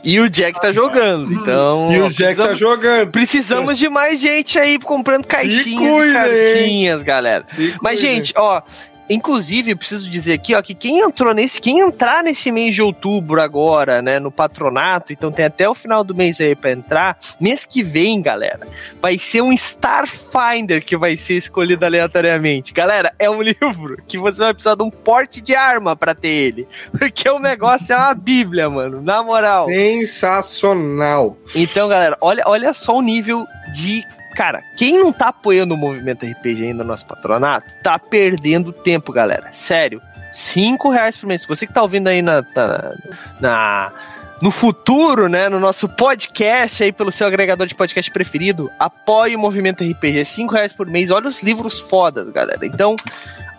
E 0.04 0.20
o 0.20 0.28
Jack 0.30 0.60
tá 0.60 0.70
jogando, 0.70 1.32
então. 1.32 1.90
E 1.90 2.00
o 2.00 2.08
Jack 2.10 2.36
tá 2.36 2.46
precisamos- 2.46 2.58
jogando. 2.58 3.10
Precisamos 3.10 3.78
de 3.78 3.88
mais 3.88 4.20
gente 4.20 4.58
aí 4.58 4.78
comprando 4.78 5.26
caixinhas 5.26 6.10
e 6.10 6.12
cartinhas, 6.12 7.02
galera. 7.02 7.44
Se 7.46 7.74
Mas, 7.82 7.98
gente, 7.98 8.32
ó. 8.36 8.62
Inclusive, 9.08 9.72
eu 9.72 9.76
preciso 9.76 10.08
dizer 10.08 10.34
aqui, 10.34 10.54
ó, 10.54 10.62
que 10.62 10.74
quem 10.74 11.00
entrou 11.00 11.32
nesse, 11.32 11.60
quem 11.60 11.80
entrar 11.80 12.22
nesse 12.22 12.50
mês 12.50 12.74
de 12.74 12.82
outubro 12.82 13.40
agora, 13.40 14.02
né, 14.02 14.18
no 14.18 14.30
patronato, 14.30 15.12
então 15.12 15.32
tem 15.32 15.44
até 15.44 15.68
o 15.68 15.74
final 15.74 16.04
do 16.04 16.14
mês 16.14 16.40
aí 16.40 16.54
pra 16.54 16.72
entrar, 16.72 17.18
mês 17.40 17.64
que 17.64 17.82
vem, 17.82 18.20
galera, 18.20 18.66
vai 19.00 19.18
ser 19.18 19.40
um 19.40 19.52
Starfinder 19.52 20.84
que 20.84 20.96
vai 20.96 21.16
ser 21.16 21.34
escolhido 21.34 21.84
aleatoriamente. 21.84 22.72
Galera, 22.72 23.12
é 23.18 23.30
um 23.30 23.40
livro 23.42 24.02
que 24.06 24.18
você 24.18 24.38
vai 24.38 24.54
precisar 24.54 24.74
de 24.74 24.82
um 24.82 24.90
porte 24.90 25.40
de 25.40 25.54
arma 25.54 25.96
pra 25.96 26.14
ter 26.14 26.28
ele, 26.28 26.68
porque 26.98 27.28
o 27.28 27.38
negócio 27.38 27.94
é 27.94 27.96
uma 27.96 28.14
bíblia, 28.14 28.68
mano, 28.68 29.00
na 29.00 29.22
moral. 29.22 29.68
Sensacional. 29.68 31.36
Então, 31.54 31.88
galera, 31.88 32.16
olha, 32.20 32.42
olha 32.46 32.72
só 32.72 32.96
o 32.96 33.02
nível 33.02 33.44
de. 33.72 34.02
Cara, 34.38 34.62
quem 34.76 34.96
não 34.96 35.12
tá 35.12 35.30
apoiando 35.30 35.74
o 35.74 35.76
movimento 35.76 36.24
RPG 36.24 36.66
ainda 36.66 36.84
no 36.84 36.90
nosso 36.90 37.04
patronato, 37.04 37.66
tá 37.82 37.98
perdendo 37.98 38.72
tempo, 38.72 39.12
galera. 39.12 39.48
Sério. 39.52 40.00
Cinco 40.32 40.90
reais 40.90 41.16
por 41.16 41.26
mês. 41.26 41.44
Você 41.44 41.66
que 41.66 41.72
tá 41.72 41.82
ouvindo 41.82 42.06
aí 42.06 42.22
na, 42.22 42.40
na, 42.54 42.94
na- 43.40 43.92
no 44.40 44.52
futuro, 44.52 45.28
né, 45.28 45.48
no 45.48 45.58
nosso 45.58 45.88
podcast 45.88 46.84
aí 46.84 46.92
pelo 46.92 47.10
seu 47.10 47.26
agregador 47.26 47.66
de 47.66 47.74
podcast 47.74 48.08
preferido, 48.12 48.70
apoie 48.78 49.34
o 49.34 49.38
movimento 49.40 49.82
RPG. 49.82 50.24
Cinco 50.24 50.54
reais 50.54 50.72
por 50.72 50.86
mês. 50.86 51.10
Olha 51.10 51.26
os 51.28 51.42
livros 51.42 51.80
fodas, 51.80 52.30
galera. 52.30 52.64
Então, 52.64 52.94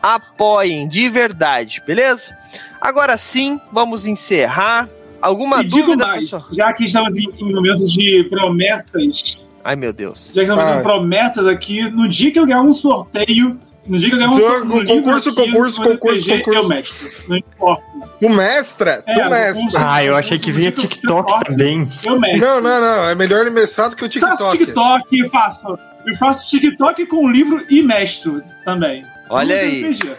apoiem 0.01 0.87
de 0.87 1.09
verdade, 1.09 1.83
beleza? 1.85 2.33
Agora 2.79 3.17
sim, 3.17 3.59
vamos 3.73 4.05
encerrar. 4.07 4.87
Alguma 5.21 5.61
e 5.61 5.67
dúvida, 5.67 6.07
mais, 6.07 6.29
pessoal? 6.29 6.45
já 6.53 6.71
que 6.71 6.85
estamos 6.85 7.17
em 7.17 7.53
momentos 7.53 7.91
de 7.91 8.23
promessas, 8.29 9.45
Ai, 9.69 9.75
meu 9.75 9.93
Deus. 9.93 10.27
já 10.33 10.43
que 10.43 10.49
estamos 10.49 10.63
Ah. 10.65 10.79
em 10.79 10.83
promessas 10.83 11.45
aqui, 11.47 11.83
no 11.91 12.07
dia 12.09 12.31
que 12.31 12.39
eu 12.39 12.45
ganhar 12.47 12.61
um 12.61 12.73
sorteio, 12.73 13.59
no 13.85 13.99
dia 13.99 14.09
que 14.09 14.15
eu 14.15 14.19
ganhar 14.19 14.31
um 14.31 14.37
sorteio, 14.39 14.85
concurso, 14.87 15.29
aqui, 15.29 15.35
concurso, 15.51 15.81
no 15.81 15.87
concurso, 15.89 16.17
RPG, 16.31 16.37
concurso. 16.43 16.59
Eu 16.63 16.67
mestre, 16.67 17.07
não 17.29 17.37
importa. 17.37 17.83
Tu 18.19 18.29
mestra? 18.29 19.03
É, 19.05 19.13
tu 19.13 19.19
o 19.19 19.29
mestra. 19.29 19.53
concurso- 19.53 19.77
Ah, 19.79 20.03
eu 20.03 20.15
achei 20.15 20.39
que 20.39 20.51
vinha 20.51 20.71
TikTok 20.71 21.45
também. 21.45 21.87
Eu 22.03 22.19
mestre. 22.19 22.39
Não, 22.41 22.59
não, 22.59 22.81
não. 22.81 23.09
É 23.09 23.13
melhor 23.13 23.41
ele 23.41 23.51
mestrar 23.51 23.89
do 23.91 23.95
que 23.95 24.03
o 24.05 24.11
Faço 24.19 24.49
TikTok. 24.51 24.57
TikTok, 24.57 25.29
faço. 25.29 25.77
Eu 26.07 26.17
faço 26.17 26.49
TikTok 26.49 27.05
com 27.05 27.29
livro 27.29 27.63
e 27.69 27.83
mestro 27.83 28.41
também. 28.65 29.03
Olha 29.29 29.55
aí. 29.57 29.83
RPG. 29.83 30.11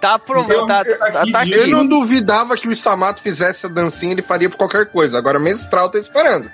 Tá 0.00 0.14
aprovado. 0.14 0.52
Eu- 0.52 0.66
Tá, 0.66 0.82
eu- 0.86 0.98
tá, 0.98 1.24
tá. 1.32 1.46
Eu 1.46 1.66
não 1.66 1.84
duvidava 1.86 2.56
que 2.56 2.68
o 2.68 2.72
Stamato 2.72 3.20
fizesse 3.20 3.66
a 3.66 3.68
dancinha, 3.68 4.12
ele 4.12 4.22
faria 4.22 4.48
por 4.48 4.56
qualquer 4.56 4.86
coisa. 4.86 5.18
Agora 5.18 5.38
mestral 5.38 5.90
tô 5.90 5.98
esperando. 5.98 6.48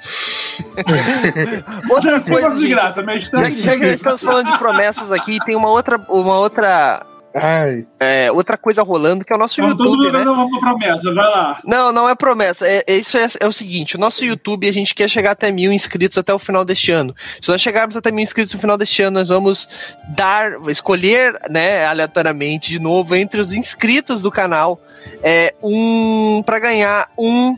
Outra 1.90 2.20
coisa, 2.20 2.48
faço 2.48 2.58
de 2.60 2.68
graça, 2.68 3.02
mestre. 3.02 3.38
já, 3.38 3.50
que- 3.50 3.60
já 3.62 3.72
que 3.72 3.78
nós 3.84 3.94
estamos 3.94 4.22
falando 4.22 4.50
de 4.52 4.58
promessas 4.58 5.12
aqui, 5.12 5.38
tem 5.44 5.56
uma 5.56 5.68
outra, 5.68 5.98
uma 6.08 6.38
outra, 6.38 7.04
Ai. 7.34 7.84
é, 7.98 8.30
outra 8.30 8.56
coisa 8.56 8.82
rolando 8.82 9.24
que 9.24 9.32
é 9.32 9.36
o 9.36 9.38
nosso 9.38 9.56
todo 9.56 9.70
YouTube, 9.70 10.12
mundo 10.12 10.12
né? 10.12 10.30
uma 10.30 10.60
promessa, 10.60 11.12
vai 11.12 11.28
lá. 11.28 11.60
Não, 11.64 11.90
não 11.90 12.08
é 12.08 12.14
promessa. 12.14 12.66
É, 12.66 12.84
é 12.86 12.96
isso 12.96 13.18
é, 13.18 13.26
é 13.40 13.46
o 13.46 13.52
seguinte: 13.52 13.96
o 13.96 13.98
nosso 13.98 14.24
YouTube 14.24 14.68
a 14.68 14.72
gente 14.72 14.94
quer 14.94 15.08
chegar 15.08 15.32
até 15.32 15.50
mil 15.50 15.72
inscritos 15.72 16.16
até 16.16 16.32
o 16.32 16.38
final 16.38 16.64
deste 16.64 16.92
ano. 16.92 17.14
Se 17.42 17.48
nós 17.48 17.60
chegarmos 17.60 17.96
até 17.96 18.12
mil 18.12 18.22
inscritos 18.22 18.54
no 18.54 18.60
final 18.60 18.78
deste 18.78 19.02
ano, 19.02 19.18
nós 19.18 19.28
vamos 19.28 19.68
dar, 20.08 20.52
escolher, 20.68 21.36
né, 21.50 21.84
aleatoriamente 21.84 22.70
de 22.70 22.78
novo 22.78 23.16
entre 23.16 23.40
os 23.40 23.52
inscritos 23.52 24.22
do 24.22 24.30
canal, 24.30 24.80
é 25.22 25.54
um 25.62 26.42
para 26.44 26.60
ganhar 26.60 27.10
um 27.18 27.56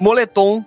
moletom 0.00 0.64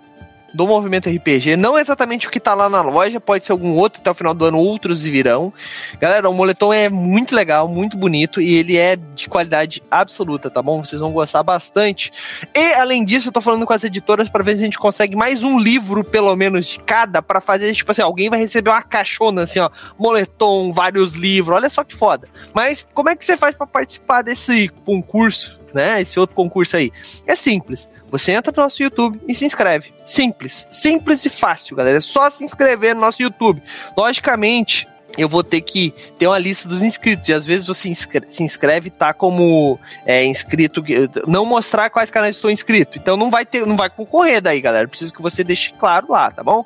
do 0.54 0.66
Movimento 0.68 1.10
RPG, 1.10 1.56
não 1.56 1.76
exatamente 1.76 2.28
o 2.28 2.30
que 2.30 2.38
tá 2.38 2.54
lá 2.54 2.68
na 2.68 2.80
loja, 2.80 3.20
pode 3.20 3.44
ser 3.44 3.50
algum 3.50 3.74
outro, 3.74 4.00
até 4.00 4.10
o 4.10 4.14
final 4.14 4.32
do 4.32 4.44
ano 4.44 4.58
outros 4.58 5.02
virão. 5.02 5.52
Galera, 6.00 6.30
o 6.30 6.32
moletom 6.32 6.72
é 6.72 6.88
muito 6.88 7.34
legal, 7.34 7.66
muito 7.66 7.96
bonito 7.96 8.40
e 8.40 8.54
ele 8.54 8.76
é 8.76 8.94
de 8.94 9.28
qualidade 9.28 9.82
absoluta, 9.90 10.48
tá 10.48 10.62
bom? 10.62 10.84
Vocês 10.84 11.00
vão 11.00 11.10
gostar 11.10 11.42
bastante. 11.42 12.12
E 12.54 12.72
além 12.74 13.04
disso, 13.04 13.28
eu 13.28 13.32
tô 13.32 13.40
falando 13.40 13.66
com 13.66 13.72
as 13.72 13.82
editoras 13.82 14.28
para 14.28 14.44
ver 14.44 14.56
se 14.56 14.62
a 14.62 14.64
gente 14.64 14.78
consegue 14.78 15.16
mais 15.16 15.42
um 15.42 15.58
livro, 15.58 16.04
pelo 16.04 16.34
menos, 16.36 16.68
de 16.68 16.78
cada, 16.78 17.20
para 17.20 17.40
fazer, 17.40 17.74
tipo 17.74 17.90
assim, 17.90 18.02
alguém 18.02 18.30
vai 18.30 18.38
receber 18.38 18.70
uma 18.70 18.82
caixona 18.82 19.42
assim, 19.42 19.58
ó, 19.58 19.68
moletom, 19.98 20.72
vários 20.72 21.14
livros, 21.14 21.56
olha 21.56 21.68
só 21.68 21.82
que 21.82 21.96
foda. 21.96 22.28
Mas 22.52 22.86
como 22.94 23.08
é 23.08 23.16
que 23.16 23.24
você 23.24 23.36
faz 23.36 23.56
para 23.56 23.66
participar 23.66 24.22
desse 24.22 24.68
concurso, 24.84 25.63
né? 25.74 26.00
Esse 26.00 26.18
outro 26.18 26.34
concurso 26.34 26.76
aí? 26.76 26.92
É 27.26 27.36
simples. 27.36 27.90
Você 28.10 28.32
entra 28.32 28.52
no 28.56 28.62
nosso 28.62 28.82
YouTube 28.82 29.20
e 29.26 29.34
se 29.34 29.44
inscreve. 29.44 29.92
Simples. 30.04 30.66
Simples 30.70 31.24
e 31.24 31.28
fácil, 31.28 31.76
galera. 31.76 31.98
É 31.98 32.00
só 32.00 32.30
se 32.30 32.44
inscrever 32.44 32.94
no 32.94 33.00
nosso 33.00 33.20
YouTube. 33.20 33.60
Logicamente, 33.96 34.86
eu 35.16 35.28
vou 35.28 35.42
ter 35.42 35.60
que 35.60 35.92
ter 36.18 36.26
uma 36.26 36.38
lista 36.38 36.68
dos 36.68 36.82
inscritos. 36.82 37.28
E 37.28 37.32
às 37.32 37.46
vezes 37.46 37.66
você 37.66 37.92
se 37.94 38.42
inscreve 38.42 38.90
tá 38.90 39.12
como 39.12 39.78
é, 40.06 40.24
inscrito, 40.24 40.82
não 41.26 41.44
mostrar 41.44 41.90
quais 41.90 42.10
canais 42.10 42.36
estou 42.36 42.50
inscrito. 42.50 42.98
Então 42.98 43.16
não 43.16 43.30
vai 43.30 43.44
ter, 43.44 43.66
não 43.66 43.76
vai 43.76 43.90
concorrer 43.90 44.40
daí, 44.40 44.60
galera. 44.60 44.88
Preciso 44.88 45.12
que 45.12 45.22
você 45.22 45.42
deixe 45.42 45.72
claro 45.72 46.06
lá, 46.10 46.30
tá 46.30 46.42
bom? 46.42 46.64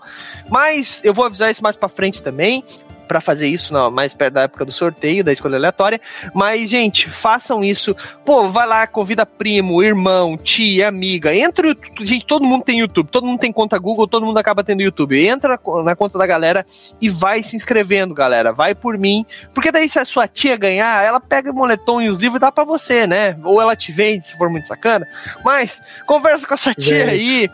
Mas 0.48 1.00
eu 1.04 1.14
vou 1.14 1.24
avisar 1.24 1.50
isso 1.50 1.62
mais 1.62 1.76
para 1.76 1.88
frente 1.88 2.22
também 2.22 2.64
para 3.08 3.20
fazer 3.20 3.48
isso 3.48 3.72
não, 3.72 3.90
mais 3.90 4.14
perto 4.14 4.34
da 4.34 4.42
época 4.42 4.64
do 4.64 4.70
sorteio, 4.70 5.24
da 5.24 5.32
escolha 5.32 5.56
aleatória. 5.56 6.00
Mas, 6.34 6.68
gente, 6.68 7.08
façam 7.08 7.64
isso. 7.64 7.96
Pô, 8.24 8.48
vai 8.48 8.66
lá, 8.66 8.86
convida 8.86 9.24
primo, 9.24 9.82
irmão, 9.82 10.36
tia, 10.36 10.88
amiga. 10.88 11.34
Entra. 11.34 11.74
Gente, 12.00 12.26
todo 12.26 12.44
mundo 12.44 12.64
tem 12.64 12.80
YouTube, 12.80 13.08
todo 13.10 13.26
mundo 13.26 13.40
tem 13.40 13.50
conta 13.50 13.78
Google, 13.78 14.06
todo 14.06 14.26
mundo 14.26 14.38
acaba 14.38 14.62
tendo 14.62 14.82
YouTube. 14.82 15.26
Entra 15.26 15.58
na 15.82 15.96
conta 15.96 16.18
da 16.18 16.26
galera 16.26 16.64
e 17.00 17.08
vai 17.08 17.42
se 17.42 17.56
inscrevendo, 17.56 18.14
galera. 18.14 18.52
Vai 18.52 18.74
por 18.74 18.98
mim. 18.98 19.24
Porque 19.54 19.72
daí, 19.72 19.88
se 19.88 19.98
a 19.98 20.04
sua 20.04 20.28
tia 20.28 20.56
ganhar, 20.56 21.04
ela 21.04 21.20
pega 21.20 21.50
o 21.50 21.54
moletom 21.54 22.02
e 22.02 22.10
os 22.10 22.18
livros 22.18 22.36
e 22.36 22.40
dá 22.40 22.52
pra 22.52 22.64
você, 22.64 23.06
né? 23.06 23.36
Ou 23.42 23.60
ela 23.60 23.74
te 23.74 23.90
vende, 23.90 24.26
se 24.26 24.36
for 24.36 24.50
muito 24.50 24.68
sacana. 24.68 25.06
Mas, 25.42 25.80
conversa 26.06 26.46
com 26.46 26.54
a 26.54 26.58
sua 26.58 26.74
tia 26.74 27.06
aí. 27.06 27.50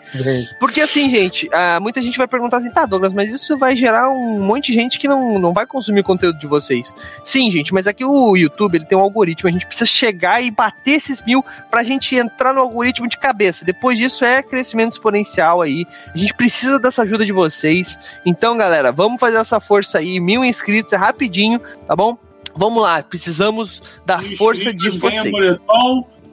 Porque 0.58 0.80
assim, 0.80 1.08
gente, 1.08 1.48
ah, 1.52 1.78
muita 1.80 2.02
gente 2.02 2.18
vai 2.18 2.26
perguntar 2.26 2.58
assim, 2.58 2.70
tá, 2.70 2.84
Douglas, 2.86 3.12
mas 3.12 3.30
isso 3.30 3.56
vai 3.56 3.76
gerar 3.76 4.10
um 4.10 4.40
monte 4.40 4.72
de 4.72 4.74
gente 4.74 4.98
que 4.98 5.06
não 5.06 5.43
não 5.44 5.52
vai 5.52 5.66
consumir 5.66 6.02
conteúdo 6.02 6.38
de 6.38 6.46
vocês. 6.46 6.94
Sim, 7.24 7.50
gente, 7.50 7.72
mas 7.72 7.86
aqui 7.86 8.04
o 8.04 8.36
YouTube 8.36 8.76
ele 8.76 8.84
tem 8.84 8.96
um 8.96 9.00
algoritmo, 9.00 9.48
a 9.48 9.52
gente 9.52 9.66
precisa 9.66 9.86
chegar 9.86 10.42
e 10.42 10.50
bater 10.50 10.92
esses 10.92 11.22
mil 11.22 11.44
pra 11.70 11.82
gente 11.82 12.16
entrar 12.16 12.52
no 12.52 12.60
algoritmo 12.60 13.08
de 13.08 13.18
cabeça. 13.18 13.64
Depois 13.64 13.98
disso 13.98 14.24
é 14.24 14.42
crescimento 14.42 14.92
exponencial 14.92 15.60
aí. 15.62 15.86
A 16.12 16.18
gente 16.18 16.34
precisa 16.34 16.78
dessa 16.78 17.02
ajuda 17.02 17.24
de 17.24 17.32
vocês. 17.32 17.98
Então, 18.24 18.56
galera, 18.56 18.90
vamos 18.90 19.20
fazer 19.20 19.36
essa 19.36 19.60
força 19.60 19.98
aí. 19.98 20.18
Mil 20.18 20.44
inscritos 20.44 20.92
é 20.92 20.96
rapidinho, 20.96 21.60
tá 21.86 21.94
bom? 21.94 22.16
Vamos 22.56 22.82
lá, 22.82 23.02
precisamos 23.02 23.82
da 24.06 24.20
força 24.36 24.72
de 24.72 24.90
vocês. 24.98 25.58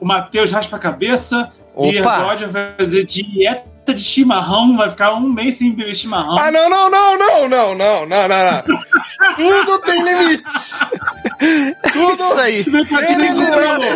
O 0.00 0.04
Matheus 0.04 0.50
raspa 0.50 0.76
a 0.76 0.80
cabeça 0.80 1.52
Opa. 1.74 1.92
e 1.92 1.98
a 1.98 2.18
Roger 2.18 2.50
vai 2.50 2.72
fazer 2.78 3.04
dieta 3.04 3.72
de 3.86 4.00
chimarrão, 4.00 4.76
vai 4.76 4.90
ficar 4.90 5.14
um 5.14 5.28
mês 5.28 5.56
sem 5.56 5.74
beber 5.74 5.94
chimarrão. 5.94 6.38
Ah, 6.38 6.52
não, 6.52 6.70
não, 6.70 6.88
não, 6.90 7.18
não, 7.18 7.48
não, 7.48 7.74
não, 7.74 8.06
não, 8.06 8.28
não. 8.28 8.62
Tudo 9.36 9.78
tem 9.80 10.02
limites. 10.02 10.78
Tudo 11.92 12.22
Isso 12.22 12.38
aí. 12.38 12.64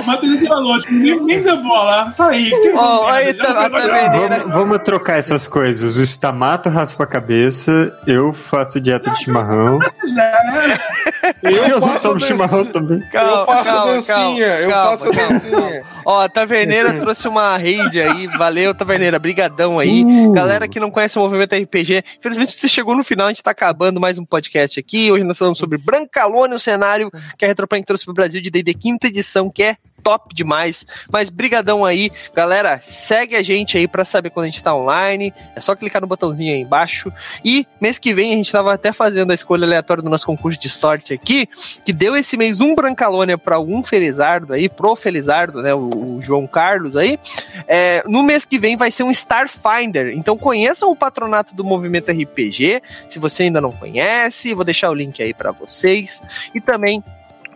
Matheus 0.07 0.47
falou, 0.47 0.78
nem, 0.90 1.20
nem 1.20 1.43
deu 1.43 1.62
bola. 1.62 2.12
Tá 2.16 2.28
aí. 2.28 2.51
Oh, 2.74 3.07
aí 3.07 3.35
tá, 3.35 3.55
tá 3.55 3.69
vamos, 3.69 4.55
vamos 4.55 4.78
trocar 4.78 5.19
essas 5.19 5.47
coisas. 5.47 5.97
O 5.97 6.03
Stamato 6.03 6.69
raspa 6.69 7.05
a 7.05 7.07
cabeça, 7.07 7.97
eu 8.07 8.32
faço 8.32 8.81
dieta 8.81 9.11
de 9.11 9.24
chimarrão. 9.24 9.78
eu, 11.43 11.51
eu 11.51 11.81
faço 11.81 12.03
tomo 12.03 12.20
chimarrão 12.20 12.65
também. 12.65 13.01
Calma, 13.11 13.31
eu 13.31 13.47
faço 13.47 13.65
calma, 13.65 13.93
dancinha, 13.93 14.07
calma, 14.09 14.61
eu 14.61 14.70
calma, 14.70 14.98
faço 14.98 15.12
dancinha. 15.12 15.95
Ó, 16.07 16.20
a 16.20 16.28
Taverneira 16.28 16.95
trouxe 17.03 17.27
uma 17.27 17.59
raid 17.59 18.01
aí. 18.01 18.28
Valeu, 18.28 18.73
Taverneira. 18.73 19.19
Brigadão 19.19 19.77
aí. 19.77 20.05
Uh. 20.05 20.31
Galera 20.31 20.69
que 20.69 20.78
não 20.78 20.89
conhece 20.89 21.19
o 21.19 21.20
movimento 21.20 21.57
RPG, 21.57 22.05
infelizmente 22.19 22.53
você 22.53 22.69
chegou 22.69 22.95
no 22.95 23.03
final, 23.03 23.27
a 23.27 23.31
gente 23.31 23.43
tá 23.43 23.51
acabando 23.51 23.99
mais 23.99 24.16
um 24.16 24.24
podcast 24.24 24.78
aqui. 24.78 25.11
Hoje 25.11 25.24
nós 25.24 25.37
falamos 25.37 25.59
sobre 25.59 25.78
Brancalone, 25.78 26.55
o 26.55 26.61
cenário 26.61 27.11
que 27.37 27.45
a 27.45 27.49
Retroplank 27.49 27.85
trouxe 27.85 28.05
pro 28.05 28.15
Brasil 28.15 28.41
de 28.41 28.51
D&D 28.51 28.73
quinta 28.74 29.09
edição, 29.09 29.51
que 29.51 29.65
é 29.65 29.77
top 30.07 30.33
demais. 30.33 30.87
Mas 31.11 31.28
brigadão 31.28 31.85
aí, 31.85 32.12
galera, 32.33 32.81
segue 32.85 33.35
a 33.35 33.43
gente 33.43 33.77
aí 33.77 33.89
para 33.89 34.05
saber 34.05 34.31
quando 34.31 34.45
a 34.45 34.49
gente 34.49 34.62
tá 34.62 34.73
online. 34.73 35.35
É 35.57 35.61
só 35.61 35.74
clicar 35.74 36.01
no 36.01 36.07
botãozinho 36.07 36.55
aí 36.55 36.61
embaixo. 36.61 37.12
E 37.45 37.66
mês 37.81 37.99
que 37.99 38.15
vem 38.15 38.33
a 38.33 38.37
gente 38.37 38.53
tava 38.53 38.73
até 38.73 38.93
fazendo 38.93 39.33
a 39.33 39.35
escolha 39.35 39.66
aleatória 39.66 40.01
do 40.01 40.09
nosso 40.09 40.24
concurso 40.24 40.61
de 40.61 40.69
sorte 40.69 41.12
aqui, 41.12 41.49
que 41.85 41.93
deu 41.93 42.15
esse 42.15 42.37
mês 42.37 42.61
um 42.61 42.73
Brancalônia 42.73 43.37
para 43.37 43.59
um 43.59 43.83
Felizardo 43.83 44.53
aí, 44.53 44.69
pro 44.69 44.95
Felizardo, 44.95 45.61
né, 45.61 45.74
o, 45.74 46.19
o 46.19 46.23
João 46.23 46.47
Carlos 46.47 46.97
aí. 46.97 47.19
É, 47.66 48.05
no 48.07 48.23
mês 48.23 48.45
que 48.45 48.61
vem 48.61 48.77
vai 48.77 48.93
ser 48.93 49.03
um 49.03 49.11
Starfinder. 49.11 50.16
Então 50.16 50.39
conheçam 50.39 50.89
o 50.89 50.95
patronato 50.95 51.53
do 51.53 51.65
Movimento 51.65 52.12
RPG, 52.12 52.81
se 53.09 53.19
você 53.19 53.43
ainda 53.43 53.61
não 53.61 53.73
conhece, 53.73 54.55
vou 54.55 54.65
deixar 54.65 54.89
o 54.89 54.95
link 54.95 55.20
aí 55.20 55.35
para 55.35 55.51
vocês. 55.51 56.23
E 56.55 56.61
também 56.61 57.03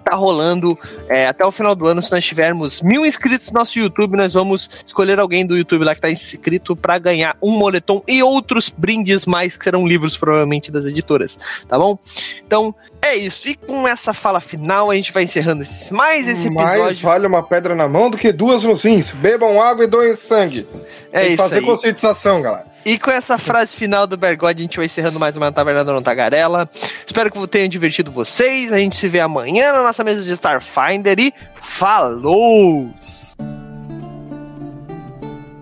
tá 0.01 0.17
rolando 0.17 0.79
é, 1.09 1.27
até 1.27 1.45
o 1.45 1.53
final 1.53 1.75
do 1.75 1.87
ano. 1.87 2.03
Se 2.03 2.11
nós 2.11 2.25
tivermos 2.25 2.81
mil 2.81 3.05
inscritos 3.05 3.51
no 3.51 3.59
nosso 3.59 3.79
YouTube, 3.79 4.17
nós 4.17 4.35
vamos 4.35 4.69
escolher 4.85 5.19
alguém 5.19 5.47
do 5.47 5.57
YouTube 5.57 5.85
lá 5.85 5.95
que 5.95 6.01
tá 6.01 6.11
inscrito 6.11 6.75
para 6.75 6.99
ganhar 6.99 7.37
um 7.43 7.51
moletom 7.51 8.03
e 8.07 8.23
outros 8.23 8.69
brindes 8.69 9.27
mais 9.27 9.57
que 9.57 9.65
serão 9.65 9.87
livros, 9.87 10.17
provavelmente, 10.17 10.71
das 10.71 10.87
editoras, 10.87 11.39
tá 11.69 11.79
bom? 11.79 11.99
Então, 12.47 12.75
é 13.03 13.17
isso. 13.17 13.49
E 13.49 13.55
com 13.55 13.89
essa 13.89 14.13
fala 14.13 14.41
final, 14.41 14.91
a 14.91 14.95
gente 14.95 15.13
vai 15.13 15.23
encerrando 15.23 15.63
esse, 15.63 15.93
mais 15.93 16.29
esse 16.29 16.47
episódio. 16.47 16.83
Mais 16.85 17.01
vale 17.01 17.27
uma 17.27 17.43
pedra 17.43 17.75
na 17.75 17.89
mão 17.89 18.11
do 18.11 18.19
que 18.19 18.31
duas 18.33 18.63
nos 18.63 18.83
rins. 18.83 19.13
Bebam 19.13 19.61
água 19.61 19.85
e 19.85 19.89
doem 19.89 20.15
sangue. 20.15 20.67
É 21.13 21.23
Tem 21.23 21.29
isso. 21.35 21.43
Fazer 21.43 21.57
aí. 21.57 21.65
conscientização, 21.65 22.43
galera. 22.43 22.67
E 22.85 22.99
com 22.99 23.11
essa 23.11 23.37
frase 23.37 23.77
final 23.77 24.07
do 24.07 24.17
Bergode, 24.17 24.61
a 24.61 24.65
gente 24.65 24.77
vai 24.77 24.87
encerrando 24.87 25.21
mais 25.21 25.37
uma 25.37 25.53
Taverna 25.53 25.85
do 25.85 26.01
Tagarela. 26.03 26.69
Espero 27.07 27.31
que 27.31 27.47
tenham 27.47 27.69
divertido 27.69 28.11
vocês. 28.11 28.73
A 28.73 28.79
gente 28.79 28.97
se 28.97 29.09
vê 29.09 29.21
amanhã 29.21 29.73
na 29.73 29.83
nossa 29.83 30.03
mesa 30.03 30.23
de 30.23 30.33
Starfinder 30.33 31.19
e 31.19 31.35
falou! 31.63 32.91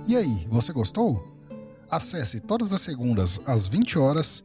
E 0.06 0.16
aí, 0.16 0.46
você 0.48 0.72
gostou? 0.72 1.24
Acesse 1.90 2.40
todas 2.40 2.72
as 2.72 2.80
segundas 2.80 3.40
às 3.46 3.66
20 3.66 3.98
horas 3.98 4.44